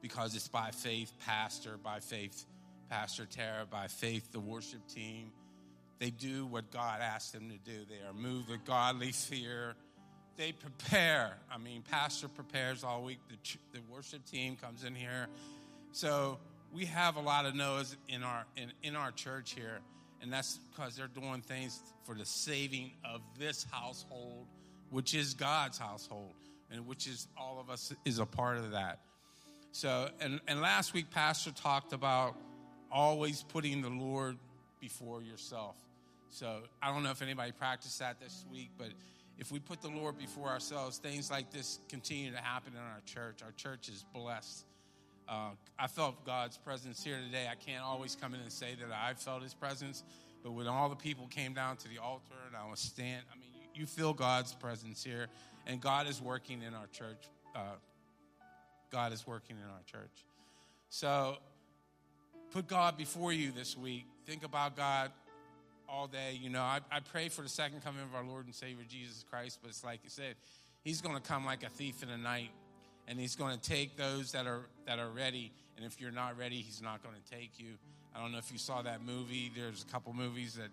because 0.03 0.35
it's 0.35 0.49
by 0.49 0.71
faith, 0.71 1.13
Pastor, 1.25 1.79
by 1.83 2.01
faith, 2.01 2.45
Pastor 2.91 3.27
Tara, 3.27 3.65
by 3.71 3.87
faith, 3.87 4.33
the 4.33 4.41
worship 4.41 4.87
team. 4.89 5.33
They 5.99 6.11
do 6.11 6.45
what 6.45 6.71
God 6.71 7.01
asked 7.01 7.33
them 7.33 7.51
to 7.51 7.71
do. 7.71 7.85
They 7.89 8.07
are 8.07 8.13
moved 8.13 8.51
with 8.51 8.65
godly 8.65 9.13
fear. 9.13 9.75
They 10.37 10.53
prepare. 10.53 11.39
I 11.51 11.59
mean, 11.59 11.83
Pastor 11.83 12.29
prepares 12.29 12.85
all 12.85 13.03
week. 13.05 13.21
The, 13.29 13.59
the 13.73 13.81
worship 13.91 14.27
team 14.27 14.57
comes 14.57 14.85
in 14.85 14.95
here. 14.95 15.29
So 15.93 16.39
we 16.73 16.87
have 16.87 17.17
a 17.17 17.21
lot 17.21 17.47
of 17.47 17.55
Noahs 17.55 17.97
in 18.09 18.23
our 18.25 18.45
in, 18.57 18.73
in 18.83 18.97
our 18.97 19.13
church 19.13 19.53
here, 19.53 19.79
and 20.21 20.33
that's 20.33 20.59
because 20.71 20.97
they're 20.97 21.07
doing 21.07 21.41
things 21.41 21.81
for 22.03 22.17
the 22.17 22.27
saving 22.27 22.93
of 23.05 23.21
this 23.39 23.65
household, 23.71 24.49
which 24.91 25.15
is 25.15 25.35
God's 25.35 25.79
household, 25.79 26.35
and 26.75 26.87
which 26.87 27.07
is 27.07 27.29
all 27.39 27.59
of 27.61 27.71
us 27.71 27.95
is 28.05 28.19
a 28.19 28.27
part 28.27 28.59
of 28.59 28.73
that. 28.73 29.01
So, 29.73 30.09
and, 30.21 30.41
and 30.47 30.61
last 30.61 30.95
week, 30.95 31.11
Pastor 31.11 31.51
talked 31.51 31.93
about 31.93 32.37
always 32.93 33.43
putting 33.43 33.83
the 33.83 33.89
Lord 33.89 34.37
before 34.81 35.23
yourself. 35.23 35.77
So, 36.31 36.61
I 36.83 36.93
don't 36.93 37.03
know 37.03 37.11
if 37.11 37.23
anybody 37.23 37.53
practiced 37.53 37.99
that 37.99 38.21
this 38.21 38.45
week, 38.53 38.71
but 38.79 38.89
if 39.39 39.51
we 39.51 39.59
put 39.59 39.83
the 39.83 39.89
Lord 39.89 40.17
before 40.17 40.49
ourselves, 40.49 40.99
things 40.99 41.31
like 41.31 41.51
this 41.51 41.81
continue 41.89 42.31
to 42.31 42.39
happen 42.39 42.73
in 42.73 42.79
our 42.79 43.01
church. 43.05 43.43
Our 43.43 43.53
church 43.53 43.89
is 43.89 44.05
blessed. 44.15 44.65
Uh, 45.29 45.51
I 45.79 45.87
felt 45.87 46.25
God's 46.25 46.57
presence 46.59 47.03
here 47.03 47.19
today. 47.27 47.49
I 47.51 47.55
can't 47.55 47.83
always 47.83 48.15
come 48.15 48.35
in 48.35 48.41
and 48.41 48.53
say 48.53 48.77
that 48.79 48.95
I 48.95 49.15
felt 49.15 49.43
His 49.43 49.55
presence, 49.55 50.05
but 50.43 50.53
when 50.53 50.67
all 50.67 50.89
the 50.89 50.97
people 50.97 51.27
came 51.27 51.55
down 51.55 51.77
to 51.79 51.89
the 51.89 51.99
altar 51.99 52.35
and 52.47 52.55
I 52.55 52.69
was 52.71 52.79
standing, 52.79 53.25
I 53.33 53.37
mean, 53.37 53.49
you, 53.55 53.81
you 53.81 53.87
feel 53.87 54.13
God's 54.13 54.53
presence 54.55 55.03
here, 55.03 55.27
and 55.67 55.81
God 55.81 56.09
is 56.09 56.21
working 56.21 56.63
in 56.63 56.75
our 56.75 56.87
church. 56.89 57.29
Uh, 57.55 57.77
God 58.91 59.13
is 59.13 59.27
working 59.27 59.57
in 59.57 59.65
our 59.65 59.83
church. 59.87 60.25
So, 60.89 61.37
put 62.53 62.67
God 62.69 62.97
before 62.97 63.33
you 63.33 63.51
this 63.51 63.77
week. 63.77 64.07
Think 64.27 64.45
about 64.45 64.77
God 64.77 65.11
all 65.89 66.07
day. 66.07 66.39
You 66.41 66.51
know, 66.51 66.63
I, 66.63 66.81
I 66.91 67.01
pray 67.01 67.29
for 67.29 67.43
the 67.43 67.49
second 67.49 67.83
coming 67.83 68.03
of 68.03 68.15
our 68.15 68.25
Lord 68.25 68.47
and 68.47 68.55
Savior 68.55 68.85
Jesus 68.89 69.25
Christ, 69.29 69.59
but 69.63 69.71
it's 69.71 69.85
like 69.85 70.01
you 70.05 70.11
said, 70.11 70.37
He's 70.83 71.01
going 71.01 71.17
to 71.17 71.23
come 71.23 71.45
like 71.45 71.65
a 71.65 71.71
thief 71.71 72.03
in 72.03 72.09
the 72.09 72.19
night 72.19 72.51
and 73.07 73.19
he's 73.19 73.37
going 73.37 73.59
to 73.59 73.69
take 73.69 73.97
those 73.97 74.33
that 74.33 74.47
are 74.47 74.67
that 74.87 74.99
are 74.99 75.11
ready 75.11 75.53
and 75.77 75.85
if 75.85 76.01
you're 76.01 76.11
not 76.11 76.39
ready 76.39 76.57
he's 76.57 76.83
not 76.83 77.03
going 77.03 77.15
to 77.15 77.31
take 77.31 77.51
you 77.59 77.75
i 78.15 78.21
don't 78.21 78.33
know 78.33 78.39
if 78.39 78.51
you 78.53 78.59
saw 78.59 78.83
that 78.83 79.05
movie 79.05 79.51
there's 79.57 79.85
a 79.89 79.93
couple 79.93 80.13
movies 80.13 80.55
that 80.55 80.69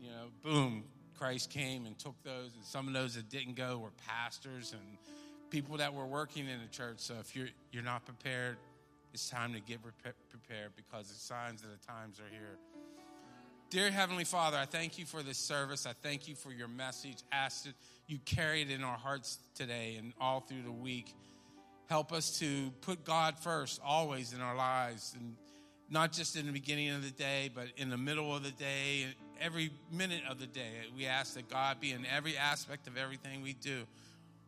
you 0.00 0.08
know 0.08 0.26
boom 0.42 0.84
christ 1.22 1.50
came 1.50 1.86
and 1.86 1.96
took 2.00 2.20
those 2.24 2.52
and 2.56 2.64
some 2.64 2.88
of 2.88 2.94
those 2.94 3.14
that 3.14 3.28
didn't 3.28 3.54
go 3.54 3.78
were 3.78 3.92
pastors 4.08 4.72
and 4.72 4.82
people 5.50 5.76
that 5.76 5.94
were 5.94 6.04
working 6.04 6.48
in 6.48 6.60
the 6.60 6.66
church 6.66 6.96
so 6.96 7.14
if 7.20 7.36
you're 7.36 7.46
you're 7.70 7.84
not 7.84 8.04
prepared 8.04 8.56
it's 9.14 9.30
time 9.30 9.52
to 9.52 9.60
get 9.60 9.78
prepa- 9.80 10.14
prepared 10.30 10.72
because 10.74 11.06
the 11.06 11.14
signs 11.14 11.62
of 11.62 11.68
the 11.70 11.86
times 11.86 12.18
are 12.18 12.28
here 12.28 12.58
Dear 13.70 13.90
Heavenly 13.90 14.24
Father, 14.24 14.58
I 14.58 14.66
thank 14.66 14.98
you 14.98 15.06
for 15.06 15.22
this 15.22 15.38
service. 15.38 15.86
I 15.86 15.94
thank 16.02 16.28
you 16.28 16.34
for 16.34 16.52
your 16.52 16.68
message. 16.68 17.16
Ask 17.32 17.64
that 17.64 17.72
you 18.06 18.18
carry 18.26 18.60
it 18.60 18.70
in 18.70 18.84
our 18.84 18.98
hearts 18.98 19.38
today 19.54 19.96
and 19.98 20.12
all 20.20 20.40
through 20.40 20.60
the 20.62 20.70
week. 20.70 21.14
Help 21.88 22.12
us 22.12 22.38
to 22.40 22.70
put 22.82 23.02
God 23.02 23.38
first 23.38 23.80
always 23.82 24.34
in 24.34 24.42
our 24.42 24.54
lives, 24.54 25.14
and 25.18 25.36
not 25.88 26.12
just 26.12 26.36
in 26.36 26.44
the 26.44 26.52
beginning 26.52 26.90
of 26.90 27.02
the 27.02 27.12
day, 27.12 27.50
but 27.54 27.68
in 27.78 27.88
the 27.88 27.96
middle 27.96 28.36
of 28.36 28.44
the 28.44 28.50
day, 28.50 29.06
every 29.42 29.70
minute 29.90 30.22
of 30.28 30.38
the 30.38 30.46
day. 30.46 30.70
We 30.96 31.06
ask 31.06 31.34
that 31.34 31.50
God 31.50 31.80
be 31.80 31.92
in 31.92 32.06
every 32.06 32.36
aspect 32.36 32.86
of 32.86 32.96
everything 32.96 33.42
we 33.42 33.54
do. 33.54 33.82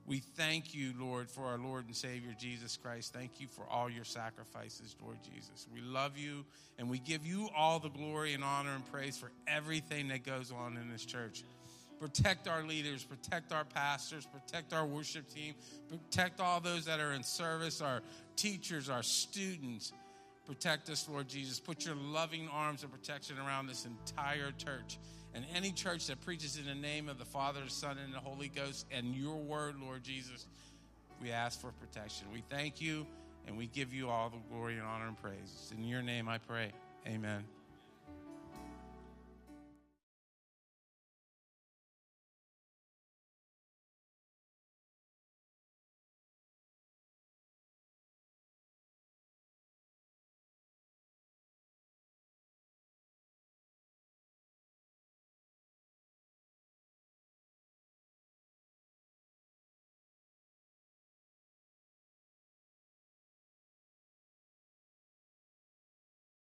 We 0.07 0.19
thank 0.19 0.75
you, 0.75 0.93
Lord, 0.99 1.31
for 1.31 1.47
our 1.47 1.57
Lord 1.57 1.87
and 1.87 1.97
Savior 1.97 2.35
Jesus 2.39 2.77
Christ. 2.77 3.15
Thank 3.15 3.41
you 3.41 3.47
for 3.47 3.65
all 3.71 3.89
your 3.89 4.05
sacrifices, 4.05 4.95
Lord 5.03 5.17
Jesus. 5.25 5.67
We 5.73 5.81
love 5.81 6.19
you 6.19 6.45
and 6.79 6.91
we 6.91 6.99
give 6.99 7.27
you 7.27 7.49
all 7.57 7.79
the 7.79 7.89
glory 7.89 8.35
and 8.35 8.45
honor 8.45 8.75
and 8.75 8.85
praise 8.93 9.17
for 9.17 9.31
everything 9.47 10.09
that 10.09 10.23
goes 10.23 10.53
on 10.53 10.77
in 10.77 10.91
this 10.91 11.07
church. 11.07 11.43
Protect 11.99 12.49
our 12.49 12.65
leaders, 12.65 13.03
protect 13.03 13.53
our 13.53 13.65
pastors, 13.65 14.27
protect 14.27 14.75
our 14.75 14.85
worship 14.85 15.27
team, 15.33 15.55
protect 15.89 16.39
all 16.39 16.61
those 16.61 16.85
that 16.85 17.01
are 17.01 17.13
in 17.13 17.23
service, 17.23 17.81
our 17.81 18.03
teachers, 18.37 18.91
our 18.91 19.03
students. 19.03 19.93
Protect 20.47 20.91
us, 20.91 21.09
Lord 21.09 21.29
Jesus. 21.29 21.59
Put 21.59 21.87
your 21.87 21.95
loving 21.95 22.49
arms 22.53 22.85
of 22.85 22.93
protection 22.93 23.39
around 23.39 23.67
this 23.67 23.87
entire 23.87 24.53
church. 24.53 24.99
And 25.35 25.45
any 25.55 25.73
church 25.73 26.07
that 26.07 26.21
preaches 26.21 26.59
in 26.59 26.67
the 26.67 26.75
name 26.75 27.09
of 27.09 27.19
the 27.19 27.25
Father, 27.25 27.61
the 27.65 27.71
Son, 27.71 27.97
and 28.05 28.13
the 28.13 28.21
Holy 28.21 28.49
Ghost 28.49 28.87
and 28.93 29.15
your 29.15 29.37
word, 29.37 29.77
Lord 29.81 30.05
Jesus, 30.05 30.47
we 31.21 31.31
ask 31.31 31.61
for 31.61 31.73
protection. 31.73 32.27
We 32.33 32.43
thank 32.51 32.81
you 32.81 33.07
and 33.47 33.57
we 33.57 33.67
give 33.67 33.93
you 33.93 34.11
all 34.11 34.31
the 34.31 34.37
glory 34.51 34.75
and 34.75 34.83
honor 34.83 35.09
and 35.09 35.21
praise. 35.21 35.39
It's 35.45 35.73
In 35.73 35.85
your 35.85 36.03
name 36.03 36.29
I 36.29 36.39
pray. 36.39 36.73
Amen. 37.07 37.45